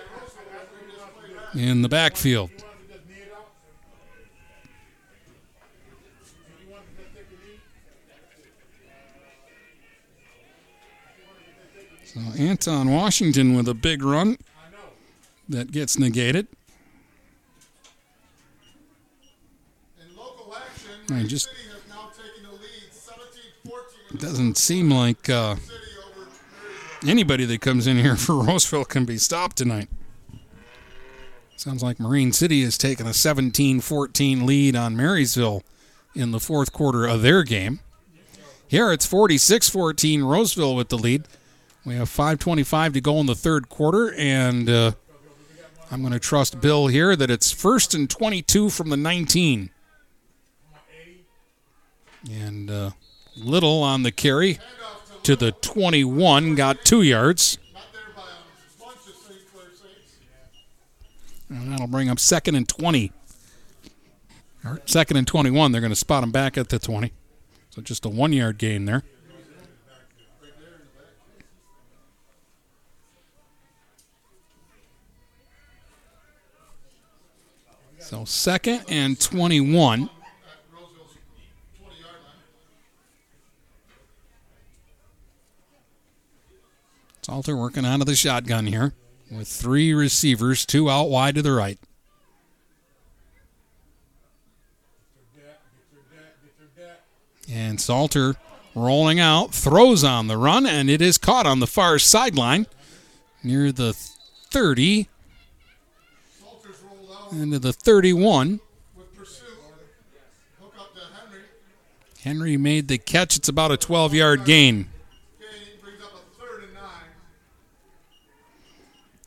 in 1.54 1.82
the 1.82 1.88
backfield. 1.88 2.50
So 12.18 12.42
Anton 12.42 12.90
Washington 12.90 13.54
with 13.54 13.68
a 13.68 13.74
big 13.74 14.02
run 14.02 14.38
that 15.48 15.70
gets 15.70 15.98
negated. 15.98 16.48
I 21.10 21.22
just 21.22 21.48
doesn't 24.18 24.58
seem 24.58 24.90
like 24.90 25.30
uh, 25.30 25.56
anybody 27.06 27.44
that 27.46 27.60
comes 27.60 27.86
in 27.86 27.96
here 27.96 28.16
for 28.16 28.42
Roseville 28.42 28.84
can 28.84 29.04
be 29.04 29.16
stopped 29.16 29.56
tonight. 29.56 29.88
Sounds 31.56 31.82
like 31.82 31.98
Marine 31.98 32.32
City 32.32 32.62
has 32.62 32.76
taken 32.76 33.06
a 33.06 33.14
17 33.14 33.80
14 33.80 34.44
lead 34.46 34.76
on 34.76 34.96
Marysville 34.96 35.62
in 36.14 36.30
the 36.30 36.40
fourth 36.40 36.72
quarter 36.72 37.06
of 37.06 37.22
their 37.22 37.42
game. 37.42 37.80
Here 38.66 38.92
it's 38.92 39.06
46 39.06 39.70
14, 39.70 40.24
Roseville 40.24 40.76
with 40.76 40.88
the 40.88 40.98
lead. 40.98 41.26
We 41.84 41.94
have 41.94 42.08
5.25 42.08 42.94
to 42.94 43.00
go 43.00 43.18
in 43.18 43.26
the 43.26 43.34
third 43.34 43.68
quarter, 43.68 44.12
and 44.14 44.68
uh, 44.68 44.92
I'm 45.90 46.00
going 46.00 46.12
to 46.12 46.18
trust 46.18 46.60
Bill 46.60 46.86
here 46.86 47.16
that 47.16 47.30
it's 47.30 47.50
first 47.50 47.94
and 47.94 48.08
22 48.10 48.68
from 48.70 48.90
the 48.90 48.96
19. 48.96 49.70
And 52.30 52.70
uh, 52.70 52.90
Little 53.40 53.82
on 53.82 54.02
the 54.02 54.10
carry 54.10 54.58
to 55.22 55.36
the 55.36 55.52
21, 55.52 56.54
got 56.54 56.84
two 56.84 57.02
yards. 57.02 57.58
And 61.48 61.72
that'll 61.72 61.86
bring 61.86 62.10
up 62.10 62.18
second 62.18 62.56
and 62.56 62.68
20. 62.68 63.12
Or 64.64 64.82
second 64.86 65.16
and 65.16 65.26
21, 65.26 65.72
they're 65.72 65.80
going 65.80 65.92
to 65.92 65.96
spot 65.96 66.22
him 66.22 66.32
back 66.32 66.58
at 66.58 66.68
the 66.68 66.78
20. 66.78 67.12
So 67.70 67.80
just 67.80 68.04
a 68.04 68.08
one 68.08 68.32
yard 68.32 68.58
gain 68.58 68.84
there. 68.84 69.04
So 78.08 78.24
second 78.24 78.84
and 78.88 79.20
21. 79.20 80.08
Salter 87.20 87.54
working 87.54 87.84
out 87.84 88.00
of 88.00 88.06
the 88.06 88.14
shotgun 88.14 88.66
here 88.66 88.94
with 89.30 89.46
three 89.46 89.92
receivers, 89.92 90.64
two 90.64 90.88
out 90.88 91.10
wide 91.10 91.34
to 91.34 91.42
the 91.42 91.52
right. 91.52 91.78
And 97.52 97.78
Salter 97.78 98.36
rolling 98.74 99.20
out, 99.20 99.52
throws 99.52 100.02
on 100.02 100.28
the 100.28 100.38
run, 100.38 100.64
and 100.64 100.88
it 100.88 101.02
is 101.02 101.18
caught 101.18 101.44
on 101.44 101.60
the 101.60 101.66
far 101.66 101.98
sideline 101.98 102.66
near 103.44 103.70
the 103.70 103.92
30 103.92 105.08
into 107.32 107.58
the 107.58 107.72
31. 107.72 108.60
Henry 112.22 112.56
made 112.56 112.88
the 112.88 112.98
catch. 112.98 113.36
It's 113.36 113.48
about 113.48 113.70
a 113.70 113.76
12 113.76 114.14
yard 114.14 114.44
gain. 114.44 114.88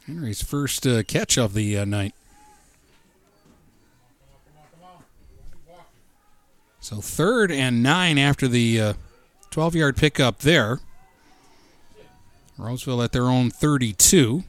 Henry's 0.05 0.41
first 0.41 0.85
uh, 0.85 1.03
catch 1.03 1.37
of 1.37 1.53
the 1.53 1.77
uh, 1.77 1.85
night. 1.85 2.13
So 6.81 6.97
third 6.97 7.51
and 7.51 7.81
nine 7.81 8.17
after 8.17 8.47
the 8.47 8.95
12 9.51 9.75
yard 9.75 9.97
pickup 9.97 10.39
there. 10.39 10.79
Roseville 12.57 13.01
at 13.01 13.11
their 13.11 13.23
own 13.25 13.49
32. 13.49 14.43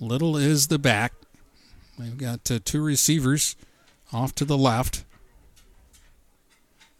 Little 0.00 0.36
is 0.36 0.66
the 0.66 0.78
back. 0.78 1.12
They've 1.98 2.16
got 2.16 2.50
uh, 2.50 2.58
two 2.64 2.82
receivers 2.82 3.56
off 4.12 4.34
to 4.36 4.44
the 4.44 4.58
left, 4.58 5.04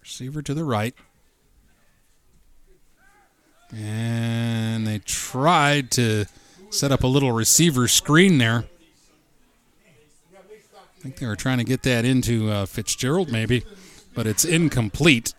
receiver 0.00 0.42
to 0.42 0.54
the 0.54 0.64
right. 0.64 0.94
And 3.74 4.86
they 4.86 5.00
tried 5.00 5.90
to 5.92 6.26
set 6.70 6.92
up 6.92 7.02
a 7.02 7.08
little 7.08 7.32
receiver 7.32 7.88
screen 7.88 8.38
there. 8.38 8.64
I 10.34 11.00
think 11.00 11.16
they 11.16 11.26
were 11.26 11.36
trying 11.36 11.58
to 11.58 11.64
get 11.64 11.82
that 11.82 12.04
into 12.04 12.50
uh, 12.50 12.66
Fitzgerald, 12.66 13.30
maybe, 13.30 13.64
but 14.14 14.26
it's 14.26 14.44
incomplete. 14.44 15.34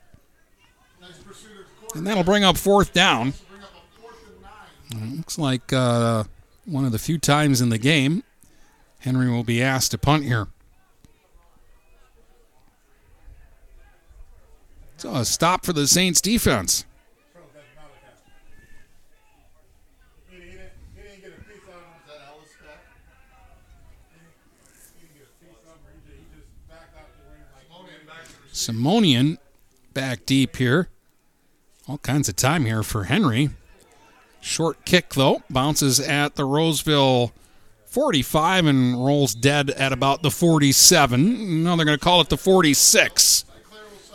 And 1.96 2.06
that'll 2.06 2.24
bring 2.24 2.44
up 2.44 2.58
fourth 2.58 2.94
down. 2.94 3.34
Looks 4.94 5.40
like 5.40 5.74
uh, 5.74 6.26
one 6.66 6.86
of 6.86 6.92
the 6.92 7.00
few 7.00 7.18
times 7.18 7.62
in 7.62 7.70
the 7.70 7.78
game 7.78 8.24
Henry 9.06 9.30
will 9.30 9.44
be 9.44 9.62
asked 9.62 9.92
to 9.92 10.00
punt 10.00 10.24
here. 10.24 10.48
So 14.98 15.14
a 15.14 15.24
stop 15.24 15.64
for 15.64 15.74
the 15.74 15.88
Saints 15.88 16.20
defense. 16.20 16.86
Simonian 28.52 29.38
back 29.94 30.26
deep 30.26 30.56
here. 30.56 30.90
All 31.88 32.00
kinds 32.00 32.28
of 32.28 32.36
time 32.36 32.66
here 32.66 32.82
for 32.82 33.04
Henry. 33.04 33.52
Short 34.42 34.84
kick, 34.84 35.14
though, 35.14 35.44
bounces 35.48 36.00
at 36.00 36.34
the 36.34 36.46
Roseville 36.46 37.32
45 37.96 38.66
and 38.66 39.06
rolls 39.06 39.34
dead 39.34 39.70
at 39.70 39.94
about 39.94 40.22
the 40.22 40.30
47. 40.30 41.64
Now 41.64 41.78
they're 41.78 41.86
going 41.86 41.98
to 41.98 42.04
call 42.04 42.20
it 42.20 42.28
the 42.28 42.36
46. 42.36 43.46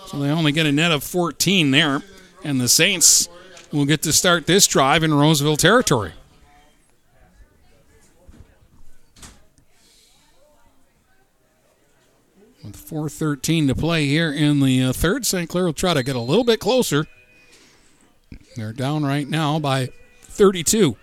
So 0.05 0.19
they 0.19 0.29
only 0.29 0.53
get 0.53 0.67
a 0.67 0.73
net 0.73 0.93
of 0.93 1.03
14 1.03 1.71
there. 1.71 2.03
And 2.45 2.61
the 2.61 2.69
Saints 2.69 3.31
will 3.73 3.87
get 3.87 4.03
to 4.03 4.13
start 4.13 4.45
this 4.45 4.67
drive 4.67 5.03
in 5.03 5.15
Roseville 5.15 5.57
territory. 5.57 6.13
With 12.63 12.77
4.13 12.77 13.69
to 13.69 13.75
play 13.75 14.05
here 14.05 14.31
in 14.31 14.61
the 14.61 14.83
uh, 14.83 14.93
third, 14.93 15.25
St. 15.25 15.49
Clair 15.49 15.65
will 15.65 15.73
try 15.73 15.95
to 15.95 16.03
get 16.03 16.17
a 16.17 16.21
little 16.21 16.45
bit 16.45 16.61
closer. 16.61 17.07
They're 18.57 18.75
down 18.75 19.07
right 19.07 19.27
now 19.27 19.59
by 19.59 19.89
32. 20.21 20.99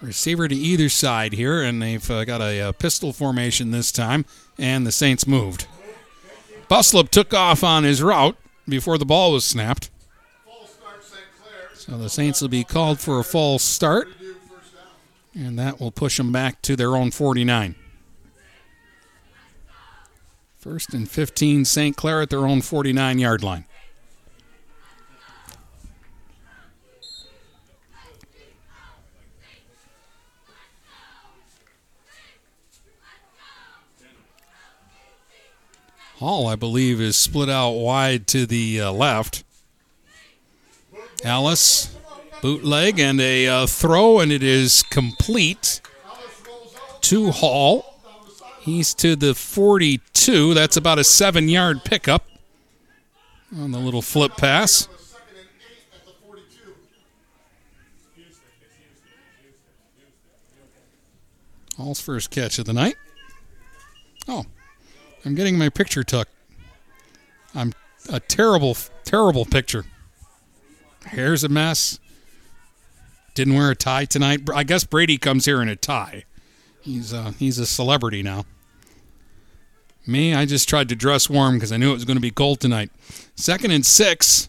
Receiver 0.00 0.46
to 0.46 0.54
either 0.54 0.88
side 0.88 1.32
here, 1.32 1.60
and 1.60 1.82
they've 1.82 2.10
uh, 2.10 2.24
got 2.24 2.40
a, 2.40 2.68
a, 2.68 2.72
pistol 2.72 3.12
formation 3.12 3.72
this 3.72 3.90
time, 3.90 4.24
and 4.56 4.86
the 4.86 4.92
Saints 4.92 5.26
moved. 5.26 5.66
Buslip 6.68 7.08
took 7.08 7.34
off 7.34 7.64
on 7.64 7.82
his 7.82 8.00
route 8.00 8.36
before 8.68 8.96
the 8.96 9.04
ball 9.04 9.32
was 9.32 9.44
snapped. 9.44 9.90
So 11.74 11.96
the 11.96 12.10
Saints 12.10 12.40
will 12.40 12.48
be 12.48 12.64
called 12.64 13.00
for 13.00 13.18
a 13.18 13.24
false 13.24 13.62
start, 13.62 14.08
and 15.34 15.58
that 15.58 15.80
will 15.80 15.90
push 15.90 16.18
them 16.18 16.30
back 16.30 16.62
to 16.62 16.76
their 16.76 16.94
own 16.94 17.10
49. 17.10 17.74
First 20.58 20.92
and 20.92 21.10
15, 21.10 21.64
St. 21.64 21.96
Clair 21.96 22.20
at 22.20 22.30
their 22.30 22.46
own 22.46 22.60
49 22.60 23.18
yard 23.18 23.42
line. 23.42 23.64
Hall, 36.18 36.48
I 36.48 36.56
believe, 36.56 37.00
is 37.00 37.16
split 37.16 37.48
out 37.48 37.72
wide 37.72 38.26
to 38.28 38.44
the 38.44 38.80
uh, 38.80 38.90
left. 38.90 39.44
Ellis, 41.22 41.96
bootleg 42.42 42.98
and 42.98 43.20
a 43.20 43.46
uh, 43.46 43.66
throw, 43.68 44.18
and 44.18 44.32
it 44.32 44.42
is 44.42 44.82
complete 44.82 45.80
to 47.02 47.30
Hall. 47.30 48.02
He's 48.58 48.94
to 48.94 49.14
the 49.14 49.32
42. 49.32 50.54
That's 50.54 50.76
about 50.76 50.98
a 50.98 51.04
seven 51.04 51.48
yard 51.48 51.84
pickup 51.84 52.26
on 53.56 53.70
the 53.70 53.78
little 53.78 54.02
flip 54.02 54.36
pass. 54.36 54.88
Hall's 61.76 62.00
first 62.00 62.32
catch 62.32 62.58
of 62.58 62.64
the 62.64 62.72
night. 62.72 62.96
Oh, 64.26 64.44
I'm 65.24 65.34
getting 65.34 65.58
my 65.58 65.68
picture 65.68 66.04
tucked. 66.04 66.32
I'm 67.54 67.72
a 68.10 68.20
terrible, 68.20 68.76
terrible 69.04 69.44
picture. 69.44 69.84
Hair's 71.06 71.44
a 71.44 71.48
mess. 71.48 71.98
Didn't 73.34 73.54
wear 73.54 73.70
a 73.70 73.76
tie 73.76 74.04
tonight. 74.04 74.48
I 74.54 74.64
guess 74.64 74.84
Brady 74.84 75.18
comes 75.18 75.44
here 75.44 75.62
in 75.62 75.68
a 75.68 75.76
tie. 75.76 76.24
He's 76.80 77.12
uh, 77.12 77.32
he's 77.38 77.58
a 77.58 77.66
celebrity 77.66 78.22
now. 78.22 78.44
Me, 80.06 80.34
I 80.34 80.46
just 80.46 80.68
tried 80.68 80.88
to 80.88 80.96
dress 80.96 81.28
warm 81.28 81.56
because 81.56 81.70
I 81.70 81.76
knew 81.76 81.90
it 81.90 81.94
was 81.94 82.04
going 82.04 82.16
to 82.16 82.22
be 82.22 82.30
cold 82.30 82.60
tonight. 82.60 82.90
Second 83.34 83.70
and 83.72 83.84
six. 83.84 84.48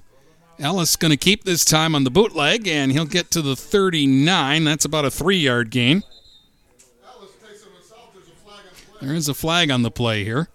Ellis 0.57 0.97
going 0.97 1.11
to 1.11 1.17
keep 1.17 1.45
this 1.45 1.63
time 1.63 1.95
on 1.95 2.03
the 2.03 2.11
bootleg, 2.11 2.67
and 2.67 2.91
he'll 2.91 3.05
get 3.05 3.31
to 3.31 3.41
the 3.41 3.55
39. 3.55 4.65
That's 4.65 4.83
about 4.83 5.05
a 5.05 5.11
three 5.11 5.37
yard 5.37 5.69
gain. 5.71 6.03
There 9.01 9.13
is 9.13 9.29
a 9.29 9.33
flag 9.33 9.71
on 9.71 9.83
the 9.83 9.91
play 9.91 10.25
here. 10.25 10.49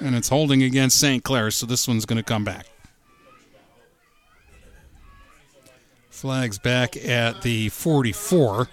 And 0.00 0.14
it's 0.14 0.28
holding 0.28 0.62
against 0.62 0.98
St. 0.98 1.22
Clair, 1.24 1.50
so 1.50 1.66
this 1.66 1.88
one's 1.88 2.04
going 2.04 2.18
to 2.18 2.22
come 2.22 2.44
back. 2.44 2.66
Flags 6.10 6.58
back 6.58 6.96
at 6.96 7.42
the 7.42 7.68
44. 7.70 8.68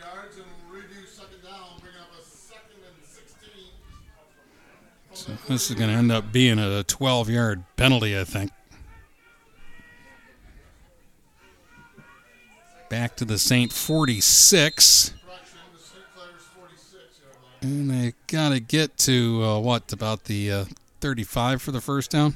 So 5.14 5.32
this 5.48 5.70
is 5.70 5.76
going 5.76 5.90
to 5.90 5.96
end 5.96 6.12
up 6.12 6.32
being 6.32 6.60
a 6.60 6.84
12 6.84 7.30
yard 7.30 7.64
penalty, 7.78 8.20
I 8.20 8.24
think. 8.24 8.52
Back 12.90 13.16
to 13.18 13.26
the 13.26 13.38
St. 13.38 13.72
46. 13.72 15.14
And 17.62 17.90
they 17.90 18.14
got 18.28 18.50
to 18.50 18.60
get 18.60 18.98
to 19.00 19.44
uh, 19.44 19.60
what, 19.60 19.94
about 19.94 20.26
the 20.26 20.52
uh, 20.52 20.66
35 21.04 21.62
for 21.62 21.74
the 21.74 21.82
first 21.82 22.12
down? 22.12 22.34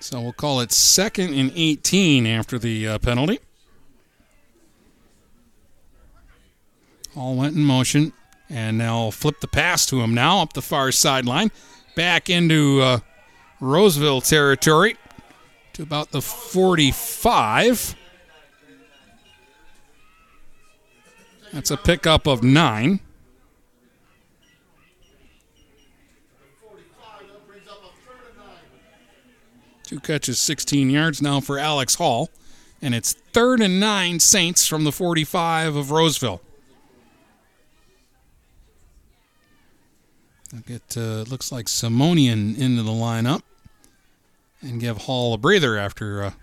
So 0.00 0.22
we'll 0.22 0.32
call 0.32 0.60
it 0.60 0.72
second 0.72 1.34
and 1.34 1.52
18 1.54 2.26
after 2.26 2.58
the 2.58 2.88
uh, 2.88 2.98
penalty. 2.98 3.40
Hall 7.12 7.36
went 7.36 7.54
in 7.54 7.62
motion, 7.62 8.14
and 8.48 8.78
now 8.78 9.10
flip 9.10 9.40
the 9.40 9.48
pass 9.48 9.84
to 9.84 10.00
him 10.00 10.14
now 10.14 10.40
up 10.40 10.54
the 10.54 10.62
far 10.62 10.90
sideline, 10.90 11.50
back 11.94 12.30
into 12.30 12.80
uh, 12.80 13.00
Roseville 13.60 14.22
territory 14.22 14.96
to 15.74 15.82
about 15.82 16.10
the 16.10 16.22
45. 16.22 17.96
That's 21.52 21.70
a 21.70 21.76
pickup 21.76 22.26
of 22.26 22.42
nine. 22.42 23.00
Two 29.84 30.00
catches, 30.00 30.40
16 30.40 30.88
yards 30.88 31.20
now 31.20 31.40
for 31.40 31.58
Alex 31.58 31.96
Hall. 31.96 32.30
And 32.80 32.94
it's 32.94 33.12
third 33.32 33.60
and 33.60 33.78
nine 33.78 34.20
Saints 34.20 34.66
from 34.66 34.84
the 34.84 34.92
45 34.92 35.76
of 35.76 35.90
Roseville. 35.90 36.40
I'll 40.54 40.60
get, 40.60 40.96
uh, 40.96 41.22
looks 41.22 41.52
like 41.52 41.66
Simonian 41.66 42.58
into 42.58 42.82
the 42.82 42.90
lineup 42.90 43.42
and 44.60 44.80
give 44.80 44.98
Hall 44.98 45.34
a 45.34 45.38
breather 45.38 45.78
after 45.78 46.22
a 46.22 46.34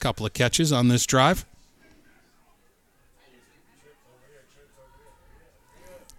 couple 0.00 0.26
of 0.26 0.32
catches 0.32 0.72
on 0.72 0.88
this 0.88 1.06
drive. 1.06 1.44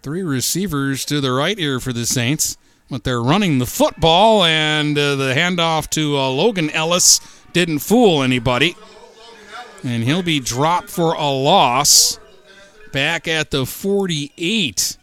Three 0.02 0.22
receivers 0.22 1.04
to 1.06 1.20
the 1.20 1.32
right 1.32 1.58
here 1.58 1.78
for 1.78 1.92
the 1.92 2.06
Saints, 2.06 2.56
but 2.90 3.04
they're 3.04 3.22
running 3.22 3.58
the 3.58 3.66
football, 3.66 4.44
and 4.44 4.98
uh, 4.98 5.14
the 5.14 5.32
handoff 5.34 5.88
to 5.90 6.16
uh, 6.16 6.28
Logan 6.28 6.70
Ellis 6.70 7.20
didn't 7.52 7.78
fool 7.78 8.22
anybody. 8.22 8.76
And 9.82 10.02
he'll 10.04 10.22
be 10.22 10.40
dropped 10.40 10.90
for 10.90 11.14
a 11.14 11.30
loss 11.30 12.18
back 12.92 13.26
at 13.28 13.50
the 13.50 13.64
48. 13.64 14.78
So 14.78 14.98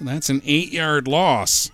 that's 0.00 0.30
an 0.30 0.40
eight 0.46 0.72
yard 0.72 1.06
loss. 1.06 1.70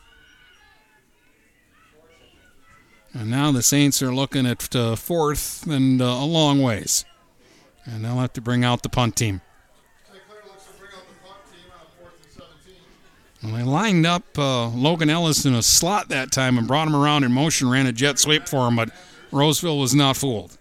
And 3.13 3.31
now 3.31 3.53
the 3.53 3.63
Saints 3.63 4.03
are 4.03 4.15
looking 4.15 4.47
at 4.47 4.75
uh, 4.75 4.97
fourth 4.97 5.67
and 5.67 6.03
uh, 6.03 6.05
a 6.05 6.25
long 6.25 6.61
ways. 6.61 7.05
And 7.85 8.05
they'll 8.05 8.17
have 8.17 8.33
to 8.35 8.41
bring 8.41 8.65
out 8.65 8.83
the 8.83 8.89
punt 8.89 9.17
team. 9.17 9.41
They 13.53 13.63
lined 13.63 14.07
up 14.07 14.25
uh, 14.39 14.69
Logan 14.69 15.11
Ellis 15.11 15.45
in 15.45 15.55
a 15.55 15.63
slot 15.63 16.09
that 16.09 16.33
time 16.33 16.59
and 16.59 16.67
brought 16.67 16.89
him 16.89 16.97
around 16.97 17.25
in 17.25 17.33
motion, 17.33 17.69
ran 17.69 17.87
a 17.87 17.93
jet 17.93 18.19
sweep 18.19 18.49
for 18.49 18.67
him, 18.69 18.77
but 18.77 18.91
Roseville 19.31 19.79
was 19.79 19.95
not 19.95 20.17
fooled. 20.17 20.59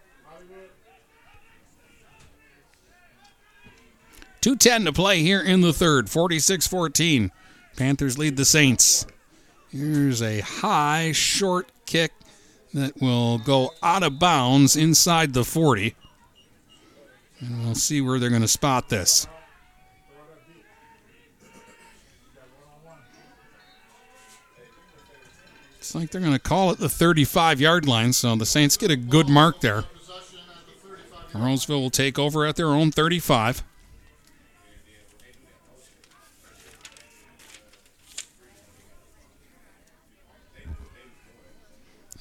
2.10 4.42 4.86
to 4.86 4.94
play 4.94 5.22
here 5.22 5.42
in 5.42 5.62
the 5.62 5.74
third, 5.74 6.08
46 6.10 6.68
14. 6.68 7.32
Panthers 7.76 8.18
lead 8.18 8.38
the 8.38 8.46
Saints. 8.46 9.08
Here's 9.72 10.22
a 10.22 10.42
high, 10.42 11.12
short 11.14 11.72
kick 11.88 12.12
that 12.74 13.02
will 13.02 13.40
go 13.40 13.72
out 13.82 14.04
of 14.04 14.20
bounds 14.20 14.76
inside 14.76 15.34
the 15.34 15.44
40. 15.44 15.96
And 17.40 17.66
we'll 17.66 17.76
see 17.76 18.02
where 18.02 18.20
they're 18.20 18.30
going 18.30 18.44
to 18.44 18.48
spot 18.48 18.90
this. 18.90 19.28
Like 25.96 26.12
they're 26.12 26.20
going 26.20 26.34
to 26.34 26.40
call 26.40 26.72
it 26.72 26.78
the 26.78 26.90
35 26.90 27.62
yard 27.62 27.88
line, 27.88 28.12
so 28.12 28.36
the 28.36 28.46
Saints 28.46 28.76
get 28.76 28.92
a 28.92 28.98
good 28.98 29.30
mark 29.30 29.62
there. 29.62 29.86
Roseville 31.34 31.80
will 31.80 31.90
take 31.90 32.20
over 32.20 32.46
at 32.46 32.58
their 32.58 32.68
own 32.68 32.92
35. 32.92 33.64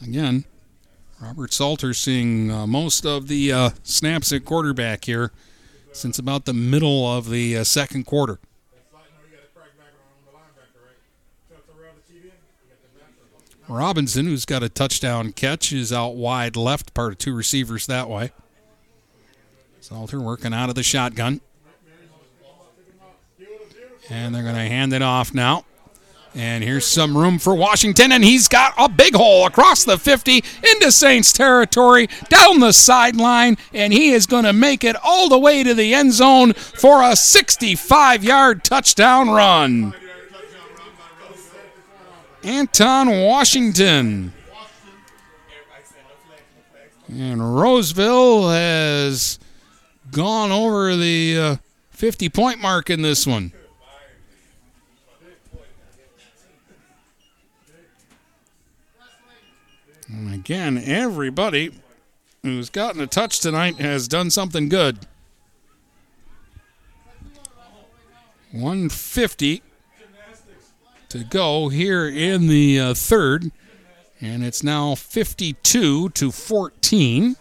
Again, 0.02 0.44
Robert 1.20 1.52
Salter 1.52 1.92
seeing 1.94 2.52
uh, 2.52 2.68
most 2.68 3.04
of 3.04 3.26
the 3.26 3.52
uh, 3.52 3.70
snaps 3.82 4.32
at 4.32 4.44
quarterback 4.44 5.06
here 5.06 5.32
since 5.92 6.16
about 6.20 6.44
the 6.44 6.52
middle 6.52 7.10
of 7.10 7.28
the 7.28 7.56
uh, 7.56 7.64
second 7.64 8.04
quarter. 8.06 8.38
Robinson, 13.68 14.26
who's 14.26 14.44
got 14.44 14.62
a 14.62 14.68
touchdown 14.68 15.32
catch, 15.32 15.72
is 15.72 15.92
out 15.92 16.16
wide 16.16 16.56
left, 16.56 16.92
part 16.92 17.12
of 17.12 17.18
two 17.18 17.34
receivers 17.34 17.86
that 17.86 18.08
way. 18.08 18.32
Salter 19.80 20.20
working 20.20 20.52
out 20.52 20.68
of 20.68 20.74
the 20.74 20.82
shotgun. 20.82 21.40
And 24.10 24.34
they're 24.34 24.42
going 24.42 24.54
to 24.54 24.60
hand 24.60 24.92
it 24.92 25.02
off 25.02 25.32
now. 25.32 25.64
And 26.34 26.64
here's 26.64 26.84
some 26.84 27.16
room 27.16 27.38
for 27.38 27.54
Washington, 27.54 28.10
and 28.10 28.24
he's 28.24 28.48
got 28.48 28.74
a 28.76 28.88
big 28.88 29.14
hole 29.14 29.46
across 29.46 29.84
the 29.84 29.96
50 29.96 30.42
into 30.64 30.90
Saints 30.90 31.32
territory, 31.32 32.08
down 32.28 32.58
the 32.58 32.72
sideline, 32.72 33.56
and 33.72 33.92
he 33.92 34.10
is 34.10 34.26
going 34.26 34.44
to 34.44 34.52
make 34.52 34.82
it 34.82 34.96
all 35.04 35.28
the 35.28 35.38
way 35.38 35.62
to 35.62 35.74
the 35.74 35.94
end 35.94 36.12
zone 36.12 36.52
for 36.52 37.02
a 37.02 37.14
65 37.14 38.24
yard 38.24 38.64
touchdown 38.64 39.30
run. 39.30 39.94
Anton 42.44 43.08
Washington. 43.22 44.32
And 47.08 47.56
Roseville 47.56 48.50
has 48.50 49.38
gone 50.10 50.52
over 50.52 50.94
the 50.96 51.38
uh, 51.38 51.56
50 51.90 52.28
point 52.28 52.60
mark 52.60 52.90
in 52.90 53.02
this 53.02 53.26
one. 53.26 53.52
And 60.08 60.34
again, 60.34 60.82
everybody 60.84 61.72
who's 62.42 62.68
gotten 62.68 63.00
a 63.00 63.06
touch 63.06 63.40
tonight 63.40 63.76
has 63.76 64.06
done 64.06 64.30
something 64.30 64.68
good. 64.68 65.06
150 68.52 69.62
to 71.14 71.22
go 71.22 71.68
here 71.68 72.08
in 72.08 72.48
the 72.48 72.80
uh, 72.80 72.92
third. 72.92 73.52
And 74.20 74.44
it's 74.44 74.64
now 74.64 74.96
52 74.96 76.08
to 76.08 76.32
14. 76.32 77.36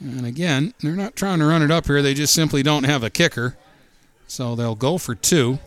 And 0.00 0.26
again, 0.26 0.74
they're 0.80 0.96
not 0.96 1.14
trying 1.14 1.38
to 1.38 1.46
run 1.46 1.62
it 1.62 1.70
up 1.70 1.86
here. 1.86 2.02
They 2.02 2.14
just 2.14 2.34
simply 2.34 2.64
don't 2.64 2.82
have 2.82 3.04
a 3.04 3.10
kicker. 3.10 3.56
So 4.26 4.56
they'll 4.56 4.74
go 4.74 4.98
for 4.98 5.14
two. 5.14 5.60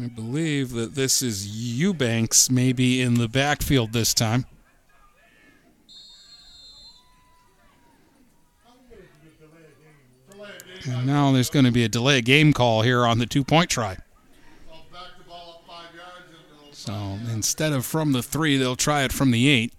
I 0.00 0.06
believe 0.06 0.70
that 0.72 0.94
this 0.94 1.22
is 1.22 1.48
Eubanks 1.48 2.50
maybe 2.50 3.02
in 3.02 3.14
the 3.14 3.28
backfield 3.28 3.92
this 3.92 4.14
time. 4.14 4.46
And 10.86 11.06
now 11.06 11.32
there's 11.32 11.50
going 11.50 11.64
to 11.64 11.70
be 11.70 11.84
a 11.84 11.88
delay 11.88 12.20
game 12.20 12.52
call 12.52 12.82
here 12.82 13.04
on 13.04 13.18
the 13.18 13.26
two 13.26 13.44
point 13.44 13.70
try. 13.70 13.98
So 16.72 17.18
instead 17.30 17.72
of 17.72 17.84
from 17.84 18.12
the 18.12 18.22
three, 18.22 18.56
they'll 18.56 18.76
try 18.76 19.04
it 19.04 19.12
from 19.12 19.30
the 19.30 19.48
eight. 19.48 19.72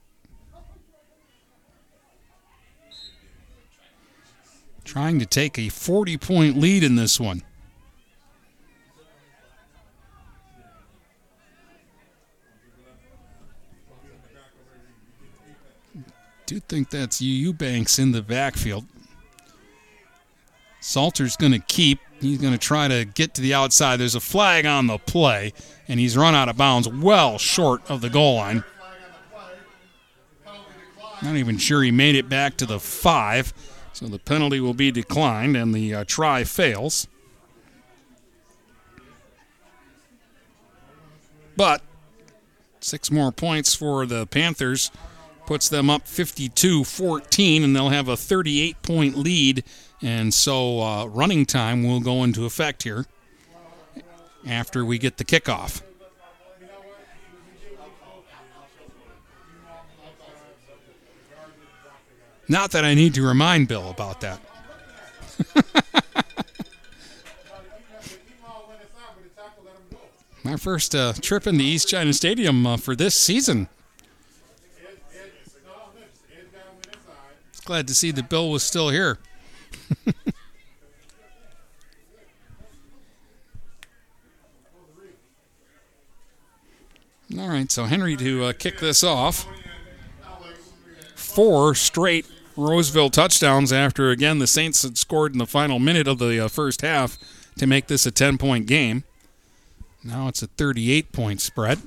Trying 4.83 5.19
to 5.19 5.25
take 5.25 5.57
a 5.57 5.69
40 5.69 6.17
point 6.17 6.57
lead 6.57 6.83
in 6.83 6.95
this 6.95 7.19
one. 7.19 7.43
do 16.51 16.59
think 16.59 16.89
that's 16.89 17.21
Eubanks 17.21 17.97
in 17.97 18.11
the 18.11 18.21
backfield. 18.21 18.83
Salter's 20.81 21.37
going 21.37 21.53
to 21.53 21.59
keep. 21.59 21.99
He's 22.19 22.39
going 22.39 22.53
to 22.53 22.59
try 22.59 22.87
to 22.87 23.05
get 23.05 23.35
to 23.35 23.41
the 23.41 23.53
outside. 23.53 23.97
There's 23.97 24.15
a 24.15 24.19
flag 24.19 24.65
on 24.65 24.87
the 24.87 24.97
play, 24.97 25.53
and 25.87 25.99
he's 25.99 26.17
run 26.17 26.35
out 26.35 26.49
of 26.49 26.57
bounds 26.57 26.89
well 26.89 27.37
short 27.37 27.89
of 27.89 28.01
the 28.01 28.09
goal 28.09 28.35
line. 28.35 28.63
Not 31.21 31.35
even 31.35 31.57
sure 31.57 31.83
he 31.83 31.91
made 31.91 32.15
it 32.15 32.27
back 32.27 32.57
to 32.57 32.65
the 32.65 32.79
five, 32.79 33.53
so 33.93 34.07
the 34.07 34.17
penalty 34.17 34.59
will 34.59 34.73
be 34.73 34.91
declined, 34.91 35.55
and 35.55 35.73
the 35.73 35.93
uh, 35.93 36.03
try 36.03 36.43
fails. 36.43 37.07
But 41.55 41.83
six 42.79 43.11
more 43.11 43.31
points 43.31 43.75
for 43.75 44.07
the 44.07 44.25
Panthers 44.25 44.89
puts 45.45 45.69
them 45.69 45.91
up 45.91 46.07
52 46.07 46.83
14, 46.83 47.63
and 47.63 47.75
they'll 47.75 47.89
have 47.89 48.07
a 48.07 48.17
38 48.17 48.81
point 48.81 49.15
lead. 49.15 49.63
And 50.01 50.33
so 50.33 50.81
uh, 50.81 51.05
running 51.05 51.45
time 51.45 51.83
will 51.83 51.99
go 51.99 52.23
into 52.23 52.45
effect 52.45 52.83
here 52.83 53.05
after 54.47 54.83
we 54.83 54.97
get 54.97 55.17
the 55.17 55.25
kickoff. 55.25 55.81
Not 62.47 62.71
that 62.71 62.83
I 62.83 62.95
need 62.95 63.13
to 63.13 63.25
remind 63.25 63.67
Bill 63.69 63.89
about 63.89 64.19
that. 64.21 64.41
My 70.43 70.57
first 70.57 70.95
uh, 70.95 71.13
trip 71.13 71.45
into 71.47 71.63
East 71.63 71.87
China 71.87 72.11
Stadium 72.11 72.65
uh, 72.65 72.75
for 72.77 72.95
this 72.95 73.15
season. 73.15 73.69
Glad 77.63 77.87
to 77.87 77.95
see 77.95 78.11
that 78.11 78.27
Bill 78.27 78.49
was 78.49 78.63
still 78.63 78.89
here. 78.89 79.19
All 87.39 87.47
right, 87.47 87.71
so 87.71 87.85
Henry 87.85 88.17
to 88.17 88.45
uh, 88.45 88.53
kick 88.53 88.79
this 88.79 89.03
off. 89.03 89.47
Four 91.15 91.75
straight 91.75 92.25
Roseville 92.57 93.09
touchdowns 93.09 93.71
after, 93.71 94.09
again, 94.09 94.39
the 94.39 94.47
Saints 94.47 94.83
had 94.83 94.97
scored 94.97 95.31
in 95.31 95.37
the 95.37 95.45
final 95.45 95.79
minute 95.79 96.07
of 96.07 96.19
the 96.19 96.45
uh, 96.45 96.47
first 96.49 96.81
half 96.81 97.17
to 97.57 97.65
make 97.67 97.87
this 97.87 98.05
a 98.05 98.11
10 98.11 98.37
point 98.37 98.67
game. 98.67 99.05
Now 100.03 100.27
it's 100.27 100.41
a 100.41 100.47
38 100.47 101.11
point 101.11 101.39
spread. 101.41 101.79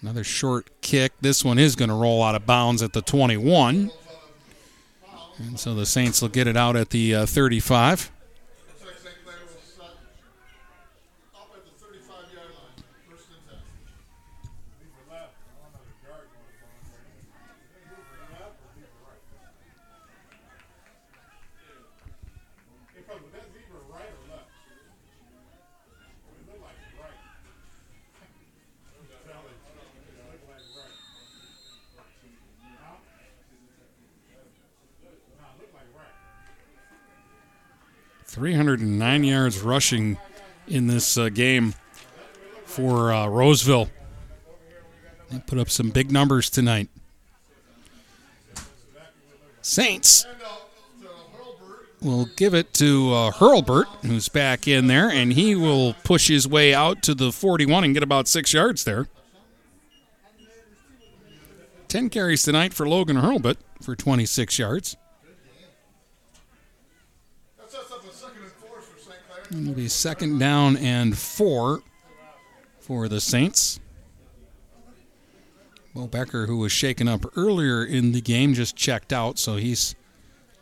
Another 0.00 0.22
short 0.22 0.68
kick. 0.82 1.12
This 1.20 1.44
one 1.44 1.58
is 1.58 1.74
going 1.74 1.88
to 1.88 1.94
roll 1.94 2.22
out 2.22 2.34
of 2.34 2.46
bounds 2.46 2.82
at 2.82 2.92
the 2.92 3.02
21. 3.02 3.90
And 5.38 5.58
so 5.58 5.74
the 5.74 5.86
Saints 5.86 6.22
will 6.22 6.28
get 6.28 6.46
it 6.46 6.56
out 6.56 6.76
at 6.76 6.90
the 6.90 7.14
uh, 7.14 7.26
35. 7.26 8.10
Three 38.36 38.52
hundred 38.52 38.80
and 38.80 38.98
nine 38.98 39.24
yards 39.24 39.60
rushing 39.60 40.18
in 40.68 40.88
this 40.88 41.16
uh, 41.16 41.30
game 41.30 41.72
for 42.66 43.10
uh, 43.10 43.28
Roseville. 43.28 43.88
They 45.30 45.38
put 45.38 45.58
up 45.58 45.70
some 45.70 45.88
big 45.88 46.12
numbers 46.12 46.50
tonight. 46.50 46.90
Saints 49.62 50.26
will 52.02 52.26
give 52.36 52.52
it 52.52 52.74
to 52.74 53.10
uh, 53.14 53.30
Hurlbert, 53.30 53.86
who's 54.04 54.28
back 54.28 54.68
in 54.68 54.86
there, 54.86 55.08
and 55.08 55.32
he 55.32 55.54
will 55.54 55.94
push 56.04 56.28
his 56.28 56.46
way 56.46 56.74
out 56.74 57.02
to 57.04 57.14
the 57.14 57.32
41 57.32 57.84
and 57.84 57.94
get 57.94 58.02
about 58.02 58.28
six 58.28 58.52
yards 58.52 58.84
there. 58.84 59.08
10 61.88 62.10
carries 62.10 62.42
tonight 62.42 62.74
for 62.74 62.86
Logan 62.86 63.16
Hurlbert 63.16 63.56
for 63.80 63.96
26 63.96 64.58
yards. 64.58 64.94
It'll 69.50 69.74
be 69.74 69.88
second 69.88 70.38
down 70.38 70.76
and 70.76 71.16
four 71.16 71.82
for 72.80 73.08
the 73.08 73.20
Saints. 73.20 73.80
Will 75.94 76.08
Becker, 76.08 76.46
who 76.46 76.58
was 76.58 76.72
shaken 76.72 77.08
up 77.08 77.24
earlier 77.36 77.84
in 77.84 78.12
the 78.12 78.20
game, 78.20 78.54
just 78.54 78.76
checked 78.76 79.12
out, 79.12 79.38
so 79.38 79.56
he's 79.56 79.94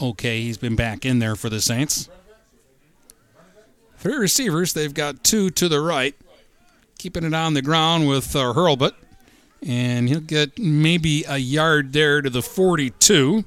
okay. 0.00 0.40
He's 0.42 0.58
been 0.58 0.76
back 0.76 1.04
in 1.04 1.18
there 1.18 1.34
for 1.34 1.48
the 1.48 1.60
Saints. 1.60 2.08
Three 3.98 4.16
receivers. 4.16 4.74
They've 4.74 4.94
got 4.94 5.24
two 5.24 5.50
to 5.50 5.68
the 5.68 5.80
right, 5.80 6.14
keeping 6.98 7.24
it 7.24 7.34
on 7.34 7.54
the 7.54 7.62
ground 7.62 8.06
with 8.06 8.36
uh, 8.36 8.52
Hurlbert. 8.52 8.94
And 9.66 10.08
he'll 10.10 10.20
get 10.20 10.58
maybe 10.58 11.24
a 11.26 11.38
yard 11.38 11.94
there 11.94 12.20
to 12.20 12.28
the 12.28 12.42
42. 12.42 13.44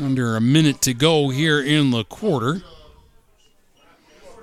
Under 0.00 0.34
a 0.34 0.40
minute 0.40 0.80
to 0.82 0.94
go 0.94 1.28
here 1.28 1.60
in 1.60 1.90
the 1.90 2.04
quarter. 2.04 2.62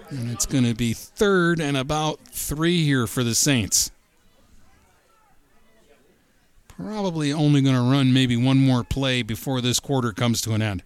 And 0.09 0.29
it's 0.31 0.45
going 0.45 0.63
to 0.63 0.75
be 0.75 0.93
third 0.93 1.59
and 1.59 1.75
about 1.75 2.19
three 2.27 2.83
here 2.83 3.07
for 3.07 3.23
the 3.23 3.33
Saints. 3.33 3.91
Probably 6.67 7.33
only 7.33 7.61
going 7.61 7.75
to 7.75 7.81
run 7.81 8.13
maybe 8.13 8.37
one 8.37 8.59
more 8.59 8.83
play 8.83 9.23
before 9.23 9.59
this 9.61 9.79
quarter 9.79 10.13
comes 10.13 10.41
to 10.41 10.53
an 10.53 10.61
end. 10.61 10.83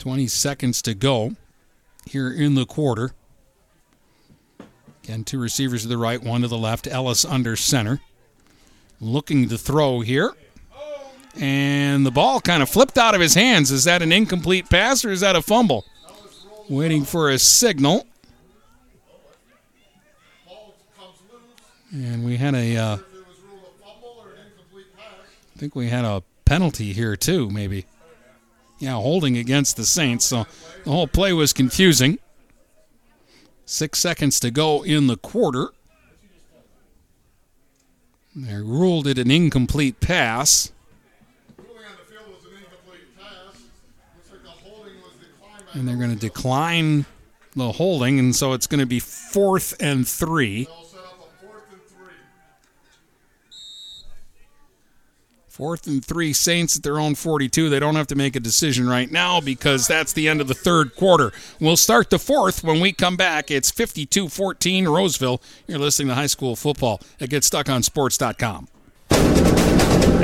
20 0.00 0.26
seconds 0.28 0.80
to 0.80 0.94
go 0.94 1.36
here 2.06 2.32
in 2.32 2.54
the 2.54 2.64
quarter. 2.64 3.12
Again, 5.10 5.24
two 5.24 5.40
receivers 5.40 5.82
to 5.82 5.88
the 5.88 5.98
right, 5.98 6.22
one 6.22 6.42
to 6.42 6.46
the 6.46 6.56
left. 6.56 6.86
Ellis 6.86 7.24
under 7.24 7.56
center. 7.56 8.00
Looking 9.00 9.48
to 9.48 9.58
throw 9.58 10.02
here. 10.02 10.32
And 11.34 12.06
the 12.06 12.12
ball 12.12 12.40
kind 12.40 12.62
of 12.62 12.68
flipped 12.68 12.96
out 12.96 13.16
of 13.16 13.20
his 13.20 13.34
hands. 13.34 13.72
Is 13.72 13.82
that 13.84 14.02
an 14.02 14.12
incomplete 14.12 14.70
pass 14.70 15.04
or 15.04 15.10
is 15.10 15.18
that 15.18 15.34
a 15.34 15.42
fumble? 15.42 15.84
Waiting 16.68 17.04
for 17.04 17.28
a 17.28 17.40
signal. 17.40 18.06
And 21.92 22.24
we 22.24 22.36
had 22.36 22.54
a, 22.54 22.76
uh, 22.76 22.98
I 25.56 25.58
think 25.58 25.74
we 25.74 25.88
had 25.88 26.04
a 26.04 26.22
penalty 26.44 26.92
here 26.92 27.16
too, 27.16 27.50
maybe. 27.50 27.84
Yeah, 28.78 28.92
holding 28.92 29.36
against 29.38 29.76
the 29.76 29.86
Saints. 29.86 30.26
So 30.26 30.46
the 30.84 30.92
whole 30.92 31.08
play 31.08 31.32
was 31.32 31.52
confusing. 31.52 32.20
Six 33.70 34.00
seconds 34.00 34.40
to 34.40 34.50
go 34.50 34.82
in 34.82 35.06
the 35.06 35.16
quarter. 35.16 35.68
They 38.34 38.56
ruled 38.56 39.06
it 39.06 39.16
an 39.16 39.30
incomplete 39.30 40.00
pass. 40.00 40.72
And 45.72 45.86
they're 45.86 45.94
going 45.94 46.10
to 46.10 46.16
decline 46.16 47.06
the 47.54 47.70
holding, 47.70 48.18
and 48.18 48.34
so 48.34 48.54
it's 48.54 48.66
going 48.66 48.80
to 48.80 48.86
be 48.86 48.98
fourth 48.98 49.76
and 49.78 50.06
three. 50.06 50.66
Fourth 55.60 55.86
and 55.86 56.02
three, 56.02 56.32
Saints 56.32 56.78
at 56.78 56.82
their 56.82 56.98
own 56.98 57.14
42. 57.14 57.68
They 57.68 57.78
don't 57.78 57.96
have 57.96 58.06
to 58.06 58.14
make 58.14 58.34
a 58.34 58.40
decision 58.40 58.88
right 58.88 59.12
now 59.12 59.42
because 59.42 59.86
that's 59.86 60.14
the 60.14 60.26
end 60.26 60.40
of 60.40 60.48
the 60.48 60.54
third 60.54 60.96
quarter. 60.96 61.34
We'll 61.60 61.76
start 61.76 62.08
the 62.08 62.18
fourth 62.18 62.64
when 62.64 62.80
we 62.80 62.94
come 62.94 63.14
back. 63.14 63.50
It's 63.50 63.70
52 63.70 64.30
14 64.30 64.88
Roseville. 64.88 65.42
You're 65.66 65.78
listening 65.78 66.08
to 66.08 66.14
high 66.14 66.28
school 66.28 66.56
football 66.56 67.02
at 67.20 67.28
GetStuckOnSports.com. 67.28 68.68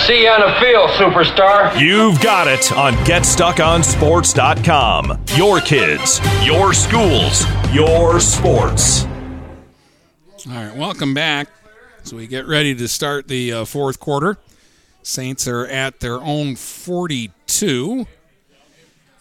See 0.06 0.24
you 0.24 0.28
on 0.28 0.40
the 0.40 0.52
field, 0.60 0.90
superstar. 0.90 1.80
You've 1.80 2.20
got 2.20 2.46
it 2.48 2.70
on 2.72 2.92
GetStuckOnSports.com. 3.04 5.24
Your 5.36 5.60
kids, 5.60 6.20
your 6.44 6.74
schools, 6.74 7.46
your 7.72 8.18
sports. 8.20 9.06
All 10.50 10.56
right, 10.56 10.76
welcome 10.76 11.14
back. 11.14 11.46
So 12.02 12.16
we 12.16 12.26
get 12.26 12.44
ready 12.44 12.74
to 12.74 12.88
start 12.88 13.28
the 13.28 13.52
uh, 13.52 13.64
fourth 13.64 14.00
quarter. 14.00 14.36
Saints 15.04 15.46
are 15.46 15.64
at 15.64 16.00
their 16.00 16.20
own 16.20 16.56
42. 16.56 18.04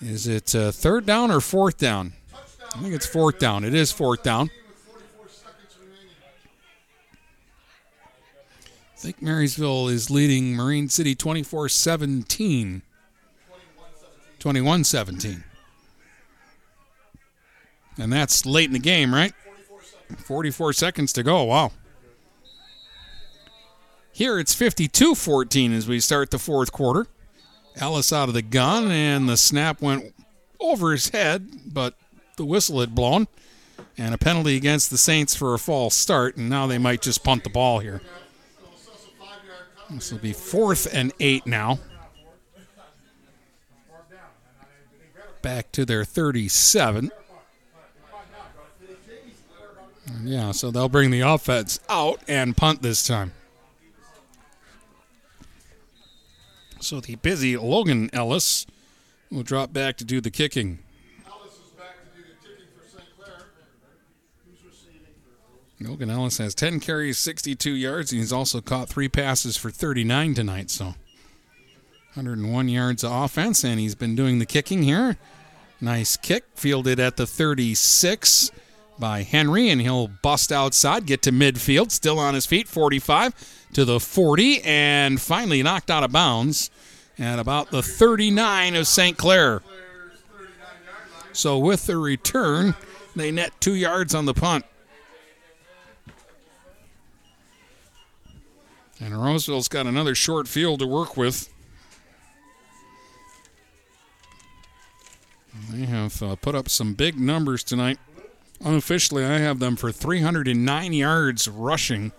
Is 0.01 0.25
it 0.25 0.55
uh, 0.55 0.71
third 0.71 1.05
down 1.05 1.29
or 1.29 1.39
fourth 1.39 1.77
down? 1.77 2.13
I 2.73 2.79
think 2.79 2.95
it's 2.95 3.05
fourth 3.05 3.37
down. 3.37 3.63
It 3.63 3.75
is 3.75 3.91
fourth 3.91 4.23
down. 4.23 4.49
I 8.95 8.97
think 8.97 9.21
Marysville 9.21 9.87
is 9.87 10.09
leading 10.09 10.55
Marine 10.55 10.89
City 10.89 11.13
24 11.13 11.69
17. 11.69 12.81
21 14.39 14.83
17. 14.83 15.43
And 17.99 18.11
that's 18.11 18.47
late 18.47 18.65
in 18.65 18.73
the 18.73 18.79
game, 18.79 19.13
right? 19.13 19.33
44 20.17 20.73
seconds 20.73 21.13
to 21.13 21.23
go. 21.23 21.43
Wow. 21.43 21.71
Here 24.11 24.37
it's 24.39 24.53
52 24.53 25.15
14 25.15 25.73
as 25.73 25.87
we 25.87 25.99
start 25.99 26.31
the 26.31 26.39
fourth 26.39 26.71
quarter. 26.71 27.07
Ellis 27.77 28.11
out 28.11 28.27
of 28.27 28.33
the 28.33 28.41
gun, 28.41 28.91
and 28.91 29.29
the 29.29 29.37
snap 29.37 29.81
went 29.81 30.13
over 30.59 30.91
his 30.91 31.09
head, 31.09 31.47
but 31.73 31.95
the 32.35 32.45
whistle 32.45 32.81
had 32.81 32.93
blown. 32.93 33.27
And 33.97 34.13
a 34.13 34.17
penalty 34.17 34.57
against 34.57 34.91
the 34.91 34.97
Saints 34.97 35.35
for 35.35 35.53
a 35.53 35.59
false 35.59 35.95
start, 35.95 36.35
and 36.35 36.49
now 36.49 36.67
they 36.67 36.77
might 36.77 37.01
just 37.01 37.23
punt 37.23 37.43
the 37.43 37.49
ball 37.49 37.79
here. 37.79 38.01
This 39.89 40.11
will 40.11 40.19
be 40.19 40.33
fourth 40.33 40.87
and 40.93 41.13
eight 41.19 41.47
now. 41.47 41.79
Back 45.41 45.71
to 45.71 45.85
their 45.85 46.03
37. 46.03 47.11
Yeah, 50.23 50.51
so 50.51 50.71
they'll 50.71 50.89
bring 50.89 51.11
the 51.11 51.21
offense 51.21 51.79
out 51.89 52.21
and 52.27 52.55
punt 52.55 52.81
this 52.81 53.05
time. 53.05 53.33
So 56.79 56.99
the 56.99 57.15
busy 57.15 57.57
Logan 57.57 58.09
Ellis 58.13 58.65
will 59.29 59.43
drop 59.43 59.73
back 59.73 59.97
to 59.97 60.03
do 60.03 60.21
the 60.21 60.31
kicking. 60.31 60.79
Logan 65.81 66.09
Ellis 66.09 66.39
has 66.39 66.53
10 66.55 66.81
carries, 66.81 67.17
62 67.17 67.71
yards, 67.71 68.11
and 68.11 68.19
he's 68.19 68.33
also 68.33 68.59
caught 68.59 68.89
three 68.89 69.07
passes 69.07 69.55
for 69.55 69.71
39 69.71 70.33
tonight. 70.33 70.69
So 70.69 70.95
101 72.15 72.67
yards 72.67 73.03
of 73.03 73.11
offense, 73.11 73.63
and 73.63 73.79
he's 73.79 73.95
been 73.95 74.15
doing 74.15 74.39
the 74.39 74.45
kicking 74.45 74.83
here. 74.83 75.17
Nice 75.79 76.17
kick, 76.17 76.43
fielded 76.55 76.99
at 76.99 77.15
the 77.15 77.25
36 77.25 78.51
by 78.99 79.23
Henry, 79.23 79.69
and 79.69 79.81
he'll 79.81 80.07
bust 80.07 80.51
outside, 80.51 81.05
get 81.05 81.21
to 81.23 81.31
midfield, 81.31 81.91
still 81.91 82.19
on 82.19 82.33
his 82.33 82.45
feet, 82.45 82.67
45 82.67 83.33
to 83.73 83.85
the 83.85 83.99
40, 83.99 84.61
and 84.63 85.21
finally 85.21 85.63
knocked 85.63 85.89
out 85.89 86.03
of 86.03 86.11
bounds 86.11 86.69
at 87.17 87.39
about 87.39 87.71
the 87.71 87.81
39 87.81 88.75
of 88.75 88.87
St. 88.87 89.17
Clair. 89.17 89.61
So 91.31 91.57
with 91.57 91.85
the 91.85 91.97
return, 91.97 92.75
they 93.15 93.31
net 93.31 93.53
two 93.59 93.75
yards 93.75 94.13
on 94.13 94.25
the 94.25 94.33
punt. 94.33 94.65
And 99.01 99.21
Roseville's 99.21 99.69
got 99.69 99.85
another 99.85 100.13
short 100.13 100.47
field 100.47 100.79
to 100.79 100.87
work 100.87 101.15
with. 101.15 101.49
They 105.71 105.85
have 105.85 106.21
uh, 106.21 106.35
put 106.35 106.55
up 106.55 106.67
some 106.67 106.93
big 106.93 107.17
numbers 107.19 107.63
tonight. 107.63 107.99
Unofficially, 108.61 109.23
I 109.23 109.37
have 109.37 109.59
them 109.59 109.75
for 109.75 109.91
309 109.91 110.93
yards 110.93 111.47
rushing, 111.47 112.11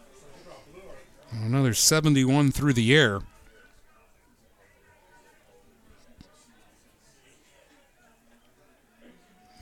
another 1.31 1.75
71 1.75 2.51
through 2.51 2.73
the 2.73 2.95
air. 2.95 3.21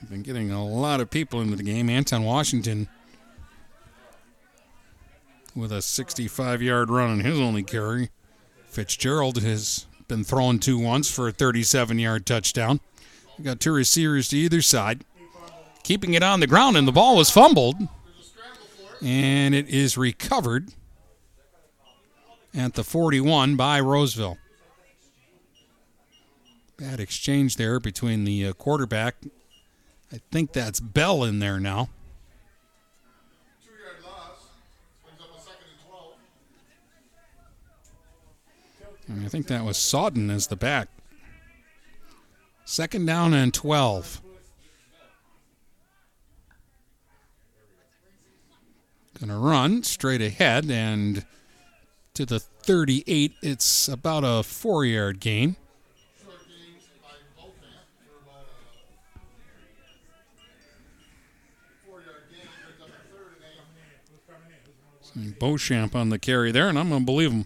Been 0.09 0.23
getting 0.23 0.51
a 0.51 0.65
lot 0.65 1.03
of 1.03 1.11
people 1.11 1.43
into 1.43 1.55
the 1.55 1.63
game. 1.63 1.91
Anton 1.91 2.25
Washington 2.25 2.89
with 5.55 5.71
a 5.71 5.83
65 5.83 6.63
yard 6.63 6.89
run 6.89 7.11
on 7.11 7.21
his 7.21 7.39
only 7.39 7.63
carry. 7.63 8.09
Fitzgerald 8.65 9.43
has 9.43 9.87
been 10.07 10.25
throwing 10.25 10.61
two 10.61 10.79
once 10.79 11.11
for 11.11 11.29
a 11.29 11.33
37 11.33 11.99
yard 11.99 12.25
touchdown. 12.25 12.81
We 13.37 13.45
got 13.45 13.61
two 13.61 13.73
receivers 13.73 14.29
to 14.29 14.39
either 14.39 14.63
side. 14.63 15.05
Keeping 15.89 16.13
it 16.13 16.23
on 16.23 16.41
the 16.41 16.47
ground, 16.47 16.77
and 16.77 16.87
the 16.87 16.93
ball 16.93 17.17
was 17.17 17.31
fumbled. 17.31 17.77
And 19.01 19.55
it 19.55 19.71
is 19.71 19.97
recovered 19.97 20.69
at 22.55 22.75
the 22.75 22.85
41 22.85 23.57
by 23.57 23.81
Roseville. 23.81 24.37
Bad 26.77 27.01
exchange 27.01 27.57
there 27.57 27.81
between 27.81 28.25
the 28.25 28.49
uh, 28.49 28.53
quarterback. 28.53 29.15
I 30.13 30.21
think 30.31 30.53
that's 30.53 30.79
Bell 30.79 31.25
in 31.25 31.39
there 31.39 31.59
now. 31.59 31.89
And 39.09 39.25
I 39.25 39.29
think 39.31 39.47
that 39.47 39.65
was 39.65 39.79
Sawden 39.79 40.31
as 40.31 40.49
the 40.49 40.57
back. 40.57 40.89
Second 42.67 43.07
down 43.07 43.33
and 43.33 43.55
12. 43.55 44.21
Going 49.21 49.31
to 49.31 49.37
run 49.37 49.83
straight 49.83 50.23
ahead 50.23 50.71
and 50.71 51.25
to 52.15 52.25
the 52.25 52.39
38. 52.39 53.33
It's 53.43 53.89
about 53.89 54.23
a 54.25 54.45
four 54.45 54.85
yard 54.85 55.19
gain. 55.19 55.57
Beauchamp 65.41 65.97
on 65.97 66.11
the 66.11 66.19
carry 66.19 66.53
there, 66.53 66.69
and 66.69 66.79
I'm 66.79 66.91
going 66.91 67.03
to 67.03 67.07
believe 67.07 67.33
him. 67.33 67.45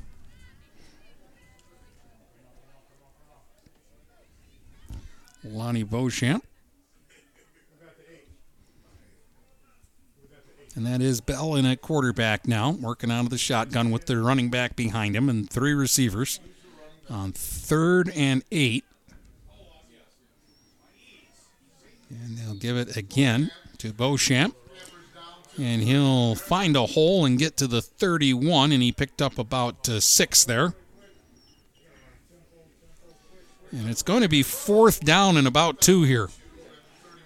Lonnie 5.42 5.82
Beauchamp. 5.82 6.44
And 10.74 10.86
that 10.86 11.02
is 11.02 11.20
Bell 11.20 11.54
in 11.54 11.66
at 11.66 11.82
quarterback 11.82 12.48
now, 12.48 12.70
working 12.70 13.10
out 13.10 13.24
of 13.24 13.30
the 13.30 13.38
shotgun 13.38 13.90
with 13.90 14.06
the 14.06 14.18
running 14.18 14.48
back 14.48 14.74
behind 14.74 15.14
him 15.14 15.28
and 15.28 15.48
three 15.48 15.74
receivers 15.74 16.40
on 17.10 17.32
third 17.32 18.10
and 18.16 18.42
eight. 18.50 18.84
And 22.08 22.38
they'll 22.38 22.54
give 22.54 22.76
it 22.76 22.96
again 22.96 23.50
to 23.78 23.92
Beauchamp. 23.92 24.56
And 25.58 25.82
he'll 25.82 26.34
find 26.34 26.76
a 26.76 26.86
hole 26.86 27.26
and 27.26 27.38
get 27.38 27.58
to 27.58 27.66
the 27.66 27.82
31, 27.82 28.72
and 28.72 28.82
he 28.82 28.90
picked 28.90 29.20
up 29.20 29.38
about 29.38 29.86
uh, 29.86 30.00
six 30.00 30.44
there. 30.44 30.74
And 33.70 33.88
it's 33.90 34.02
going 34.02 34.22
to 34.22 34.30
be 34.30 34.42
fourth 34.42 35.04
down 35.04 35.36
and 35.36 35.46
about 35.46 35.82
two 35.82 36.04
here. 36.04 36.30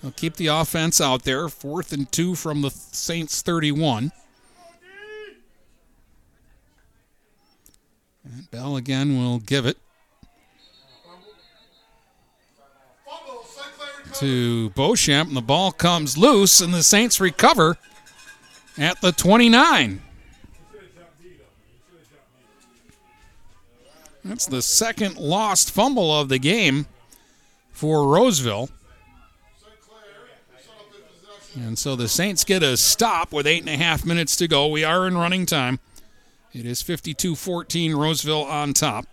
They'll 0.07 0.13
keep 0.13 0.37
the 0.37 0.47
offense 0.47 1.01
out 1.01 1.25
there. 1.25 1.49
Fourth 1.49 1.93
and 1.93 2.11
two 2.13 2.37
from 2.37 2.63
the 2.63 2.71
Saints 2.71 3.43
31. 3.43 4.13
And 8.23 8.49
Bell 8.53 8.77
again 8.77 9.19
will 9.19 9.41
give 9.41 9.67
it 9.67 9.79
to 14.13 14.71
Beauchamp, 14.71 15.27
and 15.27 15.37
the 15.37 15.43
ball 15.43 15.73
comes 15.73 16.17
loose, 16.17 16.61
and 16.61 16.73
the 16.73 16.85
Saints 16.85 17.19
recover 17.19 17.77
at 18.79 19.01
the 19.01 19.11
29. 19.11 20.01
That's 24.25 24.47
the 24.47 24.63
second 24.63 25.17
lost 25.17 25.73
fumble 25.73 26.17
of 26.17 26.29
the 26.29 26.39
game 26.39 26.87
for 27.73 28.07
Roseville. 28.07 28.71
And 31.57 31.79
so 31.79 31.97
the 31.97 32.07
Saints 32.07 32.45
get 32.45 32.63
a 32.63 32.77
stop 32.77 33.33
with 33.33 33.47
eight 33.47 33.61
and 33.61 33.71
a 33.71 33.77
half 33.77 34.05
minutes 34.05 34.37
to 34.37 34.47
go. 34.47 34.67
We 34.67 34.85
are 34.85 35.07
in 35.07 35.17
running 35.17 35.47
time. 35.47 35.81
It 36.53 36.67
is 36.67 36.83
52 36.83 37.35
14, 37.35 37.95
Roseville 37.95 38.43
on 38.43 38.75
top. 38.75 39.07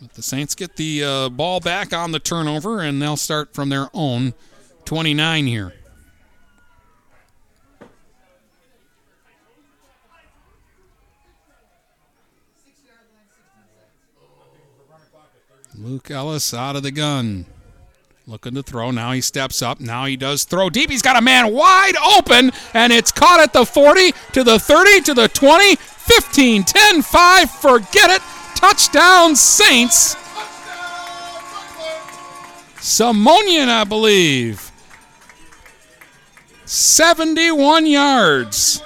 But 0.00 0.12
the 0.12 0.22
Saints 0.22 0.54
get 0.54 0.76
the 0.76 1.04
uh, 1.04 1.28
ball 1.30 1.60
back 1.60 1.94
on 1.94 2.12
the 2.12 2.18
turnover, 2.18 2.80
and 2.80 3.00
they'll 3.00 3.16
start 3.16 3.54
from 3.54 3.70
their 3.70 3.88
own 3.94 4.34
29 4.84 5.46
here. 5.46 5.72
Luke 15.74 16.10
Ellis 16.10 16.52
out 16.52 16.76
of 16.76 16.82
the 16.82 16.90
gun. 16.90 17.46
Looking 18.32 18.54
to 18.54 18.62
throw. 18.62 18.90
Now 18.90 19.12
he 19.12 19.20
steps 19.20 19.60
up. 19.60 19.78
Now 19.78 20.06
he 20.06 20.16
does 20.16 20.44
throw 20.44 20.70
deep. 20.70 20.88
He's 20.88 21.02
got 21.02 21.16
a 21.16 21.20
man 21.20 21.52
wide 21.52 21.96
open, 22.16 22.50
and 22.72 22.90
it's 22.90 23.12
caught 23.12 23.40
at 23.40 23.52
the 23.52 23.66
40, 23.66 24.12
to 24.32 24.42
the 24.42 24.58
30, 24.58 25.02
to 25.02 25.12
the 25.12 25.28
20, 25.28 25.76
15, 25.76 26.64
10, 26.64 27.02
5. 27.02 27.50
Forget 27.50 28.08
it. 28.08 28.22
Touchdown, 28.54 29.36
Saints. 29.36 30.14
Simonian, 32.76 33.68
I 33.68 33.84
believe. 33.84 34.72
71 36.64 37.84
yards. 37.84 38.82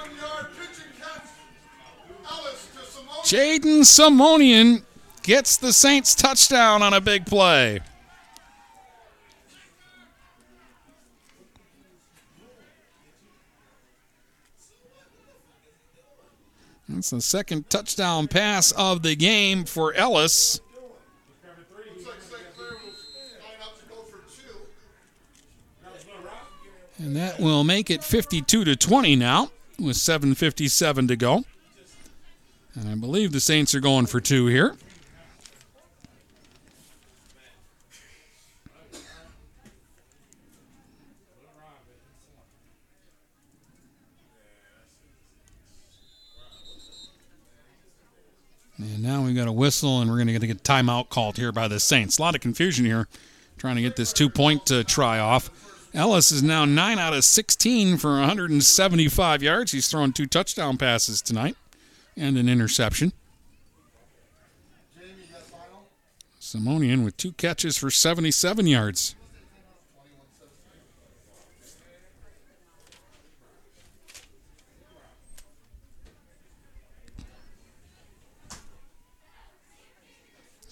Jaden 3.23 3.85
Simonian 3.85 4.83
gets 5.23 5.55
the 5.55 5.71
Saints 5.71 6.15
touchdown 6.15 6.83
on 6.83 6.93
a 6.93 6.99
big 6.99 7.25
play. 7.25 7.79
That's 16.89 17.09
the 17.09 17.21
second 17.21 17.69
touchdown 17.69 18.27
pass 18.27 18.71
of 18.71 19.03
the 19.03 19.15
game 19.15 19.65
for 19.65 19.93
Ellis. 19.93 20.61
And 26.99 27.15
that 27.15 27.39
will 27.39 27.63
make 27.63 27.91
it 27.91 28.03
52 28.03 28.63
to 28.63 28.75
20 28.75 29.15
now 29.15 29.51
with 29.79 29.97
7:57 29.97 31.07
to 31.07 31.15
go. 31.15 31.45
And 32.73 32.89
I 32.89 32.95
believe 32.95 33.31
the 33.31 33.39
Saints 33.39 33.75
are 33.75 33.79
going 33.79 34.07
for 34.07 34.19
two 34.19 34.47
here. 34.47 34.75
And 48.77 49.01
now 49.01 49.23
we've 49.23 49.35
got 49.35 49.47
a 49.47 49.51
whistle, 49.51 50.01
and 50.01 50.09
we're 50.09 50.17
going 50.17 50.27
to 50.27 50.47
get 50.47 50.51
a 50.51 50.55
timeout 50.61 51.09
called 51.09 51.37
here 51.37 51.51
by 51.51 51.67
the 51.67 51.79
Saints. 51.79 52.19
A 52.19 52.21
lot 52.21 52.35
of 52.35 52.41
confusion 52.41 52.85
here 52.85 53.07
trying 53.57 53.75
to 53.75 53.81
get 53.81 53.95
this 53.95 54.13
two 54.13 54.29
point 54.29 54.71
uh, 54.71 54.83
try 54.83 55.19
off. 55.19 55.49
Ellis 55.93 56.31
is 56.31 56.43
now 56.43 56.63
9 56.63 56.99
out 56.99 57.13
of 57.13 57.23
16 57.23 57.97
for 57.97 58.11
175 58.11 59.41
yards. 59.41 59.71
He's 59.71 59.87
thrown 59.87 60.13
two 60.13 60.27
touchdown 60.27 60.77
passes 60.77 61.21
tonight 61.21 61.55
and 62.15 62.37
an 62.37 62.47
interception. 62.47 63.13
Simonian 66.39 67.03
with 67.03 67.17
two 67.17 67.33
catches 67.33 67.77
for 67.77 67.91
77 67.91 68.67
yards. 68.67 69.16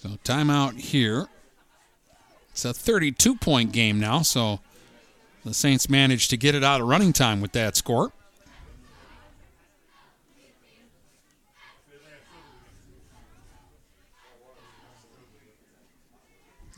So 0.06 0.16
timeout 0.22 0.78
here. 0.78 1.26
It's 2.50 2.64
a 2.64 2.72
32 2.72 3.34
point 3.34 3.72
game 3.72 3.98
now, 3.98 4.22
so 4.22 4.60
the 5.44 5.52
Saints 5.52 5.88
managed 5.90 6.30
to 6.30 6.36
get 6.36 6.54
it 6.54 6.62
out 6.62 6.80
of 6.80 6.86
running 6.86 7.12
time 7.12 7.40
with 7.40 7.50
that 7.52 7.74
score. 7.76 8.12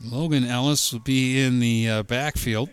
Logan 0.03 0.43
Ellis 0.43 0.91
will 0.91 0.99
be 1.01 1.39
in 1.39 1.59
the 1.59 1.87
uh, 1.87 2.03
backfield. 2.03 2.69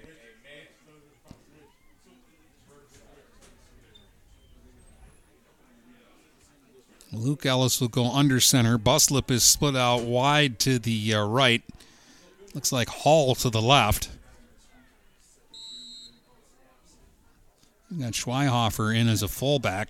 Luke 7.16 7.46
Ellis 7.46 7.80
will 7.80 7.88
go 7.88 8.10
under 8.10 8.40
center. 8.40 8.78
Buslip 8.78 9.30
is 9.30 9.42
split 9.42 9.74
out 9.74 10.02
wide 10.02 10.58
to 10.60 10.78
the 10.78 11.14
uh, 11.14 11.24
right. 11.24 11.62
Looks 12.54 12.72
like 12.72 12.88
Hall 12.88 13.34
to 13.36 13.50
the 13.50 13.62
left. 13.62 14.10
We 17.90 18.02
got 18.02 18.12
Schweihofer 18.12 18.94
in 18.94 19.08
as 19.08 19.22
a 19.22 19.28
fullback. 19.28 19.88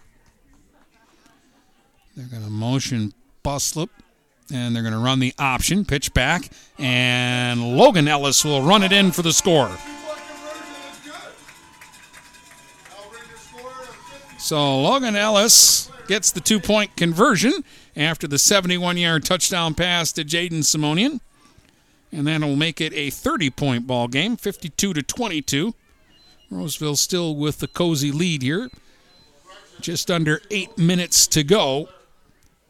They're 2.16 2.26
going 2.26 2.44
to 2.44 2.50
motion 2.50 3.12
Buslip, 3.44 3.88
and 4.52 4.74
they're 4.74 4.82
going 4.82 4.94
to 4.94 5.00
run 5.00 5.18
the 5.18 5.34
option, 5.38 5.84
pitch 5.84 6.14
back, 6.14 6.50
and 6.78 7.76
Logan 7.76 8.08
Ellis 8.08 8.44
will 8.44 8.62
run 8.62 8.82
it 8.82 8.92
in 8.92 9.12
for 9.12 9.22
the 9.22 9.32
score. 9.32 9.70
So 14.38 14.80
Logan 14.80 15.16
Ellis 15.16 15.90
gets 16.06 16.30
the 16.30 16.40
two 16.40 16.60
point 16.60 16.96
conversion 16.96 17.64
after 17.96 18.26
the 18.26 18.38
71 18.38 18.96
yard 18.96 19.24
touchdown 19.24 19.74
pass 19.74 20.12
to 20.12 20.24
Jaden 20.24 20.64
Simonian. 20.64 21.20
And 22.12 22.26
that'll 22.26 22.56
make 22.56 22.80
it 22.80 22.92
a 22.94 23.10
30 23.10 23.50
point 23.50 23.86
ball 23.86 24.08
game, 24.08 24.36
52 24.36 24.94
to 24.94 25.02
22. 25.02 25.74
Roseville 26.50 26.96
still 26.96 27.34
with 27.34 27.58
the 27.58 27.68
cozy 27.68 28.12
lead 28.12 28.42
here. 28.42 28.70
Just 29.80 30.10
under 30.10 30.40
eight 30.50 30.78
minutes 30.78 31.26
to 31.28 31.42
go 31.42 31.88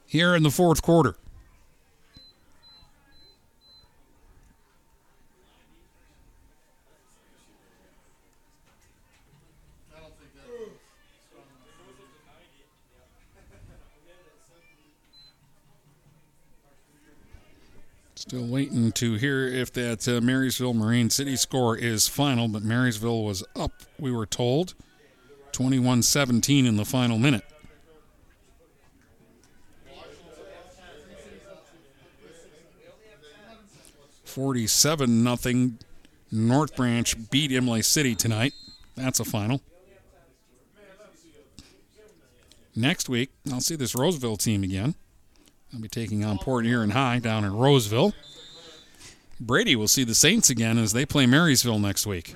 here 0.06 0.34
in 0.34 0.42
the 0.42 0.50
fourth 0.50 0.82
quarter. 0.82 1.16
Still 18.26 18.46
waiting 18.46 18.90
to 18.90 19.14
hear 19.14 19.46
if 19.46 19.72
that 19.74 20.08
uh, 20.08 20.20
Marysville 20.20 20.74
Marine 20.74 21.10
City 21.10 21.36
score 21.36 21.76
is 21.76 22.08
final, 22.08 22.48
but 22.48 22.62
Marysville 22.64 23.22
was 23.22 23.44
up, 23.54 23.70
we 24.00 24.10
were 24.10 24.26
told, 24.26 24.74
21 25.52 26.02
17 26.02 26.66
in 26.66 26.76
the 26.76 26.84
final 26.84 27.18
minute. 27.18 27.44
Forty-seven 34.24 35.22
nothing. 35.22 35.78
North 36.30 36.74
Branch 36.74 37.30
beat 37.30 37.52
Imlay 37.52 37.80
City 37.80 38.16
tonight. 38.16 38.52
That's 38.96 39.20
a 39.20 39.24
final. 39.24 39.62
Next 42.74 43.08
week, 43.08 43.30
I'll 43.50 43.60
see 43.60 43.76
this 43.76 43.94
Roseville 43.94 44.36
team 44.36 44.64
again. 44.64 44.96
They'll 45.76 45.82
be 45.82 45.88
taking 45.88 46.24
on 46.24 46.38
Port 46.38 46.64
Huron 46.64 46.88
High 46.88 47.18
down 47.18 47.44
in 47.44 47.54
Roseville. 47.54 48.14
Brady 49.38 49.76
will 49.76 49.88
see 49.88 50.04
the 50.04 50.14
Saints 50.14 50.48
again 50.48 50.78
as 50.78 50.94
they 50.94 51.04
play 51.04 51.26
Marysville 51.26 51.78
next 51.78 52.06
week. 52.06 52.34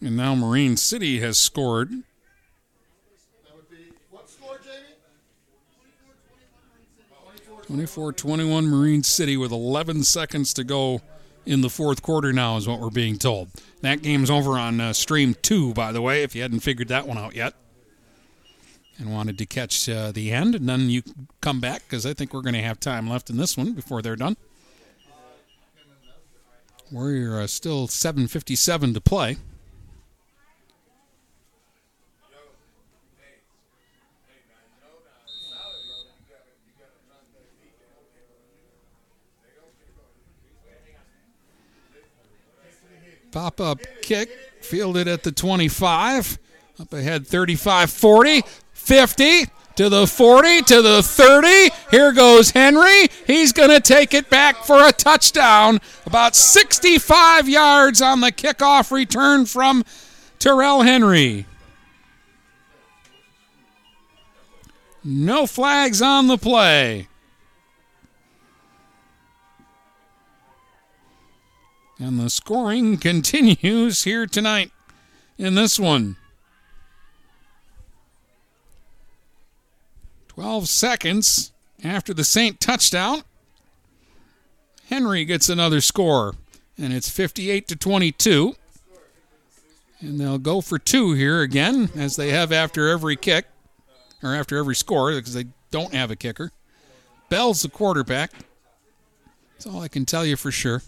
And 0.00 0.16
now 0.16 0.34
Marine 0.34 0.78
City 0.78 1.20
has 1.20 1.36
scored. 1.36 1.90
24 7.66 8.12
21 8.14 8.66
Marine 8.66 9.02
City 9.02 9.36
with 9.36 9.52
11 9.52 10.02
seconds 10.04 10.54
to 10.54 10.64
go 10.64 11.02
in 11.50 11.62
the 11.62 11.68
fourth 11.68 12.00
quarter 12.00 12.32
now, 12.32 12.56
is 12.56 12.68
what 12.68 12.78
we're 12.78 12.90
being 12.90 13.18
told. 13.18 13.50
That 13.80 14.02
game's 14.02 14.30
over 14.30 14.52
on 14.52 14.80
uh, 14.80 14.92
stream 14.92 15.34
two, 15.42 15.74
by 15.74 15.90
the 15.90 16.00
way, 16.00 16.22
if 16.22 16.34
you 16.34 16.42
hadn't 16.42 16.60
figured 16.60 16.88
that 16.88 17.08
one 17.08 17.18
out 17.18 17.34
yet 17.34 17.54
and 18.98 19.12
wanted 19.12 19.36
to 19.38 19.46
catch 19.46 19.88
uh, 19.88 20.12
the 20.12 20.30
end. 20.30 20.54
And 20.54 20.68
then 20.68 20.90
you 20.90 21.02
come 21.40 21.58
back 21.58 21.82
because 21.82 22.06
I 22.06 22.14
think 22.14 22.32
we're 22.32 22.42
going 22.42 22.54
to 22.54 22.62
have 22.62 22.78
time 22.78 23.08
left 23.08 23.30
in 23.30 23.36
this 23.36 23.56
one 23.56 23.72
before 23.72 24.00
they're 24.00 24.14
done. 24.14 24.36
We're 26.92 27.40
uh, 27.40 27.46
still 27.46 27.88
7.57 27.88 28.94
to 28.94 29.00
play. 29.00 29.36
Pop 43.32 43.60
up 43.60 43.78
kick, 44.02 44.28
fielded 44.60 45.06
at 45.06 45.22
the 45.22 45.32
25. 45.32 46.38
Up 46.80 46.92
ahead 46.92 47.26
35 47.26 47.90
40, 47.90 48.42
50 48.72 49.44
to 49.76 49.88
the 49.88 50.06
40 50.06 50.62
to 50.62 50.82
the 50.82 51.02
30. 51.02 51.70
Here 51.90 52.12
goes 52.12 52.50
Henry. 52.50 53.06
He's 53.26 53.52
going 53.52 53.70
to 53.70 53.80
take 53.80 54.14
it 54.14 54.28
back 54.30 54.64
for 54.64 54.86
a 54.86 54.92
touchdown. 54.92 55.78
About 56.06 56.34
65 56.34 57.48
yards 57.48 58.02
on 58.02 58.20
the 58.20 58.32
kickoff 58.32 58.90
return 58.90 59.46
from 59.46 59.84
Terrell 60.38 60.82
Henry. 60.82 61.46
No 65.04 65.46
flags 65.46 66.02
on 66.02 66.26
the 66.26 66.38
play. 66.38 67.08
And 72.00 72.18
the 72.18 72.30
scoring 72.30 72.96
continues 72.98 74.04
here 74.04 74.26
tonight 74.26 74.72
in 75.38 75.54
this 75.54 75.78
one. 75.78 76.16
12 80.28 80.68
seconds 80.68 81.52
after 81.84 82.14
the 82.14 82.24
Saint 82.24 82.60
touchdown. 82.60 83.22
Henry 84.88 85.24
gets 85.24 85.48
another 85.48 85.80
score, 85.80 86.34
and 86.78 86.92
it's 86.92 87.10
58 87.10 87.68
to 87.68 87.76
22. 87.76 88.56
And 90.00 90.18
they'll 90.18 90.38
go 90.38 90.62
for 90.62 90.78
two 90.78 91.12
here 91.12 91.42
again, 91.42 91.90
as 91.94 92.16
they 92.16 92.30
have 92.30 92.52
after 92.52 92.88
every 92.88 93.16
kick, 93.16 93.44
or 94.22 94.34
after 94.34 94.56
every 94.56 94.74
score, 94.74 95.12
because 95.12 95.34
they 95.34 95.44
don't 95.70 95.92
have 95.92 96.10
a 96.10 96.16
kicker. 96.16 96.52
Bell's 97.28 97.62
the 97.62 97.68
quarterback. 97.68 98.32
That's 99.52 99.66
all 99.66 99.82
I 99.82 99.88
can 99.88 100.06
tell 100.06 100.24
you 100.24 100.36
for 100.36 100.50
sure. 100.50 100.82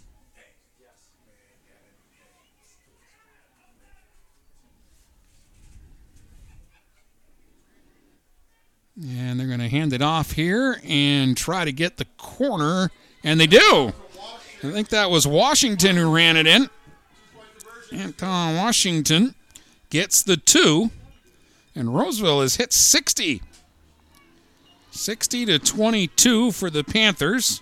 And 9.02 9.38
they're 9.38 9.48
going 9.48 9.58
to 9.58 9.68
hand 9.68 9.92
it 9.92 10.02
off 10.02 10.32
here 10.32 10.80
and 10.84 11.36
try 11.36 11.64
to 11.64 11.72
get 11.72 11.96
the 11.96 12.04
corner. 12.18 12.90
And 13.24 13.40
they 13.40 13.46
do. 13.48 13.92
I 14.62 14.70
think 14.70 14.90
that 14.90 15.10
was 15.10 15.26
Washington 15.26 15.96
who 15.96 16.14
ran 16.14 16.36
it 16.36 16.46
in. 16.46 16.70
Anton 17.92 18.56
Washington 18.56 19.34
gets 19.90 20.22
the 20.22 20.36
two. 20.36 20.90
And 21.74 21.94
Roseville 21.94 22.42
has 22.42 22.56
hit 22.56 22.72
60. 22.72 23.42
60 24.92 25.46
to 25.46 25.58
22 25.58 26.52
for 26.52 26.70
the 26.70 26.84
Panthers. 26.84 27.60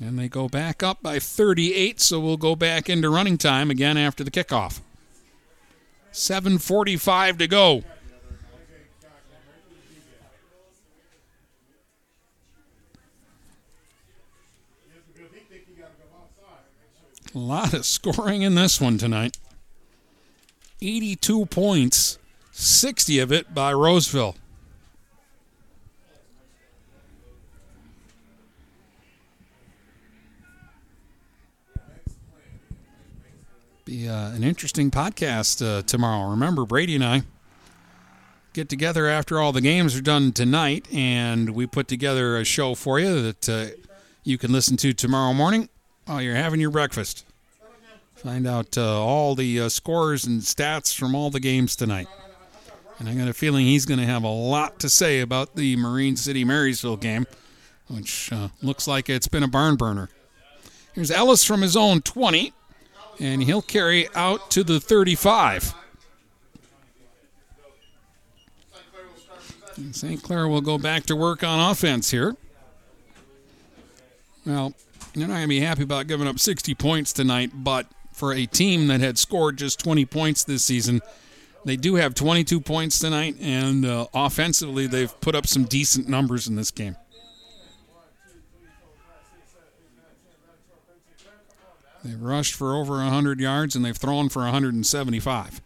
And 0.00 0.18
they 0.18 0.28
go 0.28 0.48
back 0.48 0.82
up 0.82 1.02
by 1.02 1.20
38, 1.20 2.00
so 2.00 2.18
we'll 2.18 2.36
go 2.36 2.56
back 2.56 2.90
into 2.90 3.08
running 3.08 3.38
time 3.38 3.70
again 3.70 3.96
after 3.96 4.24
the 4.24 4.30
kickoff. 4.30 4.80
7.45 6.14 7.38
to 7.38 7.48
go. 7.48 7.82
A 17.34 17.38
lot 17.38 17.74
of 17.74 17.84
scoring 17.84 18.42
in 18.42 18.54
this 18.54 18.80
one 18.80 18.96
tonight. 18.96 19.38
82 20.80 21.46
points, 21.46 22.18
60 22.52 23.18
of 23.18 23.32
it 23.32 23.52
by 23.52 23.72
Roseville. 23.72 24.36
Be 33.84 34.08
uh, 34.08 34.30
an 34.30 34.42
interesting 34.42 34.90
podcast 34.90 35.60
uh, 35.64 35.82
tomorrow. 35.82 36.30
Remember, 36.30 36.64
Brady 36.64 36.94
and 36.94 37.04
I 37.04 37.22
get 38.54 38.70
together 38.70 39.06
after 39.06 39.38
all 39.38 39.52
the 39.52 39.60
games 39.60 39.94
are 39.94 40.00
done 40.00 40.32
tonight, 40.32 40.88
and 40.90 41.50
we 41.50 41.66
put 41.66 41.86
together 41.86 42.38
a 42.38 42.44
show 42.44 42.74
for 42.74 42.98
you 42.98 43.20
that 43.20 43.48
uh, 43.48 43.66
you 44.22 44.38
can 44.38 44.52
listen 44.52 44.78
to 44.78 44.94
tomorrow 44.94 45.34
morning 45.34 45.68
while 46.06 46.22
you're 46.22 46.34
having 46.34 46.60
your 46.60 46.70
breakfast. 46.70 47.26
Find 48.14 48.46
out 48.46 48.78
uh, 48.78 49.04
all 49.04 49.34
the 49.34 49.60
uh, 49.60 49.68
scores 49.68 50.24
and 50.24 50.40
stats 50.40 50.96
from 50.96 51.14
all 51.14 51.28
the 51.28 51.40
games 51.40 51.76
tonight. 51.76 52.08
And 52.98 53.06
I 53.06 53.14
got 53.14 53.28
a 53.28 53.34
feeling 53.34 53.66
he's 53.66 53.84
going 53.84 54.00
to 54.00 54.06
have 54.06 54.24
a 54.24 54.28
lot 54.28 54.78
to 54.78 54.88
say 54.88 55.20
about 55.20 55.56
the 55.56 55.76
Marine 55.76 56.16
City 56.16 56.42
Marysville 56.42 56.96
game, 56.96 57.26
which 57.88 58.32
uh, 58.32 58.48
looks 58.62 58.88
like 58.88 59.10
it's 59.10 59.28
been 59.28 59.42
a 59.42 59.48
barn 59.48 59.76
burner. 59.76 60.08
Here's 60.94 61.10
Ellis 61.10 61.44
from 61.44 61.60
his 61.60 61.76
own 61.76 62.00
20, 62.00 62.54
and 63.20 63.42
he'll 63.42 63.62
carry 63.62 64.08
out 64.14 64.50
to 64.52 64.64
the 64.64 64.80
35. 64.80 65.74
And 69.76 69.94
St. 69.94 70.22
Clair 70.22 70.46
will 70.46 70.60
go 70.60 70.78
back 70.78 71.04
to 71.06 71.16
work 71.16 71.42
on 71.42 71.70
offense 71.70 72.10
here. 72.10 72.36
Well, 74.46 74.74
you're 75.14 75.26
not 75.26 75.34
going 75.34 75.44
to 75.44 75.48
be 75.48 75.60
happy 75.60 75.82
about 75.82 76.06
giving 76.06 76.28
up 76.28 76.38
60 76.38 76.74
points 76.74 77.12
tonight, 77.12 77.50
but 77.54 77.86
for 78.12 78.32
a 78.32 78.46
team 78.46 78.86
that 78.88 79.00
had 79.00 79.18
scored 79.18 79.56
just 79.56 79.80
20 79.80 80.04
points 80.06 80.44
this 80.44 80.64
season, 80.64 81.00
they 81.64 81.76
do 81.76 81.94
have 81.96 82.14
22 82.14 82.60
points 82.60 82.98
tonight, 82.98 83.36
and 83.40 83.84
uh, 83.84 84.06
offensively, 84.12 84.86
they've 84.86 85.18
put 85.20 85.34
up 85.34 85.46
some 85.46 85.64
decent 85.64 86.08
numbers 86.08 86.46
in 86.46 86.56
this 86.56 86.70
game. 86.70 86.96
They've 92.04 92.20
rushed 92.20 92.54
for 92.54 92.76
over 92.76 92.96
100 92.96 93.40
yards, 93.40 93.74
and 93.74 93.82
they've 93.84 93.96
thrown 93.96 94.28
for 94.28 94.42
175. 94.42 95.62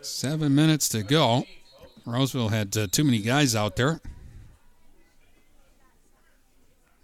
Seven 0.00 0.54
minutes 0.54 0.88
to 0.90 1.02
go. 1.02 1.44
Roseville 2.06 2.50
had 2.50 2.76
uh, 2.76 2.86
too 2.86 3.02
many 3.02 3.18
guys 3.18 3.56
out 3.56 3.76
there. 3.76 4.00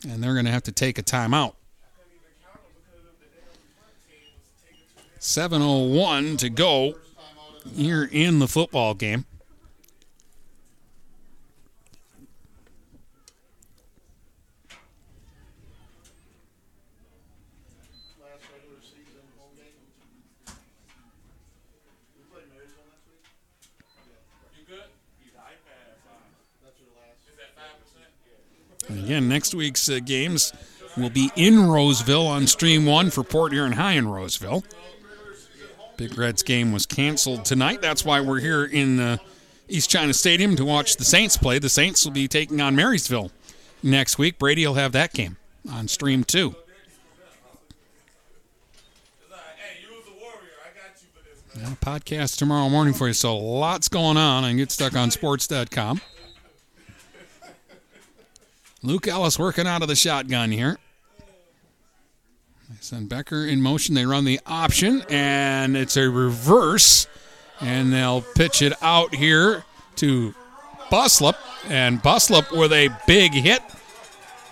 And 0.07 0.23
they're 0.23 0.35
going 0.35 0.45
to 0.45 0.53
have 0.53 0.63
to 0.65 0.73
take 0.73 0.99
a 0.99 1.03
timeout. 1.03 1.55
7.01 5.19 6.39
to 6.39 6.49
go 6.49 6.95
here 7.75 8.09
in 8.11 8.39
the 8.39 8.49
football 8.49 8.95
game. 8.95 9.27
And 28.91 29.05
again, 29.05 29.29
next 29.29 29.55
week's 29.55 29.89
uh, 29.89 30.01
games 30.05 30.53
will 30.97 31.11
be 31.11 31.31
in 31.37 31.69
Roseville 31.69 32.27
on 32.27 32.47
Stream 32.49 32.87
1 32.87 33.11
for 33.11 33.23
Port 33.23 33.53
Huron 33.53 33.73
High 33.73 33.93
in 33.93 34.09
Roseville. 34.09 34.65
Big 35.97 36.17
Reds 36.19 36.43
game 36.43 36.73
was 36.73 36.87
canceled 36.87 37.45
tonight. 37.45 37.81
That's 37.81 38.05
why 38.05 38.21
we're 38.21 38.41
here 38.41 38.65
in 38.65 38.99
uh, 38.99 39.17
East 39.69 39.91
China 39.91 40.13
Stadium 40.13 40.57
to 40.57 40.65
watch 40.65 40.97
the 40.97 41.05
Saints 41.05 41.37
play. 41.37 41.59
The 41.59 41.69
Saints 41.69 42.05
will 42.05 42.13
be 42.13 42.27
taking 42.27 42.61
on 42.61 42.75
Marysville 42.75 43.31
next 43.83 44.19
week. 44.19 44.39
Brady 44.39 44.67
will 44.67 44.75
have 44.75 44.93
that 44.93 45.13
game 45.13 45.37
on 45.71 45.87
Stream 45.87 46.25
2. 46.25 46.55
Yeah, 51.57 51.75
podcast 51.81 52.39
tomorrow 52.39 52.69
morning 52.71 52.95
for 52.95 53.09
you. 53.09 53.13
So 53.13 53.37
lots 53.37 53.89
going 53.89 54.17
on 54.17 54.45
and 54.45 54.57
get 54.59 54.71
stuck 54.73 54.97
on 54.97 55.11
GetStuckOnSports.com. 55.11 56.01
Luke 58.83 59.07
Ellis 59.07 59.39
working 59.39 59.67
out 59.67 59.83
of 59.83 59.89
the 59.89 59.97
shotgun 59.97 60.51
here. 60.51 60.79
They 62.69 62.77
send 62.81 63.09
Becker 63.09 63.45
in 63.45 63.61
motion. 63.61 63.95
They 63.95 64.07
run 64.07 64.25
the 64.25 64.41
option, 64.47 65.03
and 65.11 65.77
it's 65.77 65.97
a 65.97 66.09
reverse. 66.09 67.07
And 67.61 67.93
they'll 67.93 68.23
pitch 68.23 68.63
it 68.63 68.73
out 68.81 69.15
here 69.15 69.65
to 69.97 70.35
Buslip. 70.91 71.37
And 71.69 72.03
Buslip 72.03 72.57
with 72.57 72.73
a 72.73 72.89
big 73.07 73.33
hit. 73.33 73.61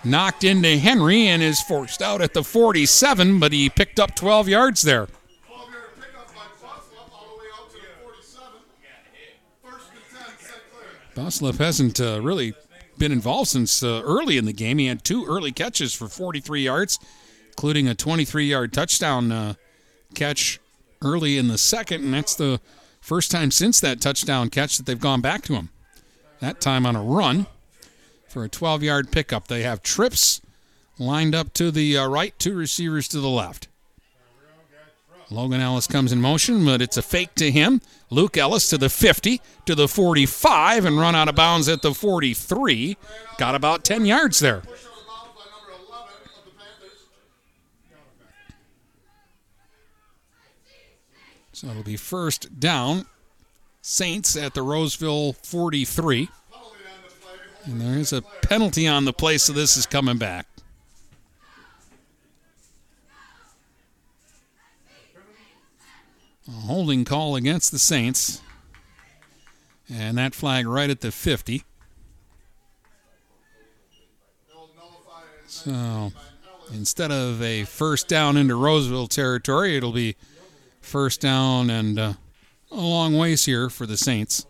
Knocked 0.05 0.45
into 0.45 0.77
Henry 0.77 1.27
and 1.27 1.43
is 1.43 1.61
forced 1.63 2.03
out 2.03 2.21
at 2.21 2.35
the 2.35 2.45
47, 2.45 3.41
but 3.41 3.53
he 3.53 3.71
picked 3.71 3.99
up 3.99 4.15
12 4.15 4.49
yards 4.49 4.83
there. 4.83 5.09
Buslip 11.15 11.59
hasn't 11.59 12.01
uh, 12.01 12.21
really 12.23 12.55
been 12.99 13.13
involved 13.13 13.49
since 13.51 13.83
uh, 13.83 14.03
early 14.05 14.37
in 14.37 14.45
the 14.45 14.53
game. 14.53 14.79
He 14.79 14.87
had 14.87 15.05
two 15.05 15.25
early 15.27 15.53
catches 15.53 15.95
for 15.95 16.09
43 16.09 16.63
yards, 16.63 16.99
including 17.49 17.89
a 17.89 17.95
23 17.95 18.47
yard 18.47 18.73
touchdown 18.73 19.33
uh, 19.33 19.55
catch 20.15 20.61
early 21.03 21.39
in 21.39 21.49
the 21.49 21.59
second, 21.59 22.05
and 22.05 22.15
that's 22.15 22.35
the 22.35 22.61
first 23.01 23.31
time 23.31 23.51
since 23.51 23.81
that 23.81 24.01
touchdown 24.01 24.51
catch 24.51 24.77
that 24.77 24.87
they've 24.87 25.01
gone 25.01 25.21
back 25.21 25.43
to 25.43 25.55
him. 25.55 25.71
That 26.41 26.61
time 26.61 26.87
on 26.87 26.97
a 26.97 27.03
run 27.03 27.47
for 28.29 28.45
a 28.45 28.49
12 28.49 28.83
yard 28.83 29.11
pickup. 29.11 29.49
They 29.49 29.63
have 29.63 29.83
trips 29.83 30.41
lined 30.99 31.35
up 31.35 31.53
to 31.55 31.71
the 31.71 31.97
uh, 31.97 32.09
right, 32.09 32.39
two 32.39 32.55
receivers 32.55 33.09
to 33.09 33.21
the 33.21 33.29
left. 33.29 33.69
Logan 35.31 35.61
Ellis 35.61 35.87
comes 35.87 36.13
in 36.13 36.21
motion, 36.21 36.65
but 36.65 36.81
it's 36.81 36.97
a 36.97 37.03
fake 37.03 37.35
to 37.35 37.51
him. 37.51 37.83
Luke 38.11 38.37
Ellis 38.37 38.71
to 38.71 38.79
the 38.79 38.89
50, 38.89 39.41
to 39.67 39.75
the 39.75 39.89
45, 39.89 40.85
and 40.85 40.99
run 40.99 41.15
out 41.15 41.29
of 41.29 41.35
bounds 41.35 41.69
at 41.69 41.83
the 41.83 41.93
43. 41.93 42.97
Got 43.37 43.55
about 43.55 43.85
10 43.85 44.07
yards 44.07 44.39
there. 44.39 44.63
So 51.53 51.67
it'll 51.67 51.83
be 51.83 51.97
first 51.97 52.61
down. 52.61 53.07
Saints 53.83 54.37
at 54.37 54.55
the 54.55 54.63
Roseville 54.63 55.33
43. 55.33 56.29
And 57.65 57.81
there 57.81 57.99
is 57.99 58.13
a 58.13 58.23
penalty 58.23 58.87
on 58.87 59.05
the 59.05 59.13
play, 59.13 59.39
so 59.39 59.53
this 59.53 59.77
is 59.77 59.85
coming 59.85 60.19
back. 60.19 60.47
A 66.49 66.51
holding 66.51 67.05
call 67.05 67.37
against 67.37 67.71
the 67.73 67.79
Saints. 67.79 68.41
And 69.93 70.19
that 70.19 70.35
flag 70.35 70.67
right 70.67 70.91
at 70.91 71.01
the 71.01 71.13
50. 71.13 71.65
So 75.47 76.13
instead 76.73 77.11
of 77.11 77.43
a 77.43 77.65
first 77.65 78.09
down 78.09 78.37
into 78.37 78.55
Roseville 78.55 79.09
territory, 79.09 79.77
it'll 79.77 79.93
be 79.93 80.17
first 80.81 81.21
down 81.21 81.71
and 81.71 81.99
uh, 81.99 82.13
a 82.71 82.77
long 82.77 83.17
ways 83.17 83.45
here 83.45 83.71
for 83.71 83.87
the 83.87 83.97
Saints. 83.97 84.47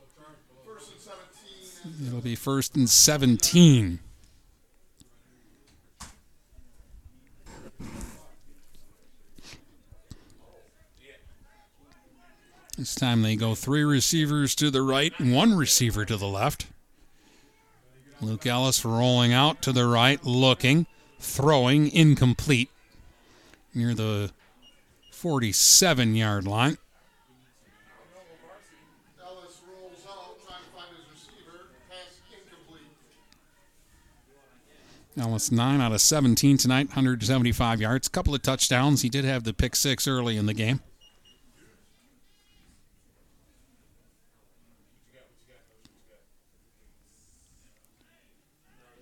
It'll 2.07 2.20
be 2.20 2.35
first 2.35 2.77
and 2.77 2.91
17. 2.91 4.01
This 12.78 12.94
time 12.94 13.23
they 13.23 13.34
go 13.34 13.57
three 13.57 13.82
receivers 13.82 14.55
to 14.55 14.70
the 14.70 14.82
right 14.82 15.12
one 15.20 15.57
receiver 15.57 16.05
to 16.05 16.16
the 16.16 16.28
left. 16.28 16.68
Luke 18.20 18.47
Ellis 18.47 18.84
rolling 18.84 19.32
out 19.32 19.60
to 19.62 19.73
the 19.73 19.84
right, 19.84 20.24
looking, 20.24 20.86
throwing, 21.18 21.90
incomplete 21.90 22.70
near 23.74 23.94
the 23.94 24.31
47 25.10 26.15
yard 26.15 26.47
line. 26.47 26.78
Ellis 35.18 35.50
9 35.50 35.81
out 35.81 35.90
of 35.90 36.00
17 36.00 36.58
tonight, 36.58 36.86
175 36.90 37.81
yards, 37.81 38.07
couple 38.07 38.36
of 38.36 38.42
touchdowns. 38.42 39.02
He 39.02 39.08
did 39.08 39.24
have 39.24 39.42
the 39.42 39.52
pick 39.52 39.74
six 39.74 40.07
early 40.07 40.36
in 40.36 40.47
the 40.47 40.55
game. 40.55 40.81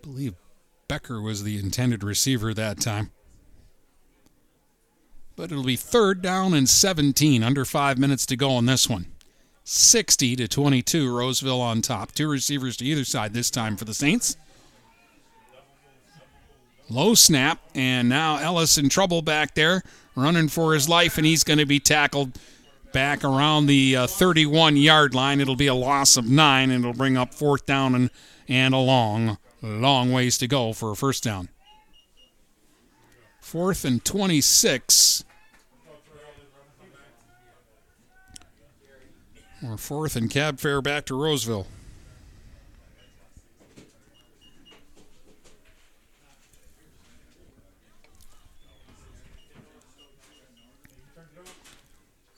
Believe 0.07 0.35
Becker 0.87 1.21
was 1.21 1.43
the 1.43 1.59
intended 1.59 2.05
receiver 2.05 2.55
that 2.55 2.81
time. 2.81 3.11
But 5.35 5.51
it'll 5.51 5.65
be 5.65 5.75
third 5.75 6.23
down 6.23 6.55
and 6.55 6.69
17, 6.69 7.43
under 7.43 7.65
five 7.65 7.99
minutes 7.99 8.25
to 8.27 8.37
go 8.37 8.53
on 8.53 8.67
this 8.67 8.89
one. 8.89 9.07
60 9.65 10.37
to 10.37 10.47
22, 10.47 11.15
Roseville 11.15 11.61
on 11.61 11.83
top. 11.83 12.13
Two 12.13 12.29
receivers 12.29 12.77
to 12.77 12.85
either 12.85 13.05
side 13.05 13.35
this 13.35 13.51
time 13.51 13.77
for 13.77 13.85
the 13.85 13.93
Saints. 13.93 14.37
Low 16.89 17.15
snap, 17.15 17.59
and 17.75 18.09
now 18.09 18.37
Ellis 18.37 18.79
in 18.79 18.89
trouble 18.89 19.23
back 19.23 19.57
there, 19.57 19.83
running 20.15 20.47
for 20.47 20.73
his 20.73 20.89
life, 20.89 21.19
and 21.19 21.27
he's 21.27 21.43
going 21.43 21.59
to 21.59 21.67
be 21.67 21.81
tackled 21.81 22.39
back 22.93 23.25
around 23.25 23.67
the 23.67 24.07
31 24.07 24.75
uh, 24.75 24.77
yard 24.77 25.15
line. 25.17 25.41
It'll 25.41 25.57
be 25.57 25.67
a 25.67 25.75
loss 25.75 26.17
of 26.17 26.31
nine, 26.31 26.71
and 26.71 26.85
it'll 26.85 26.97
bring 26.97 27.17
up 27.17 27.35
fourth 27.35 27.67
down 27.67 27.97
and, 27.97 28.11
and 28.47 28.73
a 28.73 28.79
long, 28.79 29.39
Long 29.63 30.13
ways 30.13 30.39
to 30.39 30.47
go 30.47 30.73
for 30.73 30.91
a 30.91 30.97
first 30.97 31.25
down. 31.25 31.49
Fourth 33.41 33.85
and 33.85 34.05
26. 34.05 35.25
Or 39.67 39.79
fourth 39.79 40.17
and 40.17 40.31
cab 40.31 40.61
fare 40.61 40.83
back 40.83 41.07
to 41.07 41.21
Roseville. 41.21 41.67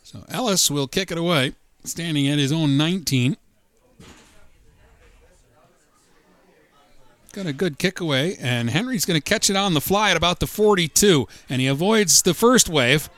So 0.04 0.24
Ellis 0.28 0.70
will 0.70 0.86
kick 0.86 1.10
it 1.10 1.18
away, 1.18 1.54
standing 1.84 2.28
at 2.28 2.38
his 2.38 2.52
own 2.52 2.78
19. 2.78 3.36
Got 7.38 7.46
a 7.46 7.52
good 7.52 7.78
kick 7.78 8.00
away, 8.00 8.36
and 8.40 8.68
Henry's 8.68 9.04
going 9.04 9.16
to 9.16 9.22
catch 9.22 9.48
it 9.48 9.54
on 9.54 9.72
the 9.72 9.80
fly 9.80 10.10
at 10.10 10.16
about 10.16 10.40
the 10.40 10.46
42, 10.48 11.28
and 11.48 11.60
he 11.60 11.68
avoids 11.68 12.22
the 12.22 12.34
first 12.34 12.68
wave 12.68 13.08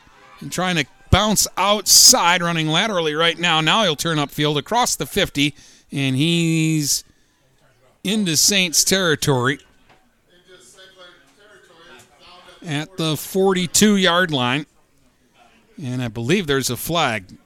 and 0.40 0.52
trying 0.52 0.76
to 0.76 0.84
bounce 1.10 1.48
outside, 1.56 2.42
running 2.42 2.68
laterally 2.68 3.14
right 3.14 3.38
now. 3.38 3.62
Now 3.62 3.82
he'll 3.84 3.96
turn 3.96 4.18
upfield 4.18 4.58
across 4.58 4.94
the 4.94 5.06
50, 5.06 5.54
and 5.90 6.16
he's 6.16 7.02
into 8.04 8.36
Saints 8.36 8.84
territory 8.84 9.58
at 12.62 12.94
the 12.98 13.16
42 13.16 13.96
yard 13.96 14.30
line. 14.30 14.66
And 15.82 16.02
I 16.02 16.08
believe 16.08 16.46
there's 16.46 16.68
a 16.68 16.76
flag. 16.76 17.38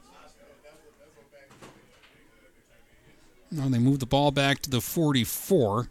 Now 3.49 3.69
they 3.69 3.79
move 3.79 3.99
the 3.99 4.05
ball 4.05 4.31
back 4.31 4.61
to 4.63 4.69
the 4.69 4.81
44. 4.81 5.87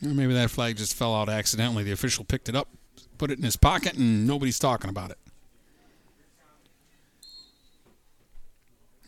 Maybe 0.00 0.32
that 0.34 0.50
flag 0.50 0.76
just 0.76 0.94
fell 0.94 1.14
out 1.14 1.28
accidentally. 1.28 1.82
The 1.82 1.92
official 1.92 2.24
picked 2.24 2.48
it 2.48 2.54
up, 2.54 2.68
put 3.18 3.30
it 3.30 3.38
in 3.38 3.44
his 3.44 3.56
pocket, 3.56 3.94
and 3.94 4.26
nobody's 4.26 4.58
talking 4.58 4.90
about 4.90 5.10
it. 5.10 5.18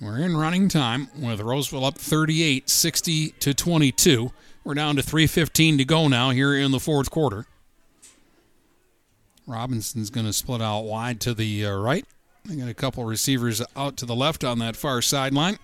We're 0.01 0.19
in 0.19 0.37
running 0.37 0.69
time 0.69 1.09
with 1.17 1.41
Roseville 1.41 1.85
up 1.85 1.99
38, 1.99 2.71
60 2.71 3.29
to 3.33 3.53
22. 3.53 4.33
We're 4.65 4.75
down 4.75 4.97
to 4.97 5.03
3.15 5.03 5.77
to 5.79 5.85
go 5.85 6.09
now 6.09 6.31
here 6.31 6.57
in 6.57 6.71
the 6.71 6.81
fourth 6.81 7.11
quarter. 7.11 7.47
Robinson's 9.47 10.11
going 10.11 10.27
to 10.27 10.33
split 10.33 10.63
out 10.63 10.83
wide 10.83 11.21
to 11.21 11.35
the 11.35 11.67
uh, 11.67 11.77
right. 11.77 12.07
They 12.47 12.57
got 12.57 12.69
a 12.69 12.75
couple 12.75 13.05
receivers 13.05 13.61
out 13.77 13.97
to 13.99 14.07
the 14.07 14.15
left 14.15 14.43
on 14.43 14.59
that 14.61 14.75
far 14.75 15.03
sideline. 15.03 15.59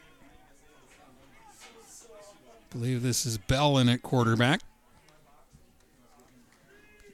believe 2.70 3.02
this 3.02 3.24
is 3.24 3.38
Bell 3.38 3.78
in 3.78 3.88
at 3.88 4.02
quarterback. 4.02 4.60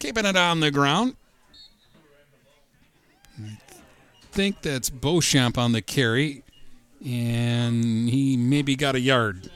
Keeping 0.03 0.27
it 0.27 0.37
on 0.37 0.59
the 0.59 0.73
ground. 0.73 1.15
I 3.41 3.57
think 4.33 4.61
that's 4.61 4.91
Beauchamp 4.91 5.57
on 5.57 5.71
the 5.71 5.81
carry, 5.81 6.43
and 7.07 8.11
he 8.11 8.37
maybe 8.37 8.75
got 8.75 8.97
a 8.97 9.01
yard. 9.01 9.49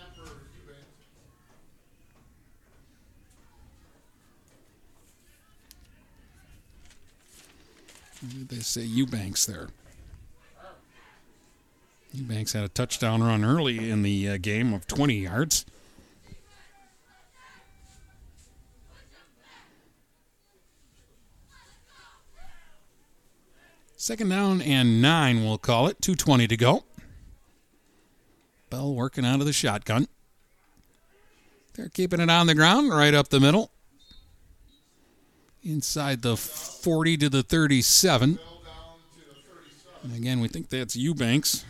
They 8.22 8.60
say 8.60 8.82
Eubanks 8.82 9.46
there. 9.46 9.66
Eubanks 12.12 12.52
had 12.52 12.62
a 12.62 12.68
touchdown 12.68 13.20
run 13.20 13.44
early 13.44 13.90
in 13.90 14.02
the 14.02 14.28
uh, 14.28 14.36
game 14.36 14.72
of 14.72 14.86
20 14.86 15.12
yards. 15.12 15.66
Second 23.98 24.28
down 24.28 24.60
and 24.60 25.00
nine, 25.00 25.42
we'll 25.42 25.56
call 25.56 25.88
it. 25.88 25.98
2.20 26.02 26.48
to 26.50 26.56
go. 26.56 26.84
Bell 28.68 28.94
working 28.94 29.24
out 29.24 29.40
of 29.40 29.46
the 29.46 29.54
shotgun. 29.54 30.06
They're 31.74 31.88
keeping 31.88 32.20
it 32.20 32.28
on 32.30 32.46
the 32.46 32.54
ground, 32.54 32.90
right 32.90 33.14
up 33.14 33.28
the 33.28 33.40
middle. 33.40 33.70
Inside 35.62 36.20
the 36.20 36.36
40 36.36 37.16
to 37.16 37.28
the 37.30 37.42
37. 37.42 38.38
And 40.02 40.14
again, 40.14 40.40
we 40.40 40.48
think 40.48 40.68
that's 40.68 40.94
Eubanks. 40.94 41.64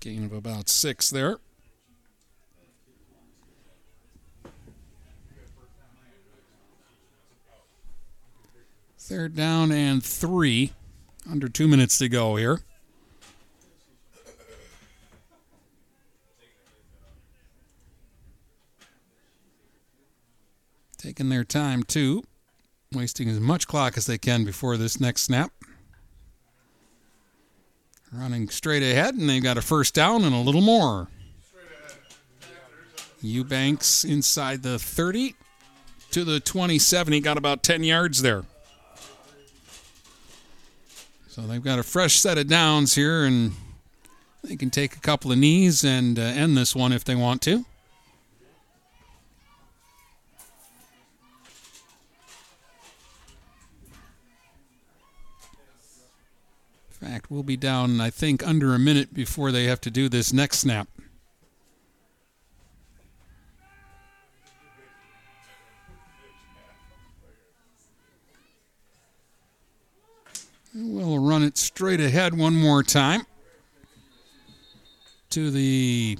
Gain 0.00 0.24
of 0.24 0.32
about 0.32 0.68
six 0.68 1.08
there. 1.08 1.38
Third 9.06 9.36
down 9.36 9.70
and 9.70 10.02
three. 10.02 10.72
Under 11.30 11.46
two 11.46 11.68
minutes 11.68 11.98
to 11.98 12.08
go 12.08 12.36
here. 12.36 12.60
Taking 20.96 21.28
their 21.28 21.44
time, 21.44 21.82
too. 21.82 22.22
Wasting 22.94 23.28
as 23.28 23.38
much 23.38 23.68
clock 23.68 23.98
as 23.98 24.06
they 24.06 24.16
can 24.16 24.42
before 24.42 24.78
this 24.78 24.98
next 24.98 25.24
snap. 25.24 25.52
Running 28.10 28.48
straight 28.48 28.82
ahead, 28.82 29.16
and 29.16 29.28
they've 29.28 29.42
got 29.42 29.58
a 29.58 29.62
first 29.62 29.92
down 29.92 30.24
and 30.24 30.34
a 30.34 30.38
little 30.38 30.62
more. 30.62 31.08
Eubanks 33.20 34.02
inside 34.02 34.62
the 34.62 34.78
30 34.78 35.34
to 36.10 36.24
the 36.24 36.40
27. 36.40 37.12
He 37.12 37.20
got 37.20 37.36
about 37.36 37.62
10 37.62 37.84
yards 37.84 38.22
there. 38.22 38.44
So 41.34 41.42
they've 41.42 41.60
got 41.60 41.80
a 41.80 41.82
fresh 41.82 42.20
set 42.20 42.38
of 42.38 42.46
downs 42.46 42.94
here, 42.94 43.24
and 43.24 43.54
they 44.44 44.54
can 44.54 44.70
take 44.70 44.94
a 44.94 45.00
couple 45.00 45.32
of 45.32 45.38
knees 45.38 45.82
and 45.82 46.16
uh, 46.16 46.22
end 46.22 46.56
this 46.56 46.76
one 46.76 46.92
if 46.92 47.02
they 47.02 47.16
want 47.16 47.42
to. 47.42 47.54
In 47.54 47.64
fact, 56.88 57.32
we'll 57.32 57.42
be 57.42 57.56
down, 57.56 58.00
I 58.00 58.10
think, 58.10 58.46
under 58.46 58.72
a 58.72 58.78
minute 58.78 59.12
before 59.12 59.50
they 59.50 59.64
have 59.64 59.80
to 59.80 59.90
do 59.90 60.08
this 60.08 60.32
next 60.32 60.58
snap. 60.60 60.86
We'll 70.74 71.20
run 71.20 71.44
it 71.44 71.56
straight 71.56 72.00
ahead 72.00 72.36
one 72.36 72.56
more 72.56 72.82
time 72.82 73.26
to 75.30 75.50
the 75.52 76.18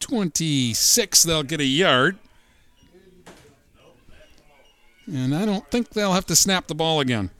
26. 0.00 1.22
They'll 1.22 1.42
get 1.42 1.60
a 1.60 1.64
yard. 1.64 2.16
And 5.06 5.34
I 5.34 5.44
don't 5.44 5.68
think 5.70 5.90
they'll 5.90 6.14
have 6.14 6.26
to 6.26 6.36
snap 6.36 6.66
the 6.66 6.74
ball 6.74 7.00
again. 7.00 7.30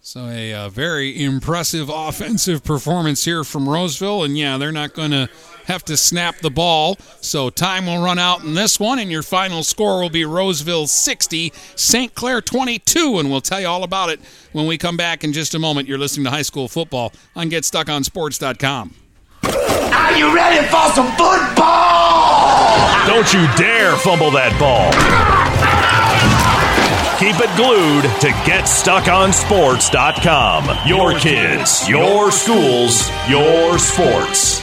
So 0.00 0.26
a, 0.28 0.54
uh, 0.54 0.68
very 0.70 1.22
impressive 1.22 1.90
offensive 1.92 2.64
performance 2.64 3.26
here 3.26 3.44
from 3.44 3.68
Roseville, 3.68 4.24
and 4.24 4.38
yeah, 4.38 4.56
they're 4.56 4.72
not 4.72 4.94
going 4.94 5.10
to 5.10 5.28
have 5.68 5.84
to 5.84 5.96
snap 5.96 6.38
the 6.38 6.50
ball. 6.50 6.96
So 7.20 7.50
time 7.50 7.86
will 7.86 8.02
run 8.02 8.18
out 8.18 8.42
in 8.42 8.54
this 8.54 8.80
one, 8.80 8.98
and 8.98 9.08
your 9.10 9.22
final 9.22 9.62
score 9.62 10.00
will 10.00 10.10
be 10.10 10.24
Roseville 10.24 10.88
60, 10.88 11.52
St. 11.76 12.14
Clair 12.14 12.40
22, 12.40 13.18
and 13.18 13.30
we'll 13.30 13.40
tell 13.40 13.60
you 13.60 13.68
all 13.68 13.84
about 13.84 14.10
it 14.10 14.18
when 14.52 14.66
we 14.66 14.76
come 14.76 14.96
back 14.96 15.22
in 15.22 15.32
just 15.32 15.54
a 15.54 15.58
moment. 15.58 15.86
You're 15.86 15.98
listening 15.98 16.24
to 16.24 16.30
High 16.30 16.42
School 16.42 16.66
Football 16.68 17.12
on 17.36 17.50
GetStuckOnSports.com. 17.50 18.94
Are 19.44 20.16
you 20.16 20.34
ready 20.34 20.66
for 20.66 20.90
some 20.94 21.08
football? 21.16 23.06
Don't 23.06 23.32
you 23.32 23.46
dare 23.56 23.94
fumble 23.96 24.30
that 24.32 24.58
ball. 24.58 24.90
Keep 27.18 27.40
it 27.40 27.50
glued 27.56 28.02
to 28.20 28.28
GetStuckOnSports.com. 28.48 30.88
Your 30.88 31.18
kids, 31.18 31.88
your 31.88 32.30
schools, 32.30 33.10
your 33.28 33.76
sports. 33.78 34.62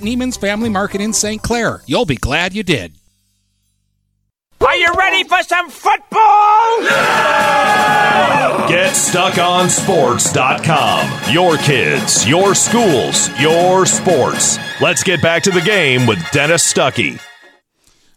Neiman's 0.00 0.36
Family 0.36 0.68
Market 0.68 1.00
in 1.00 1.12
St. 1.12 1.42
Clair. 1.42 1.82
You'll 1.86 2.06
be 2.06 2.16
glad 2.16 2.54
you 2.54 2.62
did. 2.62 2.92
Are 4.60 4.76
you 4.76 4.92
ready 4.94 5.24
for 5.24 5.42
some 5.42 5.68
football? 5.70 6.82
GetStuckOnSports.com. 8.68 11.32
Your 11.32 11.56
kids, 11.58 12.28
your 12.28 12.54
schools, 12.54 13.28
your 13.38 13.86
sports. 13.86 14.58
Let's 14.80 15.02
get 15.04 15.22
back 15.22 15.42
to 15.44 15.50
the 15.50 15.60
game 15.60 16.06
with 16.06 16.18
Dennis 16.32 16.70
Stuckey. 16.70 17.20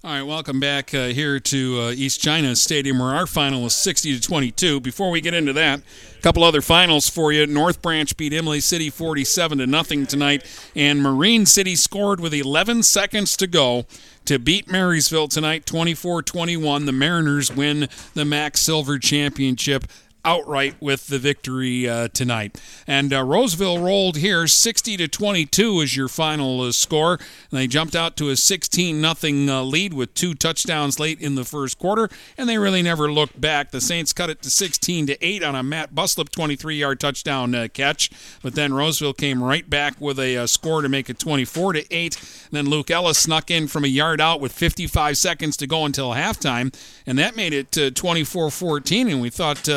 All 0.02 0.12
right, 0.12 0.22
welcome 0.24 0.62
back 0.62 0.94
uh, 0.94 1.08
here 1.08 1.42
to 1.42 1.82
uh, 1.82 1.92
East 1.92 2.22
China 2.22 2.56
Stadium, 2.56 3.00
where 3.00 3.10
our 3.10 3.28
final 3.28 3.64
was 3.64 3.76
60 3.76 4.18
to 4.18 4.22
22. 4.22 4.80
Before 4.80 5.12
we 5.12 5.20
get 5.20 5.34
into 5.34 5.52
that, 5.52 5.82
a 6.18 6.22
couple 6.22 6.42
other 6.42 6.62
finals 6.62 7.10
for 7.10 7.34
you. 7.34 7.46
North 7.46 7.82
Branch 7.82 8.16
beat 8.16 8.32
Imlay 8.32 8.62
City 8.62 8.90
47 8.90 9.58
to 9.58 9.68
nothing 9.68 10.06
tonight, 10.06 10.46
and 10.74 11.04
Marine 11.04 11.46
City 11.46 11.76
scored 11.76 12.22
with 12.22 12.34
11 12.34 12.84
seconds 12.84 13.36
to 13.36 13.46
go 13.46 13.86
to 14.24 14.40
beat 14.40 14.72
Marysville 14.72 15.28
tonight 15.28 15.66
24-21. 15.66 16.86
The 16.86 16.94
Mariners 16.94 17.54
win 17.54 17.90
the 18.14 18.24
MAC 18.24 18.56
Silver 18.56 19.00
Championship 19.00 19.84
outright 20.24 20.76
with 20.80 21.08
the 21.08 21.20
victory 21.20 21.88
uh, 21.88 22.08
tonight. 22.10 22.60
And 22.88 23.14
uh, 23.14 23.24
Roseville 23.24 23.80
rolled 23.80 24.18
here 24.18 24.48
60 24.48 24.98
to 24.98 25.08
22 25.08 25.82
is 25.82 25.96
your 25.96 26.08
final 26.08 26.62
uh, 26.62 26.72
score. 26.72 27.14
And 27.14 27.60
they 27.60 27.68
jumped 27.68 27.96
out 27.96 28.16
to 28.18 28.30
a 28.30 28.36
16 28.36 29.00
nothing 29.02 29.50
uh, 29.50 29.64
lead 29.64 29.94
with 29.94 30.14
two 30.14 30.34
touchdowns 30.34 31.00
late 31.00 31.20
in 31.20 31.36
the 31.36 31.44
first 31.44 31.80
quarter, 31.80 32.10
and 32.38 32.48
they 32.48 32.58
really 32.58 32.82
never 32.82 33.12
looked 33.12 33.40
back. 33.40 33.72
The 33.72 33.82
Saints 33.82 34.14
cut 34.14 34.30
it 34.30 34.42
to 34.42 34.50
16 34.50 35.08
to 35.08 35.26
8 35.26 35.44
on 35.44 35.56
a 35.56 35.64
Matt 35.64 35.94
Buslip 35.94 36.30
23-yard 36.30 37.00
touchdown 37.00 37.56
uh, 37.56 37.68
catch, 37.74 38.10
but 38.42 38.56
then 38.56 38.74
Roseville 38.74 39.14
came 39.14 39.44
right 39.44 39.70
back 39.70 40.00
with 40.00 40.20
a 40.20 40.38
uh, 40.38 40.48
score 40.48 40.82
to 40.82 40.90
make 40.90 41.10
it 41.10 41.20
24 41.20 41.74
to 41.74 41.94
8. 41.94 42.48
Then 42.52 42.66
Luke 42.70 42.92
Ellis 42.92 43.18
snuck 43.18 43.52
in 43.52 43.68
from 43.68 43.84
a 43.84 43.88
yard 43.88 44.22
out 44.22 44.42
with 44.42 44.52
55 44.52 45.18
seconds 45.18 45.58
to 45.58 45.68
go 45.68 45.86
until 45.86 46.12
halftime, 46.12 46.74
and 47.06 47.18
that 47.18 47.36
made 47.36 47.54
it 47.54 47.72
24-14. 47.72 49.12
And 49.12 49.22
we 49.22 49.30
thought 49.30 49.68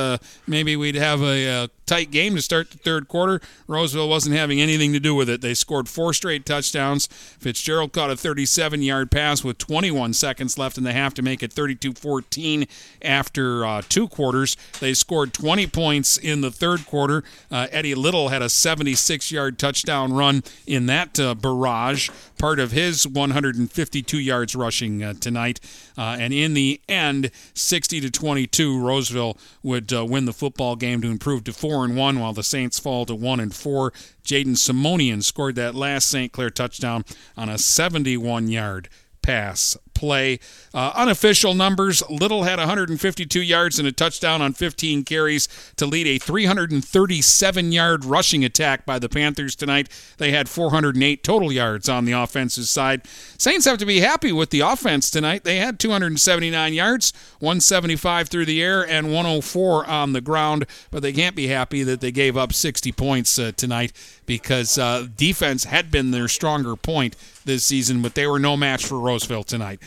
maybe 0.46 0.76
we'd 0.76 0.94
have 0.94 1.22
a, 1.22 1.46
a, 1.64 1.70
tight 1.92 2.10
game 2.10 2.34
to 2.34 2.40
start 2.40 2.70
the 2.70 2.78
third 2.78 3.06
quarter. 3.06 3.38
Roseville 3.68 4.08
wasn't 4.08 4.34
having 4.34 4.62
anything 4.62 4.94
to 4.94 5.00
do 5.00 5.14
with 5.14 5.28
it. 5.28 5.42
They 5.42 5.52
scored 5.52 5.90
four 5.90 6.14
straight 6.14 6.46
touchdowns. 6.46 7.06
Fitzgerald 7.06 7.92
caught 7.92 8.10
a 8.10 8.16
37 8.16 8.80
yard 8.80 9.10
pass 9.10 9.44
with 9.44 9.58
21 9.58 10.14
seconds 10.14 10.56
left 10.56 10.78
in 10.78 10.84
the 10.84 10.92
half 10.94 11.12
to 11.12 11.20
make 11.22 11.42
it 11.42 11.52
32 11.52 11.92
14 11.92 12.66
after 13.02 13.66
uh, 13.66 13.82
two 13.90 14.08
quarters. 14.08 14.56
They 14.80 14.94
scored 14.94 15.34
20 15.34 15.66
points 15.66 16.16
in 16.16 16.40
the 16.40 16.50
third 16.50 16.86
quarter. 16.86 17.24
Uh, 17.50 17.66
Eddie 17.70 17.94
Little 17.94 18.30
had 18.30 18.40
a 18.40 18.48
76 18.48 19.30
yard 19.30 19.58
touchdown 19.58 20.14
run 20.14 20.44
in 20.66 20.86
that 20.86 21.20
uh, 21.20 21.34
barrage, 21.34 22.08
part 22.38 22.58
of 22.58 22.72
his 22.72 23.06
152 23.06 24.18
yards 24.18 24.56
rushing 24.56 25.02
uh, 25.02 25.12
tonight. 25.12 25.60
Uh, 25.98 26.16
and 26.18 26.32
in 26.32 26.54
the 26.54 26.80
end, 26.88 27.30
60 27.52 28.00
to 28.00 28.10
22, 28.10 28.80
Roseville 28.80 29.36
would 29.62 29.92
uh, 29.92 30.06
win 30.06 30.24
the 30.24 30.32
football 30.32 30.74
game 30.74 31.02
to 31.02 31.10
improve 31.10 31.44
to 31.44 31.52
and 31.84 31.96
one, 31.96 32.18
while 32.18 32.32
the 32.32 32.42
Saints 32.42 32.78
fall 32.78 33.06
to 33.06 33.14
one 33.14 33.40
and 33.40 33.54
four. 33.54 33.92
Jaden 34.24 34.56
Simonian 34.56 35.22
scored 35.22 35.54
that 35.56 35.74
last 35.74 36.08
St. 36.08 36.32
Clair 36.32 36.50
touchdown 36.50 37.04
on 37.36 37.48
a 37.48 37.58
71 37.58 38.48
yard 38.48 38.88
pass 39.22 39.76
play. 40.02 40.40
Uh, 40.74 40.90
unofficial 40.96 41.54
numbers 41.54 42.02
Little 42.10 42.42
had 42.42 42.58
152 42.58 43.40
yards 43.40 43.78
and 43.78 43.86
a 43.86 43.92
touchdown 43.92 44.42
on 44.42 44.52
15 44.52 45.04
carries 45.04 45.46
to 45.76 45.86
lead 45.86 46.08
a 46.08 46.18
337 46.18 47.70
yard 47.70 48.04
rushing 48.04 48.44
attack 48.44 48.84
by 48.84 48.98
the 48.98 49.08
Panthers 49.08 49.54
tonight. 49.54 49.88
They 50.18 50.32
had 50.32 50.48
408 50.48 51.22
total 51.22 51.52
yards 51.52 51.88
on 51.88 52.04
the 52.04 52.12
offensive 52.12 52.64
side. 52.64 53.02
Saints 53.38 53.64
have 53.64 53.78
to 53.78 53.86
be 53.86 54.00
happy 54.00 54.32
with 54.32 54.50
the 54.50 54.58
offense 54.58 55.08
tonight. 55.08 55.44
They 55.44 55.58
had 55.58 55.78
279 55.78 56.74
yards, 56.74 57.12
175 57.38 58.28
through 58.28 58.46
the 58.46 58.60
air, 58.60 58.84
and 58.84 59.12
104 59.12 59.86
on 59.86 60.14
the 60.14 60.20
ground, 60.20 60.66
but 60.90 61.02
they 61.02 61.12
can't 61.12 61.36
be 61.36 61.46
happy 61.46 61.84
that 61.84 62.00
they 62.00 62.10
gave 62.10 62.36
up 62.36 62.52
60 62.52 62.90
points 62.90 63.38
uh, 63.38 63.52
tonight 63.56 63.92
because 64.26 64.78
uh, 64.78 65.06
defense 65.16 65.64
had 65.64 65.92
been 65.92 66.10
their 66.10 66.26
stronger 66.26 66.74
point 66.74 67.14
this 67.44 67.64
season, 67.64 68.02
but 68.02 68.14
they 68.14 68.26
were 68.26 68.38
no 68.38 68.56
match 68.56 68.86
for 68.86 68.98
Roseville 68.98 69.44
tonight. 69.44 69.80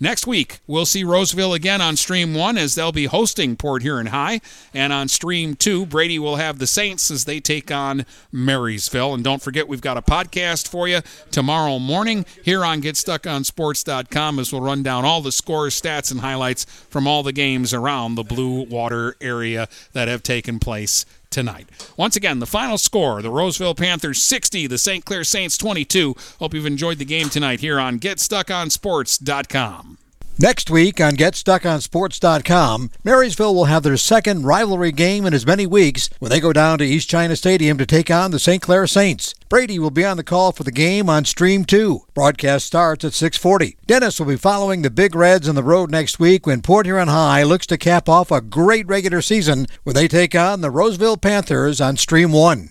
Next 0.00 0.26
week, 0.26 0.58
we'll 0.66 0.86
see 0.86 1.04
Roseville 1.04 1.54
again 1.54 1.80
on 1.80 1.96
Stream 1.96 2.34
1 2.34 2.58
as 2.58 2.74
they'll 2.74 2.92
be 2.92 3.06
hosting 3.06 3.56
Port 3.56 3.82
Huron 3.82 4.06
High. 4.06 4.40
And 4.72 4.92
on 4.92 5.08
Stream 5.08 5.54
2, 5.54 5.86
Brady 5.86 6.18
will 6.18 6.36
have 6.36 6.58
the 6.58 6.66
Saints 6.66 7.10
as 7.10 7.24
they 7.24 7.40
take 7.40 7.70
on 7.70 8.04
Marysville. 8.32 9.14
And 9.14 9.22
don't 9.22 9.42
forget, 9.42 9.68
we've 9.68 9.80
got 9.80 9.96
a 9.96 10.02
podcast 10.02 10.68
for 10.68 10.88
you 10.88 11.00
tomorrow 11.30 11.78
morning 11.78 12.26
here 12.42 12.64
on 12.64 12.82
GetStuckOnSports.com 12.82 14.38
as 14.38 14.52
we'll 14.52 14.62
run 14.62 14.82
down 14.82 15.04
all 15.04 15.20
the 15.20 15.32
scores, 15.32 15.80
stats, 15.80 16.10
and 16.10 16.20
highlights 16.20 16.64
from 16.64 17.06
all 17.06 17.22
the 17.22 17.32
games 17.32 17.72
around 17.72 18.16
the 18.16 18.24
Blue 18.24 18.64
Water 18.64 19.16
area 19.20 19.68
that 19.92 20.08
have 20.08 20.22
taken 20.22 20.58
place 20.58 21.06
tonight. 21.34 21.68
Once 21.98 22.16
again, 22.16 22.38
the 22.38 22.46
final 22.46 22.78
score 22.78 23.20
the 23.20 23.30
Roseville 23.30 23.74
Panthers 23.74 24.22
60, 24.22 24.66
the 24.68 24.78
St. 24.78 25.04
Clair 25.04 25.24
Saints 25.24 25.58
22. 25.58 26.14
Hope 26.38 26.54
you've 26.54 26.64
enjoyed 26.64 26.96
the 26.98 27.04
game 27.04 27.28
tonight 27.28 27.60
here 27.60 27.78
on 27.78 27.98
GetStuckOnSports.com. 27.98 29.98
Next 30.36 30.68
week 30.68 31.00
on 31.00 31.12
GetStuckOnSports.com, 31.12 32.90
Marysville 33.04 33.54
will 33.54 33.66
have 33.66 33.84
their 33.84 33.96
second 33.96 34.44
rivalry 34.44 34.90
game 34.90 35.26
in 35.26 35.32
as 35.32 35.46
many 35.46 35.64
weeks 35.64 36.10
when 36.18 36.28
they 36.28 36.40
go 36.40 36.52
down 36.52 36.78
to 36.78 36.84
East 36.84 37.08
China 37.08 37.36
Stadium 37.36 37.78
to 37.78 37.86
take 37.86 38.10
on 38.10 38.32
the 38.32 38.40
St. 38.40 38.60
Clair 38.60 38.88
Saints. 38.88 39.36
Brady 39.48 39.78
will 39.78 39.92
be 39.92 40.04
on 40.04 40.16
the 40.16 40.24
call 40.24 40.50
for 40.50 40.64
the 40.64 40.72
game 40.72 41.08
on 41.08 41.24
Stream 41.24 41.64
2. 41.64 42.02
Broadcast 42.14 42.66
starts 42.66 43.04
at 43.04 43.12
6:40. 43.12 43.76
Dennis 43.86 44.18
will 44.18 44.26
be 44.26 44.36
following 44.36 44.82
the 44.82 44.90
Big 44.90 45.14
Reds 45.14 45.48
on 45.48 45.54
the 45.54 45.62
road 45.62 45.92
next 45.92 46.18
week 46.18 46.48
when 46.48 46.62
Port 46.62 46.86
Huron 46.86 47.06
High 47.06 47.44
looks 47.44 47.66
to 47.68 47.78
cap 47.78 48.08
off 48.08 48.32
a 48.32 48.40
great 48.40 48.88
regular 48.88 49.22
season 49.22 49.68
when 49.84 49.94
they 49.94 50.08
take 50.08 50.34
on 50.34 50.62
the 50.62 50.70
Roseville 50.70 51.16
Panthers 51.16 51.80
on 51.80 51.96
Stream 51.96 52.32
1. 52.32 52.70